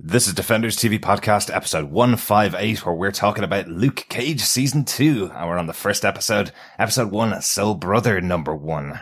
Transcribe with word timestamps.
This 0.00 0.28
is 0.28 0.34
Defenders 0.34 0.76
TV 0.76 0.96
Podcast, 0.96 1.52
episode 1.52 1.90
158, 1.90 2.86
where 2.86 2.94
we're 2.94 3.10
talking 3.10 3.42
about 3.42 3.66
Luke 3.66 4.06
Cage 4.08 4.42
season 4.42 4.84
2, 4.84 5.32
and 5.34 5.48
we're 5.48 5.58
on 5.58 5.66
the 5.66 5.72
first 5.72 6.04
episode, 6.04 6.52
episode 6.78 7.10
1, 7.10 7.42
Soul 7.42 7.74
Brother 7.74 8.20
number 8.20 8.54
1. 8.54 9.00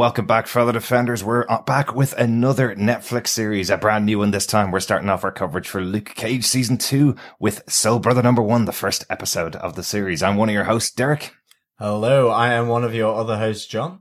Welcome 0.00 0.24
back, 0.24 0.46
fellow 0.46 0.72
Defenders. 0.72 1.22
We're 1.22 1.44
uh, 1.46 1.60
back 1.60 1.94
with 1.94 2.14
another 2.14 2.74
Netflix 2.74 3.26
series, 3.26 3.68
a 3.68 3.76
brand 3.76 4.06
new 4.06 4.20
one 4.20 4.30
this 4.30 4.46
time. 4.46 4.70
We're 4.70 4.80
starting 4.80 5.10
off 5.10 5.24
our 5.24 5.30
coverage 5.30 5.68
for 5.68 5.82
Luke 5.82 6.14
Cage 6.14 6.46
season 6.46 6.78
2 6.78 7.14
with 7.38 7.70
Soul 7.70 7.98
Brother 7.98 8.22
number 8.22 8.40
1, 8.40 8.64
the 8.64 8.72
first 8.72 9.04
episode 9.10 9.56
of 9.56 9.74
the 9.74 9.82
series. 9.82 10.22
I'm 10.22 10.38
one 10.38 10.48
of 10.48 10.54
your 10.54 10.64
hosts, 10.64 10.90
Derek. 10.90 11.34
Hello, 11.78 12.30
I 12.30 12.54
am 12.54 12.68
one 12.68 12.82
of 12.82 12.94
your 12.94 13.14
other 13.14 13.36
hosts, 13.36 13.66
John. 13.66 14.00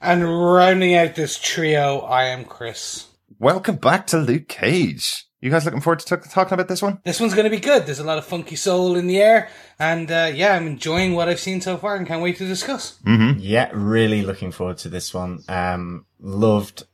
And 0.00 0.24
rounding 0.24 0.94
out 0.94 1.14
this 1.14 1.38
trio, 1.38 1.98
I 1.98 2.28
am 2.28 2.46
Chris. 2.46 3.08
Welcome 3.38 3.76
back 3.76 4.06
to 4.06 4.16
Luke 4.16 4.48
Cage. 4.48 5.27
You 5.40 5.50
guys 5.50 5.64
looking 5.64 5.80
forward 5.80 6.00
to 6.00 6.16
t- 6.16 6.28
talking 6.30 6.54
about 6.54 6.66
this 6.66 6.82
one? 6.82 6.98
This 7.04 7.20
one's 7.20 7.32
going 7.34 7.44
to 7.44 7.50
be 7.50 7.60
good. 7.60 7.86
There's 7.86 8.00
a 8.00 8.04
lot 8.04 8.18
of 8.18 8.24
funky 8.24 8.56
soul 8.56 8.96
in 8.96 9.06
the 9.06 9.18
air, 9.18 9.48
and 9.78 10.10
uh, 10.10 10.32
yeah, 10.34 10.54
I'm 10.54 10.66
enjoying 10.66 11.14
what 11.14 11.28
I've 11.28 11.38
seen 11.38 11.60
so 11.60 11.76
far 11.76 11.94
and 11.94 12.06
can't 12.08 12.22
wait 12.22 12.38
to 12.38 12.46
discuss. 12.46 12.98
Yeah, 13.38 13.70
really 13.72 14.22
looking 14.22 14.50
forward 14.50 14.78
to 14.78 14.88
this 14.88 15.14
one. 15.14 15.44
Um, 15.48 16.06
loved, 16.18 16.84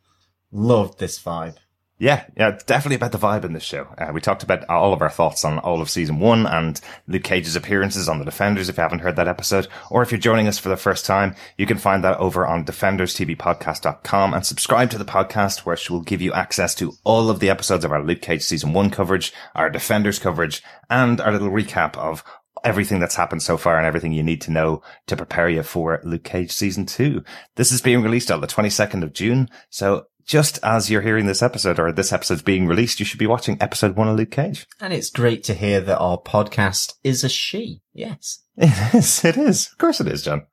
loved 0.52 0.98
this 0.98 1.18
vibe. 1.18 1.56
Yeah, 1.96 2.24
yeah, 2.36 2.58
definitely 2.66 2.96
about 2.96 3.12
the 3.12 3.18
vibe 3.18 3.44
in 3.44 3.52
this 3.52 3.62
show. 3.62 3.86
Uh, 3.96 4.10
we 4.12 4.20
talked 4.20 4.42
about 4.42 4.68
all 4.68 4.92
of 4.92 5.00
our 5.00 5.10
thoughts 5.10 5.44
on 5.44 5.60
all 5.60 5.80
of 5.80 5.88
season 5.88 6.18
one 6.18 6.44
and 6.44 6.80
Luke 7.06 7.22
Cage's 7.22 7.54
appearances 7.54 8.08
on 8.08 8.18
the 8.18 8.24
Defenders. 8.24 8.68
If 8.68 8.78
you 8.78 8.82
haven't 8.82 8.98
heard 8.98 9.14
that 9.14 9.28
episode, 9.28 9.68
or 9.90 10.02
if 10.02 10.10
you're 10.10 10.18
joining 10.18 10.48
us 10.48 10.58
for 10.58 10.68
the 10.68 10.76
first 10.76 11.06
time, 11.06 11.36
you 11.56 11.66
can 11.66 11.78
find 11.78 12.02
that 12.02 12.18
over 12.18 12.44
on 12.46 12.64
defenderstvpodcast.com 12.64 14.34
and 14.34 14.44
subscribe 14.44 14.90
to 14.90 14.98
the 14.98 15.04
podcast, 15.04 15.60
which 15.60 15.88
will 15.88 16.00
give 16.00 16.20
you 16.20 16.32
access 16.32 16.74
to 16.74 16.94
all 17.04 17.30
of 17.30 17.38
the 17.38 17.48
episodes 17.48 17.84
of 17.84 17.92
our 17.92 18.02
Luke 18.02 18.22
Cage 18.22 18.42
season 18.42 18.72
one 18.72 18.90
coverage, 18.90 19.32
our 19.54 19.70
Defenders 19.70 20.18
coverage, 20.18 20.64
and 20.90 21.20
our 21.20 21.30
little 21.30 21.50
recap 21.50 21.96
of 21.96 22.24
everything 22.64 22.98
that's 22.98 23.14
happened 23.14 23.42
so 23.42 23.56
far 23.56 23.76
and 23.76 23.86
everything 23.86 24.12
you 24.12 24.22
need 24.22 24.40
to 24.40 24.50
know 24.50 24.82
to 25.06 25.16
prepare 25.16 25.48
you 25.48 25.62
for 25.62 26.00
Luke 26.02 26.24
Cage 26.24 26.50
season 26.50 26.86
two. 26.86 27.22
This 27.54 27.70
is 27.70 27.82
being 27.82 28.02
released 28.02 28.30
on 28.30 28.40
the 28.40 28.46
22nd 28.46 29.02
of 29.04 29.12
June. 29.12 29.48
So 29.70 30.06
just 30.24 30.58
as 30.62 30.90
you're 30.90 31.02
hearing 31.02 31.26
this 31.26 31.42
episode 31.42 31.78
or 31.78 31.92
this 31.92 32.12
episode's 32.12 32.42
being 32.42 32.66
released, 32.66 32.98
you 32.98 33.06
should 33.06 33.18
be 33.18 33.26
watching 33.26 33.56
episode 33.60 33.96
one 33.96 34.08
of 34.08 34.16
Luke 34.16 34.30
Cage. 34.30 34.66
And 34.80 34.92
it's 34.92 35.10
great 35.10 35.44
to 35.44 35.54
hear 35.54 35.80
that 35.80 35.98
our 35.98 36.18
podcast 36.18 36.94
is 37.04 37.24
a 37.24 37.28
she. 37.28 37.82
Yes. 37.92 38.40
It 38.56 38.94
is. 38.94 39.24
It 39.24 39.36
is. 39.36 39.68
Of 39.72 39.78
course 39.78 40.00
it 40.00 40.06
is, 40.08 40.22
John. 40.22 40.46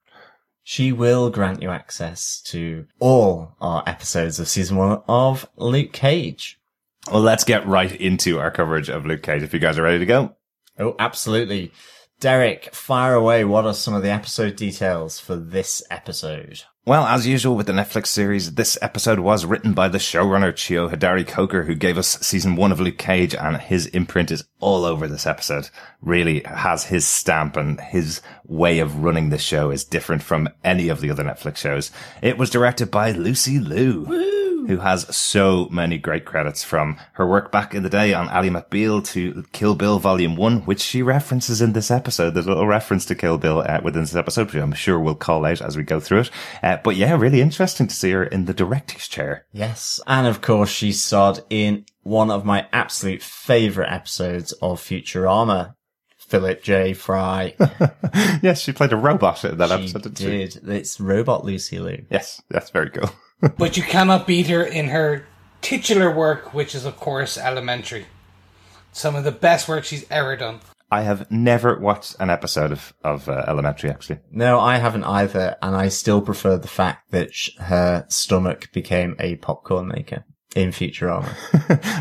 She 0.63 0.91
will 0.91 1.29
grant 1.29 1.61
you 1.61 1.69
access 1.69 2.41
to 2.47 2.85
all 2.99 3.55
our 3.61 3.83
episodes 3.87 4.39
of 4.39 4.47
season 4.47 4.77
one 4.77 5.01
of 5.07 5.47
Luke 5.55 5.91
Cage. 5.91 6.59
Well, 7.11 7.21
let's 7.21 7.43
get 7.43 7.65
right 7.65 7.91
into 7.91 8.39
our 8.39 8.51
coverage 8.51 8.89
of 8.89 9.05
Luke 9.05 9.23
Cage. 9.23 9.43
If 9.43 9.53
you 9.53 9.59
guys 9.59 9.77
are 9.77 9.83
ready 9.83 9.99
to 9.99 10.05
go. 10.05 10.35
Oh, 10.77 10.95
absolutely. 10.99 11.71
Derek, 12.19 12.73
fire 12.75 13.15
away. 13.15 13.43
What 13.43 13.65
are 13.65 13.73
some 13.73 13.95
of 13.95 14.03
the 14.03 14.11
episode 14.11 14.55
details 14.55 15.19
for 15.19 15.35
this 15.35 15.81
episode? 15.89 16.61
Well, 16.83 17.05
as 17.05 17.27
usual 17.27 17.55
with 17.55 17.67
the 17.67 17.73
Netflix 17.73 18.07
series, 18.07 18.55
this 18.55 18.75
episode 18.81 19.19
was 19.19 19.45
written 19.45 19.73
by 19.73 19.87
the 19.87 19.99
showrunner 19.99 20.51
Cheo 20.51 20.91
Hodari 20.91 21.27
Coker, 21.27 21.65
who 21.65 21.75
gave 21.75 21.95
us 21.95 22.19
season 22.21 22.55
one 22.55 22.71
of 22.71 22.79
Luke 22.79 22.97
Cage, 22.97 23.35
and 23.35 23.57
his 23.57 23.85
imprint 23.85 24.31
is 24.31 24.45
all 24.59 24.83
over 24.83 25.07
this 25.07 25.27
episode. 25.27 25.69
Really 26.01 26.39
has 26.39 26.85
his 26.85 27.05
stamp 27.05 27.55
and 27.55 27.79
his 27.79 28.19
way 28.47 28.79
of 28.79 29.03
running 29.03 29.29
the 29.29 29.37
show 29.37 29.69
is 29.69 29.83
different 29.83 30.23
from 30.23 30.49
any 30.63 30.89
of 30.89 31.01
the 31.01 31.11
other 31.11 31.23
Netflix 31.23 31.57
shows. 31.57 31.91
It 32.23 32.39
was 32.39 32.49
directed 32.49 32.89
by 32.89 33.11
Lucy 33.11 33.59
Liu. 33.59 34.50
Who 34.67 34.77
has 34.77 35.15
so 35.15 35.67
many 35.71 35.97
great 35.97 36.25
credits 36.25 36.63
from 36.63 36.97
her 37.13 37.27
work 37.27 37.51
back 37.51 37.73
in 37.73 37.83
the 37.83 37.89
day 37.89 38.13
on 38.13 38.29
Ally 38.29 38.49
McBeal 38.49 39.05
to 39.07 39.43
Kill 39.51 39.75
Bill 39.75 39.99
Volume 39.99 40.35
1, 40.35 40.61
which 40.61 40.81
she 40.81 41.01
references 41.01 41.61
in 41.61 41.73
this 41.73 41.91
episode. 41.91 42.33
There's 42.33 42.45
a 42.45 42.49
little 42.49 42.67
reference 42.67 43.05
to 43.05 43.15
Kill 43.15 43.37
Bill 43.37 43.63
uh, 43.65 43.81
within 43.83 44.01
this 44.01 44.15
episode, 44.15 44.47
which 44.47 44.61
I'm 44.61 44.73
sure 44.73 44.99
we'll 44.99 45.15
call 45.15 45.45
out 45.45 45.61
as 45.61 45.77
we 45.77 45.83
go 45.83 45.99
through 45.99 46.21
it. 46.21 46.31
Uh, 46.61 46.77
but 46.83 46.95
yeah, 46.95 47.15
really 47.15 47.41
interesting 47.41 47.87
to 47.87 47.95
see 47.95 48.11
her 48.11 48.23
in 48.23 48.45
the 48.45 48.53
director's 48.53 49.07
chair. 49.07 49.45
Yes. 49.51 49.99
And 50.07 50.27
of 50.27 50.41
course, 50.41 50.69
she 50.69 50.91
starred 50.91 51.41
in 51.49 51.85
one 52.03 52.31
of 52.31 52.45
my 52.45 52.67
absolute 52.73 53.21
favorite 53.21 53.91
episodes 53.91 54.53
of 54.53 54.81
Futurama. 54.81 55.75
Philip 56.31 56.63
J. 56.63 56.93
Fry. 56.93 57.55
yes, 58.41 58.61
she 58.61 58.71
played 58.71 58.93
a 58.93 58.95
robot 58.95 59.43
in 59.43 59.57
that 59.57 59.67
she 59.67 59.73
episode, 59.73 60.03
didn't 60.03 60.17
she? 60.17 60.59
did. 60.59 60.69
It's 60.69 60.97
Robot 60.97 61.43
Lucy 61.43 61.77
Liu. 61.77 62.05
Yes, 62.09 62.41
that's 62.49 62.69
very 62.69 62.89
cool. 62.89 63.11
But 63.57 63.75
you 63.75 63.81
cannot 63.81 64.27
beat 64.27 64.47
her 64.47 64.63
in 64.63 64.89
her 64.89 65.25
titular 65.61 66.15
work, 66.15 66.53
which 66.53 66.75
is, 66.75 66.85
of 66.85 66.95
course, 66.97 67.39
Elementary. 67.39 68.05
Some 68.91 69.15
of 69.15 69.23
the 69.23 69.31
best 69.31 69.67
work 69.67 69.83
she's 69.83 70.05
ever 70.11 70.35
done. 70.37 70.59
I 70.91 71.01
have 71.01 71.31
never 71.31 71.79
watched 71.79 72.15
an 72.19 72.29
episode 72.29 72.71
of, 72.71 72.93
of 73.03 73.27
uh, 73.27 73.43
Elementary, 73.47 73.89
actually. 73.89 74.19
No, 74.29 74.59
I 74.59 74.77
haven't 74.77 75.05
either, 75.05 75.57
and 75.63 75.75
I 75.75 75.87
still 75.87 76.21
prefer 76.21 76.57
the 76.57 76.67
fact 76.67 77.09
that 77.09 77.33
sh- 77.33 77.57
her 77.57 78.05
stomach 78.09 78.71
became 78.71 79.15
a 79.17 79.37
popcorn 79.37 79.87
maker 79.87 80.23
in 80.55 80.71
Futurama. 80.71 81.33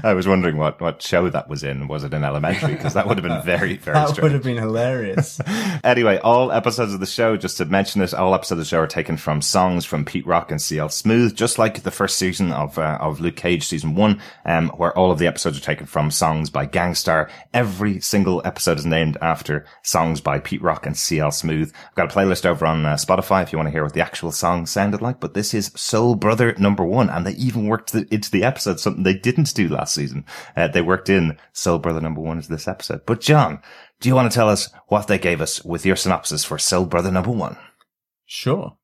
I 0.05 0.13
was 0.13 0.27
wondering 0.27 0.57
what, 0.57 0.81
what 0.81 1.03
show 1.03 1.31
that 1.31 1.49
was 1.49 1.63
in. 1.63 1.87
Was 1.87 2.03
it 2.03 2.13
in 2.13 2.25
Elementary? 2.25 2.75
Because 2.75 2.95
that 2.95 3.07
would 3.07 3.17
have 3.17 3.27
been 3.27 3.43
very, 3.45 3.77
very 3.77 3.95
that 3.95 4.09
strange. 4.09 4.23
would 4.23 4.33
have 4.33 4.43
been 4.43 4.59
hilarious. 4.59 5.41
Anyway, 5.83 6.19
all 6.19 6.53
episodes 6.53 6.93
of 6.93 7.01
the 7.01 7.07
show, 7.07 7.37
just 7.37 7.57
to 7.57 7.65
mention 7.65 8.03
it, 8.03 8.13
all 8.13 8.35
episodes 8.35 8.53
of 8.53 8.59
the 8.59 8.65
show 8.67 8.81
are 8.81 8.87
taken 8.87 9.17
from 9.17 9.41
songs 9.41 9.85
from 9.85 10.05
Pete 10.05 10.27
Rock 10.27 10.51
and 10.51 10.61
CL 10.61 10.91
Smooth, 10.91 11.35
just 11.35 11.59
like 11.59 11.83
the 11.83 11.91
first 11.91 12.19
season 12.19 12.53
of 12.53 12.79
uh, 12.79 12.99
of 13.01 13.21
Luke 13.21 13.37
Cage 13.37 13.67
season 13.67 13.95
one, 13.95 14.21
um, 14.45 14.69
where 14.71 14.97
all 14.97 15.11
of 15.11 15.19
the 15.19 15.27
episodes 15.27 15.57
are 15.57 15.63
taken 15.63 15.87
from 15.87 16.11
songs 16.11 16.51
by 16.51 16.67
Gang 16.67 16.95
Starr. 16.95 17.31
Every 17.55 17.99
single 18.01 18.43
episode 18.45 18.79
is 18.79 18.85
named 18.85 19.17
after 19.23 19.65
songs 19.83 20.21
by 20.21 20.39
Pete 20.39 20.61
Rock 20.61 20.85
and 20.85 20.97
CL 20.97 21.31
Smooth. 21.31 21.73
I've 21.89 21.95
got 21.95 22.13
a 22.13 22.15
playlist 22.15 22.45
over 22.45 22.67
on 22.67 22.85
uh, 22.85 22.97
Spotify 22.97 23.43
if 23.43 23.53
you 23.53 23.59
want 23.59 23.69
to 23.69 23.73
hear 23.73 23.85
what 23.85 23.95
the 23.95 24.03
actual 24.03 24.33
song 24.33 24.67
sounded 24.67 25.01
like. 25.01 25.19
But 25.19 25.35
this 25.35 25.55
is 25.55 25.73
Soul 25.75 26.15
Brother 26.15 26.55
number 26.59 26.85
one, 26.85 27.09
and 27.09 27.27
they 27.27 27.33
even 27.33 27.67
worked 27.67 27.93
the, 27.93 28.07
into 28.13 28.31
the 28.31 28.40
episode 28.45 28.81
something 28.81 29.03
they 29.03 29.15
didn't 29.15 29.55
do 29.55 29.69
last 29.69 29.95
season. 29.95 30.25
Uh, 30.57 30.69
they 30.69 30.83
worked 30.83 31.09
in 31.09 31.39
Soul 31.53 31.79
Brother 31.79 32.01
number 32.01 32.21
one 32.21 32.37
into 32.37 32.49
this 32.49 32.69
episode. 32.69 33.07
But 33.07 33.21
John, 33.21 33.61
do 34.01 34.09
you 34.09 34.15
want 34.15 34.31
to 34.31 34.35
tell 34.35 34.49
us 34.49 34.71
what 34.89 35.07
they 35.07 35.19
gave 35.19 35.41
us 35.41 35.65
with 35.65 35.85
your 35.87 35.97
synopsis 35.97 36.45
for 36.45 36.59
Soul 36.59 36.87
Brother 36.87 37.11
number 37.11 37.31
one? 37.31 37.57
Sure. 38.27 38.77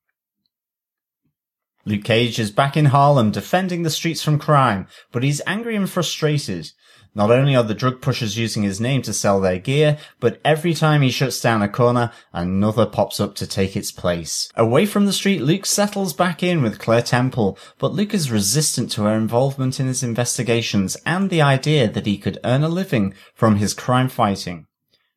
Luke 1.85 2.03
Cage 2.03 2.41
is 2.41 2.51
back 2.51 2.77
in 2.77 2.87
Harlem 2.87 3.31
defending 3.31 3.83
the 3.83 3.91
streets 3.91 4.21
from 4.21 4.41
crime, 4.41 4.89
but 5.13 5.23
he's 5.23 5.41
angry 5.47 5.77
and 5.77 5.89
frustrated. 5.89 6.73
Not 7.17 7.31
only 7.31 7.57
are 7.57 7.63
the 7.63 7.73
drug 7.73 8.03
pushers 8.03 8.37
using 8.37 8.63
his 8.63 8.79
name 8.79 9.01
to 9.01 9.15
sell 9.15 9.41
their 9.41 9.59
gear, 9.59 9.97
but 10.21 10.39
every 10.45 10.75
time 10.75 11.01
he 11.01 11.11
shuts 11.11 11.41
down 11.41 11.63
a 11.63 11.69
corner, 11.69 12.13
another 12.31 12.85
pops 12.85 13.21
up 13.21 13.35
to 13.37 13.47
take 13.47 13.75
its 13.75 13.91
place. 13.91 14.51
Away 14.55 14.85
from 14.85 15.07
the 15.07 15.15
street, 15.15 15.41
Luke 15.41 15.65
settles 15.65 16.13
back 16.13 16.43
in 16.43 16.61
with 16.61 16.79
Claire 16.79 17.01
Temple, 17.01 17.59
but 17.79 17.95
Luke 17.95 18.13
is 18.13 18.31
resistant 18.31 18.91
to 18.93 19.05
her 19.05 19.17
involvement 19.17 19.81
in 19.81 19.87
his 19.87 20.03
investigations 20.03 20.95
and 21.07 21.31
the 21.31 21.41
idea 21.41 21.91
that 21.91 22.05
he 22.05 22.19
could 22.19 22.39
earn 22.45 22.63
a 22.63 22.69
living 22.69 23.15
from 23.35 23.57
his 23.57 23.73
crime 23.73 24.11
fighting. 24.11 24.67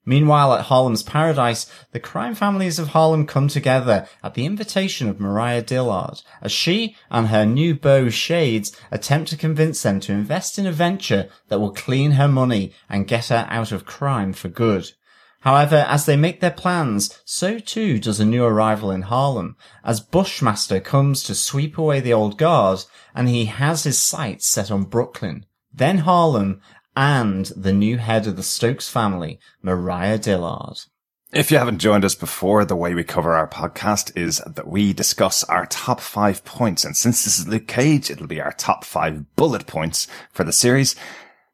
Meanwhile, 0.09 0.55
at 0.55 0.65
Harlem's 0.65 1.03
Paradise, 1.03 1.67
the 1.91 1.99
crime 1.99 2.33
families 2.33 2.79
of 2.79 2.87
Harlem 2.87 3.27
come 3.27 3.47
together 3.47 4.07
at 4.23 4.33
the 4.33 4.43
invitation 4.43 5.07
of 5.07 5.19
Mariah 5.19 5.61
Dillard, 5.61 6.23
as 6.41 6.51
she 6.51 6.95
and 7.11 7.27
her 7.27 7.45
new 7.45 7.75
beau 7.75 8.09
Shades 8.09 8.75
attempt 8.89 9.29
to 9.29 9.37
convince 9.37 9.83
them 9.83 9.99
to 9.99 10.11
invest 10.11 10.57
in 10.57 10.65
a 10.65 10.71
venture 10.71 11.29
that 11.49 11.59
will 11.59 11.71
clean 11.71 12.13
her 12.13 12.27
money 12.27 12.73
and 12.89 13.07
get 13.07 13.27
her 13.27 13.45
out 13.51 13.71
of 13.71 13.85
crime 13.85 14.33
for 14.33 14.49
good. 14.49 14.93
However, 15.41 15.85
as 15.87 16.07
they 16.07 16.17
make 16.17 16.39
their 16.39 16.49
plans, 16.49 17.21
so 17.23 17.59
too 17.59 17.99
does 17.99 18.19
a 18.19 18.25
new 18.25 18.43
arrival 18.43 18.89
in 18.89 19.03
Harlem, 19.03 19.57
as 19.83 19.99
Bushmaster 19.99 20.79
comes 20.79 21.21
to 21.21 21.35
sweep 21.35 21.77
away 21.77 21.99
the 21.99 22.13
old 22.13 22.39
guard, 22.39 22.83
and 23.13 23.29
he 23.29 23.45
has 23.45 23.83
his 23.83 24.01
sights 24.01 24.47
set 24.47 24.71
on 24.71 24.85
Brooklyn. 24.85 25.45
Then 25.71 25.99
Harlem, 25.99 26.61
and 26.99 27.45
the 27.55 27.71
new 27.71 27.97
head 27.97 28.27
of 28.27 28.35
the 28.35 28.43
Stokes 28.43 28.89
family, 28.89 29.39
Mariah 29.61 30.17
Dillard. 30.17 30.79
If 31.31 31.49
you 31.49 31.57
haven't 31.57 31.79
joined 31.79 32.03
us 32.03 32.13
before, 32.13 32.65
the 32.65 32.75
way 32.75 32.93
we 32.93 33.05
cover 33.05 33.35
our 33.35 33.47
podcast 33.47 34.11
is 34.17 34.41
that 34.45 34.67
we 34.67 34.91
discuss 34.91 35.45
our 35.45 35.65
top 35.67 36.01
five 36.01 36.43
points. 36.43 36.83
And 36.83 36.97
since 36.97 37.23
this 37.23 37.39
is 37.39 37.47
Luke 37.47 37.67
Cage, 37.67 38.11
it'll 38.11 38.27
be 38.27 38.41
our 38.41 38.51
top 38.51 38.83
five 38.83 39.33
bullet 39.37 39.65
points 39.65 40.09
for 40.33 40.43
the 40.43 40.51
series. 40.51 40.93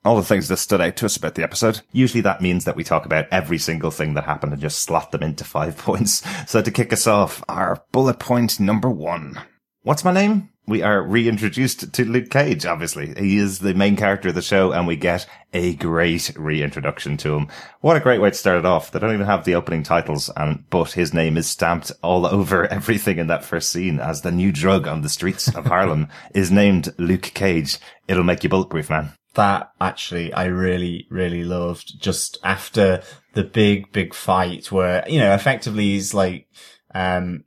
all 0.03 0.15
the 0.15 0.23
things 0.23 0.47
that 0.47 0.57
stood 0.57 0.81
out 0.81 0.95
to 0.95 1.05
us 1.05 1.15
about 1.15 1.35
the 1.35 1.43
episode. 1.43 1.81
Usually 1.91 2.21
that 2.21 2.41
means 2.41 2.65
that 2.65 2.75
we 2.75 2.83
talk 2.83 3.05
about 3.05 3.27
every 3.31 3.59
single 3.59 3.91
thing 3.91 4.15
that 4.15 4.23
happened 4.23 4.53
and 4.53 4.61
just 4.61 4.79
slot 4.79 5.11
them 5.11 5.21
into 5.21 5.43
five 5.43 5.77
points. 5.89 6.23
So 6.49 6.63
to 6.63 6.71
kick 6.71 6.91
us 6.91 7.05
off, 7.05 7.43
our 7.47 7.83
bullet 7.91 8.17
point 8.17 8.59
number 8.59 8.89
one. 8.89 9.39
What's 9.85 10.03
my 10.03 10.11
name? 10.11 10.49
We 10.65 10.81
are 10.81 11.03
reintroduced 11.03 11.93
to 11.93 12.05
Luke 12.05 12.31
Cage, 12.31 12.65
obviously. 12.65 13.13
He 13.19 13.37
is 13.37 13.59
the 13.59 13.75
main 13.75 13.95
character 13.95 14.29
of 14.29 14.33
the 14.33 14.41
show 14.41 14.71
and 14.71 14.87
we 14.87 14.95
get 14.95 15.27
a 15.53 15.75
great 15.75 16.31
reintroduction 16.35 17.17
to 17.17 17.35
him. 17.35 17.49
What 17.81 17.95
a 17.95 17.99
great 17.99 18.19
way 18.19 18.31
to 18.31 18.35
start 18.35 18.57
it 18.57 18.65
off. 18.65 18.89
They 18.89 18.97
don't 18.97 19.13
even 19.13 19.27
have 19.27 19.45
the 19.45 19.53
opening 19.53 19.83
titles 19.83 20.31
and, 20.35 20.67
but 20.71 20.93
his 20.93 21.13
name 21.13 21.37
is 21.37 21.47
stamped 21.47 21.91
all 22.01 22.25
over 22.25 22.65
everything 22.65 23.19
in 23.19 23.27
that 23.27 23.45
first 23.45 23.69
scene 23.69 23.99
as 23.99 24.21
the 24.23 24.31
new 24.31 24.51
drug 24.51 24.87
on 24.87 25.03
the 25.03 25.07
streets 25.07 25.53
of 25.55 25.67
Harlem 25.67 26.07
is 26.33 26.49
named 26.49 26.91
Luke 26.97 27.29
Cage. 27.35 27.77
It'll 28.07 28.23
make 28.23 28.43
you 28.43 28.49
bulletproof, 28.49 28.89
man. 28.89 29.11
that 29.35 29.69
actually 29.79 30.33
I 30.33 30.45
really, 30.45 31.05
really 31.11 31.43
loved 31.43 32.01
just 32.01 32.39
after 32.43 33.03
the 33.33 33.43
big, 33.43 33.91
big 33.91 34.15
fight 34.15 34.71
where, 34.71 35.07
you 35.07 35.19
know, 35.19 35.35
effectively 35.35 35.83
he's 35.83 36.11
like, 36.11 36.47
um, 36.95 37.43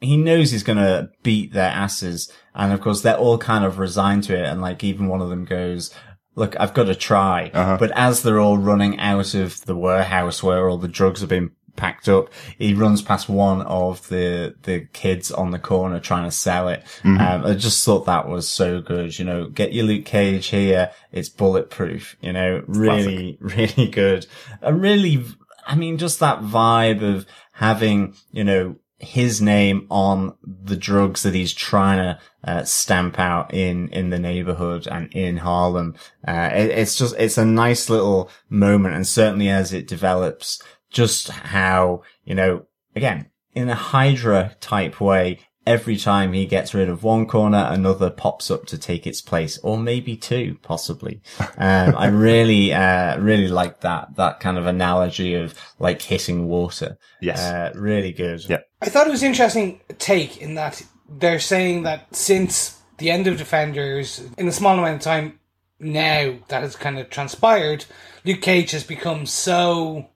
he 0.00 0.16
knows 0.16 0.50
he's 0.50 0.62
going 0.62 0.78
to 0.78 1.10
beat 1.22 1.52
their 1.52 1.70
asses. 1.70 2.30
And 2.54 2.72
of 2.72 2.80
course, 2.80 3.02
they're 3.02 3.16
all 3.16 3.38
kind 3.38 3.64
of 3.64 3.78
resigned 3.78 4.24
to 4.24 4.36
it. 4.36 4.46
And 4.46 4.60
like, 4.60 4.84
even 4.84 5.08
one 5.08 5.22
of 5.22 5.30
them 5.30 5.44
goes, 5.44 5.94
look, 6.34 6.54
I've 6.60 6.74
got 6.74 6.84
to 6.84 6.94
try. 6.94 7.50
But 7.78 7.92
as 7.92 8.22
they're 8.22 8.40
all 8.40 8.58
running 8.58 8.98
out 8.98 9.34
of 9.34 9.64
the 9.64 9.76
warehouse 9.76 10.42
where 10.42 10.68
all 10.68 10.78
the 10.78 10.88
drugs 10.88 11.20
have 11.20 11.30
been 11.30 11.52
packed 11.76 12.08
up, 12.08 12.30
he 12.58 12.72
runs 12.72 13.02
past 13.02 13.28
one 13.28 13.62
of 13.62 14.06
the, 14.08 14.54
the 14.62 14.86
kids 14.92 15.30
on 15.30 15.50
the 15.50 15.58
corner 15.58 16.00
trying 16.00 16.24
to 16.24 16.30
sell 16.30 16.68
it. 16.68 16.82
Um, 17.20 17.46
I 17.46 17.54
just 17.54 17.84
thought 17.84 18.06
that 18.06 18.28
was 18.28 18.48
so 18.48 18.80
good. 18.80 19.18
You 19.18 19.24
know, 19.24 19.48
get 19.48 19.72
your 19.72 19.84
Luke 19.84 20.04
Cage 20.04 20.46
here. 20.46 20.90
It's 21.12 21.28
bulletproof, 21.28 22.16
you 22.20 22.32
know, 22.32 22.62
really, 22.66 23.38
really 23.40 23.88
good. 23.88 24.26
And 24.60 24.80
really, 24.80 25.24
I 25.66 25.74
mean, 25.74 25.98
just 25.98 26.20
that 26.20 26.40
vibe 26.40 27.02
of 27.02 27.26
having, 27.52 28.14
you 28.30 28.44
know, 28.44 28.76
his 28.98 29.42
name 29.42 29.86
on 29.90 30.34
the 30.42 30.76
drugs 30.76 31.22
that 31.22 31.34
he's 31.34 31.52
trying 31.52 31.98
to 31.98 32.18
uh, 32.44 32.64
stamp 32.64 33.18
out 33.18 33.52
in 33.52 33.88
in 33.88 34.10
the 34.10 34.18
neighborhood 34.18 34.86
and 34.86 35.12
in 35.12 35.38
Harlem. 35.38 35.94
Uh, 36.26 36.50
it, 36.52 36.70
it's 36.70 36.96
just 36.96 37.14
it's 37.18 37.38
a 37.38 37.44
nice 37.44 37.90
little 37.90 38.30
moment, 38.48 38.94
and 38.94 39.06
certainly 39.06 39.48
as 39.48 39.72
it 39.72 39.86
develops, 39.86 40.62
just 40.90 41.28
how 41.28 42.02
you 42.24 42.34
know 42.34 42.66
again 42.94 43.30
in 43.54 43.68
a 43.68 43.74
Hydra 43.74 44.56
type 44.60 45.00
way. 45.00 45.40
Every 45.66 45.96
time 45.96 46.32
he 46.32 46.46
gets 46.46 46.74
rid 46.74 46.88
of 46.88 47.02
one 47.02 47.26
corner, 47.26 47.66
another 47.68 48.08
pops 48.08 48.50
up 48.50 48.66
to 48.66 48.78
take 48.78 49.06
its 49.06 49.20
place, 49.20 49.58
or 49.64 49.76
maybe 49.76 50.16
two, 50.16 50.58
possibly. 50.62 51.20
Um, 51.58 51.94
I 51.96 52.08
really, 52.08 52.72
uh, 52.74 53.18
really 53.18 53.48
like 53.48 53.80
that, 53.80 54.14
that 54.16 54.40
kind 54.40 54.58
of 54.58 54.66
analogy 54.66 55.34
of 55.34 55.58
like 55.78 56.02
hitting 56.02 56.48
water. 56.48 56.98
Yes. 57.20 57.40
Uh, 57.40 57.72
really 57.74 58.12
good. 58.12 58.46
Yeah. 58.46 58.58
I 58.82 58.90
thought 58.90 59.06
it 59.06 59.10
was 59.10 59.22
an 59.22 59.28
interesting 59.28 59.80
take 59.98 60.36
in 60.42 60.54
that 60.56 60.82
they're 61.08 61.40
saying 61.40 61.84
that 61.84 62.14
since 62.14 62.78
the 62.98 63.10
end 63.10 63.26
of 63.26 63.38
Defenders, 63.38 64.22
in 64.36 64.48
a 64.48 64.52
small 64.52 64.78
amount 64.78 64.96
of 64.96 65.00
time 65.00 65.38
now 65.80 66.36
that 66.48 66.62
has 66.62 66.76
kind 66.76 66.98
of 66.98 67.10
transpired, 67.10 67.84
Luke 68.24 68.42
Cage 68.42 68.72
has 68.72 68.84
become 68.84 69.26
so 69.26 70.08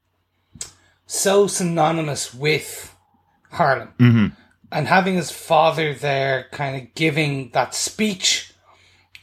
so 1.06 1.46
synonymous 1.46 2.32
with 2.32 2.94
Harlem. 3.50 4.36
And 4.72 4.86
having 4.88 5.16
his 5.16 5.30
father 5.30 5.94
there 5.94 6.46
kind 6.52 6.76
of 6.76 6.94
giving 6.94 7.50
that 7.50 7.74
speech 7.74 8.52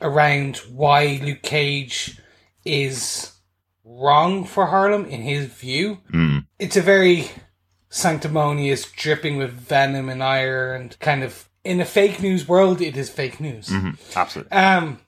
around 0.02 0.58
why 0.72 1.20
Luke 1.24 1.42
Cage 1.42 2.20
is 2.66 3.34
wrong 3.84 4.44
for 4.44 4.68
Harlem 4.68 5.06
in 5.06 5.22
his 5.22 5.46
view. 5.46 6.00
It's 6.60 6.76
a 6.78 6.82
very 6.82 7.30
sanctimonious, 7.90 8.92
dripping 8.92 9.38
with 9.38 9.52
venom 9.52 10.10
and 10.10 10.22
ire, 10.22 10.74
and 10.74 11.00
kind 11.00 11.24
of 11.24 11.50
in 11.64 11.80
a 11.80 11.86
fake 11.86 12.22
news 12.22 12.48
world, 12.48 12.82
it 12.82 12.98
is 12.98 13.10
fake 13.10 13.40
news. 13.40 13.72
Absolutely. 14.16 14.52
Um, 14.52 15.00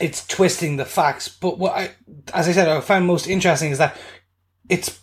it's 0.00 0.26
twisting 0.26 0.76
the 0.76 0.84
facts. 0.84 1.28
But 1.28 1.58
what 1.58 1.74
I, 1.74 1.90
as 2.34 2.48
I 2.48 2.52
said, 2.52 2.68
I 2.68 2.80
found 2.80 3.06
most 3.06 3.26
interesting 3.26 3.70
is 3.70 3.78
that 3.78 3.96
it's 4.68 5.00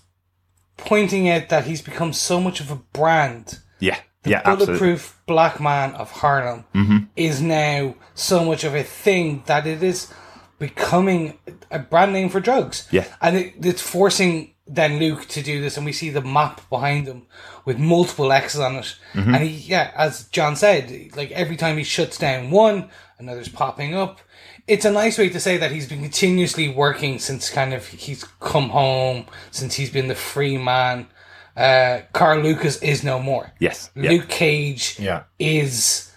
pointing 0.77 1.29
out 1.29 1.49
that 1.49 1.65
he's 1.65 1.81
become 1.81 2.13
so 2.13 2.39
much 2.39 2.59
of 2.59 2.71
a 2.71 2.75
brand. 2.75 3.59
Yeah. 3.79 3.99
Yeah, 4.25 4.41
absolutely. 4.43 4.65
Bulletproof 4.65 5.21
black 5.25 5.59
man 5.59 5.93
of 5.95 6.11
Harlem 6.11 7.09
is 7.15 7.41
now 7.41 7.95
so 8.13 8.43
much 8.43 8.63
of 8.63 8.75
a 8.75 8.83
thing 8.83 9.43
that 9.45 9.67
it 9.67 9.83
is 9.83 10.13
becoming 10.59 11.37
a 11.71 11.79
brand 11.79 12.13
name 12.13 12.29
for 12.29 12.39
drugs. 12.39 12.87
Yeah. 12.91 13.05
And 13.21 13.37
it, 13.37 13.53
it's 13.61 13.81
forcing 13.81 14.53
then 14.67 14.97
Luke 14.97 15.27
to 15.27 15.43
do 15.43 15.61
this, 15.61 15.77
and 15.77 15.85
we 15.85 15.91
see 15.91 16.09
the 16.09 16.21
map 16.21 16.67
behind 16.69 17.07
him 17.07 17.27
with 17.65 17.77
multiple 17.77 18.31
X's 18.31 18.59
on 18.59 18.75
it. 18.77 18.95
Mm-hmm. 19.13 19.35
And 19.35 19.43
he, 19.43 19.49
yeah, 19.49 19.91
as 19.95 20.25
John 20.29 20.55
said, 20.55 21.15
like 21.15 21.31
every 21.31 21.55
time 21.55 21.77
he 21.77 21.83
shuts 21.83 22.17
down 22.17 22.49
one, 22.49 22.89
another's 23.19 23.49
popping 23.49 23.93
up. 23.93 24.19
It's 24.67 24.85
a 24.85 24.91
nice 24.91 25.19
way 25.19 25.29
to 25.29 25.39
say 25.39 25.57
that 25.57 25.71
he's 25.71 25.87
been 25.87 26.01
continuously 26.01 26.67
working 26.67 27.19
since 27.19 27.51
kind 27.51 27.73
of 27.73 27.85
he's 27.85 28.23
come 28.39 28.69
home, 28.69 29.27
since 29.51 29.75
he's 29.75 29.91
been 29.91 30.07
the 30.07 30.15
free 30.15 30.57
man. 30.57 31.07
Uh, 31.55 32.01
Carl 32.13 32.41
Lucas 32.41 32.81
is 32.81 33.03
no 33.03 33.19
more. 33.19 33.51
Yes. 33.59 33.89
Yeah. 33.95 34.11
Luke 34.11 34.27
Cage 34.27 34.99
Yeah. 34.99 35.23
is 35.39 36.11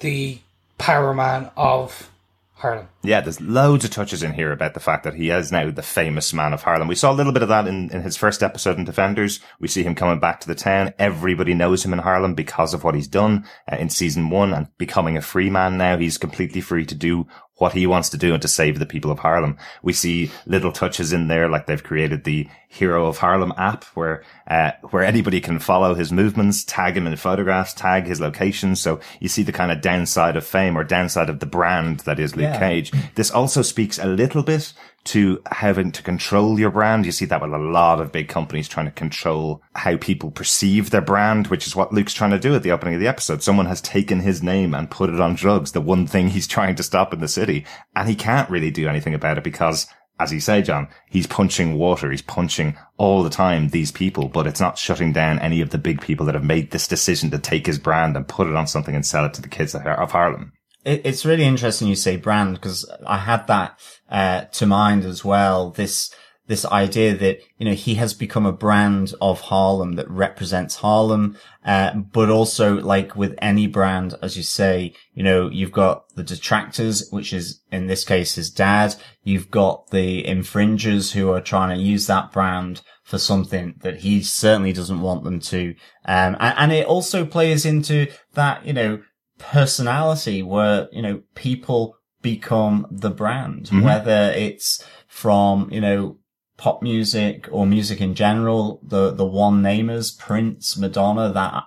the 0.00 0.38
power 0.78 1.12
man 1.14 1.50
of 1.56 2.08
Harlem. 2.54 2.86
Yeah, 3.02 3.20
there's 3.20 3.40
loads 3.40 3.84
of 3.84 3.90
touches 3.90 4.22
in 4.22 4.34
here 4.34 4.52
about 4.52 4.74
the 4.74 4.80
fact 4.80 5.02
that 5.02 5.14
he 5.14 5.30
is 5.30 5.50
now 5.50 5.70
the 5.72 5.82
famous 5.82 6.32
man 6.32 6.52
of 6.52 6.62
Harlem. 6.62 6.86
We 6.86 6.94
saw 6.94 7.10
a 7.10 7.14
little 7.14 7.32
bit 7.32 7.42
of 7.42 7.48
that 7.48 7.66
in, 7.66 7.90
in 7.90 8.02
his 8.02 8.16
first 8.16 8.40
episode 8.40 8.78
in 8.78 8.84
Defenders. 8.84 9.40
We 9.58 9.66
see 9.66 9.82
him 9.82 9.96
coming 9.96 10.20
back 10.20 10.38
to 10.40 10.46
the 10.48 10.54
town. 10.54 10.94
Everybody 10.96 11.54
knows 11.54 11.84
him 11.84 11.92
in 11.92 11.98
Harlem 11.98 12.34
because 12.34 12.72
of 12.72 12.84
what 12.84 12.94
he's 12.94 13.08
done 13.08 13.44
uh, 13.70 13.76
in 13.76 13.90
season 13.90 14.30
one 14.30 14.54
and 14.54 14.68
becoming 14.78 15.16
a 15.16 15.22
free 15.22 15.50
man 15.50 15.76
now. 15.76 15.96
He's 15.96 16.18
completely 16.18 16.60
free 16.60 16.86
to 16.86 16.94
do 16.94 17.26
what 17.62 17.74
he 17.74 17.86
wants 17.86 18.08
to 18.08 18.16
do 18.16 18.32
and 18.32 18.42
to 18.42 18.48
save 18.48 18.80
the 18.80 18.84
people 18.84 19.12
of 19.12 19.20
Harlem. 19.20 19.56
We 19.84 19.92
see 19.92 20.32
little 20.46 20.72
touches 20.72 21.12
in 21.12 21.28
there, 21.28 21.48
like 21.48 21.66
they've 21.66 21.82
created 21.82 22.24
the 22.24 22.48
Hero 22.66 23.06
of 23.06 23.18
Harlem 23.18 23.52
app 23.56 23.84
where, 23.94 24.24
uh, 24.48 24.72
where 24.90 25.04
anybody 25.04 25.40
can 25.40 25.60
follow 25.60 25.94
his 25.94 26.10
movements, 26.10 26.64
tag 26.64 26.96
him 26.96 27.06
in 27.06 27.14
photographs, 27.14 27.72
tag 27.72 28.06
his 28.06 28.20
locations. 28.20 28.80
So 28.80 28.98
you 29.20 29.28
see 29.28 29.44
the 29.44 29.52
kind 29.52 29.70
of 29.70 29.80
downside 29.80 30.36
of 30.36 30.44
fame 30.44 30.76
or 30.76 30.82
downside 30.82 31.30
of 31.30 31.38
the 31.38 31.46
brand 31.46 32.00
that 32.00 32.18
is 32.18 32.34
Luke 32.34 32.44
Yeah. 32.44 32.58
Cage. 32.58 32.90
This 33.14 33.30
also 33.30 33.62
speaks 33.62 33.96
a 33.96 34.06
little 34.06 34.42
bit 34.42 34.72
to 35.04 35.42
having 35.50 35.90
to 35.92 36.02
control 36.02 36.58
your 36.58 36.70
brand. 36.70 37.06
You 37.06 37.12
see 37.12 37.24
that 37.26 37.42
with 37.42 37.52
a 37.52 37.58
lot 37.58 38.00
of 38.00 38.12
big 38.12 38.28
companies 38.28 38.68
trying 38.68 38.86
to 38.86 38.92
control 38.92 39.62
how 39.74 39.96
people 39.96 40.30
perceive 40.30 40.90
their 40.90 41.00
brand, 41.00 41.48
which 41.48 41.66
is 41.66 41.74
what 41.74 41.92
Luke's 41.92 42.14
trying 42.14 42.30
to 42.30 42.38
do 42.38 42.54
at 42.54 42.62
the 42.62 42.70
opening 42.70 42.94
of 42.94 43.00
the 43.00 43.08
episode. 43.08 43.42
Someone 43.42 43.66
has 43.66 43.80
taken 43.80 44.20
his 44.20 44.42
name 44.42 44.74
and 44.74 44.90
put 44.90 45.10
it 45.10 45.20
on 45.20 45.34
drugs, 45.34 45.72
the 45.72 45.80
one 45.80 46.06
thing 46.06 46.28
he's 46.28 46.46
trying 46.46 46.76
to 46.76 46.82
stop 46.82 47.12
in 47.12 47.20
the 47.20 47.28
city. 47.28 47.64
And 47.96 48.08
he 48.08 48.14
can't 48.14 48.50
really 48.50 48.70
do 48.70 48.88
anything 48.88 49.14
about 49.14 49.38
it 49.38 49.44
because 49.44 49.86
as 50.20 50.32
you 50.32 50.40
say, 50.40 50.62
John, 50.62 50.88
he's 51.10 51.26
punching 51.26 51.74
water. 51.74 52.10
He's 52.10 52.22
punching 52.22 52.76
all 52.96 53.22
the 53.22 53.30
time 53.30 53.68
these 53.68 53.90
people, 53.90 54.28
but 54.28 54.46
it's 54.46 54.60
not 54.60 54.78
shutting 54.78 55.12
down 55.12 55.40
any 55.40 55.60
of 55.60 55.70
the 55.70 55.78
big 55.78 56.00
people 56.00 56.26
that 56.26 56.34
have 56.34 56.44
made 56.44 56.70
this 56.70 56.86
decision 56.86 57.30
to 57.30 57.38
take 57.38 57.66
his 57.66 57.78
brand 57.78 58.16
and 58.16 58.28
put 58.28 58.46
it 58.46 58.54
on 58.54 58.68
something 58.68 58.94
and 58.94 59.04
sell 59.04 59.24
it 59.24 59.34
to 59.34 59.42
the 59.42 59.48
kids 59.48 59.74
of 59.74 60.10
Harlem. 60.12 60.52
It, 60.84 61.02
it's 61.04 61.24
really 61.24 61.44
interesting 61.44 61.88
you 61.88 61.96
say 61.96 62.16
brand 62.16 62.54
because 62.54 62.90
I 63.06 63.18
had 63.18 63.46
that 63.46 63.78
uh, 64.10 64.42
to 64.52 64.66
mind 64.66 65.04
as 65.04 65.24
well. 65.24 65.70
This 65.70 66.14
this 66.48 66.64
idea 66.66 67.14
that 67.16 67.38
you 67.56 67.64
know 67.64 67.72
he 67.72 67.94
has 67.94 68.14
become 68.14 68.44
a 68.44 68.52
brand 68.52 69.14
of 69.20 69.40
Harlem 69.42 69.92
that 69.94 70.10
represents 70.10 70.76
Harlem, 70.76 71.36
uh, 71.64 71.94
but 71.94 72.28
also 72.28 72.80
like 72.80 73.14
with 73.14 73.34
any 73.40 73.66
brand, 73.66 74.14
as 74.20 74.36
you 74.36 74.42
say, 74.42 74.92
you 75.14 75.22
know 75.22 75.48
you've 75.48 75.72
got 75.72 76.04
the 76.14 76.24
detractors, 76.24 77.08
which 77.10 77.32
is 77.32 77.60
in 77.70 77.86
this 77.86 78.04
case 78.04 78.34
his 78.34 78.50
dad. 78.50 78.96
You've 79.22 79.50
got 79.50 79.90
the 79.90 80.26
infringers 80.26 81.12
who 81.12 81.30
are 81.30 81.40
trying 81.40 81.76
to 81.76 81.82
use 81.82 82.06
that 82.08 82.32
brand 82.32 82.82
for 83.04 83.18
something 83.18 83.74
that 83.82 83.98
he 83.98 84.22
certainly 84.22 84.72
doesn't 84.72 85.00
want 85.00 85.24
them 85.24 85.38
to. 85.38 85.74
Um, 86.04 86.36
and, 86.40 86.54
and 86.58 86.72
it 86.72 86.86
also 86.86 87.26
plays 87.26 87.64
into 87.64 88.08
that, 88.34 88.64
you 88.64 88.72
know, 88.72 89.02
personality 89.42 90.42
where, 90.42 90.88
you 90.92 91.02
know, 91.02 91.22
people 91.34 91.96
become 92.22 92.86
the 92.90 93.10
brand, 93.10 93.68
whether 93.82 94.32
it's 94.34 94.84
from, 95.08 95.68
you 95.72 95.80
know, 95.80 96.16
pop 96.56 96.80
music 96.82 97.48
or 97.50 97.66
music 97.66 98.00
in 98.00 98.14
general, 98.14 98.80
the, 98.84 99.10
the 99.10 99.26
one 99.26 99.60
namers, 99.60 100.16
Prince, 100.16 100.76
Madonna, 100.78 101.32
that 101.32 101.64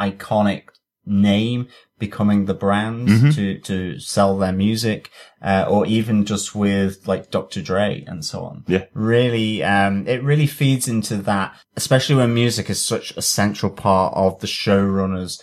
iconic 0.00 0.64
name 1.06 1.68
becoming 1.98 2.46
the 2.46 2.54
brand 2.54 3.08
to, 3.34 3.58
to 3.60 4.00
sell 4.00 4.36
their 4.36 4.52
music, 4.52 5.10
uh, 5.40 5.64
or 5.68 5.86
even 5.86 6.24
just 6.24 6.52
with 6.52 7.06
like 7.06 7.30
Dr. 7.30 7.62
Dre 7.62 8.02
and 8.08 8.24
so 8.24 8.42
on. 8.42 8.64
Yeah. 8.66 8.86
Really, 8.92 9.62
um, 9.62 10.08
it 10.08 10.22
really 10.24 10.48
feeds 10.48 10.88
into 10.88 11.18
that, 11.18 11.54
especially 11.76 12.16
when 12.16 12.34
music 12.34 12.68
is 12.68 12.84
such 12.84 13.16
a 13.16 13.22
central 13.22 13.70
part 13.70 14.12
of 14.16 14.40
the 14.40 14.48
showrunners 14.48 15.40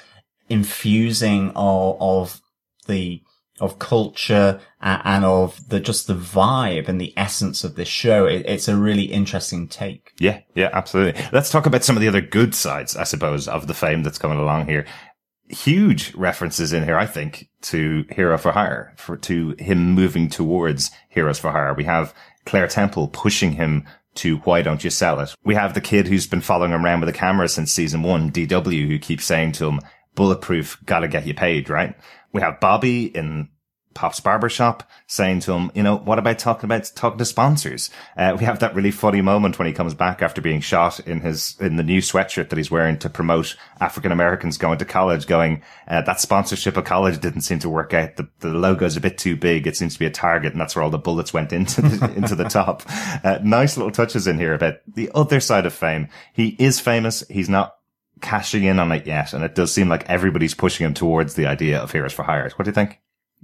infusing 0.49 1.51
of, 1.55 1.97
of 1.99 2.41
the 2.87 3.21
of 3.59 3.77
culture 3.77 4.59
and 4.81 5.25
of 5.25 5.67
the 5.67 5.79
just 5.79 6.07
the 6.07 6.15
vibe 6.15 6.87
and 6.87 6.99
the 6.99 7.13
essence 7.17 7.63
of 7.63 7.75
this 7.75 7.87
show. 7.87 8.25
It, 8.25 8.45
it's 8.45 8.67
a 8.67 8.75
really 8.75 9.03
interesting 9.03 9.67
take. 9.67 10.13
Yeah, 10.19 10.41
yeah, 10.55 10.69
absolutely. 10.73 11.21
Let's 11.31 11.51
talk 11.51 11.65
about 11.65 11.83
some 11.83 11.97
of 11.97 12.01
the 12.01 12.07
other 12.07 12.21
good 12.21 12.55
sides, 12.55 12.95
I 12.95 13.03
suppose, 13.03 13.47
of 13.47 13.67
the 13.67 13.73
fame 13.73 14.03
that's 14.03 14.17
coming 14.17 14.39
along 14.39 14.67
here. 14.67 14.85
Huge 15.49 16.13
references 16.13 16.73
in 16.73 16.83
here, 16.83 16.97
I 16.97 17.05
think, 17.05 17.49
to 17.63 18.05
Hero 18.11 18.37
for 18.37 18.51
Hire, 18.51 18.93
for 18.97 19.17
to 19.17 19.55
him 19.59 19.91
moving 19.91 20.29
towards 20.29 20.91
Heroes 21.09 21.39
for 21.39 21.51
Hire. 21.51 21.73
We 21.73 21.85
have 21.85 22.13
Claire 22.45 22.67
Temple 22.67 23.07
pushing 23.07 23.53
him 23.53 23.85
to 24.15 24.37
why 24.37 24.61
don't 24.61 24.83
you 24.83 24.89
sell 24.89 25.19
it? 25.19 25.33
We 25.43 25.55
have 25.55 25.73
the 25.73 25.81
kid 25.81 26.07
who's 26.07 26.27
been 26.27 26.41
following 26.41 26.71
him 26.71 26.85
around 26.85 26.99
with 26.99 27.09
a 27.09 27.13
camera 27.13 27.47
since 27.47 27.71
season 27.71 28.03
one, 28.03 28.31
DW, 28.31 28.87
who 28.87 28.99
keeps 28.99 29.25
saying 29.25 29.53
to 29.53 29.67
him, 29.67 29.79
bulletproof, 30.15 30.79
gotta 30.85 31.07
get 31.07 31.27
you 31.27 31.33
paid, 31.33 31.69
right? 31.69 31.95
We 32.31 32.41
have 32.41 32.59
Bobby 32.59 33.05
in 33.05 33.49
Pop's 33.95 34.19
barbershop 34.19 34.83
saying 35.07 35.41
to 35.41 35.51
him, 35.51 35.71
you 35.73 35.83
know, 35.83 35.97
what 35.97 36.19
about 36.19 36.37
talking 36.39 36.65
about 36.65 36.89
talking 36.95 37.17
to 37.17 37.25
sponsors? 37.25 37.89
Uh, 38.15 38.35
we 38.37 38.45
have 38.45 38.59
that 38.59 38.75
really 38.75 38.91
funny 38.91 39.19
moment 39.19 39.57
when 39.57 39.67
he 39.67 39.73
comes 39.73 39.93
back 39.93 40.21
after 40.21 40.41
being 40.41 40.61
shot 40.61 40.99
in 41.01 41.21
his, 41.21 41.57
in 41.59 41.75
the 41.75 41.83
new 41.83 41.99
sweatshirt 41.99 42.49
that 42.49 42.55
he's 42.55 42.71
wearing 42.71 42.97
to 42.99 43.09
promote 43.09 43.57
African 43.81 44.11
Americans 44.11 44.57
going 44.57 44.77
to 44.77 44.85
college 44.85 45.25
going, 45.27 45.63
uh, 45.87 46.01
that 46.03 46.21
sponsorship 46.21 46.77
of 46.77 46.85
college 46.85 47.19
didn't 47.19 47.41
seem 47.41 47.59
to 47.59 47.69
work 47.69 47.93
out. 47.93 48.15
The, 48.15 48.29
the 48.39 48.49
logo's 48.49 48.95
a 48.95 49.01
bit 49.01 49.17
too 49.17 49.35
big. 49.35 49.65
It 49.65 49.75
seems 49.75 49.93
to 49.93 49.99
be 49.99 50.05
a 50.05 50.11
target 50.11 50.53
and 50.53 50.61
that's 50.61 50.75
where 50.75 50.83
all 50.83 50.91
the 50.91 50.97
bullets 50.97 51.33
went 51.33 51.51
into 51.51 51.81
the, 51.81 52.13
into 52.15 52.35
the 52.35 52.45
top. 52.45 52.83
Uh, 53.23 53.39
nice 53.43 53.75
little 53.75 53.91
touches 53.91 54.27
in 54.27 54.37
here 54.37 54.53
about 54.53 54.75
the 54.87 55.11
other 55.13 55.39
side 55.39 55.65
of 55.65 55.73
fame. 55.73 56.07
He 56.31 56.55
is 56.59 56.79
famous. 56.79 57.27
He's 57.27 57.49
not 57.49 57.75
cashing 58.21 58.63
in 58.63 58.79
on 58.79 58.91
it 58.91 59.05
yet. 59.07 59.33
And 59.33 59.43
it 59.43 59.55
does 59.55 59.73
seem 59.73 59.89
like 59.89 60.09
everybody's 60.09 60.53
pushing 60.53 60.85
him 60.85 60.93
towards 60.93 61.35
the 61.35 61.45
idea 61.45 61.79
of 61.79 61.91
Heroes 61.91 62.13
for 62.13 62.23
Hire. 62.23 62.49
What 62.55 62.65
do 62.65 62.69
you 62.69 62.75
think? 62.75 62.99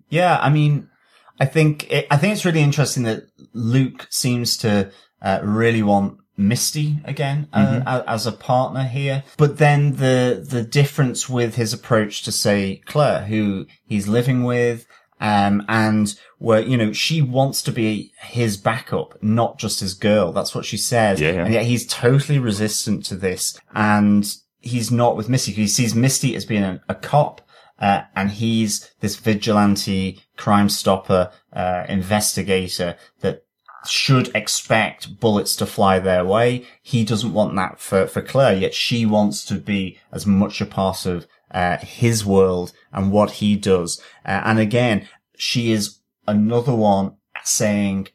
Yeah, 0.09 0.37
I 0.39 0.49
mean, 0.49 0.89
I 1.39 1.45
think 1.45 1.91
it, 1.91 2.07
I 2.11 2.17
think 2.17 2.33
it's 2.33 2.45
really 2.45 2.61
interesting 2.61 3.03
that 3.03 3.23
Luke 3.53 4.07
seems 4.09 4.57
to 4.57 4.91
uh, 5.21 5.39
really 5.43 5.81
want 5.83 6.19
Misty 6.37 6.97
again 7.05 7.47
uh, 7.53 7.81
a- 7.87 8.09
as 8.09 8.27
a 8.27 8.31
partner 8.33 8.83
here, 8.83 9.23
but 9.37 9.57
then 9.57 9.95
the 9.95 10.45
the 10.47 10.63
difference 10.63 11.29
with 11.29 11.55
his 11.55 11.71
approach 11.73 12.23
to 12.23 12.31
say 12.31 12.81
Claire, 12.85 13.21
who 13.23 13.65
he's 13.87 14.09
living 14.09 14.43
with, 14.43 14.85
um, 15.21 15.63
and 15.69 16.13
where 16.37 16.59
you 16.59 16.75
know 16.75 16.91
she 16.91 17.21
wants 17.21 17.61
to 17.63 17.71
be 17.71 18.11
his 18.19 18.57
backup, 18.57 19.17
not 19.23 19.57
just 19.57 19.79
his 19.79 19.93
girl. 19.93 20.33
That's 20.33 20.53
what 20.53 20.65
she 20.65 20.75
says, 20.77 21.21
Yeah, 21.21 21.31
yeah. 21.31 21.45
and 21.45 21.53
yet 21.53 21.63
he's 21.65 21.87
totally 21.87 22.37
resistant 22.37 23.05
to 23.05 23.15
this, 23.15 23.57
and 23.73 24.29
he's 24.65 24.91
not 24.91 25.15
with 25.15 25.29
Misty. 25.29 25.53
He 25.53 25.67
sees 25.67 25.95
Misty 25.95 26.35
as 26.35 26.45
being 26.45 26.63
a, 26.63 26.81
a 26.89 26.95
cop. 26.95 27.41
Uh, 27.77 28.03
and 28.15 28.31
he's 28.31 28.89
this 29.01 29.17
vigilante 29.17 30.21
crime 30.37 30.69
stopper, 30.69 31.29
uh, 31.51 31.83
investigator 31.89 32.95
that 33.19 33.43
should 33.85 34.33
expect 34.33 35.19
bullets 35.19 35.57
to 35.57 35.65
fly 35.65 35.99
their 35.99 36.23
way. 36.23 36.65
He 36.81 37.03
doesn't 37.03 37.33
want 37.33 37.53
that 37.55 37.79
for, 37.79 38.07
for 38.07 38.21
Claire, 38.21 38.55
yet 38.55 38.73
she 38.73 39.05
wants 39.05 39.43
to 39.45 39.55
be 39.55 39.99
as 40.11 40.25
much 40.25 40.61
a 40.61 40.65
part 40.65 41.05
of, 41.05 41.27
uh, 41.51 41.77
his 41.77 42.25
world 42.25 42.71
and 42.93 43.11
what 43.11 43.31
he 43.31 43.57
does. 43.57 44.01
Uh, 44.25 44.41
and 44.45 44.57
again, 44.57 45.07
she 45.37 45.71
is 45.73 45.99
another 46.27 46.73
one 46.73 47.17
saying, 47.43 48.07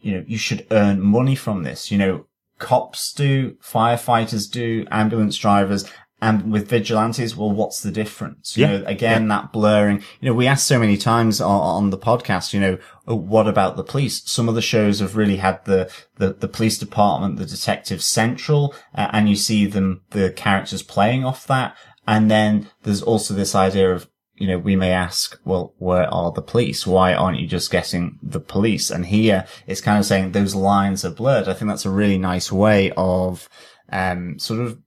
you 0.00 0.12
know, 0.12 0.24
you 0.26 0.38
should 0.38 0.66
earn 0.70 1.00
money 1.00 1.34
from 1.34 1.62
this. 1.62 1.90
You 1.90 1.98
know, 1.98 2.26
cops 2.60 3.12
do, 3.12 3.56
firefighters 3.62 4.48
do, 4.50 4.86
ambulance 4.92 5.36
drivers, 5.36 5.84
and 6.22 6.52
with 6.52 6.68
vigilantes, 6.68 7.34
well, 7.34 7.50
what's 7.50 7.80
the 7.82 7.90
difference? 7.90 8.54
You 8.54 8.66
Yeah. 8.66 8.76
know, 8.76 8.84
again, 8.84 9.28
that 9.28 9.52
blurring, 9.52 10.02
you 10.20 10.28
know, 10.28 10.34
we 10.34 10.46
asked 10.46 10.66
so 10.66 10.78
many 10.78 10.98
times 10.98 11.40
on, 11.40 11.60
on 11.60 11.90
the 11.90 11.96
podcast, 11.96 12.52
you 12.52 12.60
know, 12.60 12.76
oh, 13.08 13.14
what 13.14 13.48
about 13.48 13.76
the 13.76 13.82
police? 13.82 14.22
Some 14.26 14.46
of 14.46 14.54
the 14.54 14.60
shows 14.60 15.00
have 15.00 15.16
really 15.16 15.38
had 15.38 15.64
the, 15.64 15.90
the, 16.18 16.34
the 16.34 16.48
police 16.48 16.76
department, 16.76 17.38
the 17.38 17.46
detective 17.46 18.02
central, 18.02 18.74
uh, 18.94 19.08
and 19.12 19.30
you 19.30 19.36
see 19.36 19.64
them, 19.64 20.02
the 20.10 20.30
characters 20.30 20.82
playing 20.82 21.24
off 21.24 21.46
that. 21.46 21.74
And 22.06 22.30
then 22.30 22.68
there's 22.82 23.02
also 23.02 23.32
this 23.32 23.54
idea 23.54 23.90
of, 23.90 24.06
you 24.40 24.48
know, 24.48 24.58
we 24.58 24.74
may 24.74 24.90
ask, 24.90 25.38
well, 25.44 25.74
where 25.78 26.12
are 26.12 26.32
the 26.32 26.42
police? 26.42 26.86
Why 26.86 27.14
aren't 27.14 27.38
you 27.38 27.46
just 27.46 27.70
getting 27.70 28.18
the 28.22 28.40
police? 28.40 28.90
And 28.90 29.06
here 29.06 29.46
it's 29.66 29.80
kind 29.80 29.98
of 29.98 30.06
saying 30.06 30.32
those 30.32 30.54
lines 30.54 31.04
are 31.04 31.10
blurred. 31.10 31.46
I 31.48 31.52
think 31.52 31.68
that's 31.68 31.86
a 31.86 31.90
really 31.90 32.18
nice 32.18 32.50
way 32.50 32.92
of, 32.96 33.48
um, 33.92 34.38
sort 34.38 34.60
of 34.60 34.78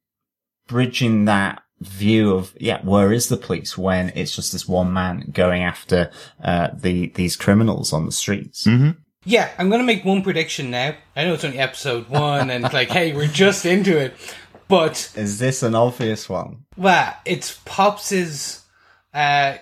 bridging 0.68 1.26
that 1.26 1.62
view 1.82 2.34
of, 2.34 2.54
yeah, 2.60 2.82
where 2.84 3.12
is 3.14 3.30
the 3.30 3.38
police 3.38 3.78
when 3.78 4.12
it's 4.16 4.36
just 4.36 4.52
this 4.52 4.68
one 4.68 4.92
man 4.92 5.30
going 5.32 5.62
after, 5.64 6.10
uh, 6.44 6.70
the, 6.74 7.08
these 7.16 7.36
criminals 7.36 7.94
on 7.94 8.06
the 8.06 8.12
streets? 8.12 8.68
Yeah, 9.26 9.50
I'm 9.58 9.70
going 9.70 9.82
to 9.82 9.86
make 9.86 10.04
one 10.04 10.22
prediction 10.24 10.72
now. 10.72 10.96
I 11.16 11.26
know 11.26 11.34
it's 11.34 11.44
only 11.46 11.60
episode 11.60 12.10
one 12.10 12.50
and 12.50 12.66
it's 12.66 12.74
like, 12.74 12.90
hey, 12.90 13.14
we're 13.14 13.28
just 13.28 13.66
into 13.66 13.98
it. 13.98 14.14
But, 14.68 15.12
Is 15.16 15.40
this 15.40 15.62
an 15.62 15.76
obvious 15.76 16.28
one? 16.28 16.66
well, 16.78 17.14
it's 17.26 17.60
Pops's, 17.66 18.63
uh, 19.14 19.56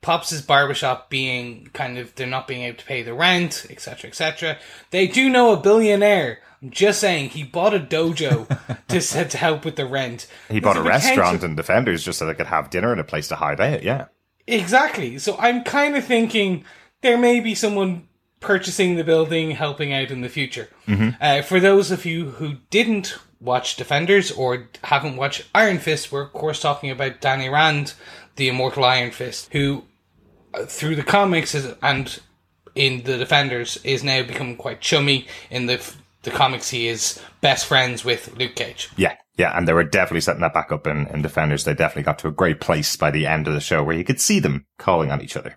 Pops's 0.00 0.42
barbershop 0.42 1.10
being 1.10 1.68
kind 1.72 1.98
of, 1.98 2.14
they're 2.14 2.26
not 2.26 2.48
being 2.48 2.62
able 2.62 2.78
to 2.78 2.84
pay 2.84 3.02
the 3.02 3.14
rent, 3.14 3.66
etc., 3.70 4.08
etc. 4.08 4.58
They 4.90 5.06
do 5.06 5.28
know 5.28 5.52
a 5.52 5.56
billionaire. 5.56 6.38
I'm 6.62 6.70
just 6.70 7.00
saying, 7.00 7.30
he 7.30 7.42
bought 7.42 7.74
a 7.74 7.80
dojo 7.80 8.46
to, 8.88 9.24
to 9.28 9.36
help 9.36 9.64
with 9.64 9.76
the 9.76 9.86
rent. 9.86 10.26
He 10.48 10.60
bought 10.60 10.74
There's 10.74 10.86
a 10.86 10.88
restaurant 10.88 11.42
and 11.42 11.56
Defenders 11.56 12.04
just 12.04 12.18
so 12.18 12.26
they 12.26 12.34
could 12.34 12.46
have 12.46 12.70
dinner 12.70 12.92
and 12.92 13.00
a 13.00 13.04
place 13.04 13.28
to 13.28 13.36
hide 13.36 13.60
out. 13.60 13.82
Yeah. 13.82 14.06
Exactly. 14.46 15.18
So 15.18 15.36
I'm 15.38 15.64
kind 15.64 15.96
of 15.96 16.04
thinking 16.04 16.64
there 17.02 17.18
may 17.18 17.40
be 17.40 17.54
someone 17.54 18.08
purchasing 18.40 18.96
the 18.96 19.04
building, 19.04 19.52
helping 19.52 19.92
out 19.92 20.10
in 20.10 20.22
the 20.22 20.28
future. 20.28 20.68
Uh, 21.20 21.42
for 21.42 21.60
those 21.60 21.90
of 21.90 22.04
you 22.04 22.30
who 22.30 22.54
didn't 22.70 23.16
watch 23.40 23.76
Defenders 23.76 24.30
or 24.32 24.68
haven't 24.84 25.16
watched 25.16 25.46
Iron 25.54 25.78
Fist, 25.78 26.10
we're 26.10 26.22
of 26.22 26.32
course 26.32 26.60
talking 26.60 26.90
about 26.90 27.20
Danny 27.20 27.48
Rand, 27.48 27.94
the 28.36 28.48
immortal 28.48 28.84
Iron 28.84 29.10
Fist, 29.10 29.48
who 29.52 29.84
uh, 30.54 30.64
through 30.64 30.96
the 30.96 31.02
comics 31.02 31.54
is, 31.54 31.74
and 31.82 32.20
in 32.74 33.02
the 33.04 33.18
Defenders 33.18 33.78
is 33.84 34.04
now 34.04 34.22
become 34.22 34.56
quite 34.56 34.80
chummy. 34.80 35.26
In 35.50 35.66
the 35.66 35.82
the 36.22 36.30
comics, 36.30 36.70
he 36.70 36.86
is 36.86 37.20
best 37.40 37.66
friends 37.66 38.04
with 38.04 38.36
Luke 38.36 38.54
Cage. 38.54 38.90
Yeah. 38.96 39.16
Yeah. 39.36 39.56
And 39.56 39.66
they 39.66 39.72
were 39.72 39.84
definitely 39.84 40.20
setting 40.20 40.42
that 40.42 40.52
back 40.52 40.70
up 40.70 40.86
in, 40.86 41.06
in 41.06 41.22
Defenders. 41.22 41.64
They 41.64 41.74
definitely 41.74 42.02
got 42.02 42.18
to 42.20 42.28
a 42.28 42.32
great 42.32 42.60
place 42.60 42.94
by 42.96 43.10
the 43.10 43.26
end 43.26 43.48
of 43.48 43.54
the 43.54 43.60
show 43.60 43.82
where 43.82 43.96
you 43.96 44.04
could 44.04 44.20
see 44.20 44.38
them 44.38 44.66
calling 44.78 45.10
on 45.10 45.22
each 45.22 45.36
other. 45.36 45.56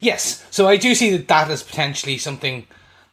Yes, 0.00 0.44
so 0.50 0.68
I 0.68 0.76
do 0.76 0.94
see 0.94 1.16
that 1.16 1.28
that 1.28 1.50
is 1.50 1.62
potentially 1.62 2.18
something 2.18 2.66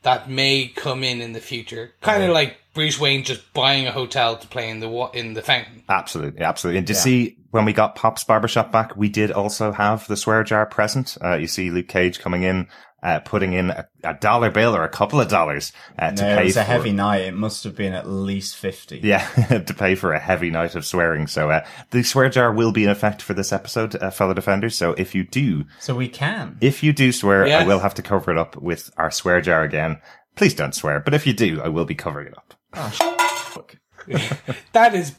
that 0.03 0.29
may 0.29 0.67
come 0.67 1.03
in 1.03 1.21
in 1.21 1.33
the 1.33 1.39
future. 1.39 1.91
Kind 2.01 2.23
of 2.23 2.31
like 2.31 2.57
Bruce 2.73 2.99
Wayne 2.99 3.23
just 3.23 3.53
buying 3.53 3.87
a 3.87 3.91
hotel 3.91 4.37
to 4.37 4.47
play 4.47 4.69
in 4.69 4.79
the 4.79 4.89
wa- 4.89 5.11
in 5.13 5.33
the 5.33 5.41
fountain. 5.41 5.83
Absolutely, 5.89 6.41
absolutely. 6.41 6.79
And 6.79 6.87
to 6.87 6.95
see 6.95 7.37
when 7.51 7.65
we 7.65 7.73
got 7.73 7.95
Pop's 7.95 8.23
barbershop 8.23 8.71
back, 8.71 8.95
we 8.95 9.09
did 9.09 9.31
also 9.31 9.71
have 9.71 10.07
the 10.07 10.15
swear 10.17 10.43
jar 10.43 10.65
present. 10.65 11.17
Uh, 11.23 11.35
you 11.35 11.47
see 11.47 11.69
Luke 11.69 11.87
Cage 11.87 12.19
coming 12.19 12.43
in, 12.43 12.67
uh, 13.03 13.19
putting 13.19 13.53
in 13.53 13.69
a, 13.71 13.87
a 14.03 14.13
dollar 14.13 14.51
bill 14.51 14.75
or 14.75 14.83
a 14.83 14.89
couple 14.89 15.19
of 15.19 15.27
dollars 15.27 15.71
uh, 15.97 16.11
to 16.11 16.23
No, 16.23 16.35
pay 16.35 16.41
it 16.41 16.45
was 16.45 16.57
a 16.57 16.63
heavy 16.63 16.91
night. 16.91 17.21
It 17.21 17.33
must 17.33 17.63
have 17.63 17.75
been 17.75 17.93
at 17.93 18.07
least 18.07 18.55
50. 18.57 18.99
yeah, 19.03 19.27
to 19.65 19.73
pay 19.73 19.95
for 19.95 20.13
a 20.13 20.19
heavy 20.19 20.49
night 20.51 20.75
of 20.75 20.85
swearing. 20.85 21.27
So 21.27 21.49
uh, 21.49 21.65
the 21.89 22.03
swear 22.03 22.29
jar 22.29 22.51
will 22.53 22.71
be 22.71 22.83
in 22.83 22.89
effect 22.89 23.21
for 23.21 23.33
this 23.33 23.51
episode, 23.51 23.95
uh, 23.95 24.11
fellow 24.11 24.33
defenders. 24.33 24.75
So 24.75 24.91
if 24.93 25.15
you 25.15 25.23
do, 25.23 25.65
So 25.79 25.95
we 25.95 26.07
can. 26.07 26.57
if 26.61 26.83
you 26.83 26.93
do 26.93 27.11
swear, 27.11 27.45
I 27.47 27.65
will 27.65 27.79
have 27.79 27.95
to 27.95 28.01
cover 28.03 28.31
it 28.31 28.37
up 28.37 28.55
with 28.57 28.91
our 28.97 29.09
swear 29.11 29.41
jar 29.41 29.63
again. 29.63 29.99
Please 30.35 30.53
don't 30.53 30.73
swear, 30.75 30.99
but 30.99 31.13
if 31.13 31.25
you 31.27 31.33
do, 31.33 31.59
I 31.61 31.67
will 31.69 31.85
be 31.85 31.95
covering 31.95 32.27
it 32.27 32.37
up. 32.37 32.53
Fuck. 32.93 33.77
That 34.73 34.95
is 34.95 35.11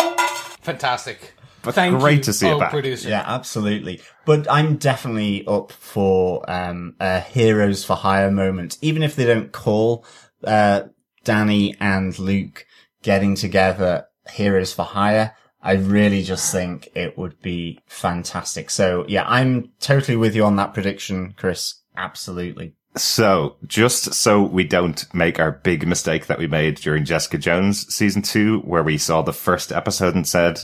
fantastic. 0.62 1.34
But 1.62 1.74
Thank 1.74 2.00
great 2.00 2.18
you, 2.18 2.22
to 2.24 2.32
see 2.32 2.48
oh, 2.48 2.56
it 2.56 2.60
back. 2.60 2.70
producer. 2.70 3.08
Yeah, 3.08 3.22
absolutely. 3.24 4.00
But 4.24 4.50
I'm 4.50 4.76
definitely 4.76 5.46
up 5.46 5.72
for 5.72 6.48
um, 6.50 6.96
a 6.98 7.20
heroes 7.20 7.84
for 7.84 7.96
hire 7.96 8.30
moment, 8.30 8.78
even 8.80 9.02
if 9.02 9.14
they 9.14 9.24
don't 9.24 9.52
call 9.52 10.04
uh, 10.44 10.82
Danny 11.24 11.76
and 11.80 12.18
Luke 12.18 12.66
getting 13.02 13.34
together 13.34 14.06
heroes 14.30 14.72
for 14.72 14.84
hire. 14.84 15.34
I 15.62 15.74
really 15.74 16.24
just 16.24 16.50
think 16.50 16.88
it 16.94 17.16
would 17.16 17.40
be 17.40 17.78
fantastic. 17.86 18.68
So 18.70 19.04
yeah, 19.06 19.24
I'm 19.26 19.70
totally 19.80 20.16
with 20.16 20.34
you 20.34 20.44
on 20.44 20.56
that 20.56 20.74
prediction, 20.74 21.34
Chris. 21.36 21.80
Absolutely. 21.96 22.74
So, 22.94 23.56
just 23.66 24.12
so 24.12 24.42
we 24.42 24.64
don't 24.64 25.06
make 25.14 25.40
our 25.40 25.50
big 25.50 25.86
mistake 25.86 26.26
that 26.26 26.38
we 26.38 26.46
made 26.46 26.76
during 26.76 27.06
Jessica 27.06 27.38
Jones 27.38 27.86
season 27.94 28.20
two, 28.20 28.58
where 28.60 28.82
we 28.82 28.98
saw 28.98 29.22
the 29.22 29.32
first 29.32 29.72
episode 29.72 30.14
and 30.14 30.28
said 30.28 30.60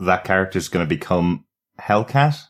that 0.00 0.24
character's 0.24 0.68
going 0.68 0.84
to 0.84 0.88
become 0.88 1.44
Hellcat. 1.80 2.40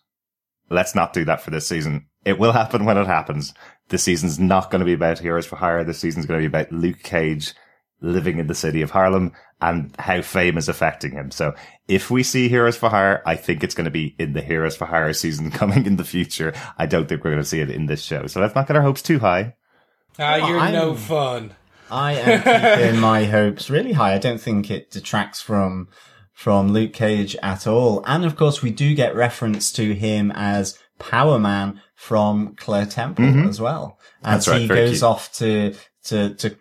Let's 0.70 0.94
not 0.94 1.12
do 1.12 1.24
that 1.26 1.40
for 1.40 1.50
this 1.50 1.66
season. 1.66 2.06
It 2.24 2.38
will 2.38 2.52
happen 2.52 2.84
when 2.84 2.96
it 2.96 3.06
happens. 3.06 3.52
This 3.88 4.02
season's 4.02 4.38
not 4.38 4.70
going 4.70 4.80
to 4.80 4.86
be 4.86 4.94
about 4.94 5.18
Heroes 5.18 5.46
for 5.46 5.56
Hire. 5.56 5.84
This 5.84 5.98
season's 5.98 6.26
going 6.26 6.40
to 6.40 6.48
be 6.48 6.56
about 6.56 6.72
Luke 6.72 7.02
Cage 7.02 7.52
living 8.00 8.38
in 8.38 8.46
the 8.46 8.54
city 8.54 8.82
of 8.82 8.90
Harlem 8.90 9.32
and 9.60 9.94
how 9.98 10.20
fame 10.22 10.58
is 10.58 10.68
affecting 10.68 11.12
him. 11.12 11.30
So 11.30 11.54
if 11.88 12.10
we 12.10 12.22
see 12.22 12.48
Heroes 12.48 12.76
for 12.76 12.88
Hire, 12.88 13.22
I 13.26 13.36
think 13.36 13.62
it's 13.62 13.74
going 13.74 13.84
to 13.86 13.90
be 13.90 14.14
in 14.18 14.32
the 14.32 14.40
Heroes 14.42 14.76
for 14.76 14.86
Hire 14.86 15.12
season 15.12 15.50
coming 15.52 15.86
in 15.86 15.96
the 15.96 16.04
future. 16.04 16.54
I 16.78 16.86
don't 16.86 17.08
think 17.08 17.24
we're 17.24 17.30
going 17.30 17.42
to 17.42 17.48
see 17.48 17.60
it 17.60 17.70
in 17.70 17.86
this 17.86 18.02
show. 18.02 18.26
So 18.26 18.40
let's 18.40 18.54
not 18.54 18.66
get 18.66 18.76
our 18.76 18.82
hopes 18.82 19.02
too 19.02 19.18
high. 19.18 19.54
Ah, 20.18 20.36
you're 20.36 20.58
I'm- 20.58 20.72
no 20.72 20.94
fun. 20.94 21.54
I 21.90 22.14
am 22.14 22.42
keeping 22.86 23.00
my 23.00 23.24
hopes 23.24 23.68
really 23.68 23.92
high. 23.92 24.14
I 24.14 24.18
don't 24.18 24.40
think 24.40 24.70
it 24.70 24.90
detracts 24.90 25.40
from 25.42 25.88
from 26.34 26.72
Luke 26.72 26.92
Cage 26.92 27.36
at 27.42 27.66
all. 27.66 28.04
And 28.06 28.24
of 28.24 28.36
course, 28.36 28.60
we 28.60 28.70
do 28.70 28.94
get 28.94 29.14
reference 29.14 29.72
to 29.72 29.94
him 29.94 30.32
as 30.34 30.78
Power 30.98 31.38
Man 31.38 31.80
from 31.94 32.54
Claire 32.56 32.86
Temple 32.86 33.24
mm-hmm. 33.24 33.48
as 33.48 33.60
well, 33.60 33.98
as 34.22 34.44
That's 34.44 34.48
right, 34.48 34.60
he 34.62 34.68
goes 34.68 34.90
cute. 34.90 35.02
off 35.02 35.32
to 35.34 35.74
to 36.04 36.34
to 36.34 36.56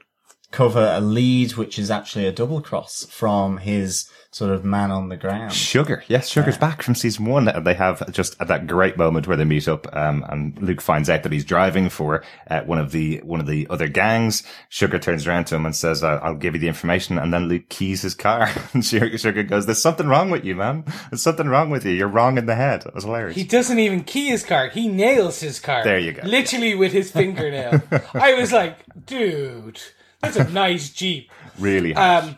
cover 0.51 0.93
a 0.93 1.01
lead, 1.01 1.55
which 1.55 1.77
is 1.77 1.91
actually 1.91 2.27
a 2.27 2.31
double 2.31 2.61
cross 2.61 3.05
from 3.09 3.57
his 3.57 4.07
sort 4.33 4.51
of 4.51 4.65
man 4.65 4.89
on 4.89 5.09
the 5.09 5.15
ground. 5.15 5.53
Sugar. 5.53 6.03
Yes, 6.07 6.27
Sugar's 6.27 6.57
back 6.57 6.81
from 6.81 6.95
season 6.95 7.25
one. 7.25 7.47
And 7.47 7.65
They 7.67 7.75
have 7.75 8.11
just 8.11 8.35
at 8.41 8.47
that 8.47 8.65
great 8.65 8.97
moment 8.97 9.27
where 9.27 9.37
they 9.37 9.45
meet 9.45 9.67
up, 9.67 9.87
um, 9.95 10.25
and 10.27 10.59
Luke 10.59 10.81
finds 10.81 11.07
out 11.07 11.21
that 11.21 11.31
he's 11.31 11.45
driving 11.45 11.87
for 11.89 12.23
uh, 12.49 12.61
one 12.61 12.79
of 12.79 12.91
the 12.91 13.17
one 13.23 13.39
of 13.39 13.45
the 13.45 13.67
other 13.69 13.87
gangs. 13.87 14.41
Sugar 14.69 14.97
turns 14.97 15.27
around 15.27 15.45
to 15.45 15.55
him 15.55 15.65
and 15.67 15.75
says, 15.75 16.03
"I'll 16.03 16.19
I'll 16.23 16.35
give 16.35 16.55
you 16.55 16.59
the 16.59 16.67
information." 16.67 17.19
And 17.19 17.31
then 17.31 17.47
Luke 17.47 17.69
keys 17.69 18.01
his 18.01 18.15
car, 18.15 18.49
and 18.73 18.83
Sugar, 18.83 19.15
Sugar 19.19 19.43
goes, 19.43 19.67
"There's 19.67 19.81
something 19.81 20.07
wrong 20.07 20.31
with 20.31 20.43
you, 20.43 20.55
man. 20.55 20.83
There's 21.11 21.21
something 21.21 21.47
wrong 21.47 21.69
with 21.69 21.85
you. 21.85 21.91
You're 21.91 22.07
wrong 22.07 22.37
in 22.39 22.47
the 22.47 22.55
head." 22.55 22.85
It 22.87 22.95
was 22.95 23.03
hilarious. 23.03 23.35
He 23.35 23.43
doesn't 23.43 23.77
even 23.77 24.03
key 24.03 24.29
his 24.29 24.43
car. 24.43 24.69
He 24.69 24.87
nails 24.87 25.39
his 25.41 25.59
car. 25.59 25.83
There 25.83 25.99
you 25.99 26.11
go. 26.13 26.23
Literally 26.25 26.73
with 26.73 26.91
his 26.91 27.11
fingernail. 27.11 27.81
I 28.15 28.33
was 28.33 28.51
like, 28.51 28.79
dude, 29.05 29.79
that's 30.21 30.37
a 30.37 30.49
nice 30.49 30.89
Jeep. 30.89 31.29
really. 31.59 31.93
hot. 31.93 32.23
Um, 32.23 32.37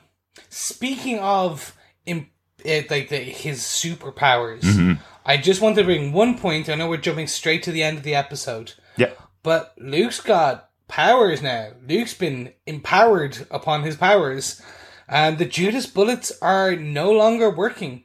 speaking 0.50 1.20
of 1.20 1.74
uh, 2.66 2.84
like 2.90 3.10
the, 3.10 3.18
his 3.18 3.62
superpowers, 3.62 4.62
Mm-hmm. 4.62 4.94
I 5.28 5.38
just 5.38 5.60
want 5.60 5.76
to 5.78 5.84
bring 5.84 6.14
one 6.14 6.38
point. 6.38 6.70
I 6.70 6.76
know 6.76 6.88
we're 6.88 6.98
jumping 6.98 7.28
straight 7.28 7.64
to 7.64 7.72
the 7.72 7.82
end 7.82 7.98
of 7.98 8.04
the 8.04 8.14
episode, 8.14 8.74
yeah. 8.96 9.12
but 9.42 9.74
Luke's 9.80 10.22
got 10.22 10.70
powers 10.88 11.42
now. 11.42 11.70
Luke's 11.88 12.14
been 12.14 12.54
empowered 12.68 13.48
upon 13.50 13.82
his 13.82 13.96
powers, 13.96 14.62
and 15.08 15.40
the 15.40 15.46
Judas 15.46 15.88
bullets 15.88 16.32
are 16.44 16.76
no 16.76 17.12
longer 17.12 17.50
working. 17.50 18.04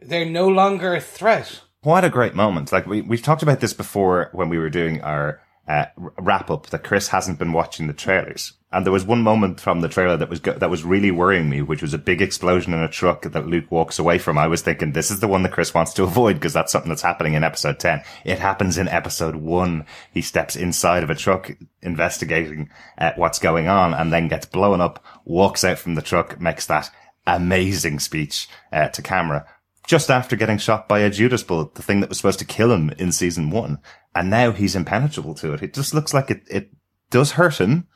They're 0.00 0.26
no 0.26 0.46
longer 0.46 0.94
a 0.94 1.00
threat. 1.00 1.62
What 1.80 2.04
a 2.04 2.10
great 2.10 2.34
moment. 2.34 2.70
Like 2.70 2.86
we, 2.86 3.00
we've 3.00 3.22
talked 3.22 3.42
about 3.42 3.60
this 3.60 3.72
before 3.72 4.28
when 4.32 4.50
we 4.50 4.58
were 4.58 4.70
doing 4.70 5.00
our 5.00 5.40
uh, 5.66 5.86
wrap 5.96 6.50
up 6.50 6.66
that 6.66 6.84
Chris 6.84 7.08
hasn't 7.08 7.38
been 7.38 7.52
watching 7.52 7.86
the 7.86 7.92
trailers. 7.94 8.52
And 8.70 8.84
there 8.84 8.92
was 8.92 9.04
one 9.04 9.22
moment 9.22 9.60
from 9.60 9.80
the 9.80 9.88
trailer 9.88 10.18
that 10.18 10.28
was, 10.28 10.40
go- 10.40 10.58
that 10.58 10.68
was 10.68 10.84
really 10.84 11.10
worrying 11.10 11.48
me, 11.48 11.62
which 11.62 11.80
was 11.80 11.94
a 11.94 11.98
big 11.98 12.20
explosion 12.20 12.74
in 12.74 12.80
a 12.80 12.88
truck 12.88 13.22
that 13.22 13.46
Luke 13.46 13.70
walks 13.70 13.98
away 13.98 14.18
from. 14.18 14.36
I 14.36 14.46
was 14.46 14.60
thinking 14.60 14.92
this 14.92 15.10
is 15.10 15.20
the 15.20 15.28
one 15.28 15.42
that 15.44 15.52
Chris 15.52 15.72
wants 15.72 15.94
to 15.94 16.02
avoid 16.04 16.34
because 16.34 16.52
that's 16.52 16.70
something 16.70 16.90
that's 16.90 17.02
happening 17.02 17.32
in 17.32 17.44
episode 17.44 17.78
10. 17.78 18.02
It 18.24 18.38
happens 18.38 18.76
in 18.76 18.86
episode 18.88 19.36
one. 19.36 19.86
He 20.12 20.20
steps 20.20 20.54
inside 20.54 21.02
of 21.02 21.08
a 21.08 21.14
truck 21.14 21.50
investigating 21.80 22.68
uh, 22.98 23.12
what's 23.16 23.38
going 23.38 23.68
on 23.68 23.94
and 23.94 24.12
then 24.12 24.28
gets 24.28 24.44
blown 24.44 24.82
up, 24.82 25.02
walks 25.24 25.64
out 25.64 25.78
from 25.78 25.94
the 25.94 26.02
truck, 26.02 26.38
makes 26.38 26.66
that 26.66 26.90
amazing 27.26 28.00
speech 28.00 28.48
uh, 28.72 28.88
to 28.88 29.00
camera 29.02 29.46
just 29.88 30.10
after 30.10 30.36
getting 30.36 30.58
shot 30.58 30.86
by 30.86 30.98
a 30.98 31.08
Judas 31.08 31.42
bullet, 31.42 31.74
the 31.74 31.82
thing 31.82 32.00
that 32.00 32.10
was 32.10 32.18
supposed 32.18 32.38
to 32.38 32.44
kill 32.44 32.70
him 32.70 32.90
in 32.98 33.10
season 33.10 33.48
one. 33.48 33.78
And 34.14 34.28
now 34.28 34.52
he's 34.52 34.76
impenetrable 34.76 35.34
to 35.36 35.54
it. 35.54 35.62
It 35.62 35.72
just 35.72 35.94
looks 35.94 36.12
like 36.12 36.30
it, 36.30 36.42
it 36.46 36.70
does 37.10 37.32
hurt 37.32 37.58
him, 37.58 37.86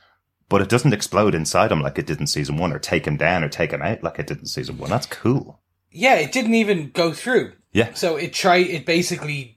but 0.53 0.61
it 0.61 0.69
doesn't 0.69 0.93
explode 0.93 1.35
inside 1.35 1.73
him 1.73 1.81
like 1.81 1.99
it 1.99 2.05
did 2.05 2.21
in 2.21 2.27
season 2.27 2.59
one 2.59 2.75
or 2.75 2.79
take 2.79 3.07
him 3.07 3.17
down 3.17 3.43
or 3.43 3.49
take 3.49 3.71
him 3.71 3.81
out 3.81 4.03
like 4.03 4.19
it 4.19 4.27
did 4.27 4.39
in 4.39 4.45
season 4.45 4.77
one. 4.77 4.91
That's 4.91 5.07
cool. 5.07 5.63
Yeah, 5.91 6.17
it 6.17 6.31
didn't 6.31 6.53
even 6.53 6.91
go 6.91 7.15
through. 7.15 7.55
Yeah. 7.73 7.95
So 7.95 8.17
it 8.17 8.35
tried. 8.35 8.67
It 8.67 8.85
basically 8.85 9.57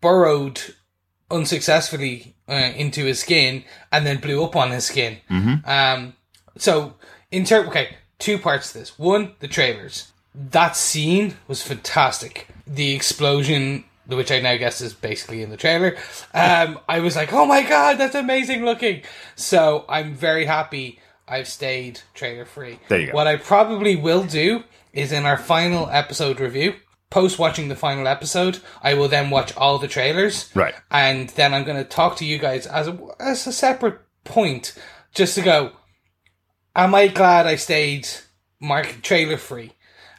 burrowed 0.00 0.58
unsuccessfully 1.30 2.34
uh, 2.48 2.72
into 2.74 3.04
his 3.04 3.20
skin 3.20 3.64
and 3.92 4.06
then 4.06 4.20
blew 4.20 4.42
up 4.42 4.56
on 4.56 4.70
his 4.70 4.86
skin. 4.86 5.18
Mm-hmm. 5.28 5.68
Um. 5.68 6.14
So 6.56 6.94
in 7.30 7.44
ter- 7.44 7.66
okay, 7.66 7.96
two 8.18 8.38
parts 8.38 8.72
to 8.72 8.78
this. 8.78 8.98
One, 8.98 9.34
the 9.40 9.48
trailers. 9.48 10.12
That 10.34 10.76
scene 10.76 11.36
was 11.46 11.60
fantastic. 11.60 12.48
The 12.66 12.94
explosion, 12.94 13.84
which 14.06 14.30
I 14.32 14.40
now 14.40 14.56
guess 14.56 14.80
is 14.80 14.92
basically 14.92 15.42
in 15.42 15.50
the 15.50 15.56
trailer. 15.56 15.96
Um, 16.34 16.80
I 16.88 17.00
was 17.00 17.16
like, 17.16 17.32
oh 17.32 17.46
my 17.46 17.62
god, 17.62 17.98
that's 17.98 18.14
amazing 18.14 18.64
looking. 18.64 19.02
So 19.36 19.84
I'm 19.88 20.14
very 20.14 20.44
happy 20.44 21.00
I've 21.26 21.48
stayed 21.48 22.00
trailer 22.14 22.44
free. 22.44 22.78
There 22.88 23.00
you 23.00 23.06
go. 23.06 23.12
What 23.12 23.26
I 23.26 23.36
probably 23.36 23.96
will 23.96 24.24
do 24.24 24.64
is 24.92 25.12
in 25.12 25.24
our 25.24 25.38
final 25.38 25.88
episode 25.88 26.40
review, 26.40 26.74
post 27.10 27.38
watching 27.38 27.68
the 27.68 27.76
final 27.76 28.08
episode, 28.08 28.58
I 28.82 28.94
will 28.94 29.08
then 29.08 29.30
watch 29.30 29.56
all 29.56 29.78
the 29.78 29.88
trailers. 29.88 30.50
Right. 30.54 30.74
And 30.90 31.28
then 31.30 31.54
I'm 31.54 31.64
going 31.64 31.76
to 31.76 31.84
talk 31.84 32.16
to 32.16 32.24
you 32.24 32.38
guys 32.38 32.66
as 32.66 32.88
a, 32.88 32.98
as 33.20 33.46
a 33.46 33.52
separate 33.52 34.00
point, 34.24 34.76
just 35.14 35.34
to 35.36 35.42
go, 35.42 35.72
am 36.74 36.94
I 36.94 37.08
glad 37.08 37.46
I 37.46 37.56
stayed 37.56 38.08
market 38.60 39.02
trailer 39.02 39.36
free? 39.36 39.72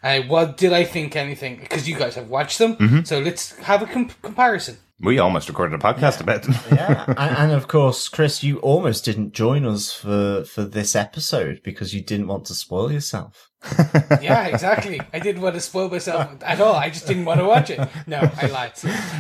Uh, 0.04 0.22
what 0.28 0.58
did 0.58 0.74
I 0.74 0.84
think 0.84 1.16
anything? 1.16 1.58
Because 1.60 1.88
you 1.88 1.96
guys 1.96 2.16
have 2.16 2.30
watched 2.30 2.58
them, 2.60 2.76
Mm-hmm. 2.76 3.04
so 3.04 3.20
let's 3.20 3.56
have 3.60 3.82
a 3.82 3.86
com- 3.86 4.10
comparison. 4.22 4.78
We 5.00 5.20
almost 5.20 5.50
recorded 5.50 5.80
a 5.80 5.84
podcast 5.84 6.22
about 6.22 6.44
them. 6.44 6.54
yeah, 6.72 7.06
and, 7.18 7.38
and 7.38 7.52
of 7.52 7.68
course, 7.68 8.08
Chris, 8.10 8.44
you 8.44 8.60
almost 8.60 9.04
didn't 9.06 9.34
join 9.34 9.66
us 9.66 9.92
for 9.94 10.44
for 10.46 10.64
this 10.64 10.96
episode 10.96 11.62
because 11.64 11.94
you 11.94 12.02
didn't 12.02 12.28
want 12.28 12.46
to 12.46 12.54
spoil 12.56 12.92
yourself. 12.92 13.50
Yeah, 14.22 14.48
exactly. 14.48 15.00
I 15.14 15.20
didn't 15.20 15.42
want 15.42 15.56
to 15.56 15.62
spoil 15.62 15.90
myself 15.90 16.30
at 16.44 16.60
all. 16.62 16.76
I 16.76 16.90
just 16.90 17.08
didn't 17.08 17.26
want 17.26 17.40
to 17.40 17.46
watch 17.46 17.70
it. 17.70 17.80
No, 18.08 18.18
I 18.38 18.48
lied. 18.48 18.74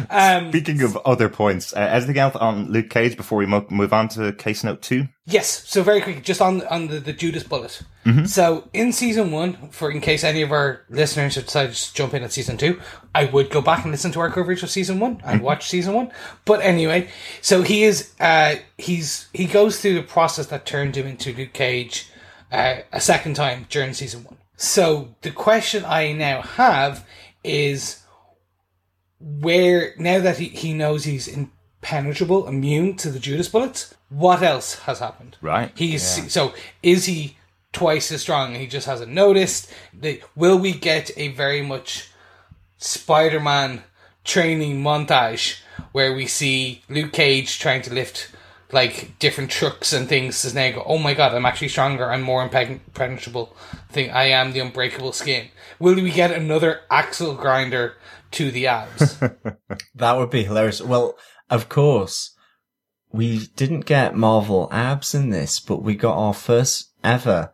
Um, 0.10 0.49
Speaking 0.51 0.82
of 0.82 0.97
other 1.06 1.29
points, 1.29 1.73
uh, 1.73 1.79
anything 1.79 2.17
else 2.17 2.36
on 2.36 2.71
Luke 2.71 2.89
Cage 2.89 3.17
before 3.17 3.38
we 3.38 3.45
mo- 3.45 3.65
move 3.69 3.91
on 3.93 4.08
to 4.10 4.32
case 4.34 4.63
note 4.63 4.82
two? 4.82 5.08
Yes. 5.25 5.67
So 5.67 5.84
very 5.84 6.01
quick, 6.01 6.23
just 6.23 6.41
on 6.41 6.65
on 6.67 6.88
the, 6.88 6.99
the 6.99 7.13
Judas 7.13 7.43
bullet. 7.43 7.82
So 8.25 8.67
in 8.73 8.91
season 8.91 9.32
one, 9.32 9.69
for 9.69 9.89
in 9.89 10.01
case 10.01 10.25
any 10.25 10.41
of 10.41 10.51
our 10.51 10.82
listeners 10.89 11.36
have 11.36 11.45
decided 11.45 11.73
to 11.73 11.93
jump 11.93 12.13
in 12.13 12.21
at 12.23 12.34
season 12.34 12.58
two, 12.58 12.82
I 13.15 13.25
would 13.25 13.49
go 13.49 13.62
back 13.62 13.84
and 13.84 13.91
listen 13.91 14.12
to 14.12 14.19
our 14.19 14.29
coverage 14.29 14.62
of 14.62 14.69
season 14.69 14.99
one 14.99 15.21
and 15.23 15.41
watch 15.41 15.69
season 15.69 15.93
one. 15.93 16.12
But 16.43 16.60
anyway, 16.62 17.08
so 17.41 17.62
he 17.62 17.84
is 17.84 18.12
uh 18.19 18.56
he's 18.77 19.29
he 19.34 19.45
goes 19.45 19.79
through 19.79 19.93
the 19.95 20.03
process 20.03 20.47
that 20.47 20.65
turned 20.65 20.97
him 20.97 21.08
into 21.08 21.32
Luke 21.34 21.53
Cage 21.53 22.10
uh, 22.53 22.81
a 22.91 23.01
second 23.01 23.33
time 23.33 23.65
during 23.69 23.93
season 23.93 24.23
one. 24.23 24.37
So 24.55 25.15
the 25.21 25.31
question 25.31 25.83
I 25.83 26.13
now 26.13 26.41
have 26.41 27.05
is 27.43 28.03
where 29.19 29.93
now 29.97 30.19
that 30.19 30.37
he, 30.37 30.49
he 30.49 30.73
knows 30.73 31.03
he's 31.03 31.27
impenetrable, 31.27 32.47
immune 32.47 32.95
to 32.97 33.09
the 33.09 33.19
Judas 33.19 33.49
bullets, 33.49 33.93
what 34.09 34.43
else 34.43 34.79
has 34.79 34.99
happened? 34.99 35.37
Right. 35.41 35.71
He's 35.75 36.31
so 36.31 36.53
is 36.83 37.05
he 37.05 37.37
twice 37.71 38.11
as 38.11 38.21
strong 38.21 38.51
and 38.53 38.61
he 38.61 38.67
just 38.67 38.85
hasn't 38.85 39.11
noticed? 39.11 39.71
The, 39.91 40.21
will 40.35 40.59
we 40.59 40.73
get 40.73 41.09
a 41.17 41.29
very 41.29 41.63
much 41.63 42.11
Spider-Man 42.77 43.83
training 44.23 44.81
montage 44.81 45.59
where 45.91 46.13
we 46.13 46.27
see 46.27 46.83
Luke 46.87 47.13
Cage 47.13 47.59
trying 47.59 47.81
to 47.83 47.93
lift 47.93 48.29
like 48.73 49.17
different 49.19 49.51
trucks 49.51 49.93
and 49.93 50.07
things 50.07 50.43
as 50.45 50.53
now 50.53 50.71
go, 50.71 50.83
oh 50.86 50.97
my 50.97 51.13
god, 51.13 51.33
I'm 51.33 51.45
actually 51.45 51.69
stronger, 51.69 52.12
I'm 52.12 52.21
more 52.21 52.47
impeg- 52.47 52.69
impenetrable 52.69 53.55
thing, 53.89 54.12
I 54.12 54.25
am 54.25 54.51
the 54.51 54.59
unbreakable 54.59 55.13
skin. 55.13 55.49
Will 55.79 55.95
we 55.95 56.12
get 56.12 56.31
another 56.31 56.81
axle 56.89 57.36
grinder 57.36 57.95
to 58.31 58.51
the 58.51 58.67
abs? 58.67 59.19
That 59.95 60.17
would 60.17 60.29
be 60.29 60.43
hilarious. 60.43 60.81
Well, 60.81 61.15
of 61.49 61.69
course, 61.69 62.36
we 63.12 63.47
didn't 63.55 63.86
get 63.86 64.15
Marvel 64.15 64.67
abs 64.71 65.13
in 65.13 65.29
this, 65.29 65.59
but 65.59 65.83
we 65.83 65.95
got 65.95 66.17
our 66.17 66.33
first 66.33 66.91
ever 67.03 67.51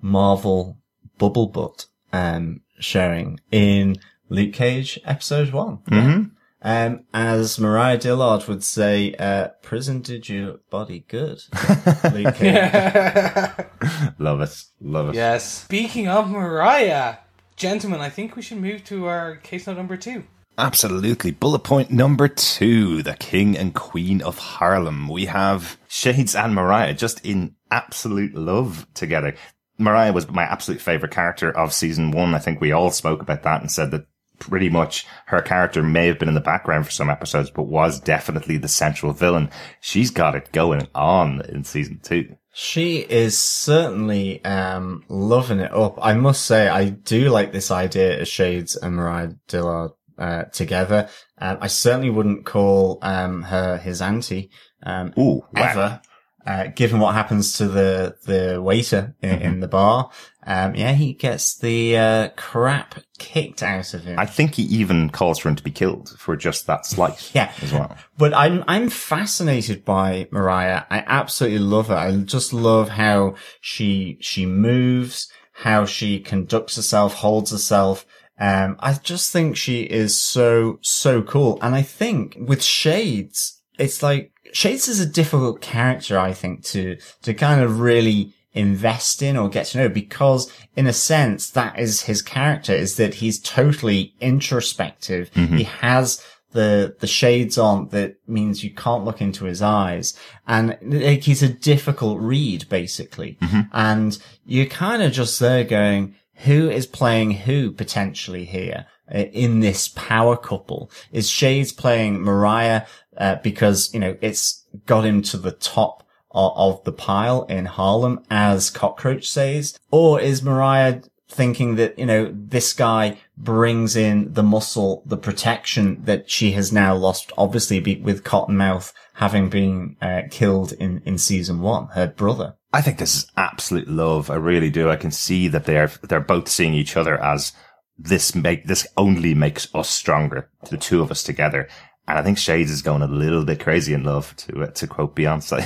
Marvel 0.00 0.78
bubble 1.18 1.48
butt 1.48 1.86
um, 2.12 2.62
showing 2.80 3.40
in 3.50 3.98
Luke 4.28 4.54
Cage 4.54 4.98
episode 5.04 5.52
one. 5.52 5.78
Mm-hmm. 5.88 6.31
Um, 6.64 7.04
as 7.12 7.58
Mariah 7.58 7.98
Dillard 7.98 8.46
would 8.46 8.62
say, 8.62 9.14
uh, 9.14 9.48
prison 9.62 10.00
did 10.00 10.28
your 10.28 10.60
body 10.70 11.04
good. 11.08 11.42
Luke 12.12 12.40
Love 14.18 14.40
it. 14.40 14.64
Love 14.80 15.08
it. 15.08 15.14
yes. 15.16 15.64
Speaking 15.64 16.06
of 16.08 16.30
Mariah, 16.30 17.16
gentlemen, 17.56 18.00
I 18.00 18.08
think 18.10 18.36
we 18.36 18.42
should 18.42 18.58
move 18.58 18.84
to 18.84 19.06
our 19.06 19.36
case 19.36 19.66
note 19.66 19.76
number 19.76 19.96
two. 19.96 20.24
Absolutely. 20.56 21.32
Bullet 21.32 21.64
point 21.64 21.90
number 21.90 22.28
two, 22.28 23.02
the 23.02 23.14
King 23.14 23.56
and 23.56 23.74
Queen 23.74 24.22
of 24.22 24.38
Harlem. 24.38 25.08
We 25.08 25.24
have 25.24 25.78
Shades 25.88 26.36
and 26.36 26.54
Mariah 26.54 26.94
just 26.94 27.24
in 27.24 27.56
absolute 27.70 28.34
love 28.34 28.86
together. 28.94 29.34
Mariah 29.78 30.12
was 30.12 30.28
my 30.30 30.44
absolute 30.44 30.80
favorite 30.80 31.10
character 31.10 31.50
of 31.50 31.72
season 31.72 32.10
one. 32.12 32.34
I 32.34 32.38
think 32.38 32.60
we 32.60 32.70
all 32.70 32.90
spoke 32.90 33.22
about 33.22 33.42
that 33.42 33.62
and 33.62 33.70
said 33.72 33.90
that 33.90 34.06
pretty 34.42 34.68
much 34.68 35.06
her 35.26 35.40
character 35.40 35.82
may 35.82 36.06
have 36.06 36.18
been 36.18 36.28
in 36.28 36.34
the 36.34 36.40
background 36.40 36.84
for 36.84 36.92
some 36.92 37.08
episodes, 37.08 37.50
but 37.50 37.64
was 37.64 38.00
definitely 38.00 38.58
the 38.58 38.68
central 38.68 39.12
villain. 39.12 39.50
She's 39.80 40.10
got 40.10 40.34
it 40.34 40.52
going 40.52 40.88
on 40.94 41.42
in 41.48 41.64
season 41.64 42.00
two. 42.02 42.36
She 42.54 42.98
is 42.98 43.38
certainly 43.38 44.44
um, 44.44 45.04
loving 45.08 45.60
it 45.60 45.72
up. 45.72 45.98
I 46.02 46.14
must 46.14 46.44
say, 46.44 46.68
I 46.68 46.90
do 46.90 47.30
like 47.30 47.52
this 47.52 47.70
idea 47.70 48.20
of 48.20 48.28
Shades 48.28 48.76
and 48.76 48.96
Mariah 48.96 49.32
Dillard 49.48 49.92
uh, 50.18 50.44
together. 50.44 51.08
Um, 51.38 51.58
I 51.60 51.68
certainly 51.68 52.10
wouldn't 52.10 52.44
call 52.44 52.98
um, 53.00 53.42
her 53.44 53.78
his 53.78 54.02
auntie 54.02 54.50
um, 54.82 55.14
Ooh, 55.18 55.42
wow. 55.54 55.70
ever. 55.70 56.00
Uh, 56.44 56.66
given 56.74 56.98
what 56.98 57.14
happens 57.14 57.56
to 57.58 57.68
the 57.68 58.16
the 58.26 58.60
waiter 58.60 59.14
in, 59.22 59.42
in 59.42 59.60
the 59.60 59.68
bar, 59.68 60.10
um, 60.44 60.74
yeah, 60.74 60.92
he 60.92 61.12
gets 61.12 61.56
the 61.56 61.96
uh, 61.96 62.28
crap 62.36 62.96
kicked 63.18 63.62
out 63.62 63.94
of 63.94 64.04
him. 64.04 64.18
I 64.18 64.26
think 64.26 64.54
he 64.54 64.64
even 64.64 65.10
calls 65.10 65.38
for 65.38 65.48
him 65.48 65.56
to 65.56 65.62
be 65.62 65.70
killed 65.70 66.16
for 66.18 66.36
just 66.36 66.66
that 66.66 66.84
slight 66.84 67.30
Yeah. 67.34 67.52
as 67.62 67.72
well. 67.72 67.96
But 68.18 68.34
I'm 68.34 68.64
I'm 68.66 68.88
fascinated 68.90 69.84
by 69.84 70.28
Mariah. 70.32 70.82
I 70.90 71.04
absolutely 71.06 71.60
love 71.60 71.88
her. 71.88 71.94
I 71.96 72.16
just 72.16 72.52
love 72.52 72.88
how 72.88 73.36
she 73.60 74.18
she 74.20 74.46
moves, 74.46 75.30
how 75.52 75.84
she 75.84 76.18
conducts 76.18 76.76
herself, 76.76 77.14
holds 77.14 77.50
herself. 77.52 78.04
Um, 78.40 78.76
I 78.80 78.94
just 78.94 79.30
think 79.32 79.56
she 79.56 79.82
is 79.82 80.20
so 80.20 80.78
so 80.82 81.22
cool. 81.22 81.58
And 81.62 81.74
I 81.74 81.82
think 81.82 82.36
with 82.40 82.62
Shades, 82.64 83.62
it's 83.78 84.02
like 84.02 84.32
Shades 84.52 84.88
is 84.88 84.98
a 84.98 85.06
difficult 85.06 85.60
character. 85.60 86.18
I 86.18 86.32
think 86.32 86.64
to 86.64 86.96
to 87.22 87.32
kind 87.34 87.60
of 87.60 87.78
really 87.78 88.34
invest 88.54 89.22
in 89.22 89.36
or 89.36 89.48
get 89.48 89.66
to 89.66 89.78
know 89.78 89.88
because 89.88 90.52
in 90.76 90.86
a 90.86 90.92
sense 90.92 91.50
that 91.50 91.78
is 91.78 92.02
his 92.02 92.22
character 92.22 92.72
is 92.72 92.96
that 92.96 93.14
he's 93.14 93.40
totally 93.40 94.14
introspective. 94.20 95.30
He 95.56 95.64
has 95.64 96.22
the 96.52 96.94
the 97.00 97.06
shades 97.06 97.56
on 97.56 97.88
that 97.88 98.16
means 98.28 98.62
you 98.62 98.74
can't 98.74 99.04
look 99.04 99.20
into 99.20 99.46
his 99.46 99.62
eyes. 99.62 100.14
And 100.46 100.76
like 100.82 101.22
he's 101.22 101.42
a 101.42 101.48
difficult 101.48 102.20
read 102.20 102.68
basically. 102.68 103.38
And 103.72 104.18
you're 104.44 104.66
kind 104.66 105.02
of 105.02 105.12
just 105.12 105.40
there 105.40 105.64
going 105.64 106.14
who 106.44 106.68
is 106.70 106.86
playing 106.86 107.32
who 107.32 107.70
potentially 107.70 108.44
here 108.44 108.86
uh, 109.14 109.18
in 109.18 109.60
this 109.60 109.88
power 109.88 110.36
couple? 110.36 110.90
Is 111.12 111.28
shades 111.28 111.72
playing 111.72 112.20
mariah 112.20 112.82
uh, 113.16 113.36
because 113.36 113.92
you 113.94 114.00
know 114.00 114.16
it's 114.20 114.64
got 114.86 115.04
him 115.04 115.22
to 115.22 115.36
the 115.36 115.52
top 115.52 116.01
of, 116.34 116.82
the 116.84 116.92
pile 116.92 117.42
in 117.44 117.66
harlem 117.66 118.24
as 118.30 118.70
cockroach 118.70 119.28
says 119.28 119.78
or 119.90 120.20
is 120.20 120.42
mariah 120.42 121.00
thinking 121.32 121.76
that, 121.76 121.98
you 121.98 122.06
know, 122.06 122.32
this 122.34 122.72
guy 122.72 123.18
brings 123.36 123.96
in 123.96 124.32
the 124.32 124.42
muscle, 124.42 125.02
the 125.06 125.16
protection 125.16 126.04
that 126.04 126.30
she 126.30 126.52
has 126.52 126.72
now 126.72 126.94
lost, 126.94 127.32
obviously 127.36 127.80
with 127.96 128.22
Cottonmouth 128.22 128.92
having 129.14 129.48
been 129.48 129.96
uh, 130.00 130.22
killed 130.30 130.72
in, 130.72 131.02
in 131.04 131.18
season 131.18 131.60
one, 131.60 131.88
her 131.88 132.06
brother. 132.06 132.56
I 132.72 132.80
think 132.80 132.98
this 132.98 133.16
is 133.16 133.26
absolute 133.36 133.88
love. 133.88 134.30
I 134.30 134.36
really 134.36 134.70
do. 134.70 134.88
I 134.88 134.96
can 134.96 135.10
see 135.10 135.48
that 135.48 135.64
they're 135.64 135.90
they're 136.02 136.20
both 136.20 136.48
seeing 136.48 136.72
each 136.72 136.96
other 136.96 137.22
as 137.22 137.52
this 137.98 138.34
make 138.34 138.66
this 138.66 138.86
only 138.96 139.34
makes 139.34 139.68
us 139.74 139.90
stronger, 139.90 140.48
the 140.70 140.78
two 140.78 141.02
of 141.02 141.10
us 141.10 141.22
together. 141.22 141.68
And 142.12 142.18
I 142.18 142.22
think 142.22 142.36
Shades 142.36 142.70
is 142.70 142.82
going 142.82 143.00
a 143.00 143.06
little 143.06 143.42
bit 143.42 143.58
crazy 143.58 143.94
in 143.94 144.04
love, 144.04 144.36
to 144.36 144.64
uh, 144.64 144.66
to 144.66 144.86
quote 144.86 145.16
Beyonce. 145.16 145.60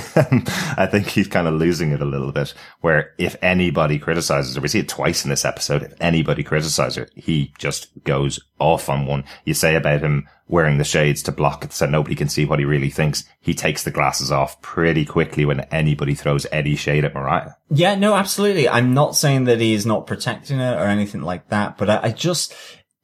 I 0.77 0.85
think 0.85 1.07
he's 1.07 1.27
kind 1.27 1.45
of 1.45 1.55
losing 1.55 1.91
it 1.91 2.01
a 2.01 2.05
little 2.05 2.31
bit. 2.31 2.53
Where 2.79 3.13
if 3.17 3.35
anybody 3.41 3.99
criticizes 3.99 4.55
her, 4.55 4.61
we 4.61 4.69
see 4.69 4.79
it 4.79 4.87
twice 4.87 5.25
in 5.25 5.29
this 5.29 5.43
episode. 5.43 5.83
If 5.83 5.95
anybody 5.99 6.43
criticizes 6.43 6.95
her, 6.95 7.09
he 7.15 7.53
just 7.57 7.89
goes 8.05 8.39
off 8.59 8.87
on 8.87 9.05
one. 9.05 9.25
You 9.43 9.53
say 9.53 9.75
about 9.75 9.99
him 9.99 10.29
wearing 10.47 10.77
the 10.77 10.85
shades 10.85 11.21
to 11.23 11.33
block 11.33 11.65
it 11.65 11.73
so 11.73 11.85
nobody 11.85 12.15
can 12.15 12.29
see 12.29 12.45
what 12.45 12.59
he 12.59 12.65
really 12.65 12.91
thinks. 12.91 13.25
He 13.41 13.53
takes 13.53 13.83
the 13.83 13.91
glasses 13.91 14.31
off 14.31 14.61
pretty 14.61 15.03
quickly 15.03 15.43
when 15.43 15.59
anybody 15.69 16.15
throws 16.15 16.47
any 16.49 16.77
shade 16.77 17.03
at 17.03 17.13
Mariah. 17.13 17.55
Yeah, 17.69 17.95
no, 17.95 18.15
absolutely. 18.15 18.69
I'm 18.69 18.93
not 18.93 19.17
saying 19.17 19.43
that 19.43 19.59
he 19.59 19.73
is 19.73 19.85
not 19.85 20.07
protecting 20.07 20.59
her 20.59 20.77
or 20.77 20.85
anything 20.85 21.23
like 21.23 21.49
that, 21.49 21.77
but 21.77 21.89
I, 21.89 22.03
I 22.03 22.11
just, 22.13 22.53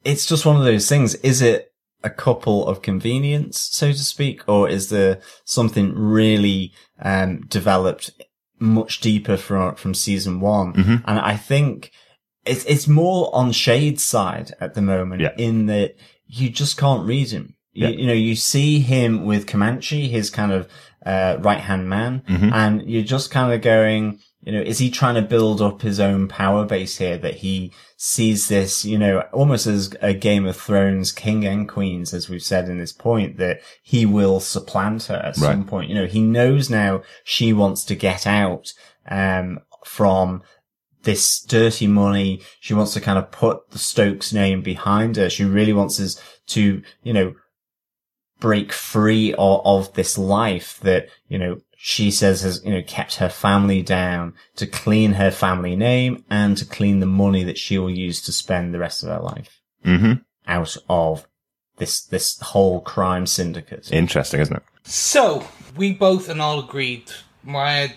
it's 0.02 0.24
just 0.24 0.46
one 0.46 0.56
of 0.56 0.64
those 0.64 0.88
things. 0.88 1.14
Is 1.16 1.42
it 1.42 1.73
a 2.04 2.10
couple 2.10 2.66
of 2.68 2.82
convenience, 2.82 3.60
so 3.72 3.90
to 3.92 3.98
speak, 3.98 4.42
or 4.48 4.68
is 4.68 4.88
there 4.90 5.20
something 5.44 5.94
really 5.94 6.72
um, 7.02 7.40
developed 7.48 8.10
much 8.60 9.00
deeper 9.00 9.36
from 9.36 9.74
from 9.76 9.94
season 9.94 10.40
one? 10.40 11.02
And 11.06 11.18
I 11.18 11.36
think 11.36 11.90
it's 12.44 12.64
it's 12.66 12.86
more 12.86 13.34
on 13.34 13.52
Shade's 13.52 14.04
side 14.04 14.52
at 14.60 14.74
the 14.74 14.82
moment, 14.82 15.22
Yeah. 15.22 15.34
in 15.38 15.66
that 15.66 15.96
you 16.26 16.50
just 16.50 16.76
can't 16.76 17.06
read 17.06 17.30
him. 17.30 17.54
You, 17.72 17.88
Yeah. 17.88 17.96
you 17.98 18.06
know, 18.06 18.12
you 18.28 18.36
see 18.36 18.80
him 18.80 19.24
with 19.24 19.46
Comanche, 19.46 20.08
his 20.08 20.30
kind 20.30 20.52
of 20.52 20.68
uh, 21.04 21.36
right 21.40 21.60
hand 21.60 21.88
man, 21.88 22.22
and 22.28 22.88
you're 22.88 23.02
just 23.02 23.30
kind 23.30 23.52
of 23.52 23.60
going, 23.60 24.20
you 24.44 24.52
know, 24.52 24.60
is 24.60 24.78
he 24.78 24.90
trying 24.90 25.14
to 25.14 25.22
build 25.22 25.62
up 25.62 25.80
his 25.80 25.98
own 25.98 26.28
power 26.28 26.66
base 26.66 26.98
here 26.98 27.16
that 27.18 27.36
he 27.36 27.72
sees 27.96 28.48
this, 28.48 28.84
you 28.84 28.98
know, 28.98 29.20
almost 29.32 29.66
as 29.66 29.94
a 30.02 30.12
Game 30.12 30.44
of 30.44 30.56
Thrones 30.56 31.12
king 31.12 31.46
and 31.46 31.66
queens, 31.66 32.12
as 32.12 32.28
we've 32.28 32.42
said 32.42 32.68
in 32.68 32.78
this 32.78 32.92
point, 32.92 33.38
that 33.38 33.60
he 33.82 34.04
will 34.04 34.40
supplant 34.40 35.04
her 35.04 35.16
at 35.16 35.36
some 35.36 35.64
point. 35.64 35.88
You 35.88 35.94
know, 35.94 36.06
he 36.06 36.20
knows 36.20 36.68
now 36.68 37.02
she 37.24 37.54
wants 37.54 37.84
to 37.84 37.94
get 37.94 38.26
out, 38.26 38.72
um, 39.08 39.60
from 39.84 40.42
this 41.04 41.40
dirty 41.40 41.86
money. 41.86 42.42
She 42.60 42.74
wants 42.74 42.92
to 42.94 43.00
kind 43.00 43.18
of 43.18 43.30
put 43.30 43.70
the 43.70 43.78
Stokes 43.78 44.32
name 44.32 44.60
behind 44.60 45.16
her. 45.16 45.30
She 45.30 45.44
really 45.44 45.72
wants 45.72 45.98
us 46.00 46.20
to, 46.48 46.82
you 47.02 47.12
know, 47.12 47.34
break 48.40 48.72
free 48.72 49.32
of, 49.34 49.62
of 49.64 49.94
this 49.94 50.18
life 50.18 50.80
that, 50.80 51.08
you 51.28 51.38
know, 51.38 51.60
she 51.86 52.10
says 52.10 52.40
has, 52.40 52.64
you 52.64 52.72
know, 52.72 52.82
kept 52.86 53.16
her 53.16 53.28
family 53.28 53.82
down 53.82 54.32
to 54.56 54.66
clean 54.66 55.12
her 55.12 55.30
family 55.30 55.76
name 55.76 56.24
and 56.30 56.56
to 56.56 56.64
clean 56.64 57.00
the 57.00 57.04
money 57.04 57.44
that 57.44 57.58
she 57.58 57.76
will 57.76 57.90
use 57.90 58.22
to 58.22 58.32
spend 58.32 58.72
the 58.72 58.78
rest 58.78 59.02
of 59.02 59.10
her 59.10 59.20
life 59.20 59.60
Mm-hmm. 59.84 60.14
out 60.48 60.78
of 60.88 61.28
this, 61.76 62.00
this 62.06 62.40
whole 62.40 62.80
crime 62.80 63.26
syndicate. 63.26 63.92
Interesting, 63.92 64.40
isn't 64.40 64.56
it? 64.56 64.62
So 64.84 65.46
we 65.76 65.92
both 65.92 66.30
and 66.30 66.40
all 66.40 66.60
agreed 66.60 67.12
my 67.42 67.92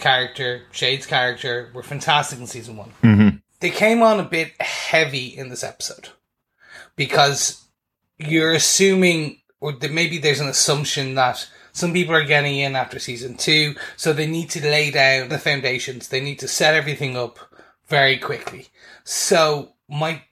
character, 0.00 0.62
Shade's 0.72 1.06
character 1.06 1.70
were 1.72 1.84
fantastic 1.84 2.40
in 2.40 2.48
season 2.48 2.76
one. 2.76 2.90
Mm-hmm. 3.04 3.36
They 3.60 3.70
came 3.70 4.02
on 4.02 4.18
a 4.18 4.24
bit 4.24 4.60
heavy 4.60 5.26
in 5.26 5.50
this 5.50 5.62
episode 5.62 6.08
because 6.96 7.64
you're 8.18 8.54
assuming, 8.54 9.38
or 9.60 9.72
maybe 9.88 10.18
there's 10.18 10.40
an 10.40 10.48
assumption 10.48 11.14
that 11.14 11.48
some 11.74 11.92
people 11.92 12.14
are 12.14 12.24
getting 12.24 12.56
in 12.56 12.76
after 12.76 13.00
season 13.00 13.36
two, 13.36 13.74
so 13.96 14.12
they 14.12 14.28
need 14.28 14.48
to 14.50 14.62
lay 14.62 14.92
down 14.92 15.28
the 15.28 15.38
foundations. 15.38 16.08
They 16.08 16.20
need 16.20 16.38
to 16.38 16.48
set 16.48 16.74
everything 16.74 17.16
up 17.16 17.38
very 17.88 18.16
quickly. 18.16 18.68
So 19.02 19.72
my 19.88 20.22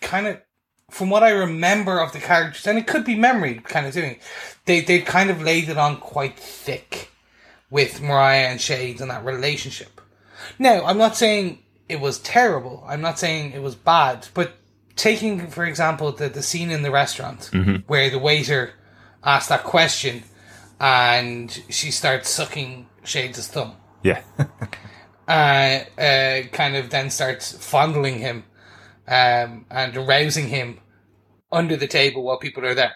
kind 0.00 0.26
of 0.26 0.42
from 0.90 1.08
what 1.08 1.22
I 1.22 1.30
remember 1.30 2.00
of 2.00 2.12
the 2.12 2.18
characters, 2.18 2.66
and 2.66 2.78
it 2.78 2.86
could 2.86 3.04
be 3.04 3.14
memory 3.14 3.54
kind 3.62 3.86
of 3.86 3.94
doing, 3.94 4.18
they 4.64 4.80
they 4.80 5.00
kind 5.00 5.30
of 5.30 5.40
laid 5.40 5.68
it 5.68 5.78
on 5.78 5.98
quite 5.98 6.36
thick 6.36 7.10
with 7.70 8.02
Mariah 8.02 8.48
and 8.48 8.60
Shades 8.60 9.00
and 9.00 9.10
that 9.10 9.24
relationship. 9.24 10.00
Now, 10.58 10.84
I'm 10.84 10.98
not 10.98 11.16
saying 11.16 11.60
it 11.88 12.00
was 12.00 12.18
terrible. 12.18 12.82
I'm 12.88 13.00
not 13.00 13.20
saying 13.20 13.52
it 13.52 13.62
was 13.62 13.76
bad, 13.76 14.26
but 14.34 14.54
taking 14.96 15.46
for 15.46 15.64
example 15.64 16.10
the 16.10 16.28
the 16.28 16.42
scene 16.42 16.72
in 16.72 16.82
the 16.82 16.90
restaurant 16.90 17.50
mm-hmm. 17.52 17.76
where 17.86 18.10
the 18.10 18.18
waiter 18.18 18.72
asked 19.22 19.48
that 19.48 19.62
question 19.62 20.24
and 20.80 21.62
she 21.68 21.90
starts 21.90 22.28
sucking 22.30 22.88
Shades' 23.04 23.48
thumb 23.48 23.76
Yeah. 24.02 24.22
uh, 25.28 25.30
uh, 26.00 26.42
kind 26.52 26.76
of 26.76 26.90
then 26.90 27.10
starts 27.10 27.52
fondling 27.52 28.18
him 28.18 28.44
um, 29.06 29.66
and 29.70 29.96
arousing 29.96 30.48
him 30.48 30.80
under 31.50 31.76
the 31.76 31.86
table 31.86 32.22
while 32.22 32.38
people 32.38 32.64
are 32.64 32.74
there 32.74 32.94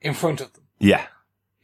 in 0.00 0.14
front 0.14 0.40
of 0.40 0.52
them. 0.52 0.64
yeah. 0.78 1.06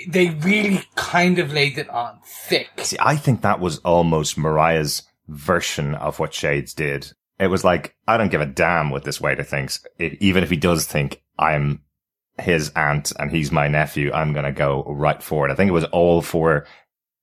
They 0.09 0.29
really 0.29 0.83
kind 0.95 1.39
of 1.39 1.55
laid 1.55 1.79
it 1.79 1.89
on 1.89 2.21
thick. 2.23 2.69
See, 2.83 2.99
I 3.01 3.17
think 3.17 3.41
that 3.41 3.61
was 3.61 3.79
almost 3.79 4.37
Mariah's 4.37 5.03
version 5.27 5.95
of 5.95 6.19
what 6.19 6.35
Shades 6.35 6.75
did. 6.75 7.13
It 7.41 7.47
was 7.47 7.65
like, 7.65 7.97
I 8.07 8.19
don't 8.19 8.31
give 8.31 8.43
a 8.43 8.47
damn 8.47 8.91
what 8.91 9.05
this 9.05 9.23
waiter 9.23 9.43
thinks. 9.43 9.83
It, 9.99 10.21
even 10.21 10.43
if 10.45 10.51
he 10.51 10.57
does 10.57 10.85
think 10.87 11.23
I'm 11.39 11.81
his 12.39 12.71
aunt 12.77 13.13
and 13.19 13.31
he's 13.31 13.51
my 13.51 13.69
nephew, 13.69 14.13
I'm 14.13 14.33
going 14.33 14.45
to 14.45 14.53
go 14.53 14.85
right 14.89 15.23
for 15.23 15.49
it. 15.49 15.53
I 15.53 15.55
think 15.55 15.69
it 15.69 15.73
was 15.73 15.85
all 15.85 16.23
for 16.23 16.67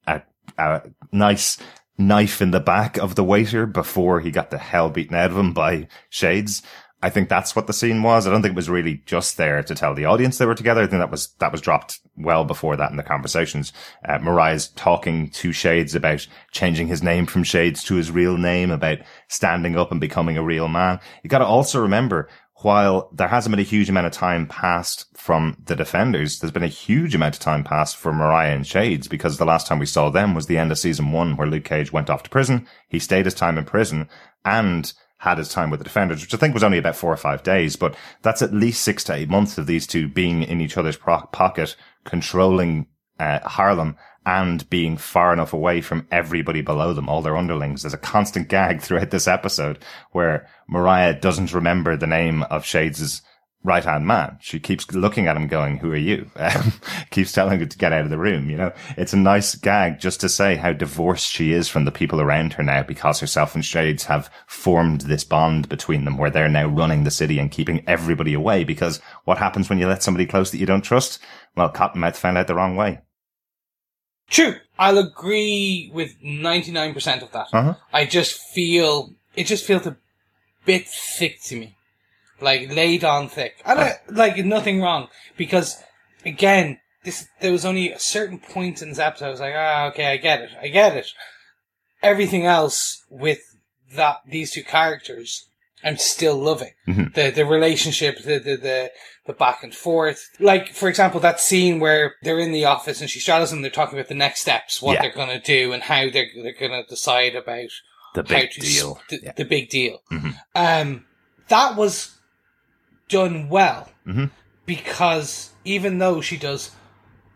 a, 0.08 0.22
a 0.58 0.82
nice 1.12 1.58
knife 1.98 2.42
in 2.42 2.52
the 2.52 2.60
back 2.60 2.98
of 2.98 3.16
the 3.16 3.24
waiter 3.24 3.66
before 3.66 4.20
he 4.20 4.32
got 4.32 4.50
the 4.50 4.58
hell 4.58 4.90
beaten 4.90 5.16
out 5.16 5.32
of 5.32 5.38
him 5.38 5.54
by 5.54 5.88
Shades. 6.10 6.64
I 7.04 7.10
think 7.10 7.28
that's 7.28 7.54
what 7.54 7.68
the 7.68 7.74
scene 7.74 8.02
was. 8.02 8.26
I 8.26 8.32
don't 8.32 8.42
think 8.42 8.54
it 8.54 8.56
was 8.56 8.70
really 8.70 9.04
just 9.06 9.36
there 9.36 9.62
to 9.62 9.76
tell 9.76 9.94
the 9.94 10.06
audience 10.06 10.38
they 10.38 10.46
were 10.46 10.56
together. 10.56 10.82
I 10.82 10.88
think 10.88 11.02
that 11.02 11.12
was, 11.12 11.34
that 11.40 11.52
was 11.52 11.60
dropped 11.60 12.00
well 12.16 12.46
before 12.46 12.78
that 12.78 12.92
in 12.92 12.98
the 12.98 13.04
conversations. 13.04 13.74
Uh, 14.08 14.20
Mariah's 14.20 14.70
talking 14.70 15.30
to 15.32 15.52
Shades 15.52 15.96
about 15.96 16.26
changing 16.52 16.88
his 16.88 17.04
name 17.04 17.26
from 17.26 17.44
Shades 17.44 17.84
to 17.84 17.96
his 17.96 18.10
real 18.10 18.38
name, 18.38 18.72
about 18.72 19.00
standing 19.28 19.78
up 19.78 19.92
and 19.92 20.00
becoming 20.00 20.38
a 20.38 20.44
real 20.44 20.70
man. 20.70 20.98
You 21.24 21.30
got 21.30 21.40
to 21.40 21.46
also 21.46 21.82
remember 21.82 22.30
while 22.64 23.10
there 23.14 23.28
hasn't 23.28 23.52
been 23.52 23.60
a 23.60 23.64
huge 23.64 23.90
amount 23.90 24.08
of 24.08 24.14
time 24.14 24.48
passed 24.48 25.06
from 25.18 25.58
the 25.66 25.76
defenders, 25.76 26.40
there's 26.40 26.52
been 26.52 26.64
a 26.64 26.68
huge 26.68 27.14
amount 27.14 27.36
of 27.36 27.42
time 27.42 27.64
passed 27.64 27.98
for 27.98 28.14
Mariah 28.14 28.56
and 28.56 28.66
Shades 28.66 29.08
because 29.08 29.38
the 29.38 29.46
last 29.46 29.68
time 29.68 29.80
we 29.80 29.86
saw 29.86 30.10
them 30.10 30.34
was 30.34 30.48
the 30.48 30.58
end 30.58 30.72
of 30.72 30.80
season 30.80 31.12
one 31.12 31.36
where 31.36 31.48
Luke 31.48 31.66
Cage 31.66 31.92
went 31.92 32.10
off 32.10 32.24
to 32.24 32.30
prison. 32.30 32.68
He 32.88 33.00
stayed 33.00 33.26
his 33.26 33.34
time 33.34 33.58
in 33.58 33.66
prison 33.66 34.08
and 34.46 34.92
had 35.18 35.38
his 35.38 35.50
time 35.50 35.70
with 35.70 35.80
the 35.80 35.86
defenders, 35.86 36.22
which 36.22 36.34
I 36.34 36.38
think 36.38 36.54
was 36.54 36.64
only 36.64 36.78
about 36.78 36.96
four 36.96 37.12
or 37.12 37.18
five 37.18 37.44
days, 37.44 37.76
but 37.76 37.96
that's 38.22 38.42
at 38.42 38.54
least 38.54 38.82
six 38.82 39.04
to 39.06 39.14
eight 39.14 39.30
months 39.30 39.58
of 39.58 39.68
these 39.68 39.88
two 39.88 40.08
being 40.08 40.44
in 40.44 40.60
each 40.60 40.78
other's 40.78 40.98
pro- 40.98 41.26
pocket, 41.28 41.76
controlling 42.04 42.88
uh, 43.20 43.40
Harlem 43.48 43.96
and 44.26 44.70
being 44.70 44.98
far 44.98 45.34
enough 45.34 45.54
away 45.54 45.82
from 45.82 46.08
everybody 46.12 46.62
below 46.62 46.94
them, 46.94 47.10
all 47.10 47.22
their 47.22 47.38
underlings. 47.38 47.82
There's 47.82 47.94
a 47.94 47.98
constant 47.98 48.48
gag 48.48 48.82
throughout 48.82 49.12
this 49.12 49.28
episode 49.28 49.80
where 50.12 50.48
Mariah 50.68 51.20
doesn't 51.20 51.54
remember 51.54 51.98
the 51.98 52.08
name 52.08 52.44
of 52.44 52.66
Shades' 52.66 53.22
right 53.64 53.84
hand 53.84 54.06
man. 54.06 54.38
She 54.42 54.60
keeps 54.60 54.92
looking 54.92 55.28
at 55.28 55.38
him 55.38 55.48
going, 55.48 55.78
who 55.78 55.92
are 55.92 55.96
you? 55.96 56.30
Keeps 57.12 57.32
telling 57.32 57.60
him 57.60 57.70
to 57.70 57.78
get 57.78 57.94
out 57.94 58.04
of 58.04 58.10
the 58.10 58.18
room. 58.18 58.50
You 58.50 58.58
know, 58.58 58.74
it's 58.98 59.14
a 59.14 59.18
nice 59.18 59.56
gag 59.56 60.00
just 60.00 60.20
to 60.22 60.30
say 60.30 60.56
how 60.56 60.74
divorced 60.74 61.32
she 61.32 61.54
is 61.54 61.70
from 61.70 61.86
the 61.86 61.92
people 61.92 62.20
around 62.20 62.54
her 62.54 62.64
now 62.64 62.84
because 62.84 63.20
herself 63.20 63.56
and 63.56 63.64
Shades 63.64 64.04
have 64.06 64.30
formed 64.48 65.02
this 65.02 65.24
bond 65.24 65.70
between 65.70 66.04
them 66.04 66.18
where 66.18 66.30
they're 66.30 66.50
now 66.50 66.68
running 66.68 67.04
the 67.04 67.12
city 67.12 67.40
and 67.40 67.52
keeping 67.52 67.84
everybody 67.88 68.34
away 68.34 68.64
because 68.64 69.00
what 69.24 69.38
happens 69.38 69.70
when 69.70 69.80
you 69.80 69.88
let 69.88 70.04
somebody 70.04 70.26
close 70.26 70.52
that 70.52 70.58
you 70.58 70.66
don't 70.66 70.82
trust? 70.82 71.20
Well, 71.56 71.72
Cottonmouth 71.72 72.16
found 72.16 72.38
out 72.38 72.48
the 72.48 72.56
wrong 72.56 72.76
way. 72.76 73.00
True. 74.30 74.56
I'll 74.80 74.98
agree 74.98 75.92
with 75.94 76.20
99% 76.22 77.22
of 77.22 77.32
that. 77.32 77.48
Uh-huh. 77.54 77.76
I 77.92 78.06
just 78.06 78.40
feel, 78.40 79.14
it 79.36 79.46
just 79.46 79.66
feels 79.66 79.86
a 79.86 79.98
bit 80.66 80.88
thick 80.88 81.42
to 81.44 81.60
me. 81.60 81.78
Like, 82.42 82.74
laid 82.74 83.04
on 83.04 83.30
thick. 83.30 83.62
And 83.66 83.80
I, 83.80 83.94
like, 84.10 84.38
nothing 84.38 84.82
wrong. 84.82 85.08
Because, 85.38 85.82
again, 86.26 86.80
this, 87.04 87.28
there 87.42 87.52
was 87.52 87.66
only 87.66 87.92
a 87.92 88.00
certain 88.00 88.40
point 88.40 88.82
in 88.82 88.90
this 88.90 89.00
episode 89.00 89.28
I 89.28 89.30
was 89.30 89.40
like, 89.40 89.54
ah, 89.56 89.86
okay, 89.88 90.08
I 90.08 90.18
get 90.18 90.42
it. 90.42 90.50
I 90.62 90.68
get 90.68 90.98
it. 90.98 91.08
Everything 92.02 92.46
else 92.46 93.04
with 93.10 93.40
that, 93.94 94.22
these 94.26 94.52
two 94.52 94.64
characters, 94.64 95.48
I'm 95.84 95.98
still 95.98 96.36
loving. 96.38 96.72
The, 96.88 97.32
the 97.36 97.46
relationship, 97.46 98.18
the, 98.24 98.40
the, 98.40 98.56
the, 98.58 98.92
the 99.28 99.34
back 99.34 99.64
and 99.64 99.74
forth. 99.76 100.30
Like, 100.40 100.70
for 100.70 100.88
example, 100.90 101.20
that 101.22 101.40
scene 101.40 101.80
where 101.80 102.16
they're 102.24 102.40
in 102.40 102.52
the 102.52 102.66
office 102.66 103.02
and 103.02 103.10
she 103.10 103.20
shadows 103.20 103.52
them, 103.52 103.62
they're 103.62 103.72
talking 103.72 103.98
about 103.98 104.08
the 104.10 104.16
next 104.16 104.42
steps, 104.42 104.82
what 104.82 104.94
Yeah. 104.96 105.02
they're 105.04 105.12
gonna 105.16 105.40
do 105.42 105.74
and 105.74 105.84
how 105.84 106.10
they're, 106.10 106.28
they're 106.42 106.54
gonna 106.60 106.84
decide 106.88 107.36
about 107.36 107.70
The 108.16 108.24
big 108.24 108.52
to 108.52 108.62
deal. 108.62 109.00
Yeah. 109.10 109.32
the 109.36 109.46
big 109.46 109.70
deal. 109.70 110.02
Mhm. 110.12 110.36
Um, 110.56 111.06
that 111.50 111.76
was 111.76 112.16
done 113.10 113.50
well 113.50 113.90
Mhm. 114.08 114.32
because 114.66 115.50
even 115.66 115.98
though 116.00 116.22
she 116.22 116.38
does 116.38 116.72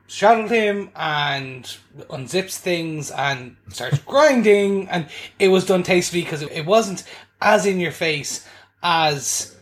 straddle 0.08 0.48
him 0.48 0.90
and 0.96 1.66
unzips 2.10 2.58
things 2.58 3.12
and 3.12 3.58
starts 3.70 4.00
grinding, 4.06 4.88
and 4.90 5.08
it 5.40 5.50
was 5.50 5.66
done 5.66 5.84
tastefully 5.84 6.22
because 6.24 6.42
it 6.42 6.66
wasn't 6.66 7.04
as 7.42 7.66
in 7.66 7.80
your 7.80 7.92
face 7.92 8.46
as 8.84 9.56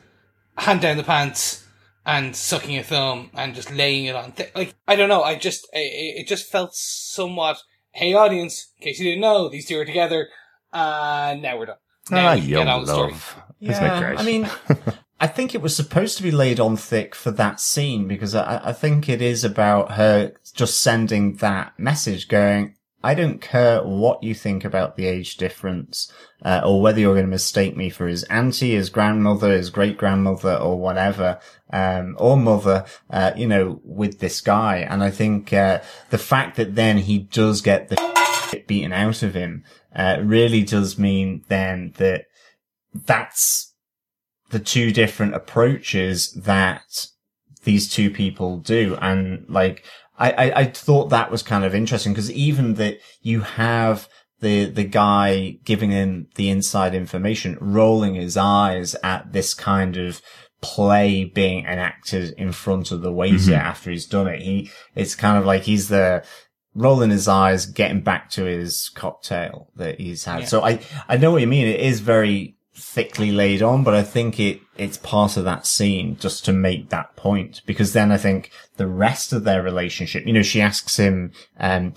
hand 0.57 0.81
down 0.81 0.97
the 0.97 1.03
pants 1.03 1.65
and 2.05 2.35
sucking 2.35 2.77
a 2.77 2.83
thumb 2.83 3.29
and 3.33 3.55
just 3.55 3.71
laying 3.71 4.05
it 4.05 4.15
on. 4.15 4.31
Th- 4.33 4.51
like 4.55 4.75
I 4.87 4.95
don't 4.95 5.09
know, 5.09 5.23
I 5.23 5.35
just 5.35 5.67
it, 5.73 6.21
it 6.21 6.27
just 6.27 6.51
felt 6.51 6.75
somewhat. 6.75 7.57
Hey, 7.91 8.13
audience! 8.13 8.71
In 8.79 8.83
case 8.85 8.99
you 8.99 9.05
didn't 9.05 9.21
know, 9.21 9.47
these 9.49 9.65
two 9.67 9.79
are 9.79 9.85
together, 9.85 10.27
and 10.73 11.41
now 11.41 11.57
we're 11.57 11.67
done. 11.67 11.77
Now 12.11 12.27
Ah, 12.31 12.35
we 12.35 12.41
young 12.41 12.65
get 12.65 12.73
on 12.73 12.81
the 12.85 12.93
story. 12.93 13.11
love. 13.13 13.35
Isn't 13.61 13.83
it 13.83 13.99
great? 13.99 14.19
I 14.19 14.23
mean, 14.23 14.49
I 15.19 15.27
think 15.27 15.55
it 15.55 15.61
was 15.61 15.75
supposed 15.75 16.17
to 16.17 16.23
be 16.23 16.29
laid 16.31 16.59
on 16.59 16.75
thick 16.77 17.15
for 17.15 17.31
that 17.31 17.59
scene 17.61 18.07
because 18.07 18.35
I, 18.35 18.61
I 18.65 18.73
think 18.73 19.07
it 19.09 19.21
is 19.21 19.43
about 19.45 19.93
her 19.93 20.33
just 20.53 20.81
sending 20.81 21.35
that 21.37 21.73
message 21.79 22.27
going, 22.27 22.74
I 23.05 23.13
don't 23.13 23.39
care 23.39 23.83
what 23.83 24.23
you 24.23 24.33
think 24.33 24.65
about 24.65 24.95
the 24.95 25.05
age 25.05 25.37
difference, 25.37 26.11
uh, 26.43 26.61
or 26.65 26.81
whether 26.81 26.99
you're 26.99 27.13
going 27.13 27.27
to 27.27 27.29
mistake 27.29 27.77
me 27.77 27.91
for 27.91 28.07
his 28.07 28.23
auntie, 28.23 28.73
his 28.73 28.89
grandmother, 28.89 29.51
his 29.51 29.69
great 29.69 29.95
grandmother, 29.95 30.55
or 30.55 30.79
whatever, 30.79 31.39
um, 31.71 32.15
or 32.17 32.35
mother, 32.35 32.83
uh, 33.11 33.31
you 33.35 33.47
know, 33.47 33.79
with 33.83 34.19
this 34.19 34.41
guy. 34.41 34.77
And 34.77 35.03
I 35.03 35.11
think, 35.11 35.53
uh, 35.53 35.81
the 36.09 36.17
fact 36.17 36.57
that 36.57 36.73
then 36.73 36.97
he 36.97 37.19
does 37.19 37.61
get 37.61 37.89
the 37.89 38.63
beaten 38.65 38.91
out 38.91 39.21
of 39.21 39.35
him, 39.35 39.63
uh, 39.95 40.17
really 40.23 40.63
does 40.63 40.97
mean 40.97 41.43
then 41.47 41.93
that 41.97 42.25
that's 43.05 43.75
the 44.49 44.59
two 44.59 44.91
different 44.91 45.35
approaches 45.35 46.31
that 46.33 47.07
these 47.65 47.87
two 47.87 48.09
people 48.09 48.57
do. 48.57 48.97
And 48.99 49.45
like, 49.47 49.85
I, 50.17 50.31
I, 50.31 50.59
I 50.59 50.65
thought 50.65 51.09
that 51.09 51.31
was 51.31 51.43
kind 51.43 51.63
of 51.63 51.75
interesting 51.75 52.13
because 52.13 52.31
even 52.31 52.75
that 52.75 52.99
you 53.21 53.41
have 53.41 54.07
the, 54.39 54.65
the 54.65 54.83
guy 54.83 55.57
giving 55.63 55.91
him 55.91 56.27
the 56.35 56.49
inside 56.49 56.95
information, 56.95 57.57
rolling 57.59 58.15
his 58.15 58.37
eyes 58.37 58.95
at 59.03 59.33
this 59.33 59.53
kind 59.53 59.97
of 59.97 60.21
play 60.61 61.25
being 61.25 61.65
enacted 61.65 62.33
in 62.37 62.51
front 62.51 62.91
of 62.91 63.01
the 63.01 63.11
waiter 63.11 63.37
mm-hmm. 63.37 63.53
after 63.53 63.91
he's 63.91 64.07
done 64.07 64.27
it. 64.27 64.41
He, 64.41 64.71
it's 64.95 65.15
kind 65.15 65.37
of 65.37 65.45
like 65.45 65.63
he's 65.63 65.89
the, 65.89 66.23
rolling 66.75 67.09
his 67.09 67.27
eyes, 67.27 67.65
getting 67.65 68.01
back 68.01 68.29
to 68.29 68.43
his 68.43 68.89
cocktail 68.89 69.71
that 69.75 69.99
he's 69.99 70.25
had. 70.25 70.41
Yeah. 70.41 70.45
So 70.45 70.61
I, 70.63 70.81
I 71.07 71.17
know 71.17 71.31
what 71.31 71.41
you 71.41 71.47
mean. 71.47 71.67
It 71.67 71.79
is 71.79 72.01
very 72.01 72.54
thickly 72.75 73.31
laid 73.31 73.61
on, 73.61 73.83
but 73.83 73.93
I 73.93 74.03
think 74.03 74.39
it, 74.39 74.61
it's 74.77 74.97
part 74.97 75.37
of 75.37 75.45
that 75.45 75.65
scene 75.65 76.17
just 76.17 76.43
to 76.45 76.53
make 76.53 76.89
that 76.89 77.15
point 77.15 77.61
because 77.65 77.93
then 77.93 78.11
I 78.11 78.17
think 78.17 78.51
the 78.77 78.87
rest 78.87 79.31
of 79.31 79.43
their 79.43 79.63
relationship, 79.63 80.25
you 80.25 80.33
know, 80.33 80.41
she 80.41 80.61
asks 80.61 80.97
him, 80.97 81.31
um, 81.57 81.93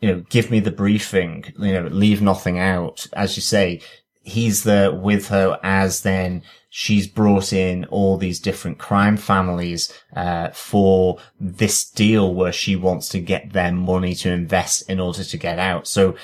you 0.00 0.08
know, 0.10 0.24
give 0.28 0.50
me 0.50 0.60
the 0.60 0.70
briefing, 0.70 1.52
you 1.58 1.72
know, 1.72 1.88
leave 1.88 2.20
nothing 2.20 2.58
out. 2.58 3.06
As 3.14 3.36
you 3.36 3.42
say, 3.42 3.80
he's 4.22 4.64
there 4.64 4.92
with 4.92 5.28
her 5.28 5.58
as 5.62 6.02
then 6.02 6.42
she's 6.68 7.06
brought 7.06 7.52
in 7.52 7.86
all 7.86 8.18
these 8.18 8.38
different 8.38 8.78
crime 8.78 9.16
families, 9.16 9.90
uh, 10.14 10.50
for 10.50 11.18
this 11.40 11.88
deal 11.88 12.34
where 12.34 12.52
she 12.52 12.76
wants 12.76 13.08
to 13.08 13.20
get 13.20 13.52
their 13.54 13.72
money 13.72 14.14
to 14.14 14.30
invest 14.30 14.88
in 14.90 15.00
order 15.00 15.24
to 15.24 15.36
get 15.38 15.58
out. 15.58 15.88
So 15.88 16.14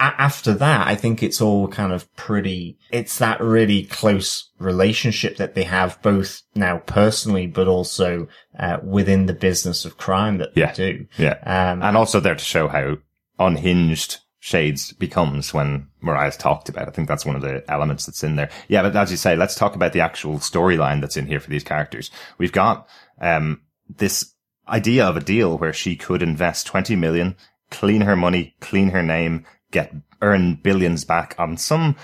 after 0.00 0.52
that, 0.54 0.86
I 0.86 0.94
think 0.94 1.22
it's 1.22 1.40
all 1.40 1.68
kind 1.68 1.92
of 1.92 2.12
pretty, 2.16 2.78
it's 2.90 3.18
that 3.18 3.40
really 3.40 3.84
close 3.84 4.50
relationship 4.58 5.36
that 5.38 5.54
they 5.54 5.64
have 5.64 6.00
both 6.02 6.42
now 6.54 6.78
personally, 6.78 7.46
but 7.46 7.66
also, 7.68 8.28
uh, 8.58 8.78
within 8.82 9.26
the 9.26 9.32
business 9.34 9.84
of 9.84 9.96
crime 9.98 10.38
that 10.38 10.50
Yeah. 10.54 10.72
they 10.72 10.92
do. 10.92 11.06
Yeah. 11.16 11.38
Um, 11.44 11.82
and 11.82 11.96
also 11.96 12.20
there 12.20 12.34
to 12.34 12.44
show 12.44 12.68
how 12.68 12.96
unhinged 13.38 14.18
Shades 14.40 14.92
becomes 14.92 15.52
when 15.52 15.88
Mariah's 16.00 16.36
talked 16.36 16.68
about. 16.68 16.86
I 16.88 16.92
think 16.92 17.08
that's 17.08 17.26
one 17.26 17.34
of 17.36 17.42
the 17.42 17.64
elements 17.68 18.06
that's 18.06 18.22
in 18.22 18.36
there. 18.36 18.50
Yeah, 18.68 18.82
but 18.82 18.94
as 18.94 19.10
you 19.10 19.16
say, 19.16 19.34
let's 19.34 19.56
talk 19.56 19.74
about 19.74 19.92
the 19.92 20.00
actual 20.00 20.38
storyline 20.38 21.00
that's 21.00 21.16
in 21.16 21.26
here 21.26 21.40
for 21.40 21.50
these 21.50 21.64
characters. 21.64 22.10
We've 22.38 22.52
got 22.52 22.86
um 23.20 23.62
this 23.96 24.32
idea 24.68 25.04
of 25.06 25.16
a 25.16 25.20
deal 25.20 25.58
where 25.58 25.72
she 25.72 25.96
could 25.96 26.22
invest 26.22 26.66
20 26.68 26.94
million, 26.94 27.36
clean 27.70 28.02
her 28.02 28.14
money, 28.14 28.54
clean 28.60 28.90
her 28.90 29.02
name, 29.02 29.44
get 29.70 29.94
earn 30.22 30.54
billions 30.56 31.04
back 31.04 31.34
on 31.38 31.56
some 31.56 31.96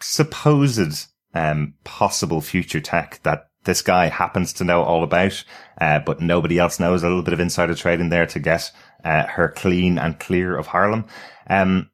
supposed 0.00 1.06
um 1.34 1.74
possible 1.84 2.40
future 2.40 2.80
tech 2.80 3.20
that 3.22 3.48
this 3.66 3.82
guy 3.82 4.06
happens 4.06 4.52
to 4.54 4.64
know 4.64 4.82
all 4.82 5.02
about, 5.02 5.44
uh, 5.80 5.98
but 5.98 6.20
nobody 6.20 6.58
else 6.58 6.80
knows. 6.80 7.02
A 7.02 7.08
little 7.08 7.22
bit 7.22 7.34
of 7.34 7.40
insider 7.40 7.74
trading 7.74 8.08
there 8.08 8.26
to 8.26 8.38
get 8.38 8.70
uh, 9.04 9.26
her 9.26 9.48
clean 9.48 9.98
and 9.98 10.18
clear 10.18 10.56
of 10.56 10.68
Harlem. 10.68 11.04
Um, 11.50 11.90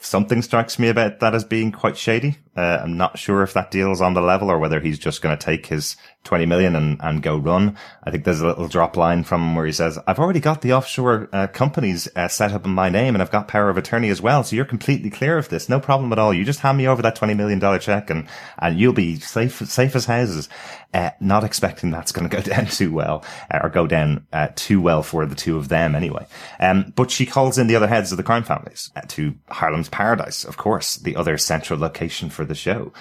something 0.00 0.42
strikes 0.42 0.78
me 0.78 0.88
about 0.88 1.20
that 1.20 1.34
as 1.34 1.44
being 1.44 1.70
quite 1.70 1.96
shady. 1.96 2.38
Uh, 2.56 2.80
I'm 2.82 2.96
not 2.96 3.18
sure 3.18 3.42
if 3.42 3.52
that 3.54 3.70
deal 3.70 3.92
is 3.92 4.00
on 4.00 4.14
the 4.14 4.20
level 4.20 4.50
or 4.50 4.58
whether 4.58 4.80
he's 4.80 4.98
just 4.98 5.22
going 5.22 5.36
to 5.36 5.44
take 5.44 5.66
his 5.66 5.96
20 6.26 6.44
million 6.46 6.76
and, 6.76 7.00
and 7.02 7.22
go 7.22 7.36
run. 7.36 7.76
I 8.02 8.10
think 8.10 8.24
there's 8.24 8.40
a 8.40 8.46
little 8.46 8.68
drop 8.68 8.96
line 8.96 9.24
from 9.24 9.54
where 9.54 9.64
he 9.64 9.72
says, 9.72 9.98
I've 10.06 10.18
already 10.18 10.40
got 10.40 10.60
the 10.60 10.72
offshore 10.72 11.28
uh, 11.32 11.46
companies 11.46 12.08
uh, 12.16 12.28
set 12.28 12.52
up 12.52 12.64
in 12.64 12.72
my 12.72 12.88
name 12.88 13.14
and 13.14 13.22
I've 13.22 13.30
got 13.30 13.48
power 13.48 13.70
of 13.70 13.78
attorney 13.78 14.10
as 14.10 14.20
well. 14.20 14.42
So 14.42 14.56
you're 14.56 14.64
completely 14.64 15.08
clear 15.08 15.38
of 15.38 15.48
this. 15.48 15.68
No 15.68 15.80
problem 15.80 16.12
at 16.12 16.18
all. 16.18 16.34
You 16.34 16.44
just 16.44 16.60
hand 16.60 16.78
me 16.78 16.88
over 16.88 17.00
that 17.02 17.16
$20 17.16 17.36
million 17.36 17.80
check 17.80 18.10
and, 18.10 18.26
and 18.58 18.78
you'll 18.78 18.92
be 18.92 19.20
safe, 19.20 19.58
safe 19.68 19.94
as 19.94 20.06
houses. 20.06 20.48
Uh, 20.94 21.10
not 21.20 21.44
expecting 21.44 21.90
that's 21.90 22.12
going 22.12 22.28
to 22.28 22.34
go 22.34 22.42
down 22.54 22.66
too 22.66 22.92
well 22.92 23.22
uh, 23.52 23.60
or 23.62 23.68
go 23.68 23.86
down 23.86 24.26
uh, 24.32 24.48
too 24.54 24.80
well 24.80 25.02
for 25.02 25.26
the 25.26 25.34
two 25.34 25.58
of 25.58 25.68
them 25.68 25.94
anyway. 25.94 26.26
Um, 26.58 26.92
but 26.96 27.10
she 27.10 27.26
calls 27.26 27.58
in 27.58 27.66
the 27.66 27.76
other 27.76 27.86
heads 27.86 28.12
of 28.12 28.16
the 28.16 28.24
crime 28.24 28.44
families 28.44 28.90
to 29.08 29.34
Harlem's 29.50 29.90
Paradise, 29.90 30.44
of 30.44 30.56
course, 30.56 30.96
the 30.96 31.16
other 31.16 31.36
central 31.36 31.78
location 31.78 32.30
for 32.30 32.45
the 32.46 32.54
show. 32.54 32.92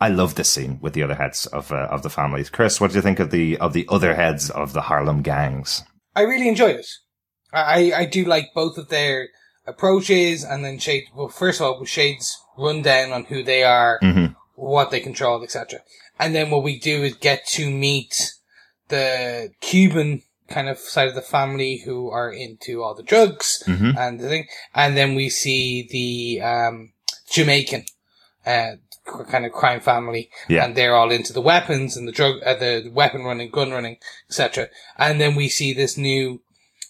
I 0.00 0.08
love 0.08 0.34
this 0.34 0.50
scene 0.50 0.78
with 0.82 0.92
the 0.92 1.02
other 1.02 1.14
heads 1.14 1.46
of 1.46 1.72
uh, 1.72 1.88
of 1.90 2.02
the 2.02 2.10
families. 2.10 2.50
Chris, 2.50 2.80
what 2.80 2.90
do 2.90 2.96
you 2.96 3.02
think 3.02 3.18
of 3.20 3.30
the 3.30 3.56
of 3.58 3.72
the 3.72 3.86
other 3.88 4.14
heads 4.14 4.50
of 4.50 4.72
the 4.72 4.82
Harlem 4.82 5.22
gangs? 5.22 5.82
I 6.14 6.22
really 6.22 6.48
enjoy 6.48 6.70
it. 6.70 6.86
I, 7.52 7.92
I 7.94 8.04
do 8.04 8.24
like 8.24 8.48
both 8.54 8.76
of 8.76 8.88
their 8.88 9.28
approaches 9.66 10.44
and 10.44 10.64
then 10.64 10.78
Shade, 10.78 11.04
well, 11.14 11.28
first 11.28 11.60
of 11.60 11.66
all, 11.66 11.80
with 11.80 11.88
Shade's 11.88 12.36
rundown 12.58 13.12
on 13.12 13.24
who 13.24 13.42
they 13.42 13.62
are, 13.64 13.98
Mhm. 14.02 14.34
what 14.54 14.90
they 14.90 15.00
control, 15.00 15.42
etc. 15.42 15.80
And 16.18 16.34
then 16.34 16.50
what 16.50 16.62
we 16.62 16.78
do 16.78 17.02
is 17.02 17.14
get 17.14 17.46
to 17.48 17.70
meet 17.70 18.32
the 18.88 19.50
Cuban 19.60 20.22
kind 20.48 20.68
of 20.68 20.78
side 20.78 21.08
of 21.08 21.14
the 21.14 21.22
family 21.22 21.78
who 21.84 22.10
are 22.10 22.30
into 22.30 22.82
all 22.82 22.94
the 22.94 23.02
drugs 23.02 23.62
Mhm. 23.66 23.96
and 23.98 24.20
the 24.20 24.28
thing. 24.28 24.46
And 24.74 24.96
then 24.96 25.14
we 25.14 25.28
see 25.30 25.88
the, 25.90 26.44
um, 26.46 26.92
Jamaican, 27.30 27.84
uh, 28.46 28.72
kind 29.28 29.46
of 29.46 29.52
crime 29.52 29.80
family. 29.80 30.30
Yeah. 30.48 30.64
And 30.64 30.76
they're 30.76 30.94
all 30.94 31.10
into 31.10 31.32
the 31.32 31.40
weapons 31.40 31.96
and 31.96 32.06
the 32.06 32.12
drug, 32.12 32.42
uh, 32.44 32.54
the 32.54 32.90
weapon 32.92 33.24
running, 33.24 33.50
gun 33.50 33.70
running, 33.70 33.98
etc. 34.28 34.68
And 34.98 35.20
then 35.20 35.34
we 35.34 35.48
see 35.48 35.72
this 35.72 35.96
new, 35.96 36.42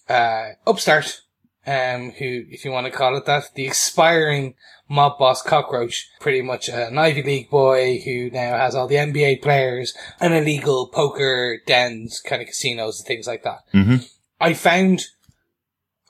uh, 0.08 0.50
upstart, 0.66 1.22
um, 1.66 2.12
who, 2.12 2.44
if 2.48 2.64
you 2.64 2.70
want 2.70 2.86
to 2.86 2.92
call 2.92 3.16
it 3.16 3.26
that, 3.26 3.54
the 3.54 3.66
expiring 3.66 4.54
mob 4.88 5.18
boss 5.18 5.42
cockroach, 5.42 6.08
pretty 6.20 6.42
much 6.42 6.68
an 6.68 6.96
Ivy 6.96 7.22
League 7.22 7.50
boy 7.50 8.00
who 8.04 8.30
now 8.30 8.56
has 8.56 8.74
all 8.74 8.86
the 8.86 8.94
NBA 8.96 9.42
players 9.42 9.94
and 10.20 10.32
illegal 10.32 10.86
poker 10.86 11.58
dens, 11.66 12.20
kind 12.20 12.40
of 12.40 12.48
casinos 12.48 13.00
and 13.00 13.06
things 13.06 13.26
like 13.26 13.42
that. 13.42 13.60
Mm-hmm. 13.74 13.96
I 14.40 14.54
found 14.54 15.06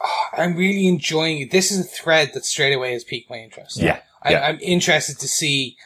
oh, 0.03 0.25
I'm 0.33 0.57
really 0.57 0.87
enjoying 0.87 1.41
it. 1.41 1.51
This 1.51 1.71
is 1.71 1.81
a 1.81 1.89
thread 1.89 2.33
that 2.35 2.45
straight 2.45 2.75
away 2.75 2.93
has 2.93 3.05
piqued 3.05 3.31
my 3.31 3.39
interest. 3.39 3.79
Yeah. 3.79 4.01
I, 4.23 4.33
yeah. 4.33 4.47
I'm 4.47 4.59
interested 4.61 5.19
to 5.21 5.29
see 5.29 5.77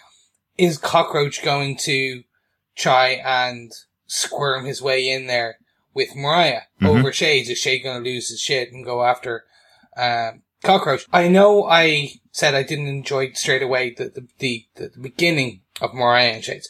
is 0.61 0.79
Cockroach 0.79 1.43
going 1.43 1.77
to 1.79 2.23
try 2.77 3.21
and 3.25 3.73
squirm 4.07 4.65
his 4.67 4.83
way 4.83 5.09
in 5.09 5.27
there 5.27 5.57
with 5.95 6.15
Mariah 6.15 6.63
Mhm. 6.81 6.89
over 6.89 7.13
Shades? 7.13 7.49
Is 7.49 7.59
Shade 7.59 7.83
going 7.83 8.03
to 8.03 8.11
lose 8.11 8.29
his 8.29 8.41
shit 8.41 8.71
and 8.73 8.85
go 8.85 9.05
after 9.05 9.45
um, 9.97 10.43
Cockroach? 10.63 11.07
I 11.13 11.29
know 11.29 11.65
I 11.65 12.13
said 12.33 12.55
I 12.55 12.63
didn't 12.63 12.89
enjoy 12.89 13.33
straight 13.33 13.63
away 13.63 13.95
the 13.97 14.11
the, 14.11 14.27
the, 14.39 14.67
the 14.77 15.01
beginning 15.01 15.63
of 15.81 15.95
Mariah 15.95 16.33
and 16.33 16.45
Shades. 16.45 16.69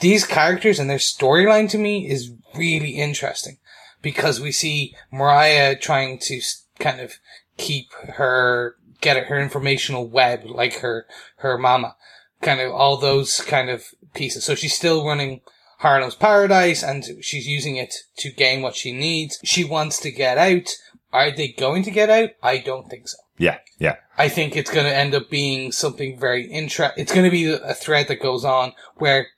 These 0.00 0.26
characters 0.26 0.78
and 0.78 0.88
their 0.88 0.98
storyline 0.98 1.68
to 1.70 1.78
me 1.78 2.08
is 2.08 2.32
really 2.54 2.90
interesting 2.90 3.58
because 4.00 4.40
we 4.40 4.52
see 4.52 4.94
Mariah 5.10 5.76
trying 5.76 6.18
to 6.20 6.40
kind 6.78 7.00
of 7.00 7.14
keep 7.56 7.92
her, 8.14 8.76
get 9.00 9.26
her 9.26 9.38
informational 9.40 10.06
web 10.08 10.44
like 10.44 10.78
her, 10.80 11.06
her 11.38 11.58
mama. 11.58 11.96
Kind 12.40 12.60
of 12.60 12.72
all 12.72 12.96
those 12.96 13.40
kind 13.40 13.68
of 13.68 13.84
pieces. 14.14 14.44
So 14.44 14.54
she's 14.54 14.74
still 14.74 15.06
running 15.06 15.40
Harlem's 15.78 16.14
Paradise 16.14 16.82
and 16.82 17.04
she's 17.20 17.46
using 17.46 17.76
it 17.76 17.94
to 18.18 18.30
gain 18.30 18.62
what 18.62 18.76
she 18.76 18.92
needs. 18.92 19.38
She 19.44 19.64
wants 19.64 19.98
to 20.00 20.10
get 20.10 20.38
out. 20.38 20.68
Are 21.12 21.30
they 21.30 21.48
going 21.48 21.82
to 21.84 21.90
get 21.90 22.10
out? 22.10 22.30
I 22.42 22.58
don't 22.58 22.88
think 22.88 23.08
so. 23.08 23.18
Yeah. 23.38 23.58
Yeah. 23.78 23.96
I 24.16 24.28
think 24.28 24.56
it's 24.56 24.70
going 24.70 24.86
to 24.86 24.94
end 24.94 25.14
up 25.14 25.30
being 25.30 25.72
something 25.72 26.18
very 26.18 26.46
intra. 26.50 26.92
It's 26.96 27.12
going 27.12 27.24
to 27.24 27.30
be 27.30 27.46
a 27.52 27.74
thread 27.74 28.08
that 28.08 28.20
goes 28.20 28.44
on 28.44 28.72
where 28.96 29.28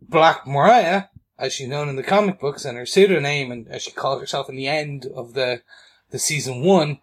Black 0.00 0.46
Mariah, 0.46 1.04
as 1.38 1.54
she's 1.54 1.68
known 1.68 1.88
in 1.88 1.96
the 1.96 2.02
comic 2.02 2.38
books, 2.38 2.64
and 2.64 2.76
her 2.76 2.86
pseudonym, 2.86 3.50
and 3.50 3.68
as 3.68 3.82
she 3.82 3.90
called 3.90 4.20
herself 4.20 4.48
in 4.48 4.56
the 4.56 4.68
end 4.68 5.06
of 5.14 5.34
the 5.34 5.62
the 6.10 6.18
season 6.18 6.62
one, 6.62 6.98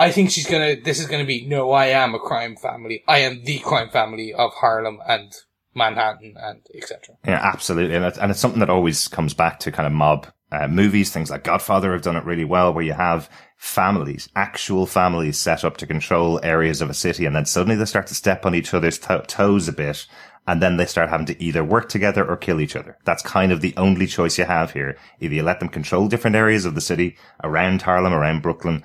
I 0.00 0.10
think 0.10 0.30
she's 0.30 0.46
gonna. 0.46 0.80
This 0.80 0.98
is 0.98 1.06
gonna 1.06 1.26
be 1.26 1.46
no. 1.46 1.72
I 1.72 1.88
am 1.88 2.14
a 2.14 2.18
crime 2.18 2.56
family. 2.56 3.04
I 3.06 3.18
am 3.18 3.44
the 3.44 3.58
crime 3.58 3.90
family 3.90 4.32
of 4.32 4.52
Harlem 4.54 4.98
and 5.06 5.30
Manhattan 5.74 6.36
and 6.40 6.66
etc. 6.74 7.16
Yeah, 7.26 7.40
absolutely. 7.42 7.94
And 7.94 8.06
it's, 8.06 8.18
and 8.18 8.30
it's 8.30 8.40
something 8.40 8.60
that 8.60 8.70
always 8.70 9.08
comes 9.08 9.34
back 9.34 9.60
to 9.60 9.70
kind 9.70 9.86
of 9.86 9.92
mob 9.92 10.26
uh, 10.50 10.68
movies. 10.68 11.12
Things 11.12 11.30
like 11.30 11.44
Godfather 11.44 11.92
have 11.92 12.00
done 12.00 12.16
it 12.16 12.24
really 12.24 12.46
well, 12.46 12.72
where 12.72 12.82
you 12.82 12.94
have 12.94 13.28
families, 13.58 14.30
actual 14.34 14.86
families 14.86 15.38
set 15.38 15.64
up 15.64 15.76
to 15.76 15.86
control 15.86 16.40
areas 16.42 16.80
of 16.80 16.88
a 16.88 16.94
city. 16.94 17.26
And 17.26 17.36
then 17.36 17.44
suddenly 17.44 17.76
they 17.76 17.84
start 17.84 18.06
to 18.06 18.14
step 18.14 18.46
on 18.46 18.54
each 18.54 18.72
other's 18.72 18.98
to- 19.00 19.24
toes 19.28 19.68
a 19.68 19.72
bit. 19.72 20.06
And 20.46 20.62
then 20.62 20.78
they 20.78 20.86
start 20.86 21.10
having 21.10 21.26
to 21.26 21.40
either 21.40 21.62
work 21.62 21.90
together 21.90 22.26
or 22.26 22.38
kill 22.38 22.62
each 22.62 22.74
other. 22.74 22.96
That's 23.04 23.22
kind 23.22 23.52
of 23.52 23.60
the 23.60 23.74
only 23.76 24.06
choice 24.06 24.38
you 24.38 24.46
have 24.46 24.72
here. 24.72 24.96
Either 25.20 25.34
you 25.34 25.42
let 25.42 25.60
them 25.60 25.68
control 25.68 26.08
different 26.08 26.36
areas 26.36 26.64
of 26.64 26.74
the 26.74 26.80
city 26.80 27.18
around 27.44 27.82
Harlem, 27.82 28.14
around 28.14 28.40
Brooklyn, 28.40 28.82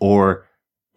or 0.00 0.44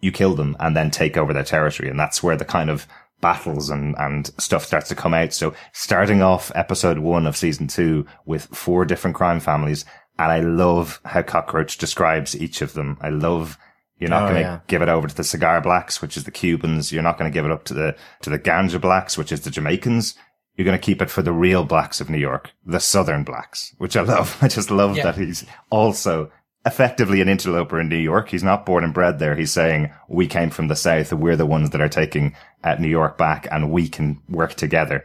you 0.02 0.12
kill 0.12 0.36
them 0.36 0.56
and 0.60 0.76
then 0.76 0.92
take 0.92 1.18
over 1.18 1.34
their 1.34 1.44
territory. 1.44 1.90
And 1.90 2.00
that's 2.00 2.22
where 2.24 2.36
the 2.38 2.46
kind 2.46 2.70
of 2.70 2.88
battles 3.22 3.70
and, 3.70 3.96
and 3.98 4.28
stuff 4.42 4.64
starts 4.66 4.88
to 4.90 4.96
come 4.96 5.14
out. 5.14 5.34
So 5.34 5.54
starting 5.74 6.22
off 6.22 6.52
episode 6.56 7.00
one 7.00 7.28
of 7.28 7.36
season 7.36 7.68
two 7.68 8.06
with 8.26 8.46
four 8.46 8.86
different 8.86 9.16
crime 9.18 9.40
families. 9.40 9.84
And 10.18 10.32
I 10.32 10.40
love 10.40 11.00
how 11.06 11.22
Cockroach 11.22 11.78
describes 11.78 12.40
each 12.40 12.62
of 12.62 12.74
them. 12.74 12.98
I 13.02 13.10
love 13.10 13.58
you're 13.98 14.10
not 14.10 14.24
Oh, 14.24 14.26
going 14.28 14.36
to 14.36 14.42
yeah. 14.42 14.60
give 14.68 14.82
it 14.82 14.88
over 14.88 15.10
to 15.10 15.16
the 15.16 15.26
cigar 15.26 15.60
blacks, 15.60 16.02
which 16.02 16.16
is 16.16 16.24
the 16.24 16.32
Cubans. 16.32 16.92
You're 16.94 17.04
not 17.04 17.18
going 17.18 17.30
to 17.30 17.34
give 17.34 17.44
it 17.44 17.52
up 17.52 17.66
to 17.66 17.74
the, 17.74 17.96
to 18.22 18.30
the 18.30 18.40
ganja 18.40 18.80
blacks, 18.80 19.18
which 19.18 19.34
is 19.34 19.42
the 19.42 19.52
Jamaicans. 19.52 20.16
You're 20.56 20.64
going 20.66 20.78
to 20.78 20.86
keep 20.86 21.02
it 21.02 21.10
for 21.10 21.22
the 21.22 21.34
real 21.34 21.66
blacks 21.66 22.00
of 22.00 22.10
New 22.10 22.18
York, 22.18 22.52
the 22.66 22.80
southern 22.80 23.24
blacks, 23.26 23.74
which 23.78 23.98
I 23.98 24.02
love. 24.02 24.38
I 24.42 24.48
just 24.48 24.72
love 24.72 24.96
Yeah. 24.96 25.04
that 25.04 25.18
he's 25.18 25.46
also 25.70 26.32
effectively 26.66 27.22
an 27.22 27.30
interloper 27.30 27.80
in 27.80 27.90
New 27.90 27.98
York. 27.98 28.30
He's 28.30 28.44
not 28.44 28.66
born 28.66 28.84
and 28.84 28.94
bred 28.94 29.20
there. 29.20 29.36
He's 29.36 29.52
saying 29.52 29.92
we 30.08 30.28
came 30.28 30.50
from 30.50 30.68
the 30.68 30.76
south. 30.76 31.14
We're 31.14 31.36
the 31.36 31.46
ones 31.46 31.70
that 31.70 31.82
are 31.82 31.90
taking 31.90 32.36
uh, 32.64 32.76
New 32.76 32.90
York 32.90 33.18
back 33.18 33.48
and 33.52 33.72
we 33.72 33.88
can 33.88 34.22
work 34.30 34.56
together. 34.56 35.04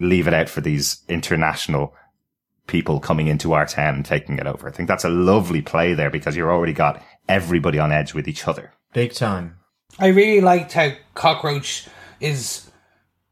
Leave 0.00 0.26
it 0.26 0.34
out 0.34 0.48
for 0.48 0.60
these 0.60 1.02
international 1.08 1.94
people 2.66 2.98
coming 2.98 3.28
into 3.28 3.52
our 3.52 3.66
town 3.66 3.94
and 3.94 4.04
taking 4.04 4.38
it 4.38 4.46
over. 4.46 4.68
I 4.68 4.72
think 4.72 4.88
that's 4.88 5.04
a 5.04 5.08
lovely 5.08 5.62
play 5.62 5.94
there 5.94 6.10
because 6.10 6.36
you've 6.36 6.48
already 6.48 6.72
got 6.72 7.02
everybody 7.28 7.78
on 7.78 7.92
edge 7.92 8.12
with 8.12 8.26
each 8.26 8.46
other. 8.48 8.72
Big 8.92 9.14
time. 9.14 9.58
I 9.98 10.08
really 10.08 10.40
liked 10.40 10.72
how 10.72 10.90
Cockroach 11.14 11.88
is 12.20 12.70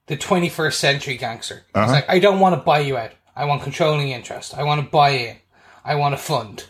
the 0.06 0.16
21st 0.16 0.74
century 0.74 1.16
gangster. 1.16 1.64
It's 1.74 1.92
like, 1.92 2.08
I 2.08 2.18
don't 2.18 2.40
want 2.40 2.54
to 2.54 2.64
buy 2.64 2.80
you 2.80 2.96
out. 2.96 3.12
I 3.34 3.46
want 3.46 3.62
controlling 3.62 4.10
interest. 4.10 4.54
I 4.56 4.62
want 4.62 4.82
to 4.82 4.88
buy 4.88 5.10
in. 5.10 5.37
I 5.84 5.96
want 5.96 6.14
to 6.14 6.22
fund. 6.22 6.64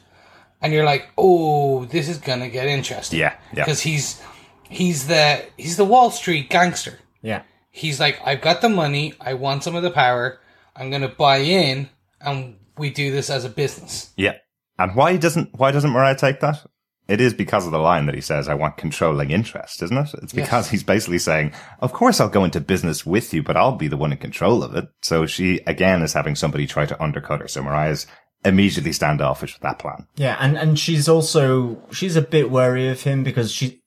And 0.64 0.72
you're 0.72 0.85
like, 0.85 1.11
oh, 1.18 1.85
this 1.85 2.09
is 2.09 2.16
gonna 2.18 2.48
get 2.48 2.66
interesting. 2.66 3.20
Yeah, 3.20 3.37
yeah. 3.53 3.64
Because 3.64 3.81
he's 3.83 4.20
he's 4.68 5.07
the 5.07 5.44
he's 5.59 5.77
the 5.77 5.85
Wall 5.85 6.11
Street 6.11 6.48
gangster. 6.48 6.98
Yeah. 7.22 7.42
He's 7.70 8.00
like, 8.00 8.18
I've 8.24 8.40
got 8.40 8.62
the 8.62 8.68
money. 8.70 9.12
I 9.20 9.35
want 9.35 9.62
some 9.62 9.77
of 9.77 9.83
the 9.83 9.90
power. 9.90 10.40
I'm 10.74 10.90
gonna 10.90 11.09
buy 11.09 11.37
in, 11.38 11.90
and 12.20 12.57
we 12.79 12.90
do 12.90 13.12
this 13.12 13.29
as 13.31 13.44
a 13.44 13.48
business. 13.50 14.11
Yeah. 14.16 14.37
And 14.79 14.96
why 14.96 15.16
doesn't 15.18 15.50
why 15.55 15.70
doesn't 15.70 15.90
Mariah 15.90 16.16
take 16.16 16.40
that? 16.40 16.64
It 17.07 17.20
is 17.20 17.35
because 17.35 17.66
of 17.66 17.72
the 17.72 17.79
line 17.79 18.07
that 18.07 18.14
he 18.14 18.22
says, 18.22 18.48
I 18.48 18.55
want 18.55 18.79
controlling 18.79 19.31
interest, 19.31 19.83
isn't 19.83 19.96
it? 19.96 20.14
It's 20.22 20.33
because 20.33 20.64
Yes. 20.64 20.70
he's 20.70 20.83
basically 20.83 21.18
saying, 21.18 21.53
of 21.81 21.92
course 21.92 22.18
I'll 22.18 22.31
go 22.31 22.44
into 22.44 22.62
business 22.62 23.05
with 23.05 23.35
you, 23.35 23.42
but 23.42 23.59
I'll 23.59 23.77
be 23.77 23.88
the 23.88 23.98
one 23.98 24.11
in 24.12 24.16
control 24.16 24.62
of 24.64 24.74
it. 24.74 24.87
So 25.03 25.27
she 25.27 25.61
again 25.66 26.00
is 26.00 26.14
having 26.14 26.35
somebody 26.35 26.66
try 26.66 26.87
to 26.87 27.03
undercut 27.03 27.40
her. 27.42 27.48
So 27.48 27.62
Mariah's 27.62 28.07
immediately 28.45 28.93
standoffish 28.93 29.55
with 29.55 29.63
that 29.63 29.79
plan. 29.79 30.07
Yeah, 30.17 30.37
and 30.41 30.57
and 30.57 30.79
she's 30.79 31.09
also 31.09 31.79
she's 31.93 32.17
a 32.17 32.23
bit 32.23 32.51
wary 32.51 32.89
of 32.89 33.03
him 33.03 33.23
because 33.25 33.53
she 33.53 33.81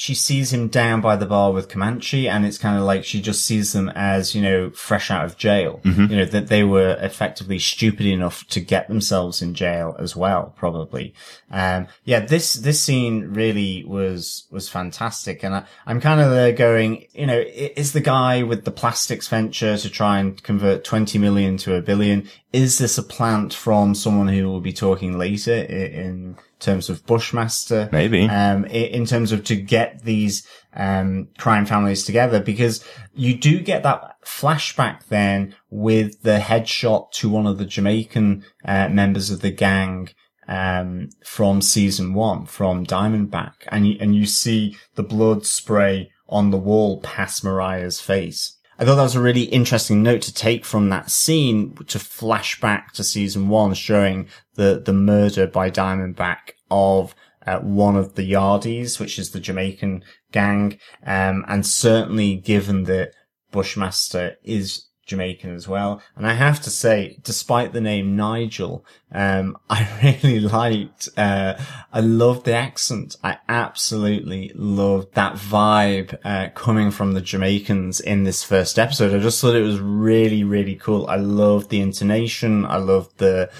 she 0.00 0.14
sees 0.14 0.52
him 0.52 0.68
down 0.68 1.00
by 1.00 1.16
the 1.16 1.26
bar 1.26 1.50
with 1.50 1.68
Comanche, 1.68 2.28
and 2.28 2.46
it's 2.46 2.56
kind 2.56 2.78
of 2.78 2.84
like 2.84 3.04
she 3.04 3.20
just 3.20 3.44
sees 3.44 3.72
them 3.72 3.88
as 3.96 4.32
you 4.32 4.40
know 4.40 4.70
fresh 4.70 5.10
out 5.10 5.24
of 5.24 5.36
jail. 5.36 5.80
You 6.08 6.16
know 6.18 6.24
that 6.24 6.46
they 6.46 6.62
were 6.62 6.96
effectively 7.00 7.58
stupid 7.58 8.06
enough 8.06 8.46
to 8.46 8.60
get 8.60 8.86
themselves 8.86 9.42
in 9.42 9.54
jail 9.54 9.96
as 9.98 10.14
well, 10.14 10.54
probably. 10.56 11.14
Um, 11.50 11.88
yeah, 12.04 12.20
this 12.20 12.54
this 12.54 12.80
scene 12.80 13.34
really 13.34 13.82
was 13.88 14.46
was 14.52 14.68
fantastic, 14.68 15.42
and 15.42 15.52
I, 15.52 15.64
I'm 15.84 16.00
kind 16.00 16.20
of 16.20 16.30
there 16.30 16.52
going, 16.52 17.08
you 17.12 17.26
know, 17.26 17.42
is 17.48 17.92
the 17.92 18.00
guy 18.00 18.44
with 18.44 18.64
the 18.64 18.70
plastics 18.70 19.26
venture 19.26 19.76
to 19.76 19.90
try 19.90 20.20
and 20.20 20.40
convert 20.44 20.84
20 20.84 21.18
million 21.18 21.56
to 21.56 21.74
a 21.74 21.82
billion? 21.82 22.28
Is 22.52 22.78
this 22.78 22.98
a 22.98 23.02
plant 23.02 23.52
from 23.52 23.96
someone 23.96 24.28
who 24.28 24.46
will 24.46 24.60
be 24.60 24.72
talking 24.72 25.18
later 25.18 25.56
in 25.56 26.36
terms 26.58 26.88
of 26.88 27.04
Bushmaster? 27.06 27.88
Maybe. 27.92 28.28
um, 28.28 28.64
in 28.66 29.06
terms 29.06 29.32
of 29.32 29.44
to 29.44 29.56
get 29.56 30.02
these 30.04 30.46
um, 30.74 31.28
crime 31.38 31.66
families 31.66 32.04
together, 32.04 32.40
because 32.40 32.84
you 33.14 33.36
do 33.36 33.60
get 33.60 33.82
that 33.82 34.16
flashback 34.24 35.06
then 35.08 35.54
with 35.70 36.22
the 36.22 36.38
headshot 36.38 37.10
to 37.12 37.28
one 37.28 37.46
of 37.46 37.58
the 37.58 37.64
Jamaican 37.64 38.44
uh, 38.64 38.88
members 38.88 39.30
of 39.30 39.40
the 39.40 39.50
gang 39.50 40.10
um, 40.46 41.10
from 41.24 41.60
season 41.60 42.14
one, 42.14 42.46
from 42.46 42.86
Diamondback, 42.86 43.54
and 43.68 43.86
you, 43.86 43.96
and 44.00 44.14
you 44.14 44.26
see 44.26 44.76
the 44.94 45.02
blood 45.02 45.46
spray 45.46 46.10
on 46.28 46.50
the 46.50 46.58
wall 46.58 47.00
past 47.00 47.42
Mariah's 47.42 48.00
face. 48.00 48.57
I 48.78 48.84
thought 48.84 48.94
that 48.94 49.02
was 49.02 49.16
a 49.16 49.20
really 49.20 49.42
interesting 49.42 50.02
note 50.02 50.22
to 50.22 50.32
take 50.32 50.64
from 50.64 50.88
that 50.88 51.10
scene 51.10 51.74
to 51.88 51.98
flash 51.98 52.60
back 52.60 52.92
to 52.92 53.02
season 53.02 53.48
one, 53.48 53.74
showing 53.74 54.28
the, 54.54 54.80
the 54.84 54.92
murder 54.92 55.48
by 55.48 55.68
Diamondback 55.68 56.52
of 56.70 57.14
uh, 57.44 57.58
one 57.58 57.96
of 57.96 58.14
the 58.14 58.30
Yardies, 58.30 59.00
which 59.00 59.18
is 59.18 59.30
the 59.30 59.40
Jamaican 59.40 60.04
gang. 60.30 60.78
Um, 61.04 61.44
and 61.48 61.66
certainly 61.66 62.36
given 62.36 62.84
that 62.84 63.14
Bushmaster 63.50 64.36
is 64.44 64.87
Jamaican 65.08 65.54
as 65.54 65.66
well. 65.66 66.00
And 66.14 66.26
I 66.26 66.34
have 66.34 66.60
to 66.62 66.70
say, 66.70 67.18
despite 67.22 67.72
the 67.72 67.80
name 67.80 68.14
Nigel, 68.14 68.84
um, 69.10 69.56
I 69.70 69.88
really 70.02 70.38
liked, 70.38 71.08
uh, 71.16 71.60
I 71.92 72.00
loved 72.00 72.44
the 72.44 72.54
accent. 72.54 73.16
I 73.24 73.38
absolutely 73.48 74.52
loved 74.54 75.14
that 75.14 75.34
vibe, 75.34 76.16
uh, 76.24 76.50
coming 76.54 76.90
from 76.92 77.12
the 77.12 77.20
Jamaicans 77.20 77.98
in 77.98 78.22
this 78.22 78.44
first 78.44 78.78
episode. 78.78 79.14
I 79.14 79.18
just 79.18 79.40
thought 79.40 79.56
it 79.56 79.62
was 79.62 79.80
really, 79.80 80.44
really 80.44 80.76
cool. 80.76 81.06
I 81.08 81.16
loved 81.16 81.70
the 81.70 81.80
intonation. 81.80 82.64
I 82.66 82.76
loved 82.76 83.18
the, 83.18 83.50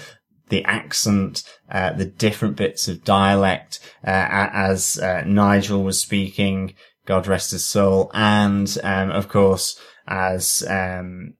the 0.49 0.63
accent, 0.65 1.43
uh, 1.69 1.93
the 1.93 2.05
different 2.05 2.55
bits 2.55 2.87
of 2.87 3.03
dialect, 3.03 3.79
uh, 4.05 4.27
as, 4.53 4.99
uh, 4.99 5.23
Nigel 5.25 5.83
was 5.83 5.99
speaking, 5.99 6.75
God 7.05 7.25
rest 7.25 7.51
his 7.51 7.65
soul. 7.65 8.11
And, 8.13 8.77
um, 8.83 9.09
of 9.09 9.29
course, 9.29 9.79
as, 10.07 10.63
um, 10.67 11.33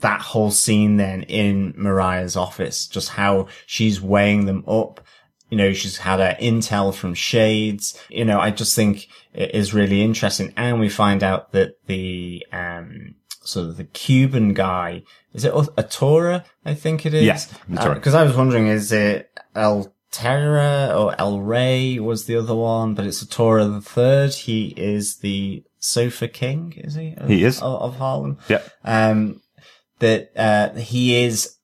that 0.00 0.20
whole 0.20 0.50
scene 0.50 0.96
then 0.96 1.22
in 1.24 1.74
Mariah's 1.76 2.36
office, 2.36 2.86
just 2.86 3.10
how 3.10 3.48
she's 3.66 4.00
weighing 4.00 4.46
them 4.46 4.64
up. 4.66 5.00
You 5.50 5.56
know, 5.56 5.72
she's 5.72 5.98
had 5.98 6.18
her 6.18 6.36
intel 6.40 6.92
from 6.92 7.14
Shades. 7.14 8.00
You 8.08 8.24
know, 8.24 8.40
I 8.40 8.50
just 8.50 8.74
think 8.74 9.08
it 9.32 9.54
is 9.54 9.72
really 9.72 10.02
interesting. 10.02 10.52
And 10.56 10.80
we 10.80 10.88
find 10.88 11.22
out 11.22 11.52
that 11.52 11.76
the, 11.86 12.44
um, 12.52 13.14
sort 13.42 13.68
of 13.68 13.76
the 13.76 13.84
Cuban 13.84 14.54
guy, 14.54 15.02
is 15.32 15.44
it 15.44 15.52
Atora? 15.52 16.44
I 16.64 16.74
think 16.74 17.06
it 17.06 17.14
is. 17.14 17.24
Yes, 17.24 17.52
Atora. 17.70 17.94
Because 17.94 18.14
I 18.14 18.24
was 18.24 18.36
wondering, 18.36 18.66
is 18.66 18.90
it 18.90 19.30
El 19.54 19.94
Terra 20.10 20.94
or 20.96 21.14
El 21.18 21.40
Rey 21.40 21.98
was 21.98 22.24
the 22.24 22.36
other 22.36 22.54
one, 22.54 22.94
but 22.94 23.06
it's 23.06 23.22
Atora 23.22 23.72
the 23.72 23.80
third. 23.80 24.32
He 24.32 24.68
is 24.76 25.18
the 25.18 25.62
Sofa 25.78 26.26
King, 26.26 26.72
is 26.76 26.94
he? 26.94 27.14
Of, 27.16 27.28
He 27.28 27.44
is. 27.44 27.60
Of, 27.60 27.82
of 27.82 27.96
Harlem. 27.96 28.38
Yeah. 28.48 28.62
Um, 28.84 29.42
that, 29.98 30.30
uh, 30.36 30.74
he 30.74 31.24
is 31.24 31.56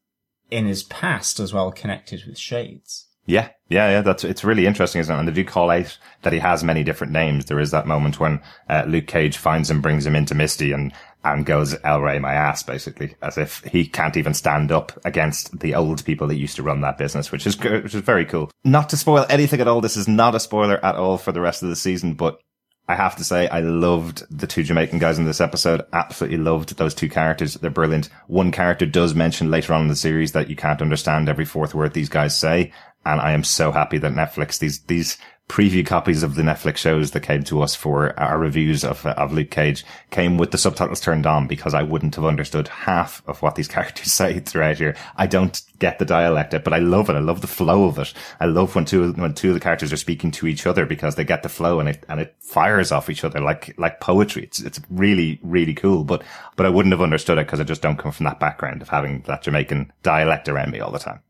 in 0.51 0.67
his 0.67 0.83
past 0.85 1.41
as 1.41 1.53
well 1.53 1.73
connected 1.73 2.23
with 2.27 2.39
Shades. 2.39 3.09
Yeah, 3.25 3.51
yeah, 3.69 3.89
yeah. 3.89 4.01
That's 4.01 4.25
it's 4.25 4.43
really 4.43 4.67
interesting, 4.67 5.01
isn't 5.01 5.15
it? 5.15 5.19
And 5.19 5.29
they 5.29 5.33
do 5.33 5.45
call 5.45 5.71
out 5.71 5.97
that 6.23 6.33
he 6.33 6.41
has 6.41 6.65
many 6.65 6.83
different 6.83 7.13
names. 7.13 7.45
There 7.45 7.61
is 7.61 7.71
that 7.71 7.87
moment 7.87 8.19
when 8.19 8.41
uh, 8.69 8.85
Luke 8.89 9.07
Cage 9.07 9.37
finds 9.37 9.71
him, 9.71 9.81
brings 9.81 10.05
him 10.05 10.17
into 10.17 10.35
Misty, 10.35 10.73
and 10.73 10.93
and 11.25 11.47
goes 11.47 11.77
El 11.85 12.01
Rey 12.01 12.19
my 12.19 12.33
ass, 12.33 12.65
basically, 12.65 13.15
as 13.23 13.39
if 13.39 13.63
he 13.63 13.87
can't 13.87 14.17
even 14.17 14.35
stand 14.35 14.73
up 14.73 14.99
against 15.05 15.61
the 15.61 15.75
old 15.77 16.05
people 16.05 16.27
that 16.27 16.37
used 16.37 16.57
to 16.57 16.65
run 16.65 16.81
that 16.81 16.99
business, 16.99 17.31
which 17.31 17.47
is 17.47 17.57
which 17.59 17.95
is 17.95 18.03
very 18.03 18.27
cool. 18.27 18.51
Not 18.65 18.89
to 18.89 18.97
spoil 18.97 19.25
anything 19.31 19.61
at 19.61 19.69
all. 19.69 19.81
This 19.81 19.97
is 19.97 20.09
not 20.09 20.35
a 20.35 20.41
spoiler 20.41 20.85
at 20.85 20.97
all 20.97 21.17
for 21.17 21.31
the 21.31 21.41
rest 21.41 21.63
of 21.63 21.69
the 21.69 21.77
season, 21.77 22.15
but 22.15 22.41
I 22.89 22.97
have 22.97 23.17
to 23.17 23.25
say, 23.25 23.49
I 23.49 23.61
loved 23.61 24.25
the 24.29 24.47
two 24.47 24.65
Jamaican 24.65 24.99
guys 24.99 25.19
in 25.19 25.25
this 25.25 25.41
episode. 25.41 25.87
Absolutely 25.93 26.39
loved 26.39 26.77
those 26.77 26.95
two 26.95 27.09
characters. 27.09 27.55
They're 27.55 27.71
brilliant. 27.71 28.09
One 28.27 28.51
character 28.51 28.87
does 28.87 29.15
mention 29.15 29.51
later 29.51 29.73
on 29.73 29.83
in 29.83 29.89
the 29.89 29.97
series 29.97 30.33
that 30.33 30.51
you 30.51 30.57
can't 30.57 30.83
understand 30.83 31.29
every 31.29 31.45
fourth 31.45 31.75
word 31.75 31.95
these 31.95 32.09
guys 32.09 32.37
say. 32.37 32.73
And 33.07 33.21
I 33.21 33.33
am 33.33 33.45
so 33.45 33.73
happy 33.73 33.99
that 33.99 34.13
Netflix, 34.13 34.59
these, 34.59 34.81
these 34.83 35.17
preview 35.53 35.85
copies 35.85 36.23
of 36.23 36.35
the 36.35 36.41
Netflix 36.41 36.79
shows 36.79 37.11
that 37.11 37.21
came 37.21 37.45
to 37.45 37.61
us 37.61 37.75
for 37.75 38.19
our 38.19 38.39
reviews 38.39 38.83
of, 38.83 39.05
of 39.05 39.35
Luke 39.35 39.51
Cage 39.51 39.85
came 40.11 40.39
with 40.39 40.51
the 40.51 40.57
subtitles 40.57 40.99
turned 40.99 41.27
on 41.27 41.47
because 41.47 41.75
I 41.75 41.83
wouldn't 41.83 42.15
have 42.15 42.25
understood 42.25 42.69
half 42.69 43.23
of 43.29 43.43
what 43.43 43.55
these 43.55 43.69
characters 43.77 44.11
say 44.11 44.39
throughout 44.39 44.79
here. 44.79 44.97
I 45.15 45.27
don't 45.27 45.61
get 45.79 45.99
the 45.99 46.07
dialect, 46.07 46.53
but 46.65 46.73
I 46.73 46.79
love 46.79 47.11
it. 47.11 47.17
I 47.17 47.19
love 47.19 47.43
the 47.43 47.47
flow 47.47 47.85
of 47.85 47.99
it. 47.99 48.15
I 48.41 48.47
love 48.47 48.75
when 48.75 48.87
two, 48.87 49.13
when 49.13 49.35
two 49.35 49.49
of 49.49 49.55
the 49.55 49.61
characters 49.61 49.93
are 49.93 49.99
speaking 49.99 50.31
to 50.31 50.47
each 50.47 50.67
other 50.67 50.87
because 50.87 51.17
they 51.17 51.25
get 51.25 51.43
the 51.43 51.51
flow 51.51 51.81
and 51.81 51.89
it, 51.91 52.03
and 52.09 52.19
it 52.19 52.35
fires 52.41 52.91
off 52.91 53.11
each 53.11 53.23
other 53.23 53.39
like, 53.39 53.79
like 53.79 54.01
poetry. 54.01 54.45
It's, 54.45 54.61
it's 54.61 54.81
really, 54.89 55.39
really 55.43 55.75
cool. 55.75 56.03
But, 56.03 56.23
but 56.57 56.65
I 56.65 56.71
wouldn't 56.71 56.95
have 56.95 57.03
understood 57.03 57.37
it 57.37 57.45
because 57.45 57.61
I 57.61 57.65
just 57.65 57.83
don't 57.83 57.99
come 57.99 58.13
from 58.13 58.25
that 58.25 58.41
background 58.41 58.81
of 58.81 58.89
having 58.89 59.21
that 59.27 59.43
Jamaican 59.43 59.93
dialect 60.03 60.49
around 60.49 60.73
me 60.73 60.81
all 60.81 60.93
the 60.93 60.99
time. 60.99 61.21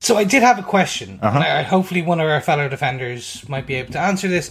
So 0.00 0.16
I 0.16 0.24
did 0.24 0.42
have 0.42 0.58
a 0.58 0.62
question, 0.62 1.18
Uh-huh. 1.22 1.36
and 1.38 1.44
I, 1.44 1.62
hopefully 1.62 2.02
one 2.02 2.20
of 2.20 2.28
our 2.28 2.40
fellow 2.40 2.68
defenders 2.68 3.46
might 3.48 3.66
be 3.66 3.74
able 3.74 3.92
to 3.92 3.98
answer 4.00 4.28
this. 4.28 4.50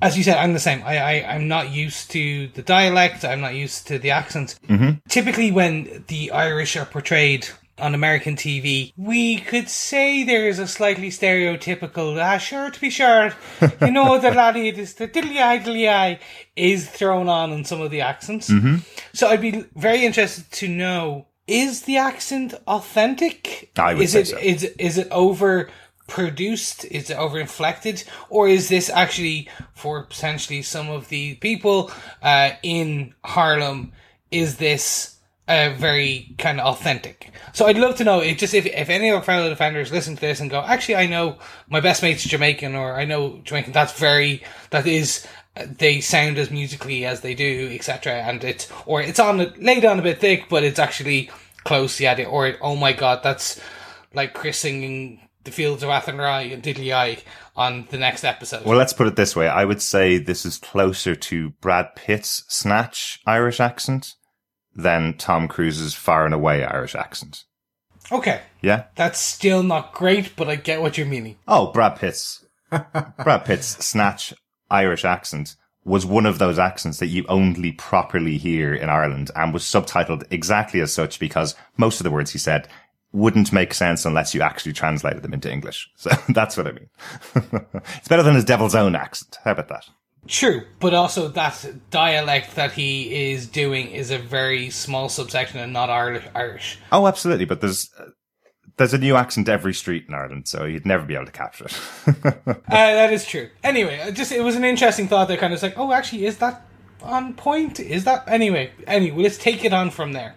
As 0.00 0.16
you 0.16 0.22
said, 0.24 0.36
I'm 0.38 0.52
the 0.52 0.60
same. 0.60 0.82
I, 0.84 0.98
I 0.98 1.34
I'm 1.34 1.48
not 1.48 1.70
used 1.70 2.10
to 2.12 2.48
the 2.48 2.62
dialect. 2.62 3.24
I'm 3.24 3.40
not 3.40 3.54
used 3.54 3.86
to 3.88 3.98
the 3.98 4.10
accent. 4.10 4.58
Mm-hmm. 4.68 4.98
Typically, 5.08 5.50
when 5.50 6.04
the 6.08 6.30
Irish 6.30 6.76
are 6.76 6.84
portrayed 6.84 7.48
on 7.78 7.94
American 7.94 8.34
TV, 8.36 8.92
we 8.96 9.38
could 9.38 9.68
say 9.68 10.24
there 10.24 10.46
is 10.48 10.58
a 10.58 10.66
slightly 10.66 11.10
stereotypical. 11.10 12.20
Ah, 12.22 12.38
sure 12.38 12.70
to 12.70 12.80
be 12.80 12.90
sure, 12.90 13.32
you 13.80 13.90
know 13.92 14.18
the 14.18 14.30
laddie, 14.30 14.70
this 14.72 14.94
the 14.94 15.08
diddly 15.08 15.40
eye 15.40 15.58
diddly 15.58 15.88
eye 15.88 16.18
is 16.56 16.88
thrown 16.88 17.28
on 17.28 17.52
in 17.52 17.64
some 17.64 17.80
of 17.80 17.90
the 17.90 18.00
accents. 18.02 18.50
Mm-hmm. 18.50 18.76
So 19.14 19.28
I'd 19.28 19.40
be 19.40 19.64
very 19.76 20.04
interested 20.04 20.50
to 20.60 20.68
know 20.68 21.26
is 21.48 21.82
the 21.82 21.96
accent 21.96 22.54
authentic? 22.66 23.70
I 23.76 23.94
would 23.94 24.02
is 24.04 24.12
say 24.12 24.20
it 24.20 24.26
so. 24.26 24.38
is 24.38 24.64
is 24.78 24.98
it 24.98 25.08
over 25.10 25.70
produced? 26.06 26.84
Is 26.84 27.10
it 27.10 27.16
over 27.16 27.38
inflected? 27.40 28.04
Or 28.30 28.48
is 28.48 28.68
this 28.68 28.90
actually 28.90 29.48
for 29.74 30.04
potentially 30.04 30.62
some 30.62 30.88
of 30.90 31.08
the 31.08 31.34
people 31.36 31.90
uh, 32.22 32.50
in 32.62 33.14
Harlem? 33.24 33.92
Is 34.30 34.58
this 34.58 35.17
uh, 35.48 35.74
very 35.76 36.34
kind 36.38 36.60
of 36.60 36.66
authentic? 36.74 37.30
So 37.52 37.66
I'd 37.66 37.78
love 37.78 37.96
to 37.96 38.04
know 38.04 38.20
if 38.20 38.38
just 38.38 38.54
if, 38.54 38.66
if 38.66 38.88
any 38.88 39.08
of 39.08 39.16
our 39.16 39.22
fellow 39.22 39.48
defenders 39.48 39.90
listen 39.90 40.14
to 40.14 40.20
this 40.20 40.40
and 40.40 40.50
go, 40.50 40.60
actually, 40.60 40.96
I 40.96 41.06
know 41.06 41.38
my 41.68 41.80
best 41.80 42.02
mate's 42.02 42.22
Jamaican, 42.24 42.74
or 42.74 42.94
I 42.94 43.04
know 43.04 43.40
Jamaican. 43.44 43.72
That's 43.72 43.98
very 43.98 44.42
that 44.70 44.86
is. 44.86 45.26
uh, 45.56 45.66
They 45.78 46.00
sound 46.00 46.38
as 46.38 46.50
musically 46.50 47.04
as 47.06 47.20
they 47.22 47.34
do, 47.34 47.70
etc. 47.72 48.12
And 48.14 48.44
it's 48.44 48.68
or 48.86 49.00
it's 49.02 49.18
on 49.18 49.38
laid 49.58 49.84
on 49.84 49.98
a 49.98 50.02
bit 50.02 50.20
thick, 50.20 50.48
but 50.48 50.62
it's 50.62 50.78
actually 50.78 51.30
close. 51.64 51.98
Yeah, 52.00 52.22
or 52.24 52.54
oh 52.60 52.76
my 52.76 52.92
god, 52.92 53.22
that's 53.24 53.60
like 54.14 54.34
Chris 54.34 54.58
singing 54.58 55.20
"The 55.44 55.50
Fields 55.50 55.82
of 55.82 55.88
Athenry" 55.88 56.52
and 56.52 56.62
Diddley 56.62 56.92
Eye 56.94 57.18
on 57.56 57.88
the 57.90 57.98
next 57.98 58.22
episode. 58.22 58.64
Well, 58.64 58.78
let's 58.78 58.92
put 58.92 59.08
it 59.08 59.16
this 59.16 59.34
way. 59.34 59.48
I 59.48 59.64
would 59.64 59.82
say 59.82 60.18
this 60.18 60.46
is 60.46 60.58
closer 60.58 61.16
to 61.16 61.50
Brad 61.60 61.96
Pitt's 61.96 62.44
snatch 62.48 63.18
Irish 63.26 63.58
accent 63.58 64.14
than 64.78 65.14
Tom 65.18 65.48
Cruise's 65.48 65.92
far 65.94 66.24
and 66.24 66.32
away 66.32 66.64
Irish 66.64 66.94
accent. 66.94 67.44
okay, 68.12 68.40
Yeah? 68.62 68.84
that's 68.94 69.18
still 69.18 69.62
not 69.62 69.92
great, 69.92 70.34
but 70.36 70.48
I 70.48 70.54
get 70.56 70.80
what 70.80 70.96
you're 70.96 71.06
meaning. 71.06 71.36
Oh, 71.46 71.72
Brad 71.72 71.96
Pitt's, 71.98 72.46
Brad 72.70 73.44
Pitt's 73.44 73.84
snatch 73.84 74.32
Irish 74.70 75.04
accent 75.04 75.56
was 75.84 76.06
one 76.06 76.26
of 76.26 76.38
those 76.38 76.58
accents 76.58 76.98
that 76.98 77.06
you 77.06 77.24
only 77.28 77.72
properly 77.72 78.36
hear 78.38 78.74
in 78.74 78.88
Ireland 78.88 79.30
and 79.34 79.52
was 79.52 79.64
subtitled 79.64 80.24
exactly 80.30 80.80
as 80.80 80.92
such 80.92 81.18
because 81.18 81.54
most 81.76 81.98
of 82.00 82.04
the 82.04 82.10
words 82.10 82.30
he 82.30 82.38
said 82.38 82.68
wouldn't 83.10 83.54
make 83.54 83.72
sense 83.72 84.04
unless 84.04 84.34
you 84.34 84.42
actually 84.42 84.74
translated 84.74 85.22
them 85.22 85.32
into 85.34 85.50
English. 85.50 85.90
So 85.96 86.10
that's 86.28 86.56
what 86.56 86.66
I 86.66 86.72
mean. 86.72 86.90
it's 87.96 88.08
better 88.08 88.22
than 88.22 88.34
his 88.34 88.44
devil's 88.44 88.74
own 88.74 88.94
accent. 88.94 89.38
How 89.44 89.52
about 89.52 89.68
that? 89.68 89.86
True, 90.26 90.62
but 90.80 90.92
also 90.92 91.28
that 91.28 91.90
dialect 91.90 92.56
that 92.56 92.72
he 92.72 93.30
is 93.32 93.46
doing 93.46 93.90
is 93.90 94.10
a 94.10 94.18
very 94.18 94.68
small 94.70 95.08
subsection 95.08 95.58
and 95.58 95.72
not 95.72 95.88
Irish. 95.88 96.24
Irish. 96.34 96.78
Oh, 96.92 97.06
absolutely. 97.06 97.46
But 97.46 97.60
there's 97.60 97.88
uh, 97.98 98.06
there's 98.76 98.92
a 98.94 98.98
new 98.98 99.16
accent 99.16 99.48
every 99.48 99.72
street 99.74 100.04
in 100.08 100.14
Ireland, 100.14 100.46
so 100.48 100.64
you'd 100.64 100.84
never 100.86 101.04
be 101.06 101.14
able 101.14 101.26
to 101.26 101.32
capture 101.32 101.66
it. 101.66 101.80
Uh, 102.70 102.94
that 102.94 103.12
is 103.12 103.24
true. 103.24 103.48
Anyway, 103.64 103.98
uh, 104.00 104.10
just 104.10 104.30
it 104.30 104.42
was 104.42 104.54
an 104.54 104.64
interesting 104.64 105.08
thought 105.08 105.28
that 105.28 105.38
kind 105.38 105.54
of 105.54 105.62
like, 105.62 105.78
oh, 105.78 105.92
actually, 105.92 106.26
is 106.26 106.36
that 106.38 106.66
on 107.02 107.32
point? 107.34 107.80
Is 107.80 108.04
that 108.04 108.28
anyway? 108.28 108.70
Anyway, 108.86 109.22
let's 109.22 109.38
take 109.38 109.64
it 109.64 109.72
on 109.72 109.90
from 109.90 110.12
there. 110.12 110.34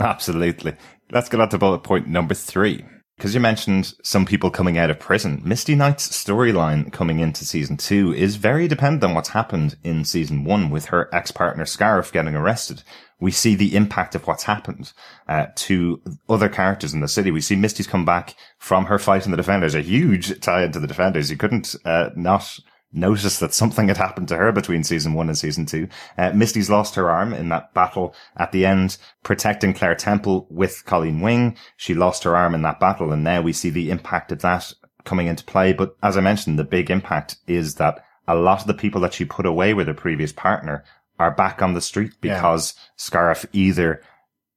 absolutely. 0.00 0.74
Let's 1.12 1.28
get 1.28 1.40
on 1.40 1.48
to 1.50 1.58
bullet 1.58 1.80
point 1.84 2.08
number 2.08 2.34
three. 2.34 2.84
Because 3.16 3.34
you 3.34 3.40
mentioned 3.40 3.94
some 4.02 4.26
people 4.26 4.50
coming 4.50 4.76
out 4.76 4.90
of 4.90 4.98
prison, 4.98 5.40
Misty 5.42 5.74
Knight's 5.74 6.06
storyline 6.06 6.92
coming 6.92 7.18
into 7.18 7.46
season 7.46 7.78
two 7.78 8.12
is 8.12 8.36
very 8.36 8.68
dependent 8.68 9.04
on 9.04 9.14
what's 9.14 9.30
happened 9.30 9.76
in 9.82 10.04
season 10.04 10.44
one 10.44 10.68
with 10.68 10.86
her 10.86 11.08
ex-partner 11.14 11.64
Scarf 11.64 12.12
getting 12.12 12.34
arrested. 12.34 12.82
We 13.18 13.30
see 13.30 13.54
the 13.54 13.74
impact 13.74 14.14
of 14.14 14.26
what's 14.26 14.42
happened 14.42 14.92
uh, 15.26 15.46
to 15.54 16.02
other 16.28 16.50
characters 16.50 16.92
in 16.92 17.00
the 17.00 17.08
city. 17.08 17.30
We 17.30 17.40
see 17.40 17.56
Misty's 17.56 17.86
come 17.86 18.04
back 18.04 18.34
from 18.58 18.84
her 18.84 18.98
fight 18.98 19.24
in 19.24 19.30
the 19.30 19.38
Defenders, 19.38 19.74
a 19.74 19.80
huge 19.80 20.38
tie 20.40 20.64
into 20.64 20.78
the 20.78 20.86
Defenders. 20.86 21.30
You 21.30 21.38
couldn't 21.38 21.74
uh, 21.86 22.10
not 22.16 22.58
noticed 22.96 23.38
that 23.40 23.54
something 23.54 23.88
had 23.88 23.96
happened 23.98 24.28
to 24.28 24.36
her 24.36 24.50
between 24.50 24.82
season 24.82 25.14
one 25.14 25.28
and 25.28 25.38
season 25.38 25.66
two. 25.66 25.88
Uh, 26.18 26.32
Misty's 26.32 26.70
lost 26.70 26.94
her 26.96 27.10
arm 27.10 27.32
in 27.32 27.48
that 27.50 27.72
battle 27.74 28.14
at 28.36 28.50
the 28.52 28.66
end, 28.66 28.96
protecting 29.22 29.74
Claire 29.74 29.94
Temple 29.94 30.46
with 30.50 30.84
Colleen 30.86 31.20
Wing. 31.20 31.56
She 31.76 31.94
lost 31.94 32.24
her 32.24 32.36
arm 32.36 32.54
in 32.54 32.62
that 32.62 32.80
battle, 32.80 33.12
and 33.12 33.22
now 33.22 33.42
we 33.42 33.52
see 33.52 33.70
the 33.70 33.90
impact 33.90 34.32
of 34.32 34.40
that 34.40 34.72
coming 35.04 35.26
into 35.28 35.44
play. 35.44 35.72
But 35.72 35.94
as 36.02 36.16
I 36.16 36.20
mentioned, 36.20 36.58
the 36.58 36.64
big 36.64 36.90
impact 36.90 37.36
is 37.46 37.76
that 37.76 38.02
a 38.26 38.34
lot 38.34 38.60
of 38.62 38.66
the 38.66 38.74
people 38.74 39.00
that 39.02 39.14
she 39.14 39.24
put 39.24 39.46
away 39.46 39.72
with 39.74 39.86
her 39.86 39.94
previous 39.94 40.32
partner 40.32 40.82
are 41.18 41.30
back 41.30 41.62
on 41.62 41.74
the 41.74 41.80
street 41.80 42.12
Yeah. 42.22 42.34
because 42.34 42.74
Scarf 42.96 43.46
either 43.52 44.02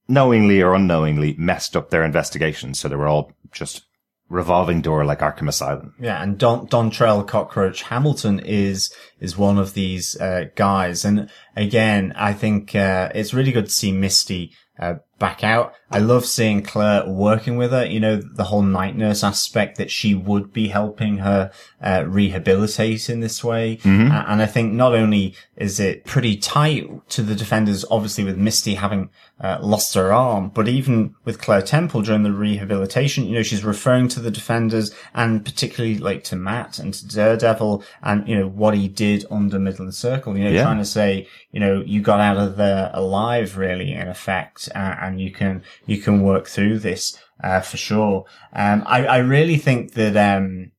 knowingly 0.08 0.62
or 0.62 0.74
unknowingly 0.74 1.36
messed 1.38 1.78
up 1.78 1.90
their 1.90 2.04
investigation. 2.04 2.74
So 2.74 2.88
they 2.88 2.96
were 2.96 3.08
all 3.08 3.32
just 3.52 3.84
revolving 4.30 4.82
door 4.82 5.04
like 5.04 5.20
Arkham 5.20 5.50
Asylum. 5.50 5.94
Yeah, 6.00 6.22
and 6.22 6.38
Don 6.38 6.68
Dontrell 6.68 7.28
Cockroach 7.28 7.84
Hamilton 7.84 8.40
is 8.40 8.94
is 9.20 9.38
one 9.38 9.58
of 9.58 9.74
these 9.74 10.20
uh, 10.22 10.46
guys, 10.56 11.04
and 11.04 11.30
again, 11.56 12.14
I 12.16 12.34
think 12.34 12.76
uh, 12.76 13.12
it's 13.14 13.34
really 13.34 13.52
good 13.52 13.66
to 13.66 13.72
see 13.72 13.92
Misty 13.92 14.54
uh, 14.80 14.96
back 15.18 15.44
out. 15.44 15.74
I 15.92 16.00
love 16.00 16.26
seeing 16.26 16.62
Claire 16.62 17.06
working 17.08 17.58
with 17.58 17.72
her. 17.72 17.86
You 17.86 18.00
know, 18.00 18.16
the 18.18 18.44
whole 18.46 18.62
night 18.62 18.96
nurse 18.96 19.24
aspect 19.24 19.78
that 19.78 19.90
she 19.92 20.14
would 20.16 20.54
be 20.54 20.68
helping 20.68 21.18
her 21.20 21.52
uh, 21.82 22.04
rehabilitate 22.08 23.10
in 23.10 23.20
this 23.22 23.44
way. 23.44 23.80
Uh, 23.86 24.24
and 24.28 24.42
I 24.42 24.46
think 24.46 24.74
not 24.74 24.94
only 24.94 25.36
is 25.56 25.80
it 25.80 26.06
pretty 26.06 26.38
tight 26.38 26.88
to 27.10 27.22
the 27.22 27.36
defenders, 27.36 27.84
obviously 27.90 28.24
with 28.24 28.38
Misty 28.38 28.76
having 28.76 29.10
uh, 29.42 29.58
lost 29.62 29.94
her 29.96 30.12
arm, 30.14 30.50
but 30.50 30.68
even 30.68 31.16
with 31.26 31.40
Claire 31.42 31.62
Temple 31.62 32.02
during 32.02 32.24
the 32.24 32.32
rehabilitation, 32.32 33.26
you 33.26 33.36
know, 33.36 33.44
she's 33.44 33.64
referring 33.64 34.08
to 34.10 34.20
the 34.20 34.32
defenders 34.32 34.94
and 35.14 35.44
particularly 35.46 35.98
like 35.98 36.24
to 36.26 36.36
Matt 36.36 36.78
and 36.80 36.94
to 36.94 37.08
Daredevil 37.08 37.84
and, 38.04 38.28
you 38.28 38.38
know, 38.38 38.48
what 38.48 38.76
he 38.76 38.88
did 38.88 39.26
under 39.32 39.58
Midland 39.58 39.96
Circle, 39.96 40.38
you 40.38 40.44
know, 40.44 40.50
Yeah. 40.52 40.64
trying 40.64 40.78
to 40.80 40.86
say, 40.86 41.28
you 41.52 41.60
know, 41.60 41.82
you 41.86 42.02
got 42.02 42.20
out 42.20 42.38
of 42.38 42.58
there 42.58 42.92
alive, 42.94 43.58
really, 43.58 43.94
in 43.94 44.08
effect, 44.08 44.70
uh, 44.76 44.96
and 45.02 45.20
you 45.22 45.32
can, 45.32 45.64
you 45.90 46.02
can 46.02 46.22
work 46.22 46.48
through 46.48 46.80
this, 46.80 47.18
uh, 47.44 47.62
for 47.62 47.78
sure. 47.78 48.26
Um, 48.54 48.84
I, 48.86 49.06
I 49.06 49.18
really 49.18 49.58
think 49.58 49.94
that, 49.94 50.16
um, 50.16 50.72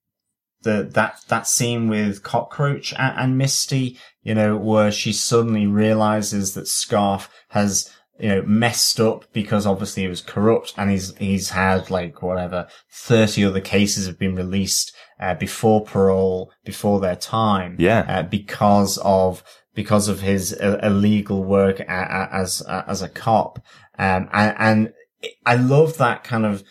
the, 0.63 0.89
that, 0.93 1.21
that 1.29 1.47
scene 1.47 1.89
with 1.89 2.23
Cockroach 2.23 2.93
and, 2.99 3.19
and 3.19 3.39
Misty, 3.39 3.99
you 4.23 4.35
know, 4.35 4.57
where 4.57 4.93
she 4.93 5.13
suddenly 5.13 5.67
realizes 5.67 6.55
that 6.55 6.69
Scarf 6.69 7.31
has, 7.49 7.91
you 8.19 8.29
know, 8.29 8.43
messed 8.43 9.01
up 9.01 9.25
because 9.33 9.67
obviously 9.67 10.03
he 10.03 10.09
was 10.09 10.21
corrupt 10.21 10.75
and 10.77 10.91
he's, 10.91 11.17
he's 11.17 11.51
had 11.51 11.91
like 11.91 12.23
whatever, 12.23 12.69
30 12.91 13.45
other 13.47 13.61
cases 13.61 14.07
have 14.07 14.19
been 14.19 14.37
released, 14.37 14.95
uh, 15.19 15.35
before 15.35 15.85
parole, 15.85 16.53
before 16.65 17.01
their 17.01 17.17
time. 17.17 17.77
Yeah. 17.79 18.05
Uh, 18.07 18.23
because 18.23 18.99
of, 18.99 19.43
because 19.75 20.09
of 20.09 20.21
his 20.21 20.53
uh, 20.53 20.79
illegal 20.83 21.43
work 21.43 21.81
as, 21.81 22.63
uh, 22.63 22.85
as 22.87 23.03
a 23.03 23.09
cop. 23.09 23.61
Um, 23.99 24.29
and, 24.33 24.57
and 24.59 24.93
I 25.45 25.57
love 25.57 25.99
that 25.99 26.25
kind 26.25 26.47
of 26.47 26.64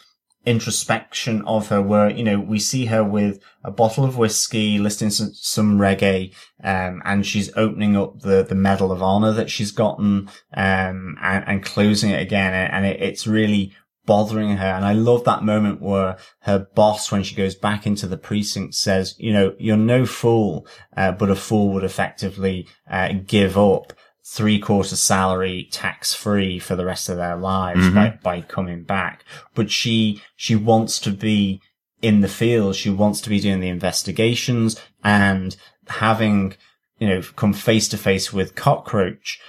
introspection 0.45 1.43
of 1.43 1.67
her 1.67 1.81
where, 1.81 2.09
you 2.09 2.23
know, 2.23 2.39
we 2.39 2.59
see 2.59 2.85
her 2.85 3.03
with 3.03 3.39
a 3.63 3.69
bottle 3.69 4.05
of 4.05 4.17
whiskey, 4.17 4.79
listening 4.79 5.11
to 5.11 5.27
some 5.33 5.77
reggae, 5.77 6.33
um, 6.63 7.01
and 7.05 7.25
she's 7.25 7.55
opening 7.55 7.95
up 7.95 8.21
the, 8.21 8.43
the 8.43 8.55
medal 8.55 8.91
of 8.91 9.03
honor 9.03 9.31
that 9.33 9.49
she's 9.49 9.71
gotten, 9.71 10.29
um, 10.53 11.17
and, 11.21 11.43
and 11.47 11.63
closing 11.63 12.11
it 12.11 12.21
again. 12.21 12.53
And 12.53 12.85
it, 12.85 13.01
it's 13.01 13.27
really 13.27 13.73
bothering 14.05 14.57
her. 14.57 14.65
And 14.65 14.85
I 14.85 14.93
love 14.93 15.23
that 15.25 15.43
moment 15.43 15.81
where 15.81 16.17
her 16.41 16.67
boss, 16.73 17.11
when 17.11 17.21
she 17.21 17.35
goes 17.35 17.53
back 17.53 17.85
into 17.85 18.07
the 18.07 18.17
precinct 18.17 18.73
says, 18.73 19.15
you 19.19 19.31
know, 19.31 19.53
you're 19.59 19.77
no 19.77 20.05
fool, 20.05 20.65
uh, 20.97 21.11
but 21.11 21.29
a 21.29 21.35
fool 21.35 21.73
would 21.73 21.83
effectively, 21.83 22.67
uh, 22.89 23.13
give 23.27 23.55
up 23.55 23.93
three 24.31 24.59
quarter 24.59 24.95
salary 24.95 25.67
tax 25.71 26.13
free 26.13 26.59
for 26.59 26.75
the 26.75 26.85
rest 26.85 27.09
of 27.09 27.17
their 27.17 27.35
lives 27.35 27.89
by, 27.89 28.19
by 28.21 28.41
coming 28.41 28.83
back. 28.83 29.23
But 29.55 29.71
she, 29.71 30.21
she 30.35 30.55
wants 30.55 30.99
to 30.99 31.11
be 31.11 31.61
in 32.01 32.21
the 32.21 32.27
field. 32.27 32.75
She 32.75 32.91
wants 32.91 33.21
to 33.21 33.29
be 33.29 33.39
doing 33.39 33.59
the 33.59 33.69
investigations 33.69 34.79
and 35.03 35.57
having, 35.87 36.55
you 36.99 37.07
know, 37.07 37.23
come 37.35 37.53
face 37.53 37.87
to 37.89 37.97
face 37.97 38.31
with 38.31 38.53
cockroach 38.53 39.39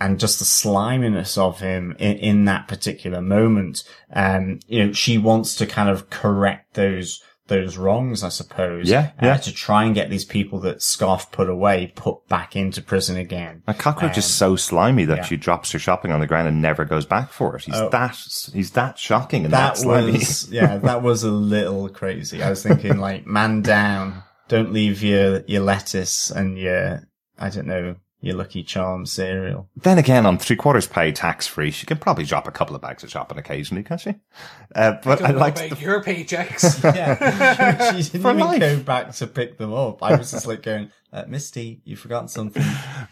and 0.00 0.18
just 0.18 0.38
the 0.38 0.46
sliminess 0.46 1.36
of 1.36 1.60
him 1.60 1.94
in, 1.98 2.16
in 2.16 2.44
that 2.46 2.68
particular 2.68 3.20
moment. 3.20 3.84
Um, 4.12 4.60
you 4.66 4.84
know, 4.86 4.92
she 4.92 5.18
wants 5.18 5.54
to 5.56 5.66
kind 5.66 5.90
of 5.90 6.08
correct 6.08 6.74
those, 6.74 7.22
those 7.48 7.76
wrongs, 7.76 8.22
I 8.24 8.28
suppose. 8.28 8.88
Yeah, 8.90 9.12
uh, 9.22 9.26
yeah. 9.26 9.36
to 9.36 9.52
try 9.52 9.84
and 9.84 9.94
get 9.94 10.10
these 10.10 10.24
people 10.24 10.58
that 10.60 10.82
Scarf 10.82 11.30
put 11.30 11.48
away, 11.48 11.92
put 11.94 12.26
back 12.28 12.56
into 12.56 12.82
prison 12.82 13.16
again. 13.16 13.62
A 13.66 13.74
cockroach 13.74 14.18
is 14.18 14.24
Um, 14.24 14.30
so 14.30 14.56
slimy 14.56 15.04
that 15.04 15.18
yeah. 15.18 15.22
she 15.24 15.36
drops 15.36 15.70
her 15.72 15.78
shopping 15.78 16.10
on 16.12 16.20
the 16.20 16.26
ground 16.26 16.48
and 16.48 16.60
never 16.60 16.84
goes 16.84 17.06
back 17.06 17.30
for 17.30 17.56
it. 17.56 17.64
He's 17.64 17.74
Oh. 17.76 17.88
that 17.90 18.16
he's 18.52 18.72
that 18.72 18.98
shocking 18.98 19.44
and 19.44 19.52
that, 19.52 19.74
that 19.74 19.78
slimy. 19.78 20.12
was 20.12 20.50
yeah 20.50 20.76
that 20.78 21.02
was 21.02 21.22
a 21.22 21.30
little 21.30 21.88
crazy 21.88 22.42
i 22.42 22.50
was 22.50 22.62
thinking 22.62 22.98
like 22.98 23.26
man 23.26 23.62
down 23.62 24.22
don't 24.48 24.72
leave 24.72 25.02
your 25.02 25.40
your 25.46 25.62
lettuce 25.62 26.30
and 26.30 26.58
your 26.58 27.02
i 27.38 27.48
don't 27.50 27.66
know 27.66 27.96
your 28.26 28.36
lucky 28.36 28.62
charm 28.62 29.06
cereal 29.06 29.68
Then 29.76 29.98
again, 29.98 30.26
on 30.26 30.38
three 30.38 30.56
quarters 30.56 30.86
pay 30.86 31.12
tax 31.12 31.46
free, 31.46 31.70
she 31.70 31.86
can 31.86 31.98
probably 31.98 32.24
drop 32.24 32.46
a 32.46 32.50
couple 32.50 32.76
of 32.76 32.82
bags 32.82 33.02
of 33.04 33.10
shopping 33.10 33.38
occasionally, 33.38 33.82
can't 33.82 34.00
she? 34.00 34.14
Uh, 34.74 34.94
but 35.04 35.22
I 35.22 35.28
Don't 35.28 35.32
know 35.36 35.40
liked 35.40 35.58
about 35.58 35.78
the 35.78 35.82
your 35.84 36.02
paychecks. 36.02 36.82
yeah 36.94 37.92
she 37.96 38.02
didn't 38.02 38.22
For 38.22 38.30
even 38.30 38.40
life. 38.40 38.60
go 38.60 38.80
back 38.80 39.12
to 39.12 39.26
pick 39.26 39.56
them 39.58 39.72
up 39.72 40.02
i 40.02 40.14
was 40.16 40.30
just 40.32 40.46
like 40.46 40.62
going 40.62 40.90
uh, 41.12 41.24
misty 41.28 41.80
you've 41.84 41.98
forgotten 42.00 42.28
something 42.28 42.62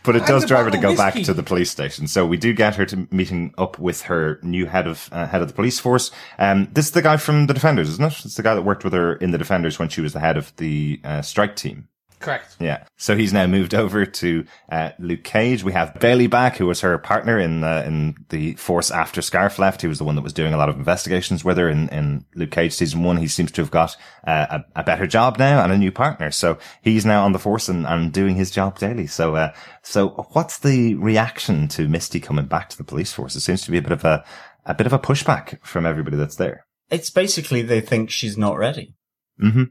But 0.02 0.16
it 0.16 0.22
And 0.22 0.28
does 0.28 0.44
drive 0.44 0.64
her 0.66 0.70
to 0.70 0.78
go 0.78 0.90
of 0.92 0.96
back 0.98 1.14
to 1.14 1.32
the 1.32 1.42
police 1.42 1.70
station. 1.70 2.06
So 2.08 2.26
we 2.26 2.36
do 2.36 2.52
get 2.52 2.74
her 2.74 2.84
to 2.86 3.08
meeting 3.10 3.54
up 3.56 3.78
with 3.78 4.02
her 4.02 4.38
new 4.42 4.66
head 4.66 4.86
of 4.86 5.08
uh, 5.12 5.26
head 5.26 5.40
of 5.40 5.48
the 5.48 5.54
police 5.54 5.80
force. 5.80 6.10
Um, 6.38 6.68
this 6.72 6.86
is 6.86 6.90
the 6.92 7.00
guy 7.00 7.16
from 7.16 7.46
the 7.46 7.54
Defenders, 7.54 7.88
isn't 7.88 8.04
it? 8.04 8.24
It's 8.26 8.34
the 8.34 8.42
guy 8.42 8.54
that 8.54 8.62
worked 8.62 8.84
with 8.84 8.92
her 8.92 9.14
in 9.16 9.30
the 9.30 9.38
Defenders 9.38 9.78
when 9.78 9.88
she 9.88 10.02
was 10.02 10.12
the 10.12 10.20
head 10.20 10.36
of 10.36 10.54
the 10.56 11.00
uh, 11.04 11.22
strike 11.22 11.56
team. 11.56 11.88
Correct. 12.24 12.56
Yeah. 12.58 12.84
So 12.96 13.16
he's 13.16 13.32
now 13.32 13.46
moved 13.46 13.74
over 13.74 14.06
to 14.06 14.44
uh, 14.70 14.90
Luke 14.98 15.24
Cage. 15.24 15.62
We 15.62 15.72
have 15.72 15.98
Bailey 16.00 16.26
back, 16.26 16.56
who 16.56 16.66
was 16.66 16.80
her 16.80 16.96
partner 16.98 17.38
in 17.38 17.62
uh, 17.62 17.84
in 17.86 18.16
the 18.30 18.54
force 18.54 18.90
after 18.90 19.20
Scarf 19.22 19.58
left. 19.58 19.82
He 19.82 19.88
was 19.88 19.98
the 19.98 20.04
one 20.04 20.14
that 20.16 20.22
was 20.22 20.32
doing 20.32 20.54
a 20.54 20.56
lot 20.56 20.68
of 20.68 20.76
investigations 20.76 21.44
with 21.44 21.58
her 21.58 21.68
in, 21.68 21.88
in 21.90 22.24
Luke 22.34 22.50
Cage 22.50 22.72
season 22.72 23.02
one. 23.02 23.18
He 23.18 23.28
seems 23.28 23.52
to 23.52 23.62
have 23.62 23.70
got 23.70 23.96
uh, 24.26 24.60
a, 24.74 24.80
a 24.80 24.84
better 24.84 25.06
job 25.06 25.38
now 25.38 25.62
and 25.62 25.72
a 25.72 25.78
new 25.78 25.92
partner. 25.92 26.30
So 26.30 26.58
he's 26.82 27.04
now 27.04 27.24
on 27.24 27.32
the 27.32 27.38
force 27.38 27.68
and, 27.68 27.86
and 27.86 28.12
doing 28.12 28.36
his 28.36 28.50
job 28.50 28.78
daily. 28.78 29.06
So 29.06 29.36
uh, 29.36 29.52
so 29.82 30.08
what's 30.32 30.58
the 30.58 30.94
reaction 30.94 31.68
to 31.68 31.88
Misty 31.88 32.20
coming 32.20 32.46
back 32.46 32.70
to 32.70 32.78
the 32.78 32.84
police 32.84 33.12
force? 33.12 33.36
It 33.36 33.40
seems 33.40 33.62
to 33.62 33.70
be 33.70 33.78
a 33.78 33.82
bit 33.82 33.92
of 33.92 34.04
a 34.04 34.24
a 34.66 34.74
bit 34.74 34.86
of 34.86 34.94
a 34.94 34.98
pushback 34.98 35.58
from 35.62 35.84
everybody 35.84 36.16
that's 36.16 36.36
there. 36.36 36.64
it's 36.90 37.10
basically 37.10 37.60
they 37.62 37.80
think 37.82 38.10
she's 38.10 38.38
not 38.38 38.56
ready 38.56 38.94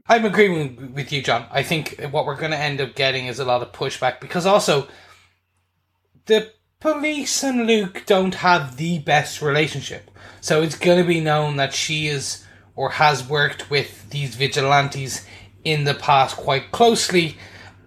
I'm 0.06 0.24
agreeing 0.24 0.92
with 0.94 1.12
you, 1.12 1.22
John. 1.22 1.46
I 1.50 1.62
think 1.62 2.00
what 2.10 2.26
we're 2.26 2.36
going 2.36 2.50
to 2.50 2.58
end 2.58 2.80
up 2.80 2.94
getting 2.94 3.26
is 3.26 3.38
a 3.38 3.44
lot 3.44 3.62
of 3.62 3.72
pushback 3.72 4.20
because 4.20 4.46
also 4.46 4.88
the 6.26 6.52
police 6.80 7.42
and 7.42 7.66
Luke 7.66 8.02
don't 8.06 8.34
have 8.36 8.76
the 8.76 8.98
best 8.98 9.40
relationship. 9.40 10.10
So 10.40 10.62
it's 10.62 10.76
going 10.76 10.98
to 10.98 11.08
be 11.08 11.20
known 11.20 11.56
that 11.56 11.72
she 11.72 12.08
is 12.08 12.44
or 12.76 12.90
has 12.90 13.26
worked 13.26 13.70
with 13.70 14.10
these 14.10 14.34
vigilantes 14.34 15.26
in 15.64 15.84
the 15.84 15.94
past 15.94 16.36
quite 16.36 16.70
closely. 16.70 17.38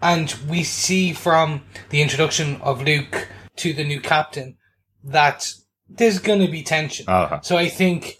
And 0.01 0.33
we 0.47 0.63
see 0.63 1.13
from 1.13 1.63
the 1.89 2.01
introduction 2.01 2.59
of 2.61 2.81
Luke 2.81 3.27
to 3.57 3.73
the 3.73 3.83
new 3.83 3.99
captain 3.99 4.57
that 5.03 5.51
there's 5.89 6.19
going 6.19 6.41
to 6.41 6.51
be 6.51 6.63
tension. 6.63 7.05
Uh-huh. 7.07 7.41
So 7.41 7.57
I 7.57 7.69
think 7.69 8.17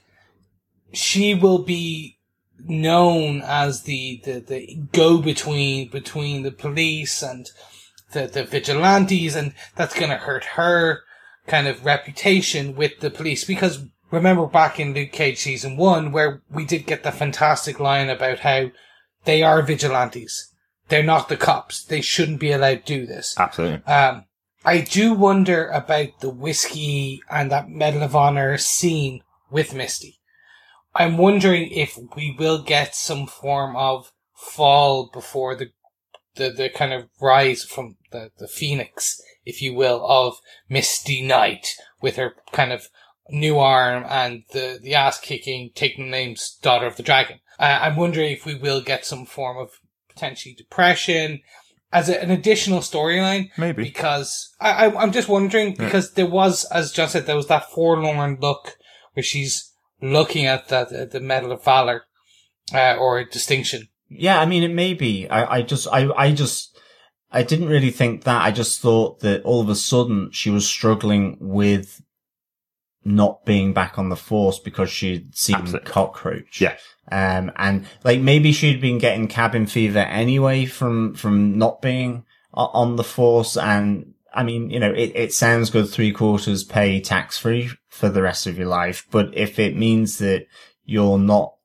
she 0.94 1.36
will 1.36 1.64
be 1.64 2.17
known 2.66 3.42
as 3.46 3.84
the, 3.84 4.22
the, 4.24 4.40
the 4.40 4.80
go 4.92 5.22
between 5.22 5.90
between 5.90 6.44
the 6.44 6.52
police 6.52 7.22
and 7.22 7.50
the, 8.14 8.28
the 8.28 8.44
vigilantes, 8.44 9.36
and 9.36 9.54
that's 9.76 9.98
going 9.98 10.12
to 10.12 10.18
hurt 10.18 10.44
her 10.56 11.02
kind 11.46 11.68
of 11.68 11.86
reputation 11.86 12.76
with 12.76 13.00
the 13.00 13.10
police. 13.10 13.44
Because 13.44 13.86
remember 14.12 14.46
back 14.48 14.80
in 14.80 14.94
Luke 14.94 15.12
Cage 15.12 15.40
season 15.40 15.78
one, 15.78 16.12
where 16.12 16.42
we 16.50 16.66
did 16.66 16.86
get 16.86 17.04
the 17.04 17.12
fantastic 17.12 17.80
line 17.80 18.10
about 18.10 18.40
how 18.40 18.72
they 19.26 19.44
are 19.44 19.62
vigilantes. 19.62 20.54
They're 20.90 21.04
not 21.04 21.28
the 21.28 21.38
cops. 21.38 21.84
They 21.84 22.02
shouldn't 22.02 22.40
be 22.40 22.52
allowed 22.52 22.86
to 22.86 23.00
do 23.00 23.06
this. 23.06 23.36
Absolutely. 23.38 23.84
Um, 23.86 24.26
I 24.64 24.82
do 24.82 25.14
wonder 25.14 25.68
about 25.68 26.20
the 26.22 26.30
whiskey 26.30 27.22
and 27.30 27.52
that 27.52 27.70
Medal 27.70 28.04
of 28.04 28.16
Honor 28.16 28.58
scene 28.58 29.22
with 29.52 29.74
Misty. 29.74 30.20
I'm 30.98 31.18
wondering 31.18 31.70
if 31.72 31.98
we 32.16 32.36
will 32.38 32.62
get 32.62 32.96
some 32.96 33.28
form 33.28 33.76
of 33.76 34.12
fall 34.34 35.10
before 35.14 35.56
the 35.56 35.72
the, 36.36 36.52
the 36.52 36.70
kind 36.70 36.94
of 36.94 37.10
rise 37.20 37.64
from 37.64 37.98
the, 38.12 38.30
the 38.38 38.48
phoenix, 38.48 39.20
if 39.44 39.60
you 39.62 39.74
will, 39.74 40.06
of 40.08 40.36
Misty 40.70 41.22
Knight 41.22 41.74
with 42.00 42.16
her 42.16 42.36
kind 42.52 42.72
of 42.72 42.90
new 43.30 43.58
arm 43.58 44.06
and 44.08 44.44
the, 44.52 44.80
the 44.82 44.94
ass 44.94 45.20
kicking, 45.20 45.72
taking 45.74 46.12
names 46.12 46.58
Daughter 46.62 46.86
of 46.86 46.96
the 46.96 47.02
Dragon. 47.04 47.40
Uh, 47.60 47.80
I'm 47.82 47.96
wondering 47.96 48.32
if 48.32 48.46
we 48.46 48.54
will 48.54 48.82
get 48.82 49.04
some 49.04 49.26
form 49.26 49.58
of 49.58 49.80
potentially 50.10 50.54
depression 50.54 51.42
as 51.92 52.10
a, 52.10 52.22
an 52.22 52.32
additional 52.32 52.80
storyline 52.80 53.50
Maybe. 53.58 53.84
because 53.84 54.54
I, 54.60 54.86
I 54.86 55.02
I'm 55.02 55.12
just 55.12 55.30
wondering 55.30 55.74
because 55.74 56.14
there 56.14 56.30
was, 56.30 56.66
as 56.66 56.92
John 56.92 57.10
said, 57.10 57.26
there 57.26 57.36
was 57.36 57.48
that 57.48 57.72
forlorn 57.72 58.38
look 58.40 58.78
where 59.14 59.24
she's 59.24 59.74
looking 60.02 60.46
at 60.46 60.68
that 60.70 60.92
uh, 60.92 61.06
the 61.06 61.20
Medal 61.20 61.52
of 61.52 61.64
Valor 61.64 62.04
uh, 62.74 62.96
or 62.96 63.24
distinction. 63.24 63.88
Yeah, 64.10 64.40
I 64.40 64.46
mean, 64.46 64.64
it 64.64 64.74
may 64.74 64.94
be. 64.94 65.28
I, 65.28 65.58
I 65.58 65.62
just, 65.62 65.88
I, 65.92 66.10
I 66.16 66.32
just, 66.32 66.78
I 67.32 67.44
didn't 67.44 67.68
really 67.68 67.92
think 67.92 68.24
that. 68.24 68.42
I 68.42 68.52
just 68.52 68.80
thought 68.80 69.20
that 69.20 69.44
all 69.44 69.62
of 69.62 69.70
a 69.70 69.76
sudden 69.76 70.32
she 70.32 70.50
was 70.50 70.68
struggling 70.68 71.38
with 71.40 72.02
not 73.04 73.46
being 73.46 73.74
back 73.74 73.98
on 73.98 74.10
the 74.10 74.16
force 74.16 74.60
because 74.60 74.90
she'd 74.90 75.36
seen 75.36 75.58
Absolutely. 75.58 75.92
cockroach. 75.92 76.62
Yeah. 76.62 76.78
Um, 77.12 77.52
and 77.56 77.86
like 78.04 78.20
maybe 78.20 78.52
she'd 78.52 78.82
been 78.82 78.98
getting 78.98 79.28
cabin 79.28 79.66
fever 79.66 80.00
anyway 80.00 80.66
from, 80.66 81.14
from 81.14 81.58
not 81.58 81.82
being 81.82 82.26
on 82.54 82.96
the 82.96 83.04
force. 83.04 83.56
And 83.58 84.14
I 84.34 84.44
mean, 84.44 84.70
you 84.70 84.80
know, 84.80 84.92
it, 84.92 85.12
it 85.16 85.34
sounds 85.34 85.70
good. 85.70 85.90
Three 85.90 86.12
quarters 86.12 86.64
pay 86.64 87.00
tax 87.00 87.38
free 87.38 87.70
for 87.98 88.10
the 88.10 88.22
rest 88.22 88.48
of 88.48 88.58
your 88.58 88.68
life. 88.68 89.08
But 89.12 89.36
if 89.36 89.60
it 89.60 89.76
means 89.76 90.20
that 90.20 90.48
you're 90.86 91.20
not, 91.20 91.56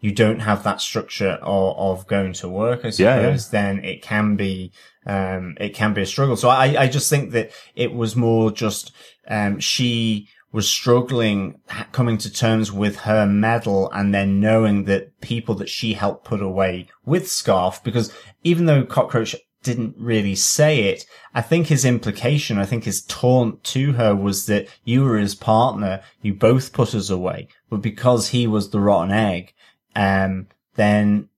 you 0.00 0.12
don't 0.12 0.40
have 0.40 0.62
that 0.62 0.80
structure 0.80 1.38
of, 1.42 1.76
of 1.76 2.06
going 2.06 2.32
to 2.34 2.48
work, 2.48 2.80
I 2.84 2.90
suppose, 2.90 2.98
Yeah, 3.00 3.20
yeah. 3.20 3.38
then 3.50 3.84
it 3.84 4.02
can 4.02 4.36
be, 4.36 4.72
um, 5.06 5.56
it 5.60 5.74
can 5.74 5.94
be 5.94 6.02
a 6.02 6.06
struggle. 6.06 6.36
So 6.36 6.48
I, 6.48 6.82
I 6.84 6.86
just 6.86 7.10
think 7.10 7.32
that 7.32 7.50
it 7.74 7.92
was 7.92 8.14
more 8.14 8.50
just, 8.50 8.92
um, 9.28 9.58
she 9.58 10.28
was 10.52 10.68
struggling 10.68 11.60
coming 11.92 12.16
to 12.16 12.32
terms 12.32 12.72
with 12.72 12.96
her 13.00 13.26
medal 13.26 13.90
and 13.92 14.14
then 14.14 14.40
knowing 14.40 14.84
that 14.84 15.20
people 15.20 15.54
that 15.56 15.68
she 15.68 15.92
helped 15.94 16.24
put 16.24 16.40
away 16.40 16.88
with 17.04 17.28
Scarf, 17.28 17.82
because 17.82 18.12
even 18.42 18.66
though 18.66 18.84
Cockroach 18.84 19.34
didn't 19.66 19.94
really 19.98 20.34
say 20.34 20.84
it, 20.84 21.04
I 21.34 21.42
think 21.42 21.66
his 21.66 21.84
implication, 21.84 22.56
I 22.56 22.64
think 22.64 22.84
his 22.84 23.02
taunt 23.02 23.62
to 23.74 23.92
her 23.92 24.14
was 24.14 24.46
that 24.46 24.68
you 24.84 25.04
were 25.04 25.18
his 25.18 25.34
partner, 25.34 26.00
you 26.22 26.32
both 26.32 26.72
put 26.72 26.94
us 26.94 27.10
away, 27.10 27.48
but 27.68 27.82
because 27.82 28.28
he 28.28 28.46
was 28.46 28.70
the 28.70 28.80
rotten 28.80 29.12
egg, 29.12 29.52
um, 29.94 30.46
then 30.76 31.28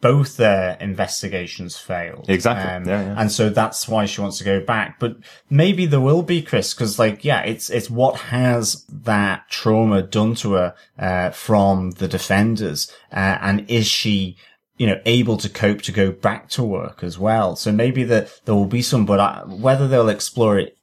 both 0.00 0.36
their 0.36 0.76
investigations 0.78 1.76
failed. 1.76 2.26
Exactly. 2.28 2.92
Yeah, 2.92 3.02
yeah. 3.02 3.14
And 3.18 3.32
so 3.32 3.48
that's 3.48 3.88
why 3.88 4.04
she 4.06 4.20
wants 4.20 4.38
to 4.38 4.44
go 4.44 4.60
back. 4.60 5.00
But 5.00 5.16
maybe 5.48 5.86
there 5.86 6.00
will 6.00 6.22
be, 6.22 6.42
Chris, 6.42 6.74
because 6.74 6.98
like, 6.98 7.24
yeah, 7.24 7.42
it's, 7.42 7.70
it's 7.70 7.90
what 7.90 8.16
has 8.16 8.84
that 8.90 9.48
trauma 9.48 10.02
done 10.02 10.34
to 10.36 10.52
her, 10.52 10.74
uh, 10.98 11.30
from 11.30 11.92
the 11.92 12.08
defenders. 12.08 12.92
Uh, 13.10 13.38
and 13.40 13.68
is 13.70 13.86
she, 13.86 14.36
you 14.76 14.86
know, 14.86 15.00
able 15.06 15.36
to 15.38 15.48
cope 15.48 15.82
to 15.82 15.92
go 15.92 16.10
back 16.10 16.48
to 16.50 16.62
work 16.62 17.02
as 17.02 17.18
well? 17.18 17.56
So 17.56 17.72
maybe 17.72 18.04
that 18.04 18.30
there 18.44 18.54
will 18.54 18.66
be 18.66 18.82
some, 18.82 19.06
but 19.06 19.20
I, 19.20 19.42
whether 19.46 19.88
they'll 19.88 20.08
explore 20.08 20.58
it 20.58 20.76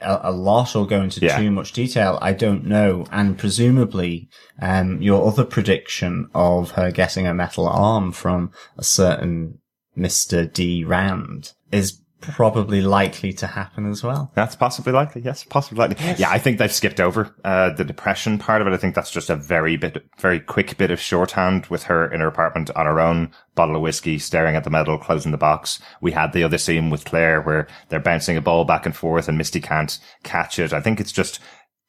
a, 0.00 0.20
a 0.24 0.32
lot 0.32 0.74
or 0.74 0.86
go 0.86 1.02
into 1.02 1.20
Yeah. 1.24 1.38
too 1.38 1.50
much 1.50 1.72
detail, 1.72 2.18
I 2.22 2.32
don't 2.32 2.64
know. 2.66 3.06
And 3.12 3.38
presumably, 3.38 4.28
um, 4.60 5.00
your 5.02 5.26
other 5.26 5.44
prediction 5.44 6.28
of 6.34 6.72
her 6.72 6.90
getting 6.90 7.26
a 7.26 7.34
metal 7.34 7.68
arm 7.68 8.12
from 8.12 8.50
a 8.76 8.82
certain 8.82 9.58
Mr. 9.96 10.50
D. 10.50 10.84
Rand 10.84 11.52
is 11.70 12.00
probably 12.20 12.80
likely 12.80 13.32
to 13.34 13.46
happen 13.46 13.90
as 13.90 14.02
well. 14.02 14.30
That's 14.34 14.56
possibly 14.56 14.92
likely. 14.92 15.22
Yes, 15.22 15.44
possibly 15.44 15.78
likely. 15.78 16.14
Yeah, 16.16 16.30
I 16.30 16.38
think 16.38 16.58
they've 16.58 16.72
skipped 16.72 17.00
over 17.00 17.34
uh, 17.44 17.70
the 17.70 17.84
depression 17.84 18.38
part 18.38 18.60
of 18.60 18.68
it. 18.68 18.72
I 18.72 18.76
think 18.76 18.94
that's 18.94 19.10
just 19.10 19.30
a 19.30 19.36
very 19.36 19.76
bit, 19.76 20.04
very 20.18 20.40
quick 20.40 20.76
bit 20.76 20.90
of 20.90 21.00
shorthand 21.00 21.66
with 21.66 21.84
her 21.84 22.10
in 22.12 22.20
her 22.20 22.28
apartment 22.28 22.70
on 22.76 22.86
her 22.86 23.00
own, 23.00 23.32
bottle 23.54 23.76
of 23.76 23.82
whiskey, 23.82 24.18
staring 24.18 24.56
at 24.56 24.64
the 24.64 24.70
medal, 24.70 24.98
closing 24.98 25.32
the 25.32 25.38
box. 25.38 25.80
We 26.00 26.12
had 26.12 26.32
the 26.32 26.44
other 26.44 26.58
scene 26.58 26.90
with 26.90 27.04
Claire 27.04 27.40
where 27.42 27.66
they're 27.88 28.00
bouncing 28.00 28.36
a 28.36 28.42
ball 28.42 28.64
back 28.64 28.86
and 28.86 28.94
forth, 28.94 29.28
and 29.28 29.38
Misty 29.38 29.60
can't 29.60 29.98
catch 30.22 30.58
it. 30.58 30.72
I 30.72 30.80
think 30.80 31.00
it's 31.00 31.12
just, 31.12 31.40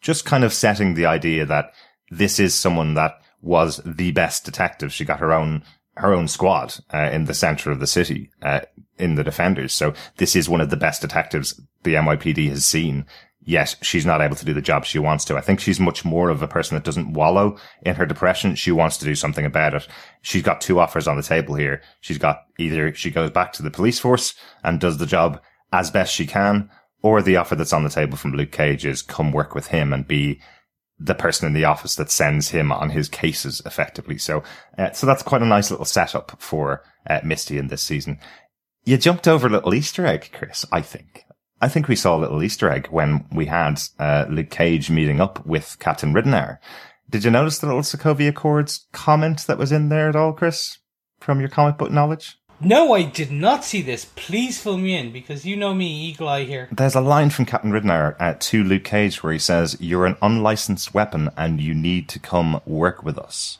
just 0.01 0.25
kind 0.25 0.43
of 0.43 0.53
setting 0.53 0.93
the 0.93 1.05
idea 1.05 1.45
that 1.45 1.73
this 2.09 2.39
is 2.39 2.53
someone 2.53 2.93
that 2.95 3.21
was 3.41 3.81
the 3.85 4.11
best 4.11 4.45
detective. 4.45 4.93
She 4.93 5.05
got 5.05 5.19
her 5.19 5.33
own 5.33 5.63
her 5.95 6.13
own 6.13 6.27
squad 6.27 6.73
uh, 6.93 7.09
in 7.11 7.25
the 7.25 7.33
center 7.33 7.69
of 7.69 7.79
the 7.79 7.87
city 7.87 8.31
uh, 8.41 8.61
in 9.01 9.15
the 9.15 9.23
defenders. 9.23 9.73
So 9.73 9.93
this 10.17 10.35
is 10.35 10.47
one 10.47 10.61
of 10.61 10.69
the 10.69 10.77
best 10.77 11.01
detectives 11.01 11.59
the 11.83 11.95
NYPD 11.95 12.49
has 12.49 12.65
seen. 12.65 13.05
Yet 13.43 13.75
she's 13.81 14.05
not 14.05 14.21
able 14.21 14.35
to 14.35 14.45
do 14.45 14.53
the 14.53 14.61
job 14.61 14.85
she 14.85 14.99
wants 14.99 15.25
to. 15.25 15.35
I 15.35 15.41
think 15.41 15.59
she's 15.59 15.79
much 15.79 16.05
more 16.05 16.29
of 16.29 16.43
a 16.43 16.47
person 16.47 16.75
that 16.75 16.83
doesn't 16.83 17.13
wallow 17.13 17.57
in 17.81 17.95
her 17.95 18.05
depression. 18.05 18.53
She 18.53 18.71
wants 18.71 18.97
to 18.97 19.05
do 19.05 19.15
something 19.15 19.45
about 19.45 19.73
it. 19.73 19.87
She's 20.21 20.43
got 20.43 20.61
two 20.61 20.79
offers 20.79 21.07
on 21.07 21.17
the 21.17 21.23
table 21.23 21.55
here. 21.55 21.81
She's 22.01 22.19
got 22.19 22.43
either 22.59 22.93
she 22.93 23.09
goes 23.09 23.31
back 23.31 23.51
to 23.53 23.63
the 23.63 23.71
police 23.71 23.97
force 23.97 24.35
and 24.63 24.79
does 24.79 24.99
the 24.99 25.07
job 25.07 25.41
as 25.73 25.89
best 25.89 26.13
she 26.13 26.27
can, 26.27 26.69
or 27.01 27.23
the 27.23 27.37
offer 27.37 27.55
that's 27.55 27.73
on 27.73 27.83
the 27.83 27.89
table 27.89 28.15
from 28.15 28.33
Luke 28.33 28.51
Cage 28.51 28.85
is 28.85 29.01
come 29.01 29.31
work 29.31 29.55
with 29.55 29.67
him 29.67 29.91
and 29.91 30.07
be 30.07 30.39
the 30.99 31.15
person 31.15 31.47
in 31.47 31.53
the 31.53 31.65
office 31.65 31.95
that 31.95 32.11
sends 32.11 32.49
him 32.49 32.71
on 32.71 32.91
his 32.91 33.09
cases 33.09 33.61
effectively. 33.65 34.19
So, 34.19 34.43
uh, 34.77 34.91
so 34.91 35.07
that's 35.07 35.23
quite 35.23 35.41
a 35.41 35.47
nice 35.47 35.71
little 35.71 35.85
setup 35.85 36.39
for 36.39 36.83
uh, 37.09 37.21
Misty 37.23 37.57
in 37.57 37.67
this 37.67 37.81
season. 37.81 38.19
You 38.83 38.97
jumped 38.97 39.27
over 39.27 39.45
a 39.45 39.49
little 39.49 39.75
Easter 39.75 40.07
egg, 40.07 40.31
Chris, 40.33 40.65
I 40.71 40.81
think. 40.81 41.25
I 41.61 41.67
think 41.67 41.87
we 41.87 41.95
saw 41.95 42.17
a 42.17 42.19
little 42.19 42.41
Easter 42.41 42.69
egg 42.69 42.87
when 42.87 43.25
we 43.31 43.45
had 43.45 43.79
uh, 43.99 44.25
Luke 44.27 44.49
Cage 44.49 44.89
meeting 44.89 45.21
up 45.21 45.45
with 45.45 45.77
Captain 45.79 46.13
Ridenour. 46.13 46.57
Did 47.07 47.23
you 47.23 47.29
notice 47.29 47.59
the 47.59 47.67
little 47.67 47.83
Sokovia 47.83 48.29
Accords 48.29 48.87
comment 48.91 49.45
that 49.45 49.59
was 49.59 49.71
in 49.71 49.89
there 49.89 50.09
at 50.09 50.15
all, 50.15 50.33
Chris, 50.33 50.79
from 51.19 51.39
your 51.39 51.49
comic 51.49 51.77
book 51.77 51.91
knowledge? 51.91 52.39
No, 52.59 52.93
I 52.93 53.03
did 53.03 53.31
not 53.31 53.63
see 53.63 53.83
this. 53.83 54.05
Please 54.15 54.59
fill 54.61 54.77
me 54.77 54.95
in 54.95 55.11
because 55.11 55.45
you 55.45 55.55
know 55.55 55.73
me, 55.73 55.87
Eagle 55.87 56.29
Eye 56.29 56.45
here. 56.45 56.67
There's 56.71 56.95
a 56.95 57.01
line 57.01 57.29
from 57.29 57.45
Captain 57.45 57.71
Ridenour 57.71 58.15
uh, 58.19 58.35
to 58.39 58.63
Luke 58.63 58.83
Cage 58.83 59.21
where 59.21 59.33
he 59.33 59.39
says, 59.39 59.77
You're 59.79 60.05
an 60.07 60.17
unlicensed 60.21 60.93
weapon 60.93 61.29
and 61.37 61.61
you 61.61 61.75
need 61.75 62.09
to 62.09 62.19
come 62.19 62.61
work 62.65 63.03
with 63.03 63.19
us. 63.19 63.59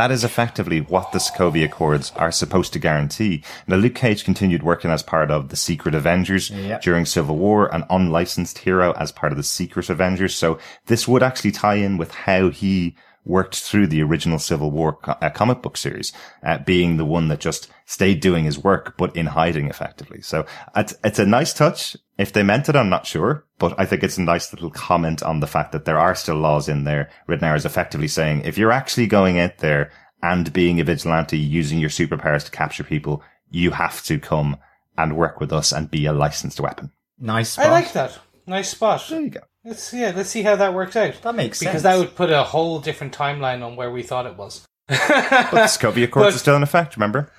That 0.00 0.10
is 0.10 0.24
effectively 0.24 0.80
what 0.80 1.12
the 1.12 1.18
Sokovia 1.18 1.66
Accords 1.66 2.10
are 2.16 2.32
supposed 2.32 2.72
to 2.72 2.78
guarantee. 2.78 3.42
Now, 3.66 3.76
Luke 3.76 3.94
Cage 3.94 4.24
continued 4.24 4.62
working 4.62 4.90
as 4.90 5.02
part 5.02 5.30
of 5.30 5.50
the 5.50 5.56
Secret 5.56 5.94
Avengers 5.94 6.48
Yep. 6.48 6.80
during 6.80 7.04
Civil 7.04 7.36
War, 7.36 7.66
an 7.66 7.84
unlicensed 7.90 8.56
hero 8.56 8.92
as 8.92 9.12
part 9.12 9.30
of 9.30 9.36
the 9.36 9.44
Secret 9.44 9.90
Avengers. 9.90 10.34
So 10.34 10.58
this 10.86 11.06
would 11.06 11.22
actually 11.22 11.52
tie 11.52 11.74
in 11.74 11.98
with 11.98 12.12
how 12.12 12.48
he 12.48 12.96
worked 13.24 13.56
through 13.56 13.86
the 13.86 14.02
original 14.02 14.38
Civil 14.38 14.70
War 14.70 14.94
co- 14.94 15.16
uh, 15.20 15.30
comic 15.30 15.62
book 15.62 15.76
series, 15.76 16.12
uh, 16.42 16.58
being 16.58 16.96
the 16.96 17.04
one 17.04 17.28
that 17.28 17.40
just 17.40 17.68
stayed 17.84 18.20
doing 18.20 18.44
his 18.44 18.58
work, 18.58 18.96
but 18.96 19.14
in 19.14 19.26
hiding 19.26 19.68
effectively. 19.68 20.20
So 20.22 20.46
it's, 20.74 20.94
it's 21.04 21.18
a 21.18 21.26
nice 21.26 21.52
touch. 21.52 21.96
If 22.18 22.32
they 22.32 22.42
meant 22.42 22.68
it, 22.68 22.76
I'm 22.76 22.88
not 22.88 23.06
sure, 23.06 23.44
but 23.58 23.74
I 23.78 23.84
think 23.86 24.02
it's 24.02 24.18
a 24.18 24.22
nice 24.22 24.52
little 24.52 24.70
comment 24.70 25.22
on 25.22 25.40
the 25.40 25.46
fact 25.46 25.72
that 25.72 25.84
there 25.84 25.98
are 25.98 26.14
still 26.14 26.36
laws 26.36 26.68
in 26.68 26.84
there. 26.84 27.10
Ridenour 27.28 27.56
is 27.56 27.66
effectively 27.66 28.08
saying, 28.08 28.42
if 28.44 28.56
you're 28.56 28.72
actually 28.72 29.06
going 29.06 29.38
out 29.38 29.58
there 29.58 29.90
and 30.22 30.52
being 30.52 30.80
a 30.80 30.84
vigilante 30.84 31.38
using 31.38 31.78
your 31.78 31.90
superpowers 31.90 32.44
to 32.44 32.50
capture 32.50 32.84
people, 32.84 33.22
you 33.50 33.70
have 33.72 34.02
to 34.04 34.18
come 34.18 34.56
and 34.96 35.16
work 35.16 35.40
with 35.40 35.52
us 35.52 35.72
and 35.72 35.90
be 35.90 36.06
a 36.06 36.12
licensed 36.12 36.60
weapon. 36.60 36.92
Nice 37.18 37.50
spot. 37.50 37.66
I 37.66 37.70
like 37.70 37.92
that. 37.92 38.18
Nice 38.46 38.70
spot. 38.70 39.04
There 39.08 39.20
you 39.20 39.30
go. 39.30 39.40
Let's 39.64 39.92
yeah, 39.92 40.12
let's 40.14 40.30
see 40.30 40.42
how 40.42 40.56
that 40.56 40.72
works 40.72 40.96
out. 40.96 41.20
That 41.22 41.34
makes 41.34 41.58
sense. 41.58 41.68
because 41.68 41.82
sense. 41.82 41.94
that 41.94 41.98
would 41.98 42.16
put 42.16 42.30
a 42.30 42.42
whole 42.42 42.80
different 42.80 43.14
timeline 43.16 43.64
on 43.64 43.76
where 43.76 43.90
we 43.90 44.02
thought 44.02 44.26
it 44.26 44.36
was. 44.36 44.66
But 44.88 45.50
the 45.50 45.60
Sokovia 45.66 46.04
Accords 46.04 46.28
But- 46.28 46.34
are 46.34 46.38
still 46.38 46.56
in 46.56 46.62
effect, 46.62 46.96
remember? 46.96 47.30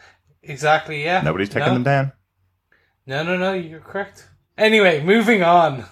Exactly. 0.44 1.04
Yeah. 1.04 1.22
Nobody's 1.22 1.50
taking 1.50 1.68
no, 1.68 1.74
them 1.74 1.84
down. 1.84 2.12
No, 3.06 3.24
no, 3.24 3.38
no. 3.38 3.54
You're 3.54 3.80
correct. 3.80 4.28
Anyway, 4.58 5.04
moving 5.04 5.44
on, 5.44 5.86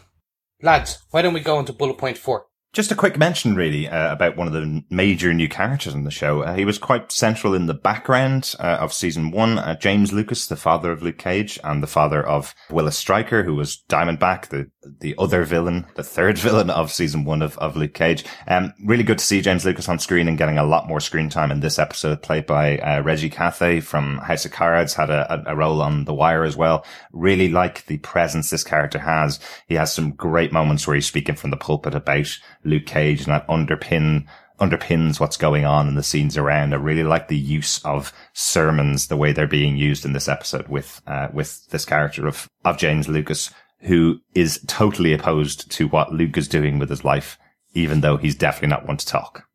lads. 0.62 1.00
Why 1.12 1.22
don't 1.22 1.34
we 1.34 1.40
go 1.40 1.60
into 1.60 1.74
bullet 1.74 1.98
point 1.98 2.18
four? 2.18 2.46
Just 2.72 2.92
a 2.92 2.96
quick 2.96 3.18
mention, 3.18 3.56
really, 3.56 3.88
uh, 3.88 4.14
about 4.14 4.38
one 4.38 4.46
of 4.46 4.54
the 4.54 4.84
major 4.92 5.34
new 5.34 5.50
characters 5.50 5.96
in 5.96 6.04
the 6.04 6.12
show. 6.12 6.44
Uh, 6.44 6.54
he 6.54 6.66
was 6.66 6.78
quite 6.78 7.12
central 7.12 7.56
in 7.56 7.66
the 7.66 7.74
background 7.74 8.54
uh, 8.60 8.78
of 8.80 8.94
season 8.94 9.32
one. 9.32 9.58
Uh, 9.58 9.76
James 9.76 10.14
Lucas, 10.14 10.46
the 10.46 10.56
father 10.56 10.92
of 10.92 11.02
Luke 11.02 11.18
Cage, 11.18 11.58
and 11.64 11.82
the 11.82 11.88
father 11.88 12.24
of 12.24 12.54
Willis 12.70 12.96
Stryker, 12.96 13.42
who 13.42 13.56
was 13.56 13.84
Diamondback, 13.90 14.50
the 14.50 14.70
the 15.00 15.16
other 15.18 15.44
villain, 15.44 15.86
the 15.96 16.04
third 16.04 16.38
villain 16.40 16.70
of 16.70 16.92
season 16.92 17.24
one 17.24 17.42
of, 17.42 17.58
of 17.58 17.76
Luke 17.76 17.94
Cage. 17.94 18.26
Um, 18.48 18.74
really 18.84 19.04
good 19.04 19.20
to 19.20 19.26
see 19.26 19.42
James 19.42 19.66
Lucas 19.66 19.90
on 19.90 20.00
screen 20.00 20.28
and 20.28 20.38
getting 20.38 20.58
a 20.58 20.66
lot 20.66 20.88
more 20.88 21.00
screen 21.00 21.30
time 21.30 21.52
in 21.52 21.60
this 21.60 21.80
episode, 21.80 22.22
played 22.22 22.46
by 22.46 22.78
uh, 22.80 23.02
Reggie 23.02 23.30
Cathey 23.30 23.82
from 23.82 24.18
House 24.20 24.46
of 24.46 24.52
Cards, 24.52 24.94
had 24.94 25.10
a, 25.10 25.44
a, 25.48 25.56
role 25.56 25.82
on 25.82 26.06
The 26.06 26.14
Wire 26.14 26.44
as 26.44 26.56
well. 26.56 26.86
Really 27.12 27.50
like 27.50 27.86
the 27.86 27.98
presence 27.98 28.50
this 28.50 28.64
character 28.64 29.00
has. 29.00 29.40
He 29.68 29.76
has 29.76 29.94
some 29.94 30.12
great 30.12 30.52
moments 30.52 30.88
where 30.88 30.96
he's 30.96 31.08
speaking 31.08 31.36
from 31.36 31.52
the 31.52 31.58
pulpit 31.58 31.96
about 31.96 32.38
Luke 32.64 32.86
Cage 32.86 33.22
and 33.22 33.34
that 33.34 33.48
underpin 33.48 34.26
underpins 34.60 35.20
what's 35.20 35.38
going 35.38 35.66
on 35.66 35.88
in 35.88 35.96
the 35.96 36.04
scenes 36.04 36.38
around. 36.38 36.74
I 36.74 36.78
really 36.78 37.04
like 37.04 37.28
the 37.28 37.38
use 37.38 37.84
of 37.86 38.14
sermons, 38.34 39.08
the 39.08 39.18
way 39.18 39.32
they're 39.32 39.48
being 39.48 39.78
used 39.78 40.06
in 40.06 40.14
this 40.14 40.28
episode 40.28 40.68
with 40.68 41.02
uh, 41.08 41.30
with 41.34 41.68
this 41.70 41.86
character 41.86 42.28
of 42.28 42.48
of 42.66 42.78
James 42.78 43.08
Lucas, 43.08 43.52
who 43.82 44.20
is 44.34 44.64
totally 44.68 45.14
opposed 45.14 45.72
to 45.72 45.88
what 45.88 46.14
Luke 46.14 46.38
is 46.38 46.48
doing 46.48 46.80
with 46.80 46.90
his 46.90 47.04
life, 47.06 47.38
even 47.74 48.02
though 48.02 48.18
he's 48.18 48.36
definitely 48.36 48.70
not 48.70 48.88
one 48.88 48.98
to 48.98 49.06
talk. 49.06 49.46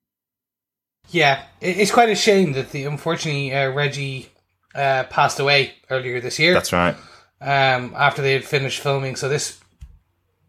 Yeah, 1.10 1.42
it's 1.60 1.90
quite 1.92 2.08
a 2.08 2.14
shame 2.14 2.52
that 2.52 2.70
the 2.70 2.84
unfortunately 2.86 3.52
uh, 3.52 3.70
Reggie 3.70 4.30
uh, 4.74 5.04
passed 5.04 5.38
away 5.38 5.74
earlier 5.90 6.20
this 6.20 6.38
year. 6.38 6.54
That's 6.54 6.72
right. 6.72 6.96
um, 7.40 7.92
after 7.96 8.22
they 8.22 8.32
had 8.32 8.44
finished 8.44 8.80
filming. 8.80 9.14
So 9.16 9.28
this 9.28 9.60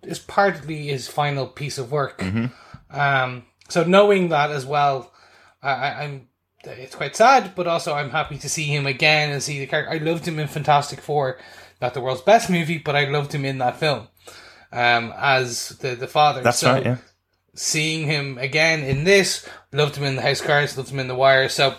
is 0.03 0.19
partly 0.19 0.87
his 0.87 1.07
final 1.07 1.45
piece 1.47 1.77
of 1.77 1.91
work. 1.91 2.23
Um, 2.89 3.45
so 3.67 3.83
knowing 3.83 4.29
that 4.29 4.51
as 4.51 4.65
well, 4.65 5.11
I, 5.61 5.69
I, 5.69 6.03
I'm 6.03 6.29
it's 6.63 6.95
quite 6.95 7.15
sad, 7.15 7.53
but 7.55 7.67
also 7.67 7.93
I'm 7.93 8.09
happy 8.09 8.37
to 8.39 8.49
see 8.49 8.63
him 8.63 8.87
again 8.87 9.31
and 9.31 9.43
see 9.43 9.59
the 9.59 9.67
character. 9.67 9.91
I 9.93 9.97
loved 9.97 10.27
him 10.27 10.39
in 10.39 10.47
Fantastic 10.47 10.99
Four, 10.99 11.37
not 11.81 11.93
the 11.93 12.01
world's 12.01 12.21
best 12.21 12.49
movie, 12.49 12.77
but 12.77 12.95
I 12.95 13.05
loved 13.09 13.33
him 13.33 13.45
in 13.45 13.57
that 13.59 13.77
film 13.79 14.07
um, 14.71 15.13
as 15.17 15.69
the 15.79 15.95
the 15.95 16.07
father. 16.07 16.41
That's 16.41 16.59
So 16.59 16.73
right. 16.73 16.85
Yeah. 16.85 16.97
seeing 17.53 18.05
him 18.07 18.37
again 18.37 18.81
in 18.83 19.03
this, 19.03 19.47
loved 19.71 19.95
him 19.95 20.03
in 20.03 20.15
the 20.15 20.21
House 20.21 20.41
Cards, 20.41 20.77
loved 20.77 20.89
him 20.89 20.99
in 20.99 21.07
the 21.07 21.15
Wire. 21.15 21.49
So 21.49 21.75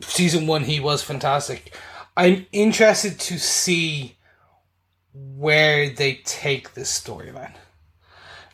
season 0.00 0.46
one, 0.46 0.64
he 0.64 0.80
was 0.80 1.02
fantastic. 1.02 1.74
I'm 2.16 2.46
interested 2.52 3.18
to 3.20 3.38
see 3.38 4.16
where 5.14 5.88
they 5.90 6.14
take 6.24 6.74
this 6.74 6.90
storyline. 7.00 7.54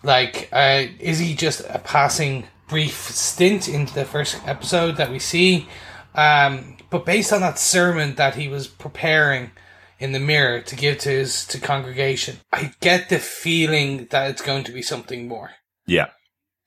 Like, 0.03 0.49
uh, 0.53 0.85
is 1.01 1.19
he 1.19 1.35
just 1.35 1.61
a 1.69 1.81
passing 1.81 2.47
brief 2.69 2.95
stint 3.11 3.69
into 3.69 3.93
the 3.95 4.05
first 4.05 4.39
episode 4.47 4.97
that 4.97 5.11
we 5.11 5.19
see? 5.19 5.67
Um, 6.15 6.77
but 6.91 7.05
based 7.05 7.33
on 7.33 7.41
that 7.41 7.59
sermon 7.59 8.15
that 8.15 8.37
he 8.37 8.47
was 8.49 8.69
preparing 8.69 9.51
in 9.99 10.13
the 10.13 10.21
mirror 10.21 10.61
to 10.61 10.77
give 10.77 10.99
to 10.99 11.09
his 11.11 11.47
to 11.47 11.59
congregation, 11.59 12.39
I 12.53 12.73
get 12.81 13.09
the 13.09 13.19
feeling 13.19 14.07
that 14.11 14.31
it's 14.31 14.43
going 14.43 14.65
to 14.65 14.73
be 14.73 14.83
something 14.83 15.29
more. 15.29 15.51
Yeah. 15.87 16.09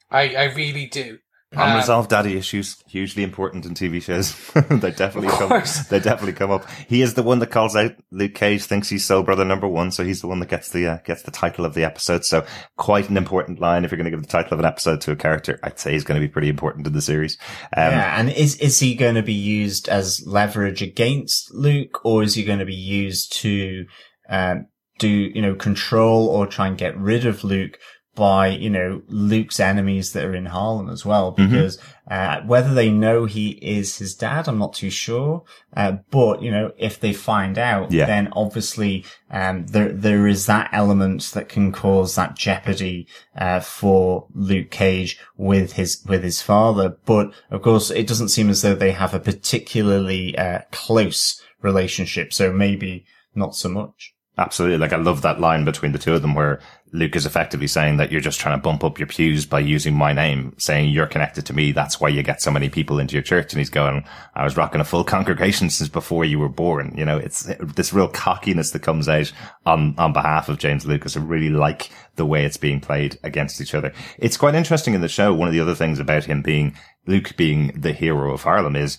I, 0.10 0.36
I 0.36 0.44
really 0.46 0.88
do. 0.88 1.20
Um, 1.54 1.72
Unresolved 1.72 2.10
daddy 2.10 2.38
issues 2.38 2.82
hugely 2.88 3.24
important 3.24 3.66
in 3.66 3.74
TV 3.74 4.02
shows. 4.02 4.34
they 4.70 4.91
definitely 4.91 5.30
come. 5.32 5.49
course. 5.49 5.86
They 5.88 5.99
definitely 5.99 6.32
come 6.32 6.49
up. 6.49 6.66
He 6.88 7.02
is 7.02 7.16
the 7.16 7.24
one 7.24 7.39
that 7.39 7.52
calls 7.52 7.76
out 7.76 7.93
Luke 8.10 8.36
Cage. 8.36 8.64
Thinks 8.64 8.88
he's 8.88 9.06
soul 9.06 9.24
brother 9.24 9.43
number 9.43 9.68
one, 9.68 9.91
so 9.91 10.06
he's 10.06 10.22
the 10.22 10.28
one 10.28 10.39
that 10.39 10.47
gets 10.47 10.70
the 10.70 10.88
uh, 10.88 10.97
gets 11.04 11.24
the 11.24 11.32
title 11.32 11.66
of 11.66 11.74
the 11.74 11.84
episode. 11.84 12.24
So 12.24 12.45
quite 12.78 13.10
an 13.10 13.18
important 13.18 13.60
line. 13.60 13.84
If 13.84 13.91
you're 13.91 13.97
going 13.97 14.06
to 14.06 14.12
give 14.12 14.22
the 14.22 14.32
title 14.32 14.54
of 14.54 14.60
an 14.60 14.66
episode 14.66 15.02
to 15.02 15.12
a 15.12 15.16
character, 15.18 15.60
I'd 15.62 15.78
say 15.78 15.91
he's 15.91 16.06
going 16.06 16.22
to 16.22 16.26
be 16.26 16.32
pretty 16.32 16.47
important 16.47 16.88
in 16.88 16.93
the 16.93 17.02
series. 17.02 17.38
Um, 17.76 17.91
yeah, 17.91 18.18
and 18.18 18.30
is 18.30 18.56
is 18.58 18.80
he 18.80 18.95
going 18.95 19.16
to 19.16 19.24
be 19.24 19.34
used 19.34 19.89
as 19.89 20.26
leverage 20.26 20.82
against 20.82 21.54
Luke, 21.54 22.06
or 22.06 22.24
is 22.24 22.36
he 22.36 22.45
going 22.45 22.60
to 22.60 22.66
be 22.66 22.74
used 22.74 23.34
to 23.41 23.86
um, 24.30 24.68
do 24.99 25.10
you 25.10 25.41
know 25.41 25.56
control 25.56 26.28
or 26.28 26.47
try 26.47 26.68
and 26.68 26.78
get 26.78 26.97
rid 26.97 27.26
of 27.26 27.43
Luke 27.43 27.78
by 28.16 28.47
you 28.47 28.70
know 28.70 29.01
Luke's 29.07 29.59
enemies 29.59 30.14
that 30.14 30.26
are 30.26 30.36
in 30.36 30.47
Harlem 30.47 30.89
as 30.89 31.05
well? 31.05 31.32
Because 31.32 31.78
uh, 32.09 32.41
whether 32.41 32.74
they 32.74 32.91
know 32.91 33.26
he 33.26 33.51
is 33.51 33.97
his 33.97 34.14
dad, 34.16 34.47
I'm 34.47 34.57
not 34.59 34.74
too 34.74 34.89
sure. 34.89 35.43
Uh, 35.76 35.93
but 36.09 36.41
you 36.41 36.51
know, 36.51 36.72
if 36.78 36.99
they 36.99 37.14
find 37.14 37.57
out, 37.57 37.91
Yeah. 37.91 38.05
then 38.05 38.28
obviously 38.34 39.05
um, 39.30 39.66
there 39.68 39.91
there 39.93 40.28
is 40.28 40.45
that 40.47 40.70
element 40.74 41.32
that 41.34 41.47
can 41.49 41.72
cause 41.72 42.16
that 42.16 42.36
jeopardy 42.36 43.07
uh, 43.38 43.62
for 43.62 44.28
Luke 44.34 44.72
Cage 44.72 45.18
with 45.38 45.74
his 45.74 46.03
with 46.05 46.24
his 46.24 46.41
father. 46.41 46.97
But 47.05 47.32
of 47.49 47.62
course, 47.62 47.91
it 47.91 48.07
doesn't 48.07 48.30
seem 48.30 48.49
as 48.49 48.62
though 48.62 48.76
they 48.76 48.91
have 48.91 49.14
a 49.14 49.20
particularly 49.20 50.38
uh, 50.38 50.59
close 50.72 51.41
relationship. 51.62 52.34
So 52.34 52.51
maybe 52.51 53.05
not 53.36 53.55
so 53.55 53.70
much. 53.70 54.14
Absolutely. 54.38 54.78
Like 54.78 54.94
I 54.94 54.98
love 54.98 55.22
that 55.24 55.42
line 55.42 55.66
between 55.66 55.92
the 55.92 56.00
two 56.00 56.14
of 56.14 56.22
them 56.22 56.36
where 56.36 56.62
Luke 56.94 57.16
is 57.16 57.26
effectively 57.26 57.68
saying 57.68 57.98
that 57.98 58.12
you're 58.12 58.22
just 58.22 58.40
trying 58.40 58.58
to 58.58 58.62
bump 58.62 58.84
up 58.84 58.98
your 58.98 59.08
pews 59.08 59.46
by 59.46 59.60
using 59.60 59.94
my 59.94 60.14
name, 60.14 60.54
saying 60.58 60.90
you're 60.90 61.06
connected 61.06 61.46
to 61.46 61.54
me. 61.54 61.72
That's 61.74 62.00
why 62.00 62.10
you 62.10 62.24
get 62.24 62.42
so 62.42 62.50
many 62.50 62.70
people 62.70 62.98
into 62.98 63.14
your 63.14 63.24
church. 63.24 63.52
And 63.52 63.60
he's 63.60 63.70
going, 63.70 64.06
I 64.34 64.44
was 64.44 64.56
rocking 64.56 64.82
a 64.82 64.86
full 64.86 65.04
congregation 65.04 65.70
since 65.70 65.90
before 65.90 66.24
you 66.24 66.40
were 66.40 66.50
born. 66.50 66.94
You 66.98 67.06
know, 67.06 67.18
it's 67.18 67.44
this 67.60 67.94
real 67.94 68.08
cockiness 68.08 68.72
that 68.72 68.82
comes 68.82 69.10
out 69.10 69.32
on, 69.66 69.96
on 69.98 70.14
behalf 70.14 70.48
of 70.48 70.58
James 70.60 70.86
Lucas. 70.86 71.18
I 71.18 71.22
really 71.22 71.50
like 71.50 71.90
the 72.16 72.26
way 72.26 72.46
it's 72.46 72.58
being 72.58 72.80
played 72.80 73.20
against 73.24 73.60
each 73.62 73.74
other. 73.76 73.94
It's 74.18 74.38
quite 74.38 74.56
interesting 74.56 74.94
in 74.94 75.02
the 75.02 75.10
show. 75.10 75.34
One 75.34 75.50
of 75.50 75.54
the 75.54 75.62
other 75.62 75.76
things 75.76 76.00
about 76.00 76.26
him 76.26 76.42
being 76.42 76.76
Luke 77.06 77.36
being 77.36 77.80
the 77.80 77.94
hero 77.94 78.34
of 78.34 78.44
Harlem 78.44 78.76
is 78.76 78.98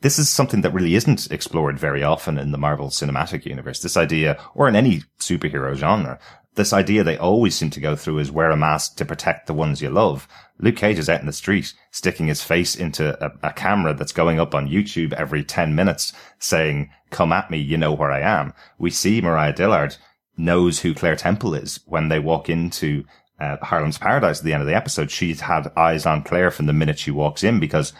this 0.00 0.18
is 0.18 0.28
something 0.28 0.60
that 0.60 0.72
really 0.72 0.94
isn't 0.94 1.30
explored 1.30 1.78
very 1.78 2.02
often 2.02 2.38
in 2.38 2.52
the 2.52 2.58
Marvel 2.58 2.88
cinematic 2.88 3.44
universe. 3.44 3.80
This 3.80 3.96
idea, 3.96 4.40
or 4.54 4.68
in 4.68 4.76
any 4.76 5.02
superhero 5.18 5.74
genre, 5.74 6.18
this 6.54 6.72
idea 6.72 7.04
they 7.04 7.16
always 7.16 7.54
seem 7.54 7.70
to 7.70 7.80
go 7.80 7.96
through 7.96 8.18
is 8.18 8.30
wear 8.30 8.50
a 8.50 8.56
mask 8.56 8.96
to 8.96 9.04
protect 9.04 9.46
the 9.46 9.54
ones 9.54 9.80
you 9.80 9.90
love. 9.90 10.28
Luke 10.58 10.76
Cage 10.76 10.98
is 10.98 11.08
out 11.08 11.20
in 11.20 11.26
the 11.26 11.32
street 11.32 11.72
sticking 11.92 12.26
his 12.26 12.42
face 12.42 12.74
into 12.74 13.16
a, 13.24 13.30
a 13.42 13.52
camera 13.52 13.94
that's 13.94 14.12
going 14.12 14.40
up 14.40 14.54
on 14.54 14.68
YouTube 14.68 15.12
every 15.12 15.44
10 15.44 15.74
minutes 15.74 16.12
saying, 16.38 16.90
come 17.10 17.32
at 17.32 17.50
me, 17.50 17.58
you 17.58 17.76
know 17.76 17.92
where 17.92 18.10
I 18.10 18.20
am. 18.20 18.52
We 18.76 18.90
see 18.90 19.20
Mariah 19.20 19.52
Dillard 19.52 19.96
knows 20.36 20.80
who 20.80 20.94
Claire 20.94 21.16
Temple 21.16 21.54
is 21.54 21.80
when 21.86 22.08
they 22.08 22.18
walk 22.18 22.48
into 22.48 23.04
uh, 23.40 23.56
Harlem's 23.62 23.98
Paradise 23.98 24.38
at 24.38 24.44
the 24.44 24.52
end 24.52 24.62
of 24.62 24.68
the 24.68 24.76
episode. 24.76 25.10
She's 25.10 25.40
had 25.40 25.72
eyes 25.76 26.06
on 26.06 26.24
Claire 26.24 26.50
from 26.50 26.66
the 26.66 26.72
minute 26.72 26.98
she 26.98 27.10
walks 27.10 27.44
in 27.44 27.60
because 27.60 27.92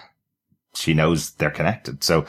she 0.74 0.94
knows 0.94 1.32
they're 1.32 1.50
connected. 1.50 2.04
So 2.04 2.26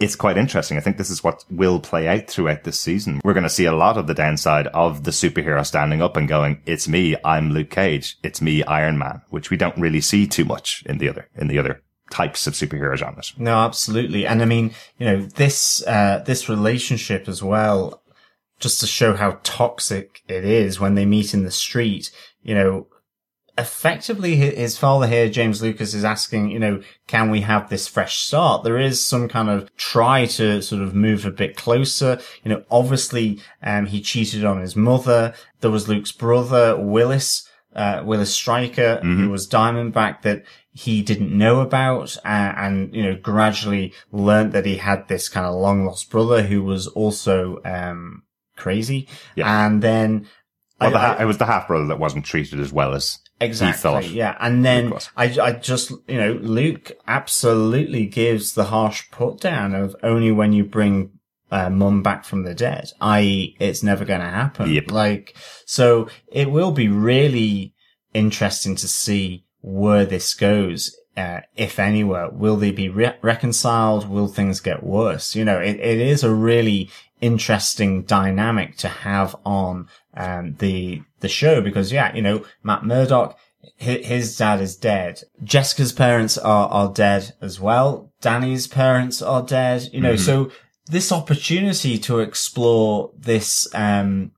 it's 0.00 0.16
quite 0.16 0.36
interesting. 0.36 0.76
I 0.76 0.80
think 0.80 0.96
this 0.96 1.10
is 1.10 1.22
what 1.22 1.44
will 1.50 1.78
play 1.78 2.08
out 2.08 2.28
throughout 2.28 2.64
this 2.64 2.80
season. 2.80 3.20
We're 3.24 3.34
going 3.34 3.44
to 3.44 3.50
see 3.50 3.66
a 3.66 3.74
lot 3.74 3.96
of 3.96 4.06
the 4.06 4.14
downside 4.14 4.66
of 4.68 5.04
the 5.04 5.12
superhero 5.12 5.64
standing 5.64 6.02
up 6.02 6.16
and 6.16 6.26
going, 6.26 6.60
it's 6.66 6.88
me. 6.88 7.14
I'm 7.24 7.50
Luke 7.50 7.70
Cage. 7.70 8.16
It's 8.22 8.42
me, 8.42 8.64
Iron 8.64 8.98
Man, 8.98 9.22
which 9.30 9.50
we 9.50 9.56
don't 9.56 9.78
really 9.78 10.00
see 10.00 10.26
too 10.26 10.44
much 10.44 10.82
in 10.86 10.98
the 10.98 11.08
other, 11.08 11.28
in 11.36 11.46
the 11.46 11.58
other 11.58 11.82
types 12.10 12.46
of 12.46 12.54
superhero 12.54 12.96
genres. 12.96 13.32
No, 13.38 13.58
absolutely. 13.58 14.26
And 14.26 14.42
I 14.42 14.44
mean, 14.44 14.74
you 14.98 15.06
know, 15.06 15.22
this, 15.22 15.86
uh, 15.86 16.22
this 16.26 16.48
relationship 16.48 17.28
as 17.28 17.42
well, 17.42 18.02
just 18.58 18.80
to 18.80 18.86
show 18.86 19.14
how 19.14 19.38
toxic 19.44 20.22
it 20.28 20.44
is 20.44 20.80
when 20.80 20.94
they 20.94 21.06
meet 21.06 21.32
in 21.32 21.44
the 21.44 21.50
street, 21.50 22.10
you 22.42 22.54
know, 22.54 22.88
effectively 23.58 24.36
his 24.36 24.78
father 24.78 25.06
here, 25.06 25.28
James 25.28 25.60
Lucas, 25.62 25.94
is 25.94 26.04
asking, 26.04 26.50
you 26.50 26.58
know, 26.58 26.82
can 27.06 27.30
we 27.30 27.42
have 27.42 27.68
this 27.68 27.86
fresh 27.88 28.18
start? 28.18 28.64
There 28.64 28.78
is 28.78 29.04
some 29.04 29.28
kind 29.28 29.48
of 29.50 29.74
try 29.76 30.26
to 30.26 30.62
sort 30.62 30.82
of 30.82 30.94
move 30.94 31.24
a 31.26 31.30
bit 31.30 31.56
closer. 31.56 32.20
You 32.44 32.50
know, 32.50 32.64
obviously, 32.70 33.40
um, 33.62 33.86
he 33.86 34.00
cheated 34.00 34.44
on 34.44 34.60
his 34.60 34.74
mother. 34.76 35.34
There 35.60 35.70
was 35.70 35.88
Luke's 35.88 36.12
brother, 36.12 36.76
Willis, 36.78 37.48
uh, 37.74 38.02
Willis 38.04 38.34
Stryker, 38.34 39.00
who 39.02 39.28
was 39.30 39.48
Diamondback 39.48 40.22
that 40.22 40.44
he 40.74 41.02
didn't 41.02 41.36
know 41.36 41.60
about, 41.60 42.16
uh, 42.24 42.28
and, 42.56 42.94
you 42.94 43.02
know, 43.02 43.14
gradually 43.14 43.92
learned 44.10 44.52
that 44.52 44.64
he 44.64 44.76
had 44.78 45.06
this 45.08 45.28
kind 45.28 45.44
of 45.46 45.54
long 45.54 45.84
lost 45.84 46.08
brother 46.10 46.42
who 46.42 46.62
was 46.62 46.86
also, 46.88 47.58
um, 47.64 48.22
crazy. 48.56 49.06
Yeah. 49.34 49.66
And 49.66 49.82
then, 49.82 50.26
Well, 50.80 50.90
the 50.92 50.96
I- 50.98 51.06
ha- 51.08 51.16
it 51.20 51.24
was 51.26 51.36
the 51.38 51.44
half 51.46 51.68
brother 51.68 51.86
that 51.88 51.98
wasn't 51.98 52.24
treated 52.24 52.58
as 52.58 52.72
well 52.72 52.94
as 52.94 53.18
Exactly. 53.42 54.08
Yeah. 54.08 54.36
And 54.40 54.64
then 54.64 54.92
I, 55.16 55.36
I 55.40 55.52
just, 55.52 55.90
you 56.08 56.18
know, 56.18 56.32
Luke 56.40 56.92
absolutely 57.06 58.06
gives 58.06 58.54
the 58.54 58.64
harsh 58.64 59.10
put 59.10 59.40
down 59.40 59.74
of 59.74 59.96
only 60.02 60.32
when 60.32 60.52
you 60.52 60.64
bring 60.64 61.18
uh, 61.50 61.68
mum 61.68 62.02
back 62.02 62.24
from 62.24 62.44
the 62.44 62.54
dead, 62.54 62.90
i.e. 63.00 63.56
it's 63.60 63.82
never 63.82 64.04
going 64.04 64.20
to 64.20 64.26
happen. 64.26 64.70
Yep. 64.72 64.90
Like, 64.90 65.36
so 65.66 66.08
it 66.28 66.50
will 66.50 66.72
be 66.72 66.88
really 66.88 67.74
interesting 68.14 68.74
to 68.76 68.88
see 68.88 69.44
where 69.60 70.06
this 70.06 70.34
goes. 70.34 70.96
Uh, 71.14 71.40
if 71.54 71.78
anywhere, 71.78 72.30
will 72.30 72.56
they 72.56 72.70
be 72.70 72.88
re- 72.88 73.18
reconciled? 73.20 74.08
Will 74.08 74.28
things 74.28 74.60
get 74.60 74.82
worse? 74.82 75.36
You 75.36 75.44
know, 75.44 75.58
it, 75.58 75.76
it 75.76 75.98
is 75.98 76.24
a 76.24 76.32
really 76.32 76.88
interesting 77.22 78.02
dynamic 78.02 78.76
to 78.76 78.88
have 78.88 79.34
on 79.46 79.88
um, 80.14 80.56
the 80.58 81.02
the 81.20 81.28
show 81.28 81.62
because 81.62 81.90
yeah, 81.90 82.14
you 82.14 82.20
know, 82.20 82.44
Matt 82.62 82.84
Murdock, 82.84 83.38
his, 83.76 84.06
his 84.06 84.36
dad 84.36 84.60
is 84.60 84.76
dead. 84.76 85.22
Jessica's 85.42 85.92
parents 85.92 86.36
are 86.36 86.68
are 86.68 86.92
dead 86.92 87.34
as 87.40 87.58
well. 87.58 88.12
Danny's 88.20 88.66
parents 88.66 89.22
are 89.22 89.42
dead. 89.42 89.88
You 89.92 90.00
know, 90.02 90.16
so 90.16 90.50
this 90.86 91.10
opportunity 91.10 91.96
to 92.00 92.18
explore 92.18 93.12
this 93.16 93.72
um 93.74 94.32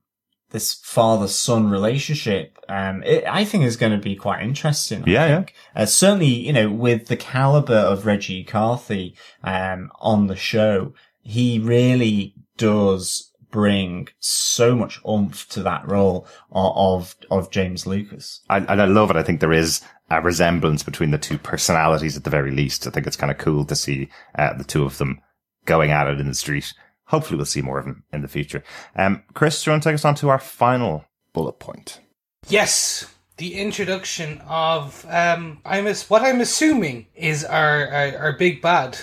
this 0.51 0.73
father 0.73 1.27
son 1.27 1.69
relationship, 1.69 2.57
um, 2.69 3.03
it, 3.03 3.25
I 3.27 3.43
think 3.43 3.65
is 3.65 3.75
going 3.75 3.91
to 3.91 3.97
be 3.97 4.15
quite 4.15 4.41
interesting. 4.41 5.03
I 5.05 5.05
Yeah, 5.05 5.27
yeah. 5.27 5.43
Uh, 5.75 5.85
certainly, 5.85 6.27
you 6.27 6.53
know, 6.53 6.71
with 6.71 7.07
the 7.07 7.17
caliber 7.17 7.73
of 7.73 8.05
Reggie 8.05 8.45
Cathey, 8.45 9.15
um, 9.43 9.91
on 9.99 10.27
the 10.27 10.35
show, 10.37 10.93
he 11.25 11.59
really 11.59 12.34
does 12.57 13.31
bring 13.51 14.09
so 14.19 14.75
much 14.75 14.99
oomph 15.07 15.47
to 15.47 15.63
that 15.63 15.87
role 15.87 16.27
of, 16.51 16.73
of, 16.75 17.15
of 17.31 17.51
James 17.51 17.87
Lucas. 17.87 18.41
I, 18.49 18.57
and 18.57 18.81
I 18.81 18.85
love 18.85 19.09
it. 19.09 19.15
I 19.15 19.23
think 19.23 19.39
there 19.39 19.53
is 19.53 19.81
a 20.09 20.21
resemblance 20.21 20.83
between 20.83 21.11
the 21.11 21.17
two 21.17 21.37
personalities 21.37 22.17
at 22.17 22.25
the 22.25 22.29
very 22.29 22.51
least. 22.51 22.85
I 22.85 22.89
think 22.89 23.07
it's 23.07 23.15
kind 23.15 23.31
of 23.31 23.37
cool 23.37 23.65
to 23.65 23.75
see 23.75 24.09
uh, 24.37 24.53
the 24.53 24.63
two 24.63 24.83
of 24.83 24.97
them 24.97 25.21
going 25.65 25.91
at 25.91 26.07
it 26.07 26.19
in 26.19 26.27
the 26.27 26.33
street. 26.33 26.73
Hopefully 27.05 27.37
we'll 27.37 27.45
see 27.45 27.61
more 27.61 27.79
of 27.79 27.85
them 27.85 28.03
in 28.11 28.21
the 28.21 28.27
future. 28.27 28.63
Um, 28.95 29.23
Chris, 29.33 29.63
do 29.63 29.69
you 29.69 29.73
want 29.73 29.83
to 29.83 29.89
take 29.89 29.95
us 29.95 30.05
on 30.05 30.15
to 30.15 30.29
our 30.29 30.39
final 30.39 31.05
bullet 31.33 31.59
point? 31.59 32.01
Yes, 32.49 33.13
the 33.37 33.55
introduction 33.55 34.41
of 34.47 35.05
um, 35.09 35.61
I'm 35.65 35.85
what 35.85 36.23
I'm 36.23 36.41
assuming 36.41 37.07
is 37.15 37.43
our, 37.43 37.87
our 37.87 38.17
our 38.17 38.33
big 38.33 38.61
bad 38.61 38.97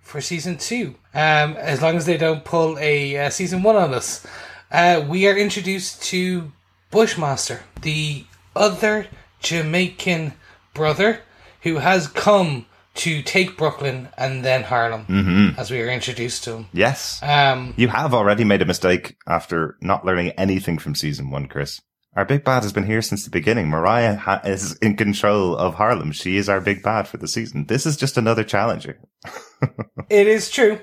for 0.00 0.20
season 0.20 0.56
two. 0.56 0.96
Um, 1.14 1.56
as 1.56 1.80
long 1.80 1.96
as 1.96 2.06
they 2.06 2.16
don't 2.16 2.44
pull 2.44 2.78
a 2.78 3.16
uh, 3.26 3.30
season 3.30 3.62
one 3.62 3.76
on 3.76 3.94
us, 3.94 4.26
uh, 4.70 5.04
we 5.08 5.28
are 5.28 5.36
introduced 5.36 6.02
to 6.04 6.50
Bushmaster, 6.90 7.60
the 7.82 8.24
other 8.56 9.06
Jamaican 9.40 10.32
brother 10.74 11.20
who 11.62 11.76
has 11.76 12.08
come 12.08 12.66
to 12.94 13.22
take 13.22 13.56
Brooklyn 13.56 14.08
and 14.16 14.44
then 14.44 14.62
Harlem, 14.62 15.54
as 15.58 15.70
we 15.70 15.80
are 15.82 15.88
introduced 15.88 16.44
to 16.44 16.52
him. 16.58 16.66
Yes. 16.72 17.20
Um, 17.22 17.74
You 17.76 17.88
have 17.88 18.14
already 18.14 18.44
made 18.44 18.62
a 18.62 18.66
mistake 18.66 19.16
after 19.26 19.76
not 19.80 20.04
learning 20.04 20.30
anything 20.38 20.78
from 20.78 20.94
season 20.94 21.30
one, 21.30 21.46
Chris. 21.48 21.80
Our 22.16 22.24
big 22.24 22.44
bad 22.44 22.62
has 22.62 22.72
been 22.72 22.86
here 22.86 23.02
since 23.02 23.24
the 23.24 23.30
beginning. 23.30 23.68
Mariah 23.68 24.14
ha- 24.16 24.40
is 24.44 24.74
in 24.76 24.96
control 24.96 25.56
of 25.56 25.74
Harlem. 25.74 26.12
She 26.12 26.36
is 26.36 26.48
our 26.48 26.60
big 26.60 26.82
bad 26.84 27.08
for 27.08 27.16
the 27.16 27.26
season. 27.26 27.66
This 27.66 27.86
is 27.86 27.96
just 27.96 28.16
another 28.16 28.44
challenger. 28.44 28.98
It 30.10 30.26
is 30.28 30.50
true, 30.50 30.78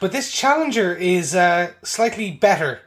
but 0.00 0.12
this 0.12 0.32
challenger 0.32 0.94
is 0.94 1.34
uh, 1.34 1.70
slightly 1.82 2.30
better 2.30 2.80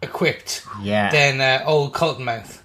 equipped 0.00 0.62
Yeah. 0.80 1.10
than 1.10 1.40
uh, 1.40 1.64
old 1.66 1.92
Cottonmouth. 1.92 2.60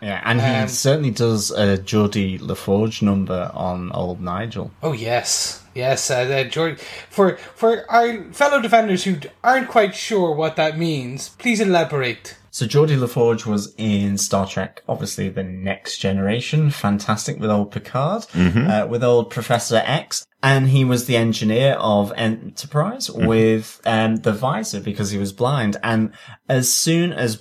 Yeah, 0.00 0.20
and 0.24 0.40
he 0.40 0.46
Um, 0.46 0.68
certainly 0.68 1.10
does 1.10 1.50
a 1.50 1.76
Geordi 1.78 2.38
La 2.40 2.54
Forge 2.54 3.02
number 3.02 3.50
on 3.54 3.90
old 3.92 4.20
Nigel. 4.20 4.70
Oh 4.82 4.92
yes, 4.92 5.62
yes. 5.74 6.08
Uh, 6.10 6.24
the 6.26 6.44
Jordan, 6.44 6.78
for 7.08 7.36
for 7.56 7.84
our 7.90 8.22
fellow 8.32 8.60
defenders 8.60 9.02
who 9.04 9.16
aren't 9.42 9.68
quite 9.68 9.96
sure 9.96 10.32
what 10.32 10.54
that 10.56 10.78
means, 10.78 11.30
please 11.38 11.60
elaborate. 11.60 12.36
So 12.52 12.66
Geordi 12.66 12.98
La 12.98 13.06
Forge 13.06 13.46
was 13.46 13.74
in 13.76 14.18
Star 14.18 14.46
Trek, 14.46 14.82
obviously 14.88 15.28
the 15.28 15.44
Next 15.44 15.98
Generation, 15.98 16.70
fantastic 16.70 17.38
with 17.38 17.50
old 17.50 17.70
Picard, 17.70 18.26
uh, 18.34 18.86
with 18.88 19.04
old 19.04 19.30
Professor 19.30 19.82
X, 19.84 20.26
and 20.42 20.68
he 20.68 20.84
was 20.84 21.06
the 21.06 21.16
engineer 21.16 21.74
of 21.74 22.12
Enterprise 22.16 23.08
with 23.10 23.80
um, 23.84 24.16
the 24.16 24.32
visor 24.32 24.80
because 24.80 25.10
he 25.10 25.18
was 25.18 25.32
blind. 25.32 25.76
And 25.82 26.12
as 26.48 26.72
soon 26.72 27.12
as 27.12 27.36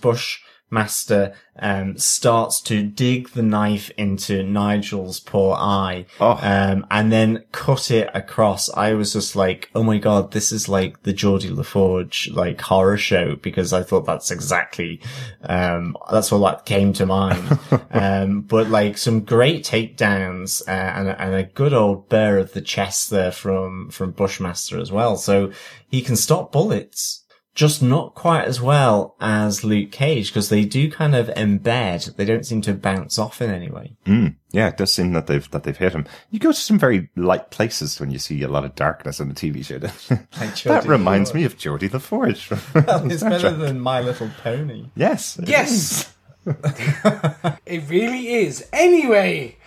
Bushmaster 0.69 1.33
um, 1.61 1.97
starts 1.97 2.61
to 2.61 2.83
dig 2.83 3.29
the 3.29 3.41
knife 3.41 3.91
into 3.97 4.43
Nigel's 4.43 5.19
poor 5.19 5.55
eye, 5.55 6.05
Oh. 6.19 6.39
um, 6.41 6.85
and 6.89 7.11
then 7.11 7.43
cut 7.51 7.91
it 7.91 8.09
across. 8.13 8.69
I 8.69 8.93
was 8.93 9.13
just 9.13 9.35
like, 9.35 9.69
oh 9.75 9.83
my 9.83 9.97
god, 9.97 10.31
this 10.31 10.51
is 10.51 10.69
like 10.69 11.03
the 11.03 11.13
Geordi 11.13 11.55
La 11.55 11.63
Forge 11.63 12.29
like 12.33 12.61
horror 12.61 12.97
show 12.97 13.35
because 13.35 13.73
I 13.73 13.83
thought 13.83 14.05
that's 14.05 14.31
exactly, 14.31 15.01
um, 15.43 15.97
that's 16.11 16.31
all 16.31 16.39
that 16.41 16.65
came 16.65 16.93
to 16.93 17.05
mind. 17.05 17.59
um, 17.91 18.41
but 18.41 18.69
like 18.69 18.97
some 18.97 19.21
great 19.21 19.63
takedowns 19.65 20.61
uh, 20.67 20.71
and, 20.71 21.09
and 21.09 21.35
a 21.35 21.43
good 21.43 21.73
old 21.73 22.07
bear 22.09 22.37
of 22.37 22.53
the 22.53 22.61
chest 22.61 23.09
there 23.09 23.31
from 23.31 23.89
from 23.89 24.11
Bushmaster 24.11 24.79
as 24.79 24.91
well. 24.91 25.17
So 25.17 25.51
he 25.89 26.01
can 26.01 26.15
stop 26.15 26.51
bullets 26.51 27.25
just 27.59 27.83
not 27.83 28.15
quite 28.15 28.45
as 28.45 28.61
well 28.61 29.17
as 29.19 29.65
Luke 29.65 29.91
Cage 29.91 30.29
because 30.29 30.47
they 30.47 30.63
do 30.63 30.89
kind 30.89 31.13
of 31.13 31.27
embed. 31.27 32.15
They 32.15 32.23
don't 32.23 32.45
seem 32.45 32.61
to 32.61 32.73
bounce 32.73 33.19
off 33.19 33.41
in 33.41 33.49
any 33.49 33.69
way. 33.69 33.97
Mm. 34.05 34.35
Yeah, 34.51 34.69
it 34.69 34.77
does 34.77 34.93
seem 34.93 35.11
that 35.11 35.27
they've 35.27 35.51
that 35.51 35.63
they've 35.63 35.75
hit 35.75 35.91
him. 35.91 36.07
You 36.31 36.39
go 36.39 36.53
to 36.53 36.57
some 36.57 36.79
very 36.79 37.09
light 37.17 37.51
places 37.51 37.99
when 37.99 38.11
you 38.11 38.17
see 38.17 38.41
a 38.43 38.47
lot 38.47 38.63
of 38.63 38.75
darkness 38.75 39.19
on 39.19 39.27
the 39.27 39.35
TV 39.35 39.65
show. 39.65 39.77
don't 39.77 40.63
that 40.63 40.85
reminds 40.85 41.33
me 41.33 41.43
of 41.43 41.57
Geordie 41.57 41.87
the 41.87 41.99
Forge. 41.99 42.49
It's 42.75 43.23
better 43.23 43.51
than 43.51 43.81
My 43.81 43.99
Little 43.99 44.31
Pony. 44.41 44.85
yes, 44.95 45.37
it 45.37 45.43
is. 45.43 45.49
Yes, 45.49 46.15
it 47.65 47.89
really 47.89 48.35
is. 48.35 48.69
Anyway, 48.71 49.57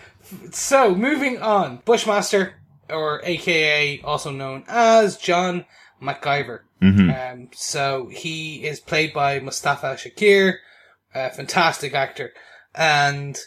so 0.51 0.95
moving 0.95 1.43
on, 1.43 1.82
Bushmaster, 1.84 2.55
or 2.88 3.20
AKA 3.22 4.01
also 4.01 4.30
known 4.30 4.64
as 4.66 5.18
John 5.18 5.66
McIver. 6.03 6.61
Um, 7.11 7.48
so 7.53 8.09
he 8.09 8.64
is 8.64 8.80
played 8.80 9.12
by 9.12 9.38
Mustafa 9.40 9.94
Shakir, 9.94 10.57
a 11.14 11.30
fantastic 11.30 11.94
actor, 11.94 12.32
and 12.74 13.38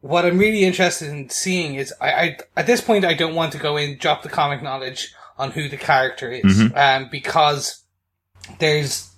what 0.00 0.24
I'm 0.24 0.38
really 0.38 0.64
interested 0.64 1.08
in 1.08 1.30
seeing 1.30 1.74
is 1.74 1.92
I, 2.00 2.10
I 2.10 2.38
at 2.56 2.66
this 2.66 2.80
point 2.80 3.04
I 3.04 3.14
don't 3.14 3.34
want 3.34 3.52
to 3.52 3.58
go 3.58 3.76
in 3.76 3.98
drop 3.98 4.22
the 4.22 4.28
comic 4.28 4.62
knowledge 4.62 5.14
on 5.38 5.50
who 5.50 5.68
the 5.68 5.76
character 5.76 6.30
is, 6.30 6.72
um, 6.74 7.08
because 7.10 7.82
there's 8.58 9.10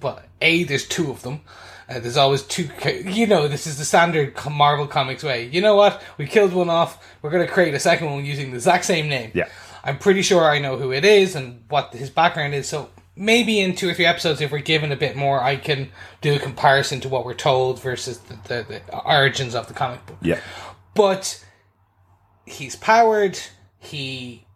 well, 0.00 0.20
a 0.40 0.64
there's 0.64 0.86
two 0.86 1.10
of 1.10 1.22
them. 1.22 1.40
Uh, 1.88 1.98
there's 1.98 2.16
always 2.16 2.42
two. 2.42 2.68
You 3.04 3.26
know, 3.26 3.48
this 3.48 3.66
is 3.66 3.78
the 3.78 3.84
standard 3.84 4.34
Marvel 4.50 4.86
Comics 4.86 5.24
way. 5.24 5.46
You 5.46 5.60
know 5.60 5.74
what? 5.74 6.02
We 6.18 6.26
killed 6.26 6.52
one 6.52 6.70
off. 6.70 7.04
We're 7.20 7.30
going 7.30 7.46
to 7.46 7.52
create 7.52 7.74
a 7.74 7.80
second 7.80 8.10
one 8.10 8.24
using 8.24 8.50
the 8.50 8.56
exact 8.56 8.84
same 8.84 9.08
name. 9.08 9.32
Yeah. 9.34 9.48
I'm 9.84 9.98
pretty 9.98 10.22
sure 10.22 10.44
I 10.44 10.58
know 10.58 10.76
who 10.76 10.92
it 10.92 11.04
is 11.04 11.34
and 11.34 11.64
what 11.68 11.92
his 11.94 12.10
background 12.10 12.54
is. 12.54 12.68
So 12.68 12.90
maybe 13.16 13.60
in 13.60 13.74
two 13.74 13.88
or 13.88 13.94
three 13.94 14.06
episodes, 14.06 14.40
if 14.40 14.50
we're 14.50 14.58
given 14.58 14.92
a 14.92 14.96
bit 14.96 15.16
more, 15.16 15.42
I 15.42 15.56
can 15.56 15.90
do 16.20 16.34
a 16.34 16.38
comparison 16.38 17.00
to 17.00 17.08
what 17.08 17.24
we're 17.24 17.34
told 17.34 17.80
versus 17.80 18.18
the, 18.18 18.34
the, 18.44 18.66
the 18.68 18.98
origins 18.98 19.54
of 19.54 19.68
the 19.68 19.74
comic 19.74 20.04
book 20.06 20.16
Yeah, 20.22 20.40
but 20.94 21.44
he's 22.46 22.76
powered. 22.76 23.38
He 23.78 24.46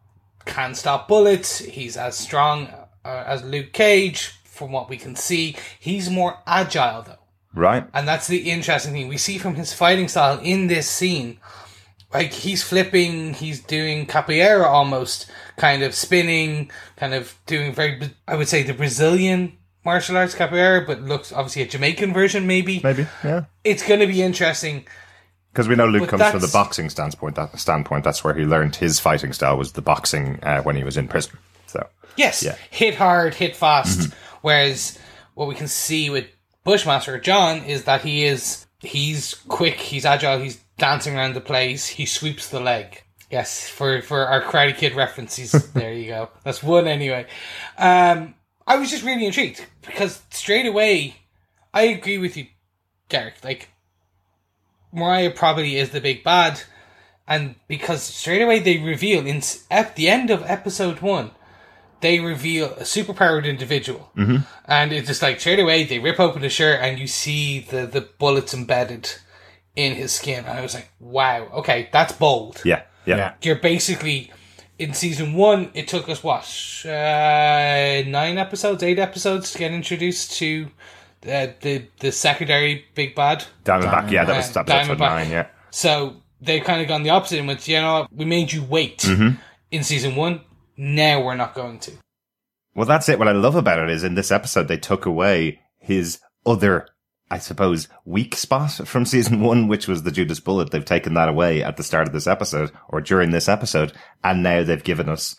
can 0.45 0.75
stop 0.75 1.09
bullets. 1.09 1.59
He's 1.59 1.97
as 1.97 2.17
strong 2.17 2.69
uh, 3.05 3.25
as 3.27 3.45
Luke 3.45 3.73
Cage, 3.73 4.33
from 4.45 4.73
what 4.73 4.89
we 4.89 4.97
can 4.97 5.17
see. 5.17 5.57
He's 5.79 6.09
more 6.09 6.39
agile 6.47 7.03
though, 7.03 7.19
right. 7.55 7.87
and 7.93 8.07
that's 8.07 8.27
the 8.27 8.51
interesting 8.51 8.93
thing 8.93 9.09
we 9.09 9.19
see 9.19 9.39
from 9.39 9.55
his 9.55 9.73
fighting 9.73 10.09
style 10.09 10.39
in 10.43 10.69
this 10.69 10.89
scene. 10.89 11.39
Like 12.15 12.33
he's 12.33 12.63
flipping, 12.63 13.35
he's 13.35 13.61
doing 13.61 14.07
capoeira 14.07 14.65
almost, 14.65 15.29
kind 15.57 15.83
of 15.83 15.95
spinning, 15.95 16.71
kind 16.97 17.13
of 17.13 17.37
doing 17.47 17.75
very, 17.75 18.01
I 18.29 18.37
would 18.37 18.49
say 18.49 18.63
the 18.63 18.73
Brazilian 18.73 19.59
martial 19.85 20.17
arts 20.17 20.35
capoeira, 20.35 20.87
but 20.87 21.03
looks 21.03 21.33
obviously 21.33 21.63
a 21.63 21.67
Jamaican 21.67 22.13
version 22.13 22.47
maybe. 22.47 22.81
Maybe, 22.85 23.07
yeah. 23.25 23.45
It's 23.65 23.87
going 23.87 24.01
to 24.01 24.07
be 24.07 24.23
interesting. 24.23 24.87
Because 25.53 25.69
we 25.69 25.75
know 25.77 25.87
Luke 25.87 26.09
But 26.09 26.19
comes 26.19 26.31
from 26.31 26.41
the 26.41 26.51
boxing 26.53 26.89
standpoint. 26.89 27.37
That 27.37 27.59
standpoint, 27.59 28.05
that's 28.05 28.25
where 28.25 28.35
he 28.35 28.45
learned 28.45 28.77
his 28.77 28.99
fighting 29.01 29.33
style 29.33 29.57
was 29.57 29.73
the 29.73 29.83
boxing 29.83 30.39
uh, 30.43 30.63
when 30.63 30.77
he 30.77 30.85
was 30.85 30.97
in 30.97 31.09
prison. 31.09 31.39
So 31.67 31.87
Yes, 32.17 32.43
Yeah. 32.43 32.57
hit 32.71 32.95
hard, 32.95 33.35
hit 33.35 33.57
fast. 33.57 34.13
Whereas 34.43 34.99
what 35.35 35.49
we 35.49 35.55
can 35.55 35.69
see 35.69 36.11
with 36.11 36.27
Bushmaster 36.65 37.19
John 37.19 37.59
is 37.65 37.85
that 37.85 38.03
he 38.03 38.25
is 38.25 38.67
he's 38.81 39.35
quick, 39.49 39.75
he's 39.77 40.05
agile, 40.05 40.39
he's 40.39 40.61
dancing 40.79 41.17
around 41.17 41.35
the 41.35 41.41
place, 41.41 41.87
he 41.87 42.07
sweeps 42.07 42.49
the 42.49 42.61
leg. 42.61 43.03
Yes, 43.31 43.69
for 43.69 44.03
for 44.03 44.27
our 44.27 44.43
Karate 44.43 44.77
Kid 44.77 44.95
references, 44.95 45.53
there 45.73 45.93
you 45.93 46.09
go. 46.09 46.31
That's 46.45 46.63
one 46.63 46.87
anyway. 46.87 47.27
Um, 47.79 48.35
I 48.67 48.77
was 48.77 48.91
just 48.91 49.05
really 49.05 49.27
intrigued 49.27 49.65
because 49.83 50.23
straight 50.31 50.67
away, 50.67 51.17
I 51.73 51.83
agree 51.83 52.19
with 52.19 52.37
you, 52.37 52.47
Derek. 53.09 53.43
Like 53.43 53.71
Mariah 54.93 55.31
probably 55.31 55.77
is 55.77 55.91
the 55.91 56.01
big 56.01 56.23
bad, 56.23 56.61
and 57.27 57.57
because 57.67 58.03
straight 58.03 58.43
away 58.43 58.61
they 58.61 58.79
reveal 58.79 59.27
in 59.27 59.43
at 59.71 59.97
the 59.97 60.09
end 60.09 60.31
of 60.31 60.43
episode 60.45 61.01
one 61.01 61.33
they 62.05 62.21
reveal 62.21 62.67
a 62.75 62.83
superpowered 62.83 63.47
individual. 63.47 64.11
Mm-hmm. 64.15 64.37
And 64.67 64.93
it's 64.93 65.09
just 65.09 65.23
like 65.23 65.41
straight 65.41 65.59
away 65.59 65.85
they 65.85 65.99
rip 65.99 66.21
open 66.21 66.43
the 66.43 66.51
shirt 66.51 66.81
and 66.83 66.99
you 66.99 67.07
see 67.07 67.61
the, 67.61 67.87
the 67.87 68.03
bullets 68.03 68.53
embedded 68.53 69.11
in 69.77 69.95
his 69.95 70.13
skin. 70.13 70.45
And 70.45 70.59
I 70.59 70.63
was 70.63 70.75
like, 70.75 70.91
wow, 71.01 71.49
okay, 71.55 71.89
that's 71.93 72.13
bold. 72.13 72.63
yeah, 72.65 72.83
yeah, 73.07 73.17
Yeah. 73.17 73.35
You're 73.43 73.57
basically 73.61 74.31
in 74.79 74.93
season 74.95 75.35
one, 75.35 75.71
it 75.75 75.87
took 75.89 76.09
us 76.09 76.23
what, 76.23 76.45
uh, 76.85 78.03
nine 78.09 78.39
episodes, 78.39 78.83
eight 78.83 78.99
episodes 78.99 79.53
to 79.53 79.59
get 79.59 79.73
introduced 79.73 80.33
to 80.39 80.69
uh, 81.27 81.47
the 81.61 81.87
the 82.01 82.13
secondary 82.13 82.85
big 82.95 83.15
bad. 83.15 83.45
Diamondback. 83.65 84.11
Yeah, 84.11 84.25
that 84.25 84.37
was 84.37 84.51
Diamond- 84.51 84.69
that 84.69 84.81
was 84.81 84.89
episode 84.91 84.99
Diamondback. 84.99 85.09
nine. 85.25 85.31
Yeah, 85.31 85.47
So 85.71 86.23
they've 86.41 86.63
kind 86.65 86.83
of 86.83 86.89
gone 86.89 87.03
the 87.03 87.11
opposite 87.11 87.39
and 87.39 87.49
went, 87.49 87.67
you 87.69 87.81
know, 87.81 88.01
what, 88.01 88.13
we 88.13 88.25
made 88.25 88.53
you 88.53 88.63
wait 88.63 88.99
Mm-hmm. 88.99 89.37
in 89.71 89.85
season 89.85 90.17
one. 90.17 90.41
Now 90.77 91.23
we're 91.23 91.37
not 91.37 91.55
going 91.55 91.79
to. 91.81 91.93
Well, 92.75 92.87
that's 92.87 93.09
it. 93.09 93.19
What 93.19 93.29
I 93.29 93.33
love 93.33 93.55
about 93.55 93.79
it 93.79 93.89
is 93.91 94.03
in 94.05 94.17
this 94.17 94.33
episode, 94.33 94.67
they 94.69 94.77
took 94.77 95.07
away 95.07 95.61
his 95.79 96.19
other, 96.45 96.89
I 97.31 97.39
suppose, 97.39 97.89
weak 98.05 98.37
spot 98.37 98.73
from 98.87 99.07
season 99.07 99.41
one, 99.41 99.67
which 99.67 99.89
was 99.89 100.03
the 100.03 100.13
Judas 100.13 100.41
bullet. 100.41 100.71
They've 100.71 100.85
taken 100.85 101.15
that 101.15 101.29
away 101.29 101.63
at 101.63 101.77
the 101.77 101.83
start 101.83 102.07
of 102.07 102.13
this 102.13 102.27
episode 102.27 102.71
or 102.89 103.01
during 103.01 103.31
this 103.31 103.49
episode. 103.49 103.93
And 104.23 104.43
now 104.43 104.63
they've 104.63 104.85
given 104.85 105.09
us, 105.09 105.37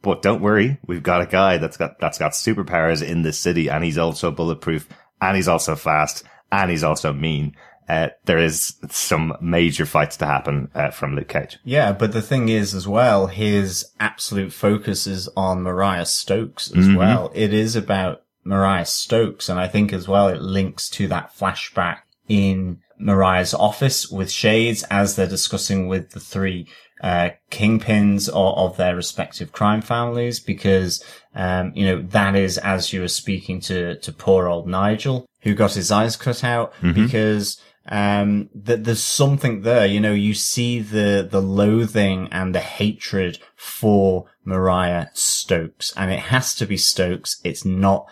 but 0.00 0.22
don't 0.22 0.40
worry, 0.40 0.78
we've 0.86 1.02
got 1.02 1.20
a 1.20 1.26
guy 1.26 1.58
that's 1.58 1.76
got, 1.76 1.98
that's 1.98 2.18
got 2.18 2.32
superpowers 2.32 3.06
in 3.06 3.22
this 3.22 3.38
city 3.38 3.68
and 3.68 3.84
he's 3.84 3.98
also 3.98 4.30
bulletproof 4.30 4.88
and 5.20 5.36
he's 5.36 5.48
also 5.48 5.74
fast 5.74 6.22
and 6.52 6.70
he's 6.70 6.84
also 6.84 7.12
mean. 7.12 7.54
Uh, 7.88 8.08
there 8.26 8.38
is 8.38 8.76
some 8.90 9.34
major 9.40 9.86
fights 9.86 10.18
to 10.18 10.26
happen 10.26 10.70
uh, 10.74 10.90
from 10.90 11.16
Luke 11.16 11.28
Cage. 11.28 11.58
Yeah, 11.64 11.92
but 11.92 12.12
the 12.12 12.20
thing 12.20 12.50
is 12.50 12.74
as 12.74 12.86
well, 12.86 13.28
his 13.28 13.86
absolute 13.98 14.52
focus 14.52 15.06
is 15.06 15.26
on 15.36 15.62
Mariah 15.62 16.04
Stokes 16.04 16.70
as 16.70 16.94
well. 16.94 17.32
It 17.34 17.54
is 17.54 17.76
about 17.76 18.24
Mariah 18.44 18.86
Stokes, 18.86 19.48
and 19.48 19.58
I 19.58 19.68
think 19.68 19.92
as 19.92 20.08
well 20.08 20.28
it 20.28 20.40
links 20.40 20.88
to 20.90 21.08
that 21.08 21.36
flashback 21.36 21.98
in 22.28 22.78
Mariah's 22.98 23.54
office 23.54 24.10
with 24.10 24.30
Shades 24.30 24.82
as 24.90 25.16
they're 25.16 25.26
discussing 25.26 25.88
with 25.88 26.10
the 26.10 26.20
three 26.20 26.66
uh, 27.02 27.30
kingpins 27.50 28.28
of, 28.28 28.72
of 28.72 28.76
their 28.76 28.96
respective 28.96 29.52
crime 29.52 29.80
families 29.80 30.40
because, 30.40 31.02
um, 31.34 31.72
you 31.74 31.86
know, 31.86 32.02
that 32.02 32.34
is 32.34 32.58
as 32.58 32.92
you 32.92 33.00
were 33.00 33.08
speaking 33.08 33.60
to, 33.60 33.98
to 34.00 34.12
poor 34.12 34.48
old 34.48 34.66
Nigel 34.66 35.26
who 35.42 35.54
got 35.54 35.74
his 35.74 35.90
eyes 35.92 36.16
cut 36.16 36.42
out 36.42 36.72
because, 36.92 37.60
um, 37.90 38.50
that 38.54 38.84
there's 38.84 39.02
something 39.02 39.62
there, 39.62 39.86
you 39.86 40.00
know, 40.00 40.12
you 40.12 40.34
see 40.34 40.80
the, 40.80 41.26
the 41.30 41.40
loathing 41.40 42.28
and 42.32 42.54
the 42.54 42.60
hatred 42.60 43.38
for 43.54 44.26
Mariah 44.44 45.06
Stokes 45.14 45.92
and 45.96 46.10
it 46.10 46.18
has 46.18 46.54
to 46.56 46.66
be 46.66 46.76
Stokes. 46.76 47.40
It's 47.44 47.64
not 47.64 48.06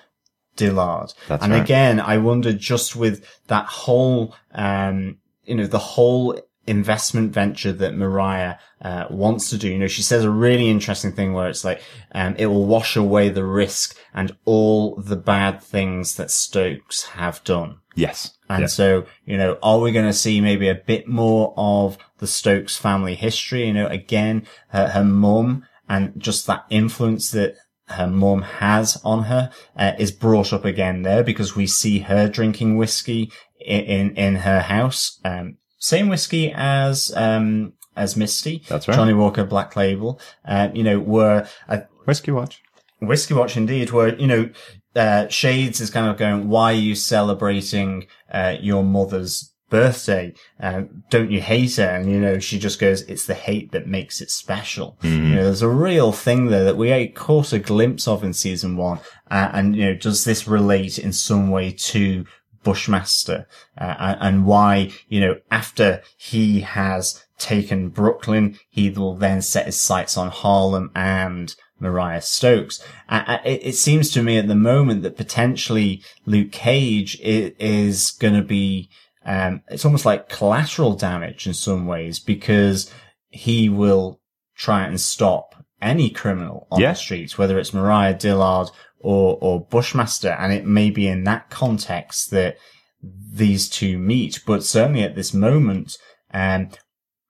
Dillard. 0.57 1.13
That's 1.29 1.43
and 1.43 1.53
right. 1.53 1.63
again, 1.63 2.01
I 2.01 2.19
wonder 2.19 2.53
just 2.53 2.97
with 2.97 3.25
that 3.47 3.67
whole, 3.67 4.35
um, 4.53 5.19
you 5.45 5.55
know, 5.55 5.67
the 5.67 5.79
whole 5.79 6.41
investment 6.67 7.33
venture 7.33 7.73
that 7.73 7.95
Mariah 7.95 8.57
uh, 8.83 9.07
wants 9.09 9.51
to 9.51 9.59
do. 9.59 9.69
You 9.69 9.79
know, 9.79 9.87
she 9.87 10.03
says 10.03 10.25
a 10.25 10.31
really 10.31 10.69
interesting 10.69 11.13
thing 11.13 11.33
where 11.33 11.49
it's 11.49 11.65
like, 11.65 11.81
um, 12.13 12.35
it 12.39 12.47
will 12.47 12.67
wash 12.67 12.97
away 12.97 13.29
the 13.29 13.45
risk 13.45 13.97
and 14.13 14.37
all 14.45 14.97
the 14.97 15.17
bad 15.17 15.63
things 15.63 16.17
that 16.17 16.31
Stokes 16.31 17.05
have 17.05 17.43
done. 17.45 17.79
Yes. 17.95 18.33
And 18.49 18.63
Yeah. 18.63 18.67
so, 18.67 19.07
you 19.25 19.37
know, 19.37 19.59
are 19.63 19.79
we 19.79 19.93
going 19.93 20.07
to 20.07 20.13
see 20.13 20.41
maybe 20.41 20.69
a 20.69 20.75
bit 20.75 21.07
more 21.09 21.55
of 21.57 21.99
the 22.19 22.27
Stokes 22.27 22.77
family 22.77 23.15
history? 23.15 23.67
You 23.67 23.73
know, 23.73 23.87
again, 23.87 24.47
her, 24.69 24.89
her 24.89 25.05
mum 25.05 25.65
and 25.89 26.13
just 26.19 26.47
that 26.49 26.65
influence 26.69 27.31
that 27.31 27.55
her 27.89 28.07
mum 28.07 28.43
has 28.43 29.01
on 29.05 29.25
her 29.25 29.51
uh, 29.77 29.93
is 29.99 30.11
brought 30.11 30.53
up 30.53 30.65
again 30.65 31.03
there 31.03 31.23
because 31.23 31.55
we 31.55 31.67
see 31.67 32.01
her 32.01 32.29
drinking 32.29 32.77
whiskey 32.77 33.31
in, 33.61 33.85
in, 33.85 34.17
in 34.17 34.37
her 34.37 34.61
house. 34.61 35.21
Um, 35.25 35.59
same 35.79 36.09
whiskey 36.09 36.53
as, 36.53 37.15
um, 37.17 37.75
as 37.95 38.17
Misty. 38.17 38.63
That's 38.69 38.89
right. 38.89 38.95
Johnnie 38.95 39.15
Walker 39.15 39.45
Black 39.45 39.77
Label. 39.77 40.21
Uh, 40.45 40.69
you 40.75 40.83
know, 40.83 40.99
were, 40.99 41.47
I, 41.69 41.85
Whiskey 42.05 42.33
Watch. 42.33 42.63
Whiskey 43.01 43.35
Watch 43.35 43.57
indeed, 43.57 43.91
where, 43.91 44.17
you 44.19 44.27
know, 44.27 44.51
uh, 44.95 45.29
Shades 45.29 45.81
is 45.81 45.91
kind 45.91 46.09
of 46.09 46.17
going, 46.17 46.49
why 46.49 46.73
are 46.73 46.77
you 46.77 46.95
celebrating, 46.95 48.07
uh, 48.33 48.57
your 48.61 48.83
mother's 48.83 49.53
birthday? 49.71 50.33
Uh, 50.61 50.83
don't 51.11 51.31
you 51.31 51.41
hate 51.41 51.77
her? 51.77 51.85
And, 51.89 52.11
you 52.11 52.19
know, 52.21 52.39
she 52.39 52.59
just 52.59 52.79
goes, 52.79 53.03
it's 53.03 53.27
the 53.27 53.35
hate 53.35 53.73
that 53.73 53.87
makes 53.87 54.21
it 54.21 54.31
special. 54.31 54.99
You 55.03 55.35
know, 55.35 55.45
there's 55.45 55.63
a 55.63 55.69
real 55.69 56.13
thing 56.13 56.47
there 56.47 56.65
that 56.65 56.77
we 56.77 57.09
caught 57.09 57.53
a 57.53 57.59
glimpse 57.59 58.07
of 58.09 58.23
in 58.25 58.33
season 58.33 58.77
one. 58.77 58.99
Uh, 59.31 59.51
and, 59.53 59.75
you 59.77 59.85
know, 59.87 59.95
does 59.95 60.25
this 60.25 60.47
relate 60.47 60.99
in 60.99 61.13
some 61.13 61.51
way 61.51 61.73
to 61.73 62.25
Bushmaster, 62.65 63.47
uh, 63.81 64.17
and- 64.21 64.45
why, 64.45 64.91
you 65.09 65.21
know, 65.21 65.37
after 65.53 66.03
he 66.17 66.61
has 66.61 67.23
taken 67.39 67.91
Brooklyn, 67.91 68.59
he 68.69 68.91
will 68.91 69.15
then 69.15 69.41
set 69.41 69.67
his 69.67 69.81
sights 69.81 70.17
on 70.17 70.31
Harlem 70.31 70.91
and 70.95 71.55
Mariah 71.79 72.23
Stokes. 72.23 72.83
Uh, 73.09 73.23
uh, 73.27 73.39
it, 73.45 73.61
it 73.67 73.75
seems 73.75 74.11
to 74.11 74.23
me 74.23 74.37
at 74.39 74.49
the 74.49 74.57
moment 74.57 75.03
that 75.05 75.17
potentially 75.17 76.03
Luke 76.25 76.51
Cage 76.51 77.21
i- 77.21 77.53
is 77.61 78.11
going 78.13 78.35
to 78.35 78.43
be, 78.43 78.89
um, 79.27 79.63
it's 79.69 79.85
almost 79.85 80.07
like 80.07 80.29
collateral 80.29 80.95
damage 80.95 81.47
in 81.47 81.53
some 81.55 81.87
ways 81.87 82.19
because 82.21 82.91
he 83.29 83.69
will 83.69 84.21
try 84.57 84.85
and 84.87 85.01
stop 85.01 85.55
any 85.83 86.09
criminal 86.09 86.67
on 86.71 86.81
Yeah. 86.81 86.93
the 86.93 86.99
streets, 86.99 87.37
whether 87.37 87.59
it's 87.59 87.75
Mariah 87.75 88.15
Dillard 88.15 88.71
or, 89.01 89.37
or 89.41 89.67
Bushmaster. 89.67 90.31
And 90.31 90.53
it 90.53 90.65
may 90.65 90.91
be 90.91 91.07
in 91.09 91.25
that 91.25 91.51
context 91.51 92.31
that 92.31 92.57
these 93.03 93.69
two 93.69 93.99
meet, 93.99 94.41
but 94.47 94.65
certainly 94.65 95.03
at 95.03 95.17
this 95.17 95.35
moment, 95.35 95.99
um, 96.33 96.71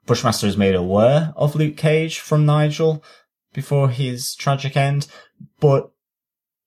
Bushmaster 0.06 0.46
is 0.46 0.56
made 0.56 0.74
aware 0.74 1.32
of 1.36 1.56
Luke 1.56 1.76
Cage 1.76 2.20
from 2.20 2.46
Nigel 2.46 3.02
before 3.52 3.88
his 3.88 4.34
tragic 4.36 4.76
end, 4.76 5.08
but 5.58 5.90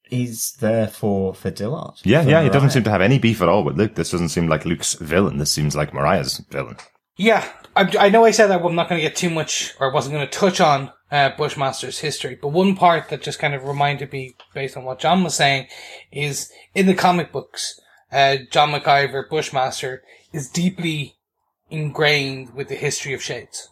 he's 0.09 0.51
there 0.59 0.87
for, 0.87 1.33
for 1.33 1.51
Dillard. 1.51 1.95
Yeah, 2.03 2.23
for 2.23 2.29
yeah. 2.29 2.43
He 2.43 2.49
doesn't 2.49 2.71
seem 2.71 2.83
to 2.83 2.89
have 2.89 3.01
any 3.01 3.19
beef 3.19 3.41
at 3.41 3.49
all 3.49 3.63
with 3.63 3.77
Luke. 3.77 3.95
This 3.95 4.11
doesn't 4.11 4.29
seem 4.29 4.47
like 4.47 4.65
Luke's 4.65 4.93
villain. 4.95 5.37
This 5.37 5.51
seems 5.51 5.75
like 5.75 5.93
Mariah's 5.93 6.37
villain. 6.49 6.77
Yeah, 7.15 7.45
I, 7.75 7.91
I 7.99 8.09
know 8.09 8.23
I 8.25 8.31
said 8.31 8.47
that 8.47 8.61
I'm 8.63 8.75
not 8.75 8.87
going 8.89 8.99
to 9.01 9.07
get 9.07 9.15
too 9.15 9.29
much, 9.29 9.73
or 9.79 9.91
I 9.91 9.93
wasn't 9.93 10.15
going 10.15 10.27
to 10.27 10.31
touch 10.39 10.61
on 10.61 10.91
uh, 11.11 11.31
Bushmaster's 11.37 11.99
history, 11.99 12.37
but 12.41 12.49
one 12.49 12.75
part 12.75 13.09
that 13.09 13.21
just 13.21 13.39
kind 13.39 13.53
of 13.53 13.65
reminded 13.65 14.11
me, 14.13 14.35
based 14.53 14.77
on 14.77 14.85
what 14.85 14.99
John 14.99 15.23
was 15.23 15.35
saying, 15.35 15.67
is 16.11 16.51
in 16.73 16.85
the 16.85 16.93
comic 16.93 17.31
books, 17.31 17.79
uh, 18.11 18.37
John 18.51 18.71
McIver, 18.71 19.29
Bushmaster, 19.29 20.01
is 20.31 20.49
deeply 20.49 21.15
ingrained 21.69 22.53
with 22.53 22.67
the 22.67 22.75
history 22.75 23.13
of 23.13 23.21
Shades. 23.21 23.69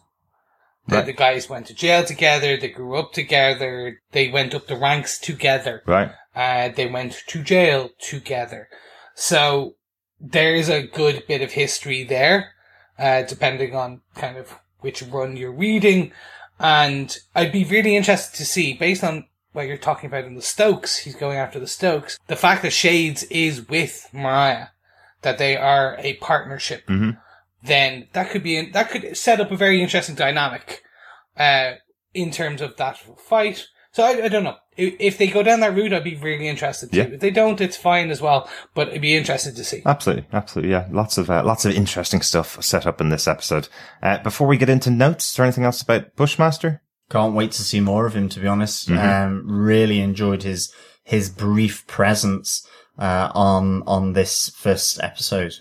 The, 0.86 0.96
Right. 0.96 1.06
the 1.06 1.12
guys 1.12 1.50
went 1.50 1.66
to 1.66 1.74
jail 1.74 2.04
together, 2.04 2.56
they 2.56 2.68
grew 2.68 2.96
up 2.96 3.12
together, 3.12 4.00
they 4.12 4.28
went 4.30 4.54
up 4.54 4.68
the 4.68 4.76
ranks 4.76 5.18
together 5.18 5.82
Right. 5.86 6.10
Uh, 6.38 6.68
they 6.68 6.86
went 6.86 7.24
to 7.26 7.42
jail 7.42 7.90
together. 7.98 8.68
So 9.16 9.74
there 10.20 10.54
is 10.54 10.68
a 10.68 10.86
good 10.86 11.24
bit 11.26 11.42
of 11.42 11.52
history 11.52 12.04
there, 12.04 12.52
uh, 12.96 13.22
depending 13.22 13.74
on 13.74 14.02
kind 14.14 14.36
of 14.36 14.54
which 14.78 15.02
run 15.02 15.36
you're 15.36 15.50
reading. 15.50 16.12
And 16.60 17.16
I'd 17.34 17.50
be 17.50 17.64
really 17.64 17.96
interested 17.96 18.36
to 18.36 18.44
see, 18.44 18.74
based 18.74 19.02
on 19.02 19.26
what 19.52 19.66
you're 19.66 19.76
talking 19.76 20.06
about 20.06 20.26
in 20.26 20.36
the 20.36 20.42
Stokes, 20.42 20.98
he's 20.98 21.16
going 21.16 21.38
after 21.38 21.58
the 21.58 21.66
Stokes, 21.66 22.18
the 22.28 22.36
fact 22.36 22.62
that 22.62 22.72
Shades 22.72 23.24
is 23.24 23.68
with 23.68 24.08
Mariah, 24.12 24.68
that 25.22 25.38
they 25.38 25.56
are 25.56 25.96
a 25.98 26.14
partnership, 26.14 26.86
Mhm. 26.86 27.20
then 27.64 28.06
that 28.12 28.30
could 28.30 28.44
be, 28.44 28.70
that 28.70 28.90
could 28.90 29.16
set 29.16 29.40
up 29.40 29.50
a 29.50 29.56
very 29.56 29.82
interesting 29.82 30.14
dynamic, 30.14 30.82
uh, 31.36 31.72
in 32.14 32.30
terms 32.30 32.60
of 32.60 32.76
that 32.76 32.96
fight. 33.18 33.66
So 33.90 34.04
I, 34.04 34.26
I 34.26 34.28
don't 34.28 34.44
know. 34.44 34.58
If, 34.78 34.94
if 34.98 35.18
they 35.18 35.26
go 35.26 35.42
down 35.42 35.60
that 35.60 35.74
route, 35.74 35.92
I'd 35.92 36.04
be 36.04 36.14
really 36.14 36.48
interested 36.48 36.90
too. 36.90 36.98
Yeah. 36.98 37.04
If 37.04 37.20
they 37.20 37.30
don't, 37.30 37.60
it's 37.60 37.76
fine 37.76 38.10
as 38.10 38.22
well. 38.22 38.48
But 38.74 38.90
I'd 38.90 39.02
be 39.02 39.16
interested 39.16 39.56
to 39.56 39.64
see. 39.64 39.82
Absolutely, 39.84 40.26
absolutely. 40.32 40.70
Yeah, 40.70 40.86
lots 40.90 41.18
of 41.18 41.28
uh, 41.28 41.42
lots 41.44 41.64
of 41.66 41.74
interesting 41.74 42.22
stuff 42.22 42.62
set 42.62 42.86
up 42.86 43.00
in 43.00 43.10
this 43.10 43.28
episode. 43.28 43.68
Uh, 44.02 44.18
before 44.22 44.46
we 44.46 44.56
get 44.56 44.70
into 44.70 44.90
notes, 44.90 45.28
is 45.28 45.36
there 45.36 45.44
anything 45.44 45.64
else 45.64 45.82
about 45.82 46.14
Bushmaster? 46.16 46.80
Can't 47.10 47.34
wait 47.34 47.52
to 47.52 47.62
see 47.62 47.80
more 47.80 48.06
of 48.06 48.14
him, 48.14 48.28
to 48.28 48.40
be 48.40 48.46
honest. 48.46 48.88
Mm-hmm. 48.88 48.98
Um, 48.98 49.42
really 49.50 50.00
enjoyed 50.00 50.42
his, 50.42 50.72
his 51.04 51.30
brief 51.30 51.86
presence, 51.86 52.66
uh, 52.98 53.30
on, 53.34 53.82
on 53.86 54.12
this 54.12 54.50
first 54.50 55.02
episode. 55.02 55.54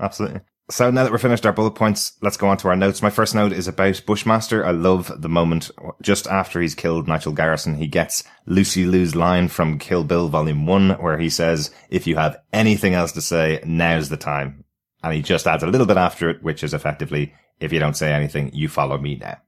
Absolutely. 0.00 0.40
So 0.70 0.88
now 0.90 1.02
that 1.02 1.10
we're 1.10 1.18
finished 1.18 1.44
our 1.44 1.52
bullet 1.52 1.72
points, 1.72 2.12
let's 2.22 2.36
go 2.36 2.46
on 2.46 2.56
to 2.58 2.68
our 2.68 2.76
notes. 2.76 3.02
My 3.02 3.10
first 3.10 3.34
note 3.34 3.52
is 3.52 3.66
about 3.66 4.02
Bushmaster. 4.06 4.64
I 4.64 4.70
love 4.70 5.10
the 5.20 5.28
moment 5.28 5.70
just 6.00 6.28
after 6.28 6.60
he's 6.60 6.76
killed 6.76 7.08
Nigel 7.08 7.32
Garrison. 7.32 7.74
He 7.74 7.88
gets 7.88 8.22
Lucy 8.46 8.84
Liu's 8.84 9.16
line 9.16 9.48
from 9.48 9.80
Kill 9.80 10.04
Bill 10.04 10.28
Volume 10.28 10.66
1 10.66 10.90
where 11.00 11.18
he 11.18 11.28
says, 11.28 11.72
if 11.90 12.06
you 12.06 12.14
have 12.16 12.38
anything 12.52 12.94
else 12.94 13.10
to 13.12 13.20
say, 13.20 13.60
now's 13.64 14.10
the 14.10 14.16
time. 14.16 14.64
And 15.02 15.12
he 15.12 15.22
just 15.22 15.46
adds 15.48 15.64
a 15.64 15.66
little 15.66 15.86
bit 15.86 15.96
after 15.96 16.30
it, 16.30 16.42
which 16.42 16.62
is 16.62 16.72
effectively, 16.72 17.34
if 17.58 17.72
you 17.72 17.80
don't 17.80 17.96
say 17.96 18.12
anything, 18.12 18.50
you 18.54 18.68
follow 18.68 18.96
me 18.96 19.16
now. 19.16 19.38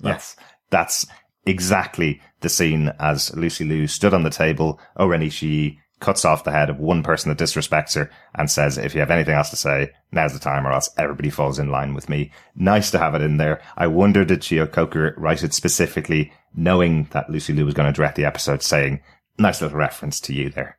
That's, 0.00 0.34
that's 0.70 1.06
exactly 1.46 2.20
the 2.40 2.48
scene 2.48 2.92
as 2.98 3.34
Lucy 3.36 3.64
Liu 3.64 3.86
stood 3.86 4.12
on 4.12 4.24
the 4.24 4.30
table. 4.30 4.80
O-Ren 4.96 5.20
Ishii 5.20 5.78
cuts 6.04 6.24
off 6.24 6.44
the 6.44 6.52
head 6.52 6.70
of 6.70 6.78
one 6.78 7.02
person 7.02 7.28
that 7.30 7.38
disrespects 7.42 7.94
her 7.96 8.10
and 8.34 8.50
says, 8.50 8.78
if 8.78 8.94
you 8.94 9.00
have 9.00 9.10
anything 9.10 9.34
else 9.34 9.50
to 9.50 9.56
say, 9.56 9.90
now's 10.12 10.32
the 10.32 10.38
time 10.38 10.66
or 10.66 10.72
else 10.72 10.90
everybody 10.98 11.30
falls 11.30 11.58
in 11.58 11.70
line 11.70 11.94
with 11.94 12.08
me. 12.08 12.30
Nice 12.54 12.90
to 12.92 12.98
have 12.98 13.14
it 13.14 13.22
in 13.22 13.38
there. 13.38 13.60
I 13.76 13.86
wonder 13.88 14.24
did 14.24 14.40
Cheo 14.40 14.70
Coker 14.70 15.14
write 15.16 15.42
it 15.42 15.54
specifically 15.54 16.32
knowing 16.54 17.08
that 17.12 17.28
Lucy 17.30 17.52
Liu 17.52 17.64
was 17.64 17.74
going 17.74 17.86
to 17.92 17.96
direct 17.96 18.16
the 18.16 18.24
episode 18.24 18.62
saying, 18.62 19.00
nice 19.38 19.60
little 19.60 19.76
reference 19.78 20.20
to 20.20 20.32
you 20.34 20.50
there. 20.50 20.78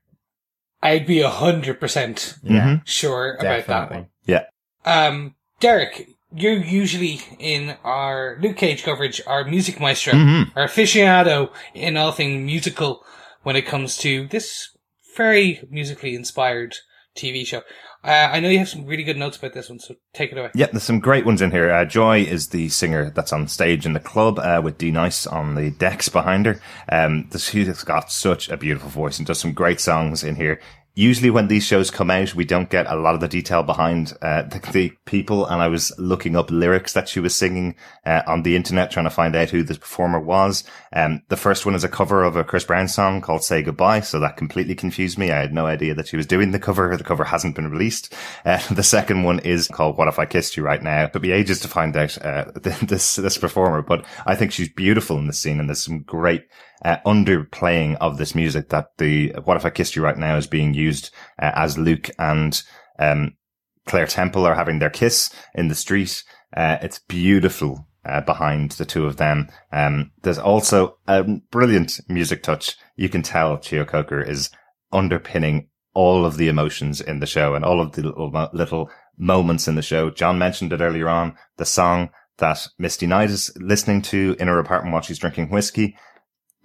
I'd 0.82 1.08
be 1.08 1.22
a 1.22 1.30
hundred 1.30 1.80
percent 1.80 2.36
Yeah, 2.44 2.80
sure 2.86 3.34
about 3.40 3.66
that 3.68 3.92
one. 3.92 4.08
Yeah. 4.26 4.44
Um, 4.86 5.36
Derek, 5.60 6.10
you're 6.32 6.54
usually 6.54 7.22
in 7.40 7.76
our 7.84 8.38
Luke 8.42 8.58
Cage 8.58 8.84
coverage, 8.84 9.20
our 9.26 9.44
music 9.46 9.80
maestro, 9.80 10.14
Mm-hmm. 10.14 10.58
our 10.58 10.68
aficionado 10.68 11.52
in 11.74 11.98
all 11.98 12.12
thing 12.12 12.46
musical 12.46 13.04
when 13.44 13.56
it 13.56 13.66
comes 13.66 13.98
to 14.00 14.28
this 14.28 14.70
very 15.16 15.62
musically 15.70 16.16
inspired 16.16 16.76
TV 17.16 17.46
show. 17.46 17.62
Uh, 18.04 18.30
I 18.32 18.40
know 18.40 18.50
you 18.50 18.60
have 18.60 18.70
some 18.70 18.86
really 18.86 19.04
good 19.04 19.18
notes 19.18 19.38
about 19.38 19.54
this 19.54 19.70
one, 19.70 19.80
so 19.80 19.96
take 20.14 20.32
it 20.32 20.38
away. 20.38 20.52
Yeah, 20.54 20.68
there's 20.68 20.84
some 20.84 21.00
great 21.00 21.26
ones 21.26 21.42
in 21.42 21.50
here. 21.50 21.72
Uh, 21.72 21.86
Joy 21.86 22.20
is 22.20 22.50
the 22.50 22.70
singer 22.70 23.10
that's 23.10 23.34
on 23.34 23.48
stage 23.48 23.86
in 23.86 23.94
the 23.94 24.00
club 24.00 24.38
uh, 24.38 24.62
with 24.64 24.78
D 24.78 24.92
Nice 24.92 25.26
on 25.26 25.56
the 25.56 25.72
decks 25.72 26.08
behind 26.10 26.46
her. 26.46 26.60
Um, 26.92 27.30
she's 27.36 27.84
got 27.84 28.12
such 28.12 28.50
a 28.50 28.58
beautiful 28.58 28.90
voice 28.90 29.18
and 29.18 29.26
does 29.26 29.40
some 29.40 29.54
great 29.54 29.80
songs 29.80 30.24
in 30.24 30.36
here. 30.36 30.60
Usually 30.98 31.30
when 31.30 31.50
these 31.50 31.66
shows 31.66 31.92
come 31.92 32.10
out, 32.10 32.36
we 32.36 32.46
don't 32.46 32.70
get 32.70 32.88
a 32.88 32.96
lot 32.96 33.16
of 33.16 33.20
the 33.20 33.28
detail 33.28 33.64
behind 33.64 34.14
uh, 34.22 34.44
the, 34.44 34.60
the 34.72 34.94
people. 35.04 35.46
And 35.46 35.62
I 35.62 35.68
was 35.68 35.92
looking 35.98 36.38
up 36.38 36.50
lyrics 36.50 36.94
that 36.94 37.10
she 37.10 37.20
was 37.20 37.36
singing 37.36 37.76
uh, 38.06 38.22
on 38.26 38.44
the 38.44 38.56
internet, 38.56 38.92
trying 38.92 39.04
to 39.04 39.10
find 39.10 39.36
out 39.36 39.50
who 39.50 39.62
the 39.62 39.76
performer 39.76 40.22
was. 40.22 40.64
Um, 40.94 41.22
the 41.28 41.36
first 41.36 41.66
one 41.66 41.76
is 41.76 41.84
a 41.84 41.90
cover 41.90 42.24
of 42.24 42.38
a 42.38 42.46
Chris 42.46 42.64
Brown 42.64 42.88
song 42.88 43.20
called 43.20 43.44
"Say 43.44 43.62
Goodbye," 43.62 44.00
so 44.00 44.22
that 44.22 44.38
completely 44.38 44.74
confused 44.74 45.18
me. 45.18 45.32
I 45.32 45.42
had 45.42 45.54
no 45.54 45.66
idea 45.66 45.94
that 45.96 46.08
she 46.08 46.16
was 46.16 46.26
doing 46.26 46.52
the 46.52 46.60
cover. 46.60 46.96
The 46.96 47.04
cover 47.04 47.26
hasn't 47.26 47.58
been 47.58 47.70
released. 47.70 48.14
Uh, 48.46 48.66
the 48.74 48.82
second 48.82 49.24
one 49.24 49.40
is 49.40 49.68
called 49.68 49.98
"What 49.98 50.08
If 50.08 50.18
I 50.18 50.26
Kissed 50.26 50.56
You 50.56 50.64
Right 50.64 50.82
Now." 50.82 51.04
It 51.04 51.14
took 51.14 51.24
me 51.24 51.32
ages 51.32 51.60
to 51.60 51.68
find 51.68 51.96
out 51.98 52.18
uh, 52.24 52.52
this 52.56 53.18
this 53.18 53.38
performer, 53.38 53.82
but 53.82 54.06
I 54.26 54.36
think 54.36 54.54
she's 54.54 54.70
beautiful 54.70 55.18
in 55.18 55.28
the 55.28 55.34
scene, 55.34 55.60
and 55.60 55.68
there's 55.68 55.84
some 55.84 56.04
great 56.04 56.46
uh, 56.84 56.98
underplaying 57.06 57.98
of 58.02 58.18
this 58.18 58.36
music 58.36 58.70
that 58.70 58.98
the 58.98 59.34
"What 59.44 59.58
If 59.58 59.66
I 59.66 59.70
Kissed 59.70 59.96
You 59.96 60.04
Right 60.04 60.18
Now" 60.18 60.38
is 60.38 60.48
being 60.48 60.74
used 60.74 61.12
uh, 61.42 61.52
as 61.56 61.78
Luke 61.78 62.10
and 62.20 62.62
um, 63.00 63.36
Claire 63.86 64.08
Temple 64.08 64.46
are 64.46 64.56
having 64.56 64.80
their 64.80 64.90
kiss 64.90 65.30
in 65.54 65.68
the 65.68 65.76
street. 65.76 66.24
Uh, 66.56 66.78
it's 66.82 67.00
beautiful 67.00 67.88
uh, 68.06 68.22
behind 68.22 68.72
the 68.72 68.86
two 68.86 69.06
of 69.06 69.18
them. 69.18 69.50
Um, 69.72 70.12
there's 70.22 70.38
also 70.38 70.98
a 71.08 71.24
brilliant 71.52 72.00
music 72.08 72.44
touch. 72.44 72.78
You 72.96 73.10
can 73.10 73.22
tell 73.22 73.58
Cheo 73.58 73.88
Coker 73.88 74.22
is 74.22 74.50
underpinning 74.92 75.70
all 75.94 76.26
of 76.26 76.38
the 76.38 76.48
emotions 76.48 77.02
in 77.02 77.20
the 77.20 77.26
show 77.26 77.56
and 77.56 77.66
all 77.66 77.82
of 77.82 77.94
the 77.94 78.04
little, 78.04 78.50
little 78.54 78.90
moments 79.18 79.68
in 79.68 79.76
the 79.76 79.82
show. 79.82 80.10
John 80.10 80.38
mentioned 80.38 80.74
it 80.74 80.82
earlier 80.82 81.10
on, 81.10 81.36
the 81.58 81.66
song 81.66 82.10
that 82.38 82.68
Misty 82.78 83.08
Knight 83.08 83.30
is 83.30 83.52
listening 83.56 84.02
to 84.04 84.36
in 84.40 84.48
her 84.48 84.60
apartment 84.60 84.94
while 84.94 85.02
she's 85.02 85.20
drinking 85.20 85.50
whiskey. 85.50 85.96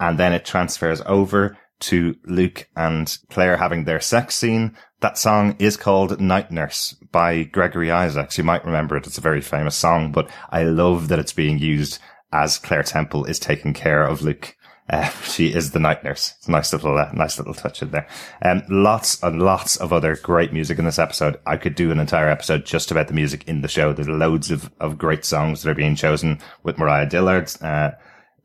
And 0.01 0.19
then 0.19 0.33
it 0.33 0.45
transfers 0.45 1.03
over 1.07 1.57
to 1.81 2.17
Luke 2.25 2.69
and 2.77 3.17
Claire 3.31 3.57
having 3.57 3.85
their 3.85 4.01
sex 4.01 4.35
scene. 4.35 4.77
That 5.01 5.19
song 5.19 5.57
is 5.59 5.77
called 5.77 6.21
Night 6.21 6.51
Nurse 6.51 6.95
by 7.11 7.45
Gregory 7.45 7.91
Isaacs. 7.91 8.37
You 8.37 8.45
might 8.45 8.65
remember 8.65 8.97
it. 8.97 9.07
It's 9.07 9.19
a 9.19 9.23
very 9.23 9.41
famous 9.41 9.77
song, 9.77 10.13
but 10.13 10.31
I 10.51 10.63
love 10.65 11.09
that 11.09 11.19
it's 11.19 11.33
being 11.33 11.59
used 11.59 11.99
as 12.33 12.59
Claire 12.59 12.83
Temple 12.83 13.25
is 13.25 13.39
taking 13.39 13.73
care 13.73 14.05
of 14.05 14.23
Luke. 14.23 14.57
Uh, 14.89 15.09
she 15.23 15.55
is 15.55 15.71
the 15.71 15.79
night 15.79 16.05
nurse. 16.05 16.35
It's 16.39 16.49
a 16.49 16.51
nice 16.51 16.73
little, 16.73 16.99
uh, 16.99 17.11
nice 17.13 17.39
little 17.39 17.55
touch 17.55 17.83
in 17.83 17.91
there. 17.91 18.07
Um, 18.43 18.63
lots 18.69 19.23
and 19.23 19.41
lots 19.41 19.77
of 19.77 19.93
other 19.93 20.17
great 20.17 20.53
music 20.53 20.79
in 20.79 20.85
this 20.85 20.99
episode. 20.99 21.41
I 21.47 21.57
could 21.57 21.75
do 21.75 21.91
an 21.91 22.01
entire 22.01 22.29
episode 22.29 22.67
just 22.67 22.91
about 22.91 23.09
the 23.09 23.15
music 23.15 23.47
in 23.47 23.63
the 23.63 23.69
show. 23.69 23.93
There's 23.93 24.09
loads 24.09 24.51
of, 24.51 24.71
of 24.81 24.99
great 24.99 25.25
songs 25.25 25.63
that 25.63 25.71
are 25.71 25.75
being 25.75 25.95
chosen 25.95 26.41
with 26.63 26.79
Mariah 26.79 27.09
Dillard. 27.09 27.51
Uh, 27.63 27.93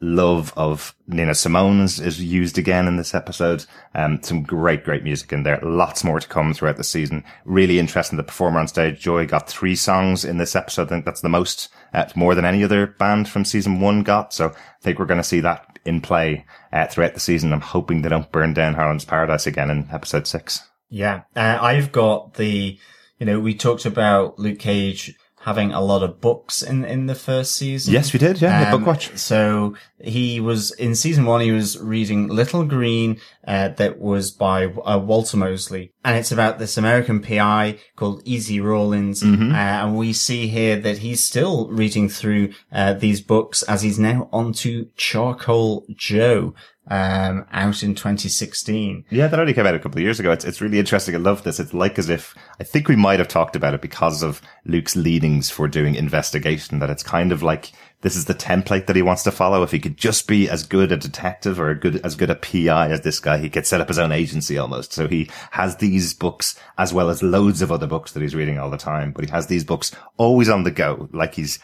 love 0.05 0.53
of 0.55 0.95
Nina 1.07 1.33
Simone's 1.33 1.99
is 1.99 2.21
used 2.21 2.57
again 2.57 2.87
in 2.87 2.97
this 2.97 3.15
episode. 3.15 3.65
Um, 3.93 4.21
some 4.21 4.43
great, 4.43 4.83
great 4.83 5.03
music 5.03 5.33
in 5.33 5.43
there. 5.43 5.59
Lots 5.61 6.03
more 6.03 6.19
to 6.19 6.27
come 6.27 6.53
throughout 6.53 6.77
the 6.77 6.83
season. 6.83 7.23
Really 7.43 7.79
interesting. 7.79 8.17
The 8.17 8.23
performer 8.23 8.59
on 8.59 8.67
stage, 8.67 8.99
Joy, 8.99 9.25
got 9.25 9.49
three 9.49 9.75
songs 9.75 10.23
in 10.23 10.37
this 10.37 10.55
episode. 10.55 10.83
I 10.83 10.89
think 10.89 11.05
that's 11.05 11.21
the 11.21 11.29
most, 11.29 11.69
uh, 11.93 12.05
more 12.15 12.35
than 12.35 12.45
any 12.45 12.63
other 12.63 12.87
band 12.87 13.27
from 13.27 13.45
season 13.45 13.79
one 13.79 14.03
got. 14.03 14.33
So 14.33 14.49
I 14.49 14.53
think 14.81 14.99
we're 14.99 15.05
going 15.05 15.19
to 15.19 15.23
see 15.23 15.39
that 15.41 15.79
in 15.85 16.01
play 16.01 16.45
uh, 16.71 16.87
throughout 16.87 17.13
the 17.13 17.19
season. 17.19 17.51
I'm 17.51 17.61
hoping 17.61 18.01
they 18.01 18.09
don't 18.09 18.31
burn 18.31 18.53
down 18.53 18.75
Harlem's 18.75 19.05
Paradise 19.05 19.47
again 19.47 19.69
in 19.69 19.87
episode 19.91 20.27
six. 20.27 20.61
Yeah, 20.89 21.23
uh, 21.35 21.57
I've 21.61 21.91
got 21.91 22.35
the, 22.35 22.77
you 23.17 23.25
know, 23.25 23.39
we 23.39 23.55
talked 23.55 23.85
about 23.85 24.37
Luke 24.37 24.59
Cage 24.59 25.15
having 25.45 25.71
a 25.71 25.79
lot 25.81 26.01
of 26.03 26.19
books 26.19 26.63
in 26.63 26.83
in 26.83 27.05
the 27.05 27.15
first 27.15 27.55
season. 27.55 27.93
Yes, 27.93 28.11
we 28.13 28.19
did. 28.19 28.41
Yeah, 28.41 28.71
Um, 28.71 28.79
book 28.79 28.87
watch. 28.87 29.15
So 29.17 29.75
he 29.99 30.39
was 30.39 30.71
in 30.71 30.95
season 30.95 31.25
one. 31.25 31.41
He 31.41 31.51
was 31.51 31.77
reading 31.79 32.27
Little 32.27 32.65
Green, 32.65 33.19
uh, 33.47 33.69
that 33.69 33.99
was 33.99 34.31
by 34.31 34.65
uh, 34.65 34.97
Walter 34.97 35.37
Mosley, 35.37 35.91
and 36.03 36.17
it's 36.17 36.31
about 36.31 36.57
this 36.57 36.77
American 36.77 37.21
PI 37.21 37.77
called 37.95 38.23
Easy 38.25 38.59
Rawlins. 38.59 39.21
Mm-hmm. 39.21 39.51
Uh, 39.51 39.55
and 39.55 39.95
we 39.95 40.13
see 40.13 40.47
here 40.47 40.77
that 40.77 40.97
he's 40.99 41.23
still 41.23 41.67
reading 41.69 42.09
through 42.09 42.51
uh, 42.71 42.93
these 42.93 43.21
books 43.21 43.61
as 43.63 43.83
he's 43.83 43.99
now 43.99 44.27
on 44.33 44.51
to 44.53 44.87
Charcoal 44.97 45.85
Joe, 45.95 46.55
um, 46.87 47.45
out 47.51 47.83
in 47.83 47.95
2016. 47.95 49.05
Yeah, 49.09 49.27
that 49.27 49.39
only 49.39 49.53
came 49.53 49.65
out 49.65 49.75
a 49.75 49.79
couple 49.79 49.97
of 49.97 50.03
years 50.03 50.19
ago. 50.19 50.31
It's, 50.31 50.45
it's 50.45 50.61
really 50.61 50.79
interesting. 50.79 51.15
I 51.15 51.19
love 51.19 51.43
this. 51.43 51.59
It's 51.59 51.73
like 51.73 51.97
as 51.97 52.09
if, 52.09 52.35
I 52.59 52.63
think 52.63 52.87
we 52.87 52.95
might 52.95 53.19
have 53.19 53.27
talked 53.27 53.55
about 53.55 53.73
it 53.73 53.81
because 53.81 54.21
of 54.21 54.41
Luke's 54.65 54.95
leanings 54.95 55.49
for 55.49 55.67
doing 55.67 55.95
investigation, 55.95 56.79
that 56.79 56.89
it's 56.89 57.03
kind 57.03 57.31
of 57.31 57.41
like, 57.41 57.71
this 58.01 58.15
is 58.15 58.25
the 58.25 58.35
template 58.35 58.85
that 58.85 58.95
he 58.95 59.01
wants 59.01 59.23
to 59.23 59.31
follow. 59.31 59.63
If 59.63 59.71
he 59.71 59.79
could 59.79 59.97
just 59.97 60.27
be 60.27 60.47
as 60.47 60.63
good 60.63 60.91
a 60.91 60.97
detective 60.97 61.59
or 61.59 61.69
a 61.69 61.79
good, 61.79 62.05
as 62.05 62.15
good 62.15 62.29
a 62.29 62.35
PI 62.35 62.89
as 62.91 63.01
this 63.01 63.19
guy, 63.19 63.39
he 63.39 63.49
could 63.49 63.65
set 63.65 63.81
up 63.81 63.87
his 63.87 63.97
own 63.97 64.11
agency 64.11 64.57
almost. 64.59 64.93
So 64.93 65.07
he 65.07 65.29
has 65.51 65.77
these 65.77 66.13
books 66.13 66.59
as 66.77 66.93
well 66.93 67.09
as 67.09 67.23
loads 67.23 67.63
of 67.63 67.71
other 67.71 67.87
books 67.87 68.11
that 68.11 68.21
he's 68.21 68.35
reading 68.35 68.59
all 68.59 68.69
the 68.69 68.77
time, 68.77 69.11
but 69.11 69.25
he 69.25 69.31
has 69.31 69.47
these 69.47 69.63
books 69.63 69.91
always 70.17 70.49
on 70.49 70.63
the 70.63 70.71
go, 70.71 71.09
like 71.13 71.33
he's 71.33 71.57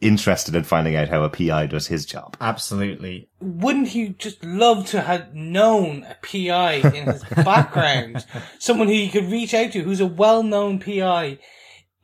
interested 0.00 0.54
in 0.54 0.64
finding 0.64 0.94
out 0.96 1.08
how 1.08 1.22
a 1.22 1.30
PI 1.30 1.66
does 1.66 1.86
his 1.86 2.04
job. 2.04 2.36
Absolutely. 2.40 3.28
Wouldn't 3.40 3.88
he 3.88 4.10
just 4.10 4.44
love 4.44 4.86
to 4.88 5.00
have 5.00 5.34
known 5.34 6.04
a 6.04 6.16
PI 6.22 6.74
in 6.94 7.06
his 7.06 7.24
background? 7.44 8.24
Someone 8.58 8.88
who 8.88 8.94
he 8.94 9.08
could 9.08 9.30
reach 9.30 9.54
out 9.54 9.72
to 9.72 9.82
who's 9.82 10.00
a 10.00 10.06
well-known 10.06 10.78
PI 10.80 11.38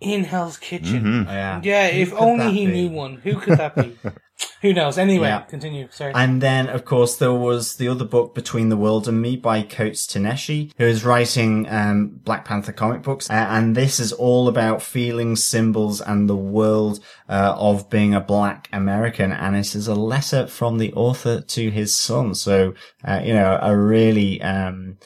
in 0.01 0.25
Hell's 0.25 0.57
Kitchen. 0.59 1.03
Mm-hmm. 1.03 1.29
Yeah. 1.29 1.61
Yeah, 1.63 1.87
if 1.89 2.13
only 2.15 2.53
he 2.53 2.67
be? 2.67 2.73
knew 2.73 2.89
one. 2.91 3.17
Who 3.17 3.37
could 3.39 3.59
that 3.59 3.77
be? 3.77 3.97
Who 4.63 4.73
knows? 4.73 4.97
Anyway, 4.97 5.27
Yeah. 5.27 5.41
continue. 5.41 5.89
Sorry. 5.91 6.13
And 6.15 6.41
then, 6.41 6.69
of 6.69 6.85
course, 6.85 7.17
there 7.17 7.33
was 7.35 7.77
the 7.77 7.89
other 7.89 8.05
book, 8.05 8.35
Between 8.35 8.69
the 8.69 8.77
World 8.77 9.09
and 9.09 9.21
Me 9.21 9.37
by 9.37 9.63
Coates 9.63 10.07
Ta-Nehisi, 10.07 10.73
who 10.79 10.85
is 10.85 11.05
writing 11.05 11.69
um, 11.69 12.21
Black 12.25 12.45
Panther 12.45 12.73
comic 12.73 13.03
books. 13.03 13.29
Uh, 13.29 13.33
and 13.35 13.77
this 13.77 13.99
is 13.99 14.13
all 14.13 14.47
about 14.47 14.81
feelings, 14.81 15.43
symbols, 15.43 16.01
and 16.01 16.29
the 16.29 16.37
world 16.37 17.01
uh, 17.29 17.55
of 17.59 17.91
being 17.91 18.15
a 18.15 18.21
black 18.21 18.69
American. 18.73 19.33
And 19.33 19.57
it 19.57 19.75
is 19.75 19.89
a 19.89 19.97
letter 19.97 20.47
from 20.47 20.79
the 20.79 20.93
author 20.95 21.41
to 21.41 21.71
his 21.71 21.97
son. 21.97 22.35
So, 22.37 22.75
uh, 23.05 23.21
you 23.25 23.35
know, 23.35 23.59
a 23.61 23.77
really... 23.77 24.41
Um, 24.41 24.99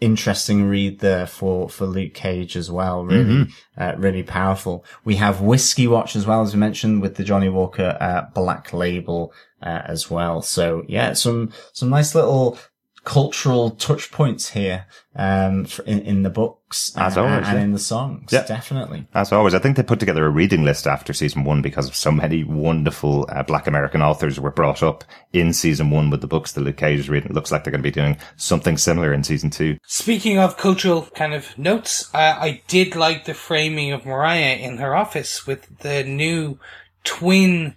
interesting 0.00 0.64
read 0.68 1.00
there 1.00 1.26
for 1.26 1.68
for 1.68 1.86
Luke 1.86 2.14
Cage 2.14 2.56
as 2.56 2.70
well. 2.70 3.04
Really, 3.04 3.46
uh, 3.78 3.94
really 3.96 4.22
powerful. 4.22 4.84
We 5.04 5.16
have 5.16 5.40
Whiskey 5.40 5.86
Watch 5.86 6.16
as 6.16 6.26
well 6.26 6.42
as 6.42 6.54
we 6.54 6.60
mentioned 6.60 7.02
with 7.02 7.16
the 7.16 7.24
Johnnie 7.24 7.48
Walker 7.48 7.96
uh, 8.00 8.22
Black 8.34 8.72
Label 8.72 9.32
uh, 9.62 9.82
as 9.86 10.10
well. 10.10 10.42
So 10.42 10.84
yeah, 10.88 11.12
some 11.14 11.52
some 11.72 11.90
nice 11.90 12.14
little 12.14 12.58
cultural 13.04 13.70
touch 13.70 14.10
points 14.10 14.50
here 14.50 14.86
um 15.14 15.66
for, 15.66 15.82
in 15.84 16.00
in 16.00 16.22
the 16.22 16.30
books 16.30 16.96
As 16.96 17.16
always, 17.16 17.46
and 17.46 17.58
yeah. 17.58 17.62
in 17.62 17.72
the 17.72 17.78
songs. 17.78 18.32
Yeah. 18.32 18.44
Definitely. 18.46 19.06
As 19.14 19.30
always, 19.30 19.54
I 19.54 19.58
think 19.58 19.76
they 19.76 19.82
put 19.82 20.00
together 20.00 20.26
a 20.26 20.30
reading 20.30 20.64
list 20.64 20.86
after 20.86 21.12
season 21.12 21.44
one 21.44 21.62
because 21.62 21.86
of 21.86 21.94
so 21.94 22.10
many 22.10 22.42
wonderful 22.42 23.26
uh, 23.28 23.42
Black 23.44 23.66
American 23.66 24.02
authors 24.02 24.40
were 24.40 24.50
brought 24.50 24.82
up 24.82 25.04
in 25.32 25.52
season 25.52 25.90
one 25.90 26.10
with 26.10 26.20
the 26.20 26.26
books 26.26 26.52
that 26.52 26.62
Luke 26.62 26.78
Cage 26.78 26.98
is 26.98 27.08
reading. 27.08 27.30
It 27.30 27.34
looks 27.34 27.52
like 27.52 27.62
they're 27.62 27.70
going 27.70 27.82
to 27.82 27.88
be 27.88 27.90
doing 27.92 28.16
something 28.36 28.76
similar 28.76 29.12
in 29.12 29.22
season 29.22 29.50
two. 29.50 29.78
Speaking 29.86 30.38
of 30.38 30.56
cultural 30.56 31.02
kind 31.14 31.34
of 31.34 31.56
notes, 31.56 32.12
uh, 32.14 32.36
I 32.40 32.62
did 32.66 32.96
like 32.96 33.24
the 33.24 33.34
framing 33.34 33.92
of 33.92 34.04
Mariah 34.04 34.56
in 34.56 34.78
her 34.78 34.96
office 34.96 35.46
with 35.46 35.78
the 35.78 36.02
new 36.02 36.58
twin 37.04 37.76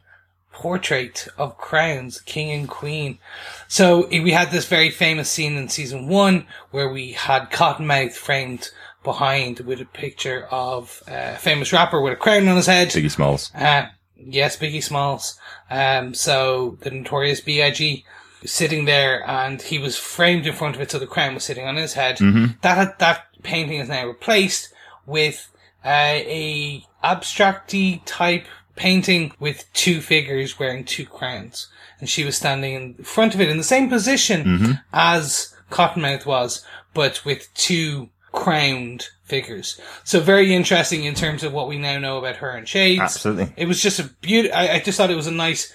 portrait 0.58 1.28
of 1.38 1.56
crowns, 1.60 2.20
king 2.22 2.50
and 2.52 2.68
queen. 2.68 3.20
So 3.68 4.08
we 4.08 4.32
had 4.32 4.50
this 4.50 4.66
very 4.66 4.90
famous 4.90 5.30
scene 5.30 5.56
in 5.56 5.70
season 5.70 6.08
one 6.08 6.48
where 6.72 6.90
we 6.90 7.12
had 7.12 7.52
Cottonmouth 7.52 8.14
framed 8.14 8.72
behind 9.04 9.60
with 9.60 9.80
a 9.80 9.86
picture 9.86 10.48
of 10.50 11.04
a 11.08 11.36
famous 11.36 11.72
rapper 11.72 12.02
with 12.02 12.14
a 12.14 12.16
crown 12.16 12.48
on 12.48 12.56
his 12.56 12.66
head. 12.66 12.88
Ziggy 12.88 13.12
Smalls. 13.12 13.52
Uh, 13.54 13.86
yes, 14.16 14.58
Biggie 14.58 14.82
Smalls. 14.82 15.40
Um, 15.70 16.16
so 16.16 16.80
the 16.82 16.90
notorious 16.90 17.40
B.I.G. 17.40 18.04
sitting 18.44 18.86
there 18.86 19.24
and 19.30 19.62
he 19.62 19.78
was 19.78 19.96
framed 19.96 20.48
in 20.48 20.56
front 20.56 20.76
of 20.76 20.82
it 20.82 20.90
so 20.90 20.98
the 20.98 21.06
crown 21.06 21.36
was 21.36 21.44
sitting 21.44 21.68
on 21.68 21.76
his 21.76 21.94
head. 21.94 22.18
That 22.64 22.98
that 22.98 23.28
painting 23.44 23.80
is 23.80 23.90
now 23.90 24.08
replaced 24.08 24.74
with 25.06 25.52
uh, 25.86 26.18
a 26.26 26.84
abstracty 27.04 28.02
type 28.06 28.48
painting 28.78 29.34
with 29.40 29.66
two 29.74 30.00
figures 30.00 30.58
wearing 30.58 30.86
two 30.86 31.06
crowns. 31.06 31.68
And 32.00 32.08
she 32.10 32.24
was 32.24 32.38
standing 32.38 32.76
in 32.76 32.94
front 33.04 33.34
of 33.34 33.42
it 33.42 33.50
in 33.50 33.58
the 33.58 33.64
same 33.64 33.90
position 33.90 34.44
mm-hmm. 34.44 34.72
as 34.94 35.54
Cottonmouth 35.72 36.26
was, 36.26 36.64
but 36.94 37.26
with 37.26 37.54
two 37.54 38.10
crowned 38.32 39.08
figures. 39.24 39.80
So 40.04 40.20
very 40.20 40.54
interesting 40.54 41.04
in 41.04 41.16
terms 41.16 41.44
of 41.44 41.54
what 41.54 41.68
we 41.68 41.78
now 41.78 41.98
know 41.98 42.18
about 42.18 42.38
her 42.38 42.52
and 42.52 42.68
Shades. 42.68 43.02
Absolutely. 43.02 43.52
It 43.58 43.68
was 43.68 43.82
just 43.82 44.00
a 44.00 44.04
beauty. 44.22 44.52
I, 44.52 44.76
I 44.76 44.80
just 44.80 44.98
thought 44.98 45.10
it 45.10 45.16
was 45.16 45.28
a 45.28 45.32
nice, 45.32 45.74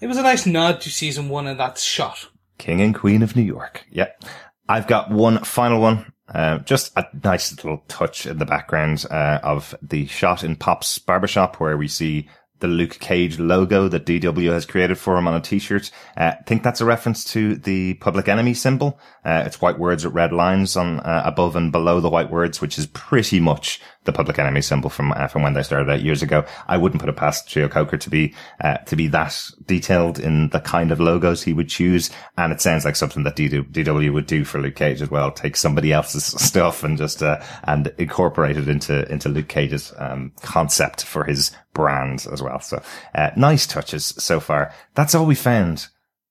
it 0.00 0.06
was 0.06 0.16
a 0.16 0.22
nice 0.22 0.46
nod 0.46 0.80
to 0.82 0.90
season 0.90 1.28
one 1.28 1.46
and 1.46 1.58
that 1.58 1.78
shot. 1.78 2.28
King 2.58 2.80
and 2.80 2.94
Queen 2.94 3.22
of 3.22 3.36
New 3.36 3.42
York. 3.42 3.84
Yep. 3.90 4.24
I've 4.68 4.86
got 4.86 5.10
one 5.10 5.42
final 5.44 5.80
one. 5.80 6.12
Uh, 6.28 6.58
just 6.58 6.92
a 6.96 7.06
nice 7.24 7.52
little 7.56 7.84
touch 7.88 8.26
in 8.26 8.38
the 8.38 8.44
background 8.44 9.04
uh, 9.10 9.38
of 9.42 9.74
the 9.80 10.06
shot 10.06 10.42
in 10.42 10.56
Pop's 10.56 10.98
barbershop 10.98 11.60
where 11.60 11.76
we 11.76 11.86
see 11.88 12.28
the 12.60 12.66
Luke 12.66 12.98
Cage 12.98 13.38
logo 13.38 13.88
that 13.88 14.06
DW 14.06 14.50
has 14.50 14.64
created 14.64 14.98
for 14.98 15.16
him 15.16 15.28
on 15.28 15.34
a 15.34 15.40
t-shirt. 15.40 15.90
Uh, 16.16 16.32
I 16.38 16.42
think 16.44 16.62
that's 16.62 16.80
a 16.80 16.86
reference 16.86 17.24
to 17.32 17.56
the 17.56 17.94
Public 17.94 18.28
Enemy 18.28 18.54
symbol. 18.54 18.98
Uh, 19.24 19.42
it's 19.46 19.60
white 19.60 19.78
words 19.78 20.04
with 20.04 20.14
red 20.14 20.32
lines 20.32 20.76
on 20.76 21.00
uh, 21.00 21.22
above 21.24 21.54
and 21.54 21.70
below 21.70 22.00
the 22.00 22.08
white 22.08 22.30
words, 22.30 22.60
which 22.60 22.78
is 22.78 22.86
pretty 22.86 23.40
much 23.40 23.80
the 24.06 24.12
Public 24.12 24.38
Enemy 24.38 24.62
symbol 24.62 24.88
from 24.88 25.12
uh, 25.12 25.26
from 25.28 25.42
when 25.42 25.52
they 25.52 25.62
started 25.62 25.90
out 25.90 26.02
years 26.02 26.22
ago. 26.22 26.44
I 26.66 26.76
wouldn't 26.76 27.00
put 27.00 27.08
it 27.08 27.16
past 27.16 27.48
Cheo 27.48 27.70
Coker 27.70 27.96
to 27.98 28.10
be 28.10 28.34
uh, 28.60 28.78
to 28.78 28.96
be 28.96 29.08
that 29.08 29.50
detailed 29.66 30.18
in 30.18 30.48
the 30.48 30.60
kind 30.60 30.90
of 30.90 31.00
logos 31.00 31.42
he 31.42 31.52
would 31.52 31.68
choose, 31.68 32.10
and 32.38 32.52
it 32.52 32.60
sounds 32.60 32.84
like 32.84 32.96
something 32.96 33.24
that 33.24 33.36
DW 33.36 34.12
would 34.12 34.26
do 34.26 34.44
for 34.44 34.60
Luke 34.60 34.76
Cage 34.76 35.02
as 35.02 35.10
well. 35.10 35.30
Take 35.30 35.56
somebody 35.56 35.92
else's 35.92 36.24
stuff 36.42 36.82
and 36.82 36.96
just 36.96 37.22
uh, 37.22 37.42
and 37.64 37.92
incorporate 37.98 38.56
it 38.56 38.68
into 38.68 39.10
into 39.12 39.28
Luke 39.28 39.48
Cage's 39.48 39.92
um, 39.98 40.32
concept 40.42 41.04
for 41.04 41.24
his 41.24 41.50
brand 41.74 42.26
as 42.32 42.42
well. 42.42 42.60
So 42.60 42.82
uh, 43.14 43.30
nice 43.36 43.66
touches 43.66 44.06
so 44.18 44.40
far. 44.40 44.72
That's 44.94 45.14
all 45.14 45.26
we 45.26 45.34
found 45.34 45.88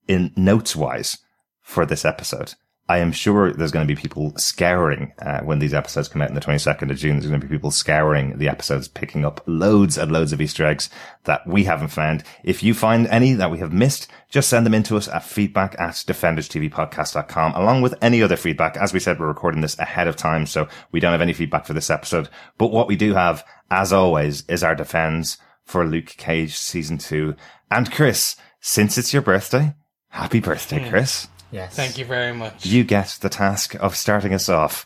in 0.07 0.31
notes 0.35 0.75
wise 0.75 1.19
for 1.61 1.85
this 1.85 2.05
episode. 2.05 2.53
I 2.87 2.99
am 2.99 3.11
sure 3.11 3.51
there's 3.51 3.71
going 3.71 3.87
to 3.87 3.93
be 3.93 3.99
people 3.99 4.33
scouring 4.37 5.11
uh, 5.19 5.39
when 5.41 5.57
these 5.57 5.73
episodes 5.73 6.07
come 6.07 6.21
out 6.21 6.29
on 6.29 6.35
the 6.35 6.41
22nd 6.41 6.91
of 6.91 6.97
June. 6.97 7.15
There's 7.15 7.29
going 7.29 7.41
to 7.41 7.47
be 7.47 7.53
people 7.55 7.71
scouring 7.71 8.37
the 8.37 8.47
episodes, 8.47 8.87
picking 8.87 9.25
up 9.25 9.41
loads 9.47 9.97
and 9.97 10.11
loads 10.11 10.31
of 10.31 10.39
Easter 10.39 10.65
eggs 10.65 10.89
that 11.23 11.47
we 11.47 11.63
haven't 11.63 11.87
found. 11.87 12.23
If 12.43 12.61
you 12.61 12.75
find 12.75 13.07
any 13.07 13.33
that 13.33 13.49
we 13.49 13.57
have 13.57 13.73
missed, 13.73 14.07
just 14.29 14.49
send 14.49 14.67
them 14.67 14.75
in 14.75 14.83
to 14.83 14.97
us 14.97 15.07
at 15.07 15.23
feedback 15.23 15.75
at 15.79 15.95
defenderstvpodcast.com 15.95 17.53
along 17.55 17.81
with 17.81 17.95
any 18.03 18.21
other 18.21 18.37
feedback. 18.37 18.77
As 18.77 18.93
we 18.93 18.99
said, 18.99 19.19
we're 19.19 19.27
recording 19.27 19.61
this 19.61 19.79
ahead 19.79 20.07
of 20.07 20.15
time, 20.15 20.45
so 20.45 20.67
we 20.91 20.99
don't 20.99 21.11
have 21.11 21.21
any 21.21 21.33
feedback 21.33 21.65
for 21.65 21.73
this 21.73 21.89
episode. 21.89 22.29
But 22.59 22.71
what 22.71 22.87
we 22.87 22.95
do 22.95 23.15
have, 23.15 23.43
as 23.71 23.91
always, 23.93 24.43
is 24.47 24.63
our 24.63 24.75
defense 24.75 25.39
for 25.63 25.87
Luke 25.87 26.13
Cage 26.17 26.55
season 26.55 26.99
two. 26.99 27.35
And 27.71 27.91
Chris, 27.91 28.35
since 28.59 28.95
it's 28.99 29.11
your 29.11 29.23
birthday, 29.23 29.73
happy 30.09 30.39
birthday, 30.39 30.87
Chris. 30.87 31.27
Yes. 31.55 31.73
Thank 31.73 31.97
you 31.97 32.03
very 32.03 32.33
much. 32.33 32.65
You 32.65 32.83
get 32.83 33.17
the 33.21 33.29
task 33.29 33.75
of 33.75 33.95
starting 33.95 34.33
us 34.33 34.49
off. 34.49 34.85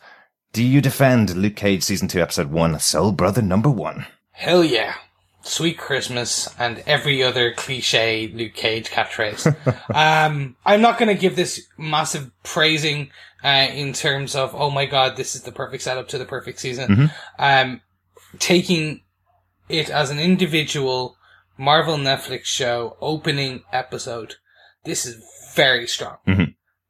Do 0.53 0.63
you 0.63 0.81
defend 0.81 1.35
Luke 1.35 1.55
Cage 1.55 1.81
season 1.81 2.07
two, 2.07 2.21
episode 2.21 2.51
one, 2.51 2.79
Soul 2.79 3.11
Brother 3.11 3.41
number 3.41 3.71
one? 3.71 4.05
Hell 4.33 4.63
yeah. 4.63 4.93
Sweet 5.41 5.79
Christmas 5.79 6.47
and 6.59 6.83
every 6.85 7.23
other 7.23 7.53
cliche 7.53 8.31
Luke 8.35 8.53
Cage 8.53 8.91
catchphrase. 8.91 9.47
um, 9.95 10.55
I'm 10.63 10.81
not 10.81 10.99
going 10.99 11.09
to 11.09 11.19
give 11.19 11.35
this 11.35 11.65
massive 11.79 12.29
praising 12.43 13.09
uh, 13.43 13.67
in 13.73 13.93
terms 13.93 14.35
of, 14.35 14.53
oh 14.53 14.69
my 14.69 14.85
god, 14.85 15.17
this 15.17 15.33
is 15.33 15.41
the 15.41 15.51
perfect 15.51 15.81
setup 15.81 16.07
to 16.09 16.19
the 16.19 16.25
perfect 16.25 16.59
season. 16.59 17.09
Um, 17.39 17.81
taking 18.37 19.01
it 19.69 19.89
as 19.89 20.11
an 20.11 20.19
individual 20.19 21.17
Marvel 21.57 21.97
Netflix 21.97 22.45
show 22.45 22.95
opening 23.01 23.63
episode, 23.73 24.35
this 24.83 25.07
is 25.07 25.23
very 25.55 25.87
strong. 25.87 26.17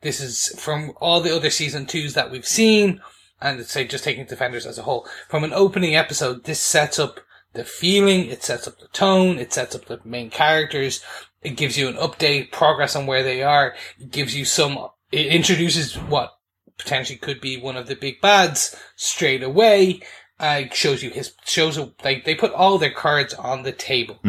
This 0.01 0.21
is 0.21 0.47
from 0.57 0.93
all 0.97 1.21
the 1.21 1.35
other 1.35 1.49
season 1.49 1.85
twos 1.85 2.13
that 2.13 2.31
we've 2.31 2.47
seen, 2.47 3.01
and 3.41 3.65
say 3.65 3.85
just 3.85 4.03
taking 4.03 4.25
Defenders 4.25 4.65
as 4.65 4.77
a 4.77 4.83
whole. 4.83 5.07
From 5.27 5.43
an 5.43 5.53
opening 5.53 5.95
episode, 5.95 6.45
this 6.45 6.59
sets 6.59 6.99
up 6.99 7.19
the 7.53 7.65
feeling, 7.65 8.25
it 8.27 8.43
sets 8.43 8.67
up 8.67 8.79
the 8.79 8.87
tone, 8.87 9.39
it 9.39 9.51
sets 9.51 9.75
up 9.75 9.85
the 9.85 9.99
main 10.03 10.29
characters, 10.29 11.03
it 11.41 11.57
gives 11.57 11.77
you 11.77 11.87
an 11.87 11.95
update, 11.95 12.51
progress 12.51 12.95
on 12.95 13.07
where 13.07 13.23
they 13.23 13.41
are, 13.43 13.73
it 13.99 14.11
gives 14.11 14.35
you 14.35 14.45
some, 14.45 14.77
it 15.11 15.27
introduces 15.27 15.95
what 15.95 16.37
potentially 16.77 17.17
could 17.17 17.41
be 17.41 17.59
one 17.59 17.75
of 17.75 17.87
the 17.87 17.95
big 17.95 18.21
bads 18.21 18.75
straight 18.95 19.43
away, 19.43 20.01
uh, 20.39 20.63
shows 20.71 21.03
you 21.03 21.09
his, 21.09 21.33
shows, 21.43 21.77
like, 22.03 22.23
they 22.23 22.35
put 22.35 22.53
all 22.53 22.77
their 22.77 22.91
cards 22.91 23.33
on 23.33 23.63
the 23.63 23.71
table. 23.73 24.19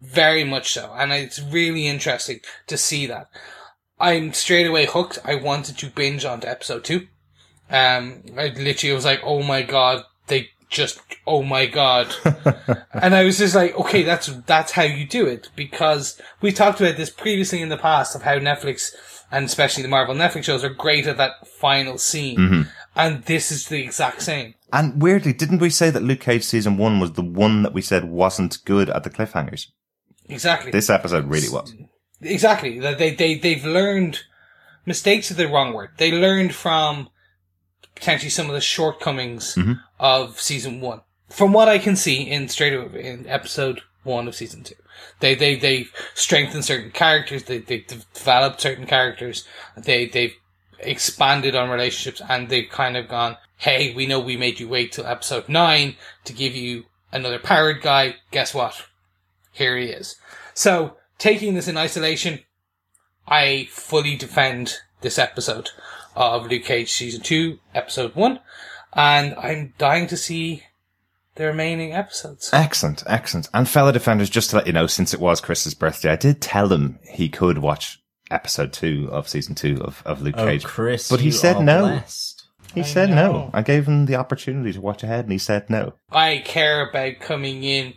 Very 0.00 0.42
much 0.42 0.72
so. 0.72 0.92
And 0.96 1.12
it's 1.12 1.40
really 1.40 1.86
interesting 1.86 2.40
to 2.66 2.76
see 2.76 3.06
that. 3.06 3.28
I'm 4.02 4.32
straight 4.32 4.66
away 4.66 4.86
hooked. 4.86 5.20
I 5.24 5.36
wanted 5.36 5.78
to 5.78 5.86
binge 5.86 6.24
onto 6.24 6.48
episode 6.48 6.82
two. 6.82 7.06
Um, 7.70 8.24
I 8.36 8.48
literally 8.48 8.94
was 8.94 9.04
like, 9.04 9.20
oh 9.22 9.44
my 9.44 9.62
god, 9.62 10.02
they 10.26 10.48
just, 10.68 11.00
oh 11.24 11.44
my 11.44 11.66
god. 11.66 12.12
and 12.92 13.14
I 13.14 13.22
was 13.22 13.38
just 13.38 13.54
like, 13.54 13.78
okay, 13.78 14.02
that's, 14.02 14.26
that's 14.46 14.72
how 14.72 14.82
you 14.82 15.06
do 15.06 15.26
it. 15.26 15.50
Because 15.54 16.20
we 16.40 16.50
talked 16.50 16.80
about 16.80 16.96
this 16.96 17.10
previously 17.10 17.62
in 17.62 17.68
the 17.68 17.78
past 17.78 18.16
of 18.16 18.22
how 18.22 18.38
Netflix, 18.40 18.92
and 19.30 19.44
especially 19.44 19.84
the 19.84 19.88
Marvel 19.88 20.16
Netflix 20.16 20.44
shows, 20.44 20.64
are 20.64 20.68
great 20.68 21.06
at 21.06 21.16
that 21.18 21.46
final 21.46 21.96
scene. 21.96 22.66
And 22.96 23.22
this 23.24 23.52
is 23.52 23.68
the 23.68 23.82
exact 23.82 24.22
same. 24.22 24.54
And 24.72 25.00
weirdly, 25.00 25.32
didn't 25.32 25.60
we 25.60 25.70
say 25.70 25.90
that 25.90 26.02
Luke 26.02 26.20
Cage 26.20 26.44
season 26.44 26.76
one 26.76 26.98
was 26.98 27.12
the 27.12 27.22
one 27.22 27.62
that 27.62 27.72
we 27.72 27.82
said 27.82 28.04
wasn't 28.06 28.64
good 28.64 28.90
at 28.90 29.04
the 29.04 29.10
cliffhangers? 29.10 29.68
Exactly. 30.28 30.72
This 30.72 30.90
episode 30.90 31.26
really 31.26 31.48
was. 31.48 31.72
Exactly. 32.22 32.78
That 32.78 32.98
they, 32.98 33.14
they, 33.14 33.34
they've 33.34 33.64
learned, 33.64 34.20
mistakes 34.86 35.30
are 35.30 35.34
the 35.34 35.48
wrong 35.48 35.72
word. 35.72 35.90
They 35.96 36.12
learned 36.12 36.54
from 36.54 37.08
potentially 37.94 38.30
some 38.30 38.48
of 38.48 38.54
the 38.54 38.60
shortcomings 38.60 39.54
mm-hmm. 39.54 39.74
of 39.98 40.40
season 40.40 40.80
one. 40.80 41.02
From 41.28 41.52
what 41.52 41.68
I 41.68 41.78
can 41.78 41.96
see 41.96 42.22
in 42.22 42.48
straight 42.48 42.74
away 42.74 43.04
in 43.04 43.26
episode 43.26 43.82
one 44.02 44.28
of 44.28 44.34
season 44.34 44.62
two. 44.64 44.74
They, 45.20 45.34
they, 45.34 45.56
they've 45.56 45.92
strengthened 46.14 46.64
certain 46.64 46.90
characters. 46.90 47.44
They, 47.44 47.58
they've 47.58 47.86
developed 47.86 48.60
certain 48.60 48.86
characters. 48.86 49.46
They, 49.76 50.06
they've 50.06 50.34
expanded 50.80 51.54
on 51.54 51.70
relationships 51.70 52.20
and 52.28 52.48
they've 52.48 52.68
kind 52.68 52.96
of 52.96 53.08
gone, 53.08 53.36
Hey, 53.56 53.94
we 53.94 54.06
know 54.06 54.18
we 54.18 54.36
made 54.36 54.58
you 54.58 54.68
wait 54.68 54.92
till 54.92 55.06
episode 55.06 55.48
nine 55.48 55.96
to 56.24 56.32
give 56.32 56.56
you 56.56 56.84
another 57.12 57.38
powered 57.38 57.80
guy. 57.80 58.16
Guess 58.32 58.54
what? 58.54 58.86
Here 59.52 59.76
he 59.78 59.86
is. 59.86 60.16
So 60.54 60.96
taking 61.22 61.54
this 61.54 61.68
in 61.68 61.76
isolation, 61.78 62.40
I 63.28 63.68
fully 63.70 64.16
defend 64.16 64.78
this 65.02 65.20
episode 65.20 65.70
of 66.16 66.46
Luke 66.48 66.64
Cage 66.64 66.90
season 66.90 67.20
two, 67.22 67.60
episode 67.76 68.16
one, 68.16 68.40
and 68.92 69.34
I'm 69.36 69.72
dying 69.78 70.08
to 70.08 70.16
see 70.16 70.64
the 71.36 71.46
remaining 71.46 71.92
episodes. 71.92 72.50
Excellent, 72.52 73.04
excellent. 73.06 73.48
And 73.54 73.68
fellow 73.68 73.92
defenders, 73.92 74.30
just 74.30 74.50
to 74.50 74.56
let 74.56 74.66
you 74.66 74.72
know, 74.72 74.88
since 74.88 75.14
it 75.14 75.20
was 75.20 75.40
Chris's 75.40 75.74
birthday, 75.74 76.10
I 76.10 76.16
did 76.16 76.42
tell 76.42 76.72
him 76.72 76.98
he 77.08 77.28
could 77.28 77.58
watch 77.58 78.02
episode 78.28 78.72
two 78.72 79.08
of 79.12 79.28
season 79.28 79.54
two 79.54 79.80
of, 79.84 80.02
of 80.04 80.22
Luke 80.22 80.34
Oh, 80.36 80.44
Cage. 80.44 80.64
Chris, 80.64 81.08
but 81.08 81.20
he 81.20 81.26
you 81.26 81.32
said 81.32 81.60
no. 81.60 81.82
blessed. 81.82 82.46
He 82.74 82.80
I 82.80 82.84
said 82.84 83.10
know. 83.10 83.32
no. 83.32 83.50
I 83.54 83.62
gave 83.62 83.86
him 83.86 84.06
the 84.06 84.16
opportunity 84.16 84.72
to 84.72 84.80
watch 84.80 85.04
ahead 85.04 85.24
and 85.26 85.32
he 85.32 85.38
said 85.38 85.70
no. 85.70 85.92
I 86.10 86.42
care 86.44 86.88
about 86.88 87.20
coming 87.20 87.62
in 87.62 87.94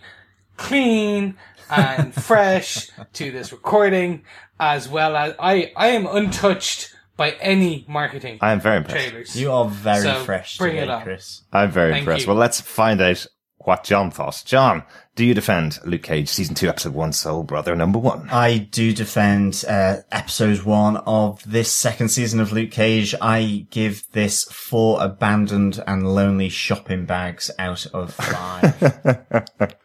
clean 0.57 1.35
and 1.69 2.13
fresh 2.13 2.89
to 3.13 3.31
this 3.31 3.51
recording, 3.51 4.23
as 4.59 4.87
well 4.87 5.15
as 5.15 5.33
I, 5.39 5.71
I 5.75 5.87
am 5.89 6.05
untouched 6.07 6.93
by 7.17 7.31
any 7.39 7.85
marketing 7.87 8.39
I 8.41 8.51
am 8.51 8.59
very 8.59 8.77
impressed. 8.77 9.07
trailers. 9.09 9.39
You 9.39 9.51
are 9.51 9.69
very 9.69 10.01
So, 10.03 10.23
fresh 10.23 10.57
bring 10.57 10.75
it 10.77 10.81
today, 10.81 10.91
on. 10.93 11.03
Chris. 11.03 11.41
I'm 11.53 11.71
very 11.71 11.91
Thank 11.91 12.01
impressed. 12.01 12.21
you. 12.23 12.27
Well, 12.27 12.37
let's 12.37 12.59
find 12.61 12.99
out 13.01 13.25
what 13.59 13.83
John 13.85 14.11
thought. 14.11 14.43
John, 14.45 14.83
do 15.15 15.25
you 15.25 15.33
defend 15.33 15.79
Luke 15.85 16.03
Cage 16.03 16.27
season 16.27 16.53
two, 16.55 16.67
episode 16.67 16.93
one, 16.93 17.13
Soul 17.13 17.43
Brother 17.43 17.73
number 17.75 17.97
one? 17.97 18.29
I 18.29 18.57
do 18.57 18.91
defend 18.93 19.63
uh, 19.67 20.01
episode 20.11 20.63
one 20.63 20.97
of 20.97 21.41
this 21.49 21.71
second 21.71 22.09
season 22.09 22.39
of 22.41 22.51
Luke 22.51 22.69
Cage. 22.71 23.15
I 23.21 23.65
give 23.71 24.03
this 24.11 24.43
four 24.43 25.01
abandoned 25.01 25.81
and 25.87 26.13
lonely 26.13 26.49
shopping 26.49 27.05
bags 27.05 27.49
out 27.57 27.85
of 27.87 28.13
five. 28.13 29.75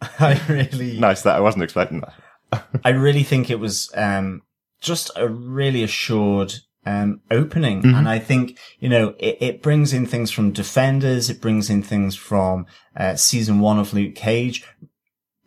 I 0.20 0.40
really, 0.48 0.98
Nice 0.98 1.22
that 1.22 1.36
I 1.36 1.40
wasn't 1.40 1.64
expecting 1.64 2.00
that. 2.00 2.64
I 2.84 2.90
really 2.90 3.22
think 3.24 3.50
it 3.50 3.58
was 3.58 3.90
um, 3.94 4.42
just 4.80 5.10
a 5.16 5.28
really 5.28 5.82
assured 5.82 6.54
um, 6.84 7.20
opening, 7.30 7.82
Mm-hmm. 7.82 7.94
and 7.96 8.08
I 8.08 8.18
think 8.20 8.58
you 8.78 8.88
know 8.88 9.14
it, 9.18 9.38
it 9.40 9.62
brings 9.62 9.92
in 9.92 10.06
things 10.06 10.30
from 10.30 10.52
Defenders, 10.52 11.28
it 11.28 11.40
brings 11.40 11.68
in 11.68 11.82
things 11.82 12.14
from 12.14 12.66
uh, 12.96 13.16
season 13.16 13.58
one 13.60 13.78
of 13.78 13.92
Luke 13.92 14.14
Cage. 14.14 14.64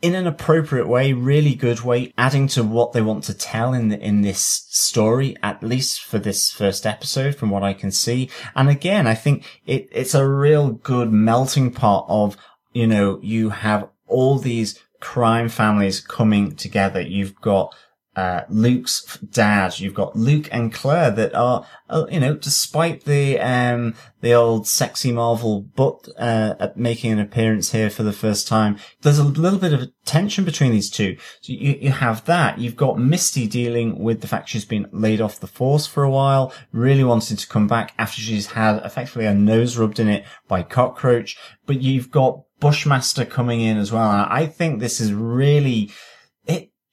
In 0.02 0.16
an 0.16 0.28
appropriate 0.28 0.88
way, 0.88 1.12
really 1.12 1.56
good 1.56 1.82
way, 1.82 2.14
adding 2.18 2.48
to 2.50 2.64
what 2.64 2.94
they 2.94 3.02
want 3.02 3.26
to 3.26 3.34
tell 3.34 3.74
in 3.74 3.90
the, 3.90 4.00
in 4.00 4.22
this 4.22 4.40
story, 4.70 5.36
at 5.44 5.62
least 5.62 6.02
for 6.02 6.18
this 6.18 6.52
first 6.52 6.86
episode, 6.86 7.36
from 7.36 7.50
what 7.50 7.64
I 7.64 7.74
can 7.74 7.92
see. 7.92 8.30
And 8.56 8.70
again, 8.70 9.08
I 9.08 9.14
think 9.14 9.44
it, 9.66 9.90
it's 9.92 10.14
a 10.14 10.26
real 10.26 10.72
good 10.72 11.12
melting 11.12 11.72
pot 11.72 12.06
of, 12.08 12.38
you 12.72 12.88
know, 12.88 13.20
you 13.22 13.50
have 13.50 13.90
all 14.10 14.38
these 14.38 14.80
crime 15.00 15.50
families 15.50 16.00
coming 16.02 16.56
together. 16.56 17.02
You've 17.02 17.40
got 17.40 17.74
uh, 18.20 18.46
Luke's 18.50 19.18
dad. 19.20 19.80
You've 19.80 19.94
got 19.94 20.16
Luke 20.16 20.50
and 20.52 20.74
Claire 20.74 21.12
that 21.12 21.34
are, 21.34 21.66
uh, 21.90 22.06
you 22.12 22.20
know, 22.20 22.36
despite 22.36 23.06
the 23.06 23.40
um 23.40 23.96
the 24.22 24.34
old 24.34 24.68
sexy 24.68 25.12
Marvel 25.12 25.62
butt 25.62 26.10
uh, 26.18 26.70
making 26.76 27.12
an 27.14 27.20
appearance 27.20 27.72
here 27.72 27.90
for 27.90 28.04
the 28.04 28.20
first 28.24 28.48
time, 28.48 28.78
there's 29.02 29.20
a 29.20 29.24
little 29.24 29.60
bit 29.60 29.74
of 29.74 29.90
tension 30.06 30.44
between 30.44 30.72
these 30.72 30.90
two. 30.90 31.18
So 31.42 31.54
you 31.54 31.78
you 31.82 31.92
have 31.92 32.26
that. 32.26 32.60
You've 32.60 32.76
got 32.76 33.00
Misty 33.00 33.48
dealing 33.48 34.00
with 34.00 34.22
the 34.22 34.28
fact 34.28 34.50
she's 34.50 34.66
been 34.66 34.88
laid 34.92 35.22
off 35.22 35.40
the 35.40 35.48
force 35.48 35.88
for 35.88 36.04
a 36.04 36.12
while, 36.12 36.54
really 36.72 37.04
wanting 37.04 37.38
to 37.38 37.48
come 37.48 37.68
back 37.68 37.94
after 37.98 38.20
she's 38.22 38.48
had 38.48 38.84
effectively 38.84 39.26
a 39.26 39.34
nose 39.34 39.78
rubbed 39.78 40.00
in 40.00 40.10
it 40.10 40.26
by 40.48 40.64
Cockroach. 40.64 41.38
But 41.66 41.82
you've 41.82 42.12
got 42.12 42.44
Bushmaster 42.60 43.26
coming 43.26 43.62
in 43.62 43.78
as 43.78 43.92
well. 43.92 44.12
And 44.12 44.22
I 44.22 44.46
think 44.46 44.80
this 44.80 45.00
is 45.00 45.14
really 45.14 45.92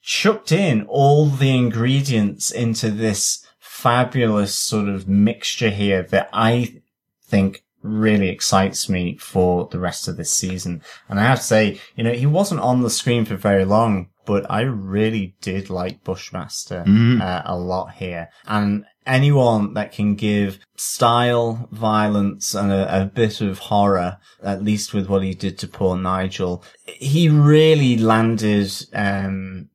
chucked 0.07 0.53
in 0.53 0.83
all 0.87 1.25
the 1.25 1.53
ingredients 1.53 2.49
into 2.49 2.89
this 2.89 3.45
fabulous 3.59 4.55
sort 4.55 4.87
of 4.87 5.05
mixture 5.05 5.69
here 5.69 6.01
that 6.01 6.29
I 6.31 6.81
think 7.25 7.65
really 7.83 8.29
excites 8.29 8.87
me 8.87 9.17
for 9.17 9.67
the 9.69 9.79
rest 9.79 10.07
of 10.07 10.15
this 10.15 10.31
season. 10.31 10.81
And 11.09 11.19
I 11.19 11.23
have 11.23 11.39
to 11.39 11.43
say, 11.43 11.81
you 11.97 12.05
know, 12.05 12.13
he 12.13 12.25
wasn't 12.25 12.61
on 12.61 12.83
the 12.83 12.89
screen 12.89 13.25
for 13.25 13.35
very 13.35 13.65
long, 13.65 14.07
but 14.25 14.49
I 14.49 14.61
really 14.61 15.35
did 15.41 15.69
like 15.69 16.05
Bushmaster 16.05 16.85
uh, 17.21 17.41
a 17.43 17.57
lot 17.57 17.95
here. 17.95 18.29
And 18.45 18.85
anyone 19.05 19.73
that 19.73 19.91
can 19.91 20.15
give 20.15 20.59
style, 20.77 21.67
violence, 21.73 22.55
and 22.55 22.71
a, 22.71 23.01
a 23.01 23.05
bit 23.05 23.41
of 23.41 23.59
horror, 23.59 24.19
at 24.41 24.63
least 24.63 24.93
with 24.93 25.09
what 25.09 25.23
he 25.23 25.33
did 25.33 25.57
to 25.59 25.67
poor 25.67 25.97
Nigel, 25.97 26.63
he 26.85 27.27
really 27.27 27.97
landed, 27.97 28.71
um, 28.93 29.69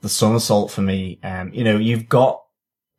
the 0.00 0.08
somersault 0.08 0.70
for 0.70 0.82
me. 0.82 1.18
Um, 1.22 1.52
you 1.52 1.64
know, 1.64 1.76
you've 1.76 2.08
got 2.08 2.42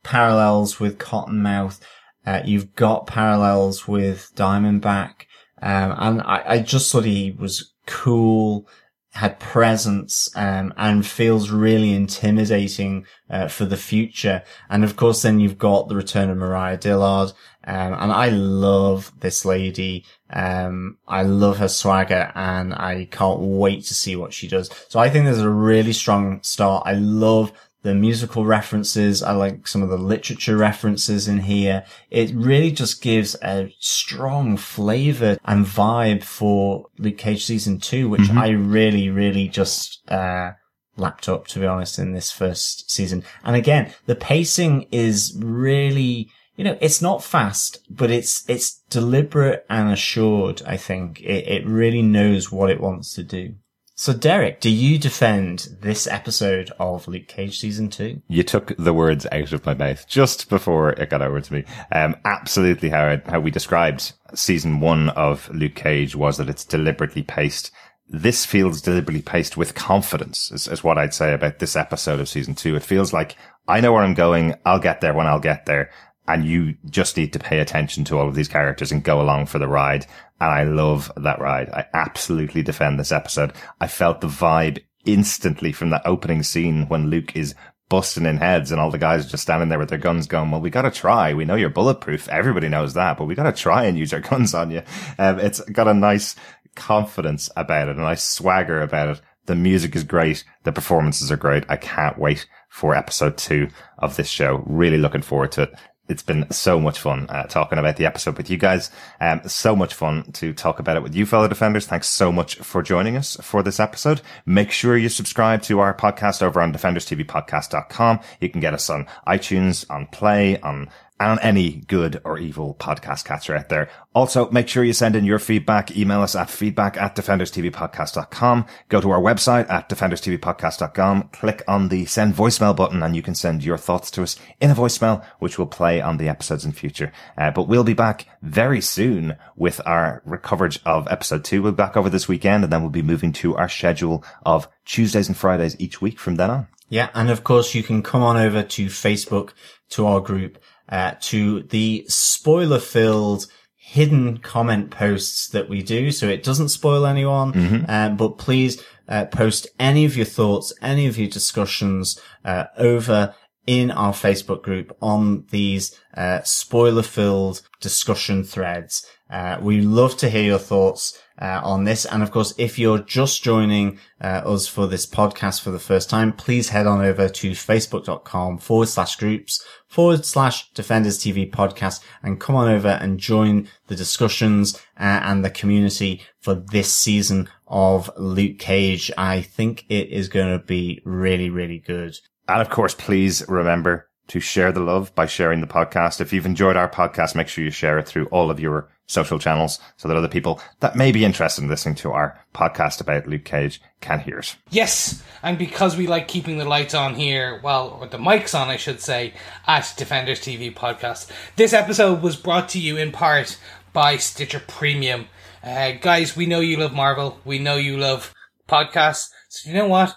parallels 0.03 0.79
with 0.79 0.97
Cottonmouth. 0.97 1.79
Uh, 2.25 2.41
you've 2.45 2.75
got 2.75 3.07
parallels 3.07 3.87
with 3.87 4.31
Diamondback. 4.35 5.25
Um, 5.61 5.95
and 5.97 6.21
I, 6.21 6.43
I 6.45 6.59
just 6.59 6.91
thought 6.91 7.05
he 7.05 7.31
was 7.31 7.73
cool, 7.85 8.67
had 9.11 9.39
presence, 9.39 10.29
um, 10.35 10.73
and 10.77 11.05
feels 11.05 11.51
really 11.51 11.93
intimidating, 11.93 13.05
uh, 13.29 13.47
for 13.47 13.65
the 13.65 13.77
future. 13.77 14.43
And 14.69 14.83
of 14.83 14.95
course, 14.95 15.21
then 15.21 15.39
you've 15.39 15.57
got 15.57 15.87
the 15.87 15.95
return 15.95 16.29
of 16.29 16.37
Mariah 16.37 16.77
Dillard. 16.77 17.33
Um, 17.63 17.93
and 17.93 18.11
I 18.11 18.29
love 18.29 19.11
this 19.19 19.45
lady. 19.45 20.05
Um, 20.33 20.97
I 21.07 21.23
love 21.23 21.57
her 21.57 21.67
swagger 21.67 22.31
and 22.35 22.73
I 22.73 23.07
can't 23.11 23.39
wait 23.39 23.83
to 23.85 23.93
see 23.93 24.15
what 24.15 24.33
she 24.33 24.47
does. 24.47 24.69
So 24.89 24.99
I 24.99 25.09
think 25.09 25.25
there's 25.25 25.39
a 25.39 25.49
really 25.49 25.93
strong 25.93 26.41
start. 26.43 26.83
I 26.85 26.93
love 26.93 27.51
the 27.83 27.95
musical 27.95 28.45
references. 28.45 29.23
I 29.23 29.31
like 29.31 29.67
some 29.67 29.81
of 29.81 29.89
the 29.89 29.97
literature 29.97 30.55
references 30.55 31.27
in 31.27 31.39
here. 31.39 31.83
It 32.11 32.31
really 32.35 32.71
just 32.71 33.01
gives 33.01 33.35
a 33.43 33.73
strong 33.79 34.55
flavor 34.55 35.37
and 35.45 35.65
vibe 35.65 36.23
for 36.23 36.85
Luke 36.99 37.17
Cage 37.17 37.43
season 37.43 37.79
two, 37.79 38.07
which 38.07 38.29
I 38.29 38.49
really, 38.49 39.09
really 39.09 39.47
just, 39.47 39.99
uh, 40.09 40.51
lapped 40.95 41.27
up, 41.27 41.47
to 41.47 41.59
be 41.59 41.65
honest, 41.65 41.97
in 41.97 42.13
this 42.13 42.31
first 42.31 42.91
season. 42.91 43.23
And 43.43 43.55
again, 43.55 43.91
the 44.05 44.15
pacing 44.15 44.87
is 44.91 45.35
really, 45.41 46.29
you 46.61 46.65
know, 46.65 46.77
it's 46.79 47.01
not 47.01 47.23
fast, 47.23 47.79
but 47.89 48.11
it's, 48.11 48.47
it's 48.47 48.83
deliberate 48.91 49.65
and 49.67 49.91
assured. 49.91 50.61
I 50.63 50.77
think 50.77 51.19
it, 51.21 51.47
it 51.47 51.65
really 51.65 52.03
knows 52.03 52.51
what 52.51 52.69
it 52.69 52.79
wants 52.79 53.15
to 53.15 53.23
do. 53.23 53.55
So 53.95 54.13
Derek, 54.13 54.59
do 54.59 54.69
you 54.69 54.99
defend 54.99 55.69
this 55.81 56.05
episode 56.05 56.71
of 56.77 57.07
Luke 57.07 57.27
Cage 57.27 57.57
season 57.57 57.89
two? 57.89 58.21
You 58.27 58.43
took 58.43 58.77
the 58.77 58.93
words 58.93 59.25
out 59.31 59.53
of 59.53 59.65
my 59.65 59.73
mouth 59.73 60.07
just 60.07 60.49
before 60.49 60.91
it 60.91 61.09
got 61.09 61.23
over 61.23 61.41
to 61.41 61.53
me. 61.53 61.63
Um, 61.91 62.15
absolutely 62.25 62.89
how, 62.89 63.19
how 63.25 63.39
we 63.39 63.49
described 63.49 64.13
season 64.35 64.81
one 64.81 65.09
of 65.09 65.49
Luke 65.49 65.73
Cage 65.73 66.15
was 66.15 66.37
that 66.37 66.47
it's 66.47 66.63
deliberately 66.63 67.23
paced. 67.23 67.71
This 68.07 68.45
feels 68.45 68.81
deliberately 68.81 69.23
paced 69.23 69.57
with 69.57 69.73
confidence 69.73 70.51
is, 70.51 70.67
is 70.67 70.83
what 70.83 70.99
I'd 70.99 71.15
say 71.15 71.33
about 71.33 71.57
this 71.57 71.75
episode 71.75 72.19
of 72.19 72.29
season 72.29 72.53
two. 72.53 72.75
It 72.75 72.83
feels 72.83 73.13
like 73.13 73.35
I 73.67 73.81
know 73.81 73.93
where 73.93 74.03
I'm 74.03 74.13
going. 74.13 74.53
I'll 74.63 74.79
get 74.79 75.01
there 75.01 75.15
when 75.15 75.25
I'll 75.25 75.39
get 75.39 75.65
there. 75.65 75.89
And 76.31 76.45
you 76.45 76.77
just 76.89 77.17
need 77.17 77.33
to 77.33 77.39
pay 77.39 77.59
attention 77.59 78.05
to 78.05 78.17
all 78.17 78.29
of 78.29 78.35
these 78.35 78.47
characters 78.47 78.89
and 78.89 79.03
go 79.03 79.19
along 79.19 79.47
for 79.47 79.59
the 79.59 79.67
ride. 79.67 80.05
And 80.39 80.49
I 80.49 80.63
love 80.63 81.11
that 81.17 81.41
ride. 81.41 81.69
I 81.71 81.87
absolutely 81.93 82.63
defend 82.63 82.97
this 82.97 83.11
episode. 83.11 83.51
I 83.81 83.87
felt 83.87 84.21
the 84.21 84.27
vibe 84.27 84.81
instantly 85.03 85.73
from 85.73 85.89
that 85.89 86.03
opening 86.05 86.41
scene 86.41 86.87
when 86.87 87.09
Luke 87.09 87.35
is 87.35 87.53
busting 87.89 88.25
in 88.25 88.37
heads 88.37 88.71
and 88.71 88.79
all 88.79 88.89
the 88.89 88.97
guys 88.97 89.25
are 89.25 89.29
just 89.29 89.43
standing 89.43 89.67
there 89.67 89.77
with 89.77 89.89
their 89.89 89.97
guns 89.97 90.25
going, 90.25 90.51
well, 90.51 90.61
we 90.61 90.69
got 90.69 90.83
to 90.83 90.91
try. 90.91 91.33
We 91.33 91.43
know 91.43 91.55
you're 91.55 91.69
bulletproof. 91.69 92.29
Everybody 92.29 92.69
knows 92.69 92.93
that, 92.93 93.17
but 93.17 93.25
we 93.25 93.35
got 93.35 93.43
to 93.43 93.61
try 93.61 93.83
and 93.83 93.99
use 93.99 94.13
our 94.13 94.19
guns 94.31 94.53
on 94.53 94.71
you. 94.71 94.83
Um, 95.19 95.37
it's 95.37 95.59
got 95.59 95.89
a 95.89 95.93
nice 95.93 96.37
confidence 96.75 97.49
about 97.57 97.89
it, 97.89 97.97
a 97.97 98.01
nice 98.01 98.23
swagger 98.23 98.79
about 98.79 99.17
it. 99.17 99.21
The 99.47 99.55
music 99.55 99.97
is 99.97 100.05
great. 100.05 100.45
The 100.63 100.71
performances 100.71 101.29
are 101.29 101.35
great. 101.37 101.65
I 101.67 101.75
can't 101.75 102.17
wait 102.17 102.47
for 102.69 102.95
episode 102.95 103.37
two 103.37 103.67
of 103.97 104.15
this 104.15 104.29
show. 104.29 104.63
Really 104.65 104.97
looking 104.97 105.21
forward 105.21 105.51
to 105.53 105.63
it. 105.63 105.73
It's 106.07 106.23
been 106.23 106.49
so 106.51 106.79
much 106.79 106.99
fun 106.99 107.27
uh, 107.29 107.43
talking 107.43 107.79
about 107.79 107.95
the 107.95 108.05
episode 108.05 108.37
with 108.37 108.49
you 108.49 108.57
guys. 108.57 108.91
Um, 109.21 109.41
so 109.47 109.75
much 109.75 109.93
fun 109.93 110.31
to 110.33 110.51
talk 110.51 110.79
about 110.79 110.97
it 110.97 111.03
with 111.03 111.15
you, 111.15 111.25
fellow 111.25 111.47
defenders. 111.47 111.85
Thanks 111.85 112.09
so 112.09 112.31
much 112.31 112.55
for 112.55 112.81
joining 112.81 113.15
us 113.15 113.37
for 113.41 113.63
this 113.63 113.79
episode. 113.79 114.21
Make 114.45 114.71
sure 114.71 114.97
you 114.97 115.09
subscribe 115.09 115.61
to 115.63 115.79
our 115.79 115.93
podcast 115.93 116.41
over 116.41 116.59
on 116.61 116.73
defenderstvpodcast.com. 116.73 118.19
You 118.41 118.49
can 118.49 118.61
get 118.61 118.73
us 118.73 118.89
on 118.89 119.07
iTunes, 119.27 119.89
on 119.89 120.07
Play, 120.07 120.59
on 120.59 120.89
and 121.21 121.39
any 121.41 121.83
good 121.87 122.19
or 122.25 122.39
evil 122.39 122.75
podcast 122.79 123.25
catcher 123.25 123.55
out 123.55 123.69
there. 123.69 123.89
Also, 124.15 124.49
make 124.49 124.67
sure 124.67 124.83
you 124.83 124.91
send 124.91 125.15
in 125.15 125.23
your 125.23 125.37
feedback. 125.37 125.95
Email 125.95 126.21
us 126.21 126.35
at 126.35 126.49
feedback 126.49 126.97
at 126.97 127.15
defenderstvpodcast.com. 127.15 128.65
Go 128.89 128.99
to 128.99 129.11
our 129.11 129.21
website 129.21 129.69
at 129.69 129.87
defenderstvpodcast.com. 129.87 131.29
Click 131.31 131.63
on 131.67 131.89
the 131.89 132.05
send 132.05 132.33
voicemail 132.33 132.75
button 132.75 133.03
and 133.03 133.15
you 133.15 133.21
can 133.21 133.35
send 133.35 133.63
your 133.63 133.77
thoughts 133.77 134.09
to 134.11 134.23
us 134.23 134.35
in 134.59 134.71
a 134.71 134.75
voicemail, 134.75 135.23
which 135.37 135.59
will 135.59 135.67
play 135.67 136.01
on 136.01 136.17
the 136.17 136.27
episodes 136.27 136.65
in 136.65 136.71
future. 136.71 137.13
Uh, 137.37 137.51
but 137.51 137.67
we'll 137.67 137.83
be 137.83 137.93
back 137.93 138.25
very 138.41 138.81
soon 138.81 139.35
with 139.55 139.79
our 139.85 140.23
coverage 140.41 140.79
of 140.85 141.07
episode 141.09 141.45
two. 141.45 141.61
We'll 141.61 141.73
be 141.73 141.75
back 141.75 141.95
over 141.95 142.09
this 142.09 142.27
weekend 142.27 142.63
and 142.63 142.73
then 142.73 142.81
we'll 142.81 142.89
be 142.89 143.03
moving 143.03 143.31
to 143.33 143.55
our 143.55 143.69
schedule 143.69 144.25
of 144.43 144.67
Tuesdays 144.85 145.27
and 145.27 145.37
Fridays 145.37 145.79
each 145.79 146.01
week 146.01 146.19
from 146.19 146.35
then 146.35 146.49
on. 146.49 146.67
Yeah. 146.89 147.09
And 147.13 147.29
of 147.29 147.43
course, 147.43 147.73
you 147.73 147.83
can 147.83 148.01
come 148.03 148.23
on 148.23 148.37
over 148.37 148.63
to 148.63 148.85
Facebook 148.87 149.51
to 149.91 150.07
our 150.07 150.19
group, 150.19 150.57
uh, 150.91 151.13
to 151.21 151.63
the 151.63 152.05
spoiler 152.07 152.79
filled 152.79 153.47
hidden 153.75 154.37
comment 154.37 154.91
posts 154.91 155.49
that 155.49 155.67
we 155.67 155.81
do. 155.81 156.11
So 156.11 156.27
it 156.27 156.43
doesn't 156.43 156.69
spoil 156.69 157.05
anyone. 157.05 157.51
Um, 157.89 158.17
but 158.17 158.37
please, 158.37 158.81
uh, 159.09 159.25
post 159.25 159.67
any 159.79 160.05
of 160.05 160.15
your 160.15 160.25
thoughts, 160.25 160.71
any 160.81 161.07
of 161.07 161.17
your 161.17 161.27
discussions, 161.29 162.19
uh, 162.45 162.65
over 162.77 163.35
in 163.67 163.91
our 163.91 164.13
Facebook 164.13 164.63
group 164.63 164.95
on 165.01 165.45
these, 165.51 165.93
uh, 166.15 166.41
spoiler 166.43 167.03
filled 167.03 167.61
discussion 167.81 168.43
threads. 168.43 169.05
Uh, 169.29 169.57
we 169.61 169.81
love 169.81 170.17
to 170.17 170.29
hear 170.29 170.43
your 170.43 170.59
thoughts. 170.59 171.17
Uh, 171.41 171.59
on 171.63 171.85
this. 171.85 172.05
And 172.05 172.21
of 172.21 172.29
course, 172.29 172.53
if 172.59 172.77
you're 172.77 172.99
just 172.99 173.41
joining 173.41 173.97
uh, 174.23 174.43
us 174.45 174.67
for 174.67 174.85
this 174.85 175.07
podcast 175.07 175.61
for 175.61 175.71
the 175.71 175.79
first 175.79 176.07
time, 176.07 176.33
please 176.33 176.69
head 176.69 176.85
on 176.85 177.01
over 177.01 177.27
to 177.27 177.51
facebook.com 177.51 178.59
forward 178.59 178.89
slash 178.89 179.15
groups 179.15 179.65
forward 179.87 180.23
slash 180.23 180.71
defenders 180.73 181.17
TV 181.17 181.49
podcast 181.51 182.03
and 182.21 182.39
come 182.39 182.55
on 182.55 182.69
over 182.69 182.89
and 182.89 183.19
join 183.19 183.67
the 183.87 183.95
discussions 183.95 184.75
uh, 184.99 185.19
and 185.23 185.43
the 185.43 185.49
community 185.49 186.21
for 186.39 186.53
this 186.53 186.93
season 186.93 187.49
of 187.67 188.11
Luke 188.17 188.59
Cage. 188.59 189.11
I 189.17 189.41
think 189.41 189.85
it 189.89 190.09
is 190.09 190.27
going 190.27 190.59
to 190.59 190.63
be 190.63 191.01
really, 191.05 191.49
really 191.49 191.79
good. 191.79 192.19
And 192.47 192.61
of 192.61 192.69
course, 192.69 192.93
please 192.93 193.43
remember 193.47 194.10
to 194.27 194.39
share 194.39 194.71
the 194.71 194.79
love 194.79 195.13
by 195.15 195.25
sharing 195.25 195.61
the 195.61 195.67
podcast. 195.67 196.21
If 196.21 196.31
you've 196.31 196.45
enjoyed 196.45 196.77
our 196.77 196.89
podcast, 196.89 197.35
make 197.35 197.47
sure 197.47 197.63
you 197.63 197.71
share 197.71 197.99
it 197.99 198.07
through 198.07 198.27
all 198.27 198.49
of 198.49 198.59
your 198.59 198.89
social 199.11 199.39
channels 199.39 199.79
so 199.97 200.07
that 200.07 200.15
other 200.15 200.27
people 200.27 200.61
that 200.79 200.95
may 200.95 201.11
be 201.11 201.25
interested 201.25 201.61
in 201.61 201.69
listening 201.69 201.95
to 201.95 202.11
our 202.11 202.39
podcast 202.53 203.01
about 203.01 203.27
Luke 203.27 203.43
Cage 203.43 203.81
can 203.99 204.21
hear 204.21 204.39
it. 204.39 204.55
Yes, 204.69 205.21
and 205.43 205.57
because 205.57 205.97
we 205.97 206.07
like 206.07 206.27
keeping 206.27 206.57
the 206.57 206.65
lights 206.65 206.93
on 206.93 207.15
here, 207.15 207.59
well, 207.61 207.97
or 207.99 208.07
the 208.07 208.17
mics 208.17 208.57
on, 208.57 208.69
I 208.69 208.77
should 208.77 209.01
say, 209.01 209.33
at 209.67 209.93
Defenders 209.97 210.39
TV 210.39 210.73
Podcast. 210.73 211.29
This 211.57 211.73
episode 211.73 212.21
was 212.21 212.37
brought 212.37 212.69
to 212.69 212.79
you 212.79 212.95
in 212.97 213.11
part 213.11 213.57
by 213.91 214.17
Stitcher 214.17 214.61
Premium. 214.65 215.27
Uh, 215.63 215.91
guys, 215.91 216.35
we 216.35 216.45
know 216.45 216.61
you 216.61 216.77
love 216.77 216.93
Marvel. 216.93 217.39
We 217.43 217.59
know 217.59 217.75
you 217.75 217.97
love 217.97 218.33
podcasts. 218.67 219.29
So 219.49 219.69
you 219.69 219.75
know 219.75 219.87
what? 219.87 220.15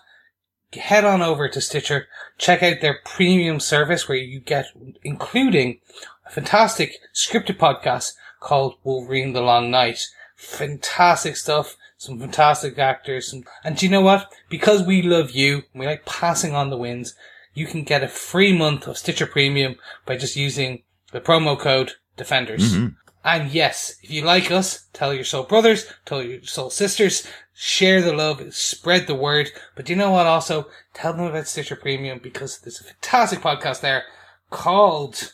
Head 0.72 1.05
on 1.05 1.22
over 1.22 1.48
to 1.48 1.60
Stitcher. 1.60 2.06
Check 2.39 2.62
out 2.62 2.81
their 2.81 2.98
premium 3.05 3.61
service 3.61 4.09
where 4.09 4.19
you 4.19 4.40
get, 4.40 4.66
including 5.02 5.81
a 6.27 6.31
fantastic 6.31 6.98
scripted 7.15 7.59
podcast 7.59 8.12
called 8.40 8.77
Wolverine 8.82 9.32
the 9.32 9.40
Long 9.40 9.70
Night. 9.70 10.06
Fantastic 10.36 11.36
stuff. 11.36 11.77
Some 11.97 12.19
fantastic 12.19 12.78
actors. 12.78 13.31
Some, 13.31 13.44
and 13.62 13.77
do 13.77 13.86
you 13.86 13.93
know 13.93 14.01
what? 14.01 14.32
Because 14.48 14.82
we 14.82 15.01
love 15.01 15.31
you, 15.31 15.62
and 15.73 15.81
we 15.81 15.86
like 15.86 16.05
passing 16.05 16.55
on 16.55 16.70
the 16.70 16.77
wins, 16.77 17.15
you 17.55 17.66
can 17.66 17.85
get 17.85 18.02
a 18.02 18.09
free 18.09 18.56
month 18.56 18.86
of 18.86 18.98
Stitcher 18.98 19.27
Premium 19.27 19.77
by 20.05 20.16
just 20.16 20.36
using 20.36 20.82
the 21.12 21.20
promo 21.20 21.59
code 21.59 21.93
Defenders. 22.16 22.74
Mm-hmm. 22.74 22.86
And 23.24 23.51
yes, 23.51 23.97
if 24.02 24.11
you 24.11 24.23
like 24.23 24.51
us, 24.51 24.86
tell 24.93 25.15
your 25.15 25.24
soul 25.24 25.44
brothers, 25.44 25.86
tell 26.05 26.23
your 26.23 26.43
soul 26.43 26.69
sisters, 26.69 27.27
share 27.55 28.02
the 28.02 28.12
love, 28.12 28.52
spread 28.55 29.06
the 29.06 29.14
word. 29.14 29.51
But 29.76 29.86
do 29.86 29.93
you 29.93 29.98
know 29.98 30.10
what 30.10 30.26
also? 30.26 30.66
Tell 30.93 31.12
them 31.12 31.24
about 31.26 31.47
Stitcher 31.48 31.76
Premium 31.76 32.18
because 32.22 32.59
there's 32.59 32.81
a 32.81 32.85
fantastic 32.85 33.40
podcast 33.40 33.81
there 33.81 34.05
called 34.51 35.32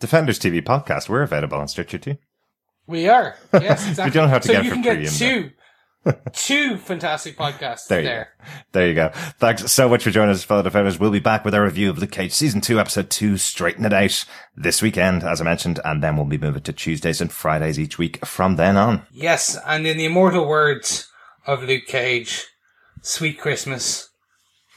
Defenders 0.00 0.38
TV 0.38 0.62
podcast. 0.62 1.08
We're 1.08 1.22
available 1.22 1.58
on 1.58 1.68
Stitcher 1.68 1.98
too. 1.98 2.16
We 2.86 3.08
Are. 3.08 3.36
Yes, 3.52 3.88
exactly. 3.88 4.12
don't 4.18 4.28
have 4.28 4.42
to 4.42 4.48
so 4.48 4.52
get 4.54 4.60
it 4.62 4.66
you 4.66 4.72
can 4.72 4.82
get 4.82 5.08
two, 5.10 5.50
two 6.32 6.76
fantastic 6.76 7.36
podcasts 7.36 7.88
There 7.88 8.02
there. 8.02 8.18
you 8.38 8.44
go. 8.44 8.62
There 8.72 8.88
you 8.88 8.94
go. 8.94 9.10
Thanks 9.38 9.72
so 9.72 9.88
much 9.88 10.04
for 10.04 10.10
joining 10.10 10.30
us, 10.34 10.44
fellow 10.44 10.62
defenders. 10.62 11.00
We'll 11.00 11.10
be 11.10 11.18
back 11.18 11.44
with 11.44 11.54
our 11.54 11.64
review 11.64 11.90
of 11.90 11.98
Luke 11.98 12.12
Cage 12.12 12.32
season 12.32 12.60
two, 12.60 12.78
episode 12.78 13.10
two, 13.10 13.36
Straighten 13.38 13.84
It 13.84 13.92
Out 13.92 14.24
this 14.54 14.82
weekend, 14.82 15.24
as 15.24 15.40
I 15.40 15.44
mentioned, 15.44 15.80
and 15.84 16.00
then 16.02 16.16
we'll 16.16 16.26
be 16.26 16.38
moving 16.38 16.62
to 16.62 16.72
Tuesdays 16.72 17.20
and 17.20 17.32
Fridays 17.32 17.78
each 17.78 17.98
week 17.98 18.24
from 18.24 18.54
then 18.56 18.76
on. 18.76 19.04
Yes, 19.10 19.58
and 19.66 19.84
in 19.86 19.96
the 19.96 20.04
immortal 20.04 20.46
words 20.46 21.10
of 21.46 21.62
Luke 21.62 21.86
Cage, 21.86 22.46
sweet 23.02 23.38
Christmas, 23.38 24.10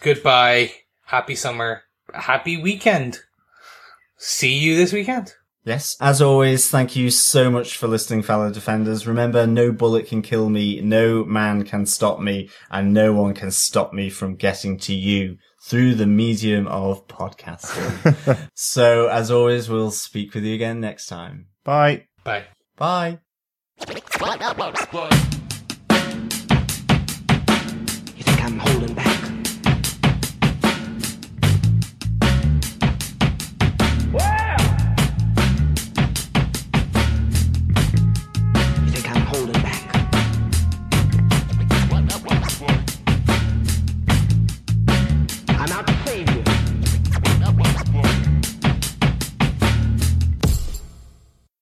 goodbye, 0.02 0.72
happy 1.06 1.36
summer, 1.36 1.84
happy 2.14 2.62
weekend. 2.62 3.20
See 4.18 4.58
you 4.58 4.76
this 4.76 4.94
weekend. 4.94 5.34
Yes. 5.66 5.98
As 6.00 6.22
always, 6.22 6.70
thank 6.70 6.96
you 6.96 7.10
so 7.10 7.52
much 7.52 7.78
for 7.78 7.88
listening, 7.88 8.24
fellow 8.24 8.52
defenders. 8.52 9.06
Remember, 9.06 9.46
no 9.46 9.72
bullet 9.72 10.08
can 10.08 10.22
kill 10.22 10.50
me, 10.50 10.82
no 10.82 11.24
man 11.26 11.64
can 11.64 11.86
stop 11.86 12.20
me, 12.20 12.50
and 12.72 12.94
no 12.94 13.14
one 13.14 13.34
can 13.34 13.52
stop 13.52 13.94
me 13.94 14.10
from 14.10 14.36
getting 14.36 14.78
to 14.80 14.94
you, 14.94 15.38
through 15.64 15.96
the 15.96 16.08
medium 16.08 16.68
of 16.68 17.08
podcasting. 17.08 18.50
so, 18.56 19.08
as 19.10 19.30
always, 19.30 19.70
we'll 19.70 19.92
speak 19.92 20.34
with 20.34 20.44
you 20.44 20.56
again 20.56 20.80
next 20.80 21.08
time. 21.08 21.48
Bye. 21.64 22.06
Bye. 22.24 22.46
Bye. 22.78 23.20
What? 24.92 25.49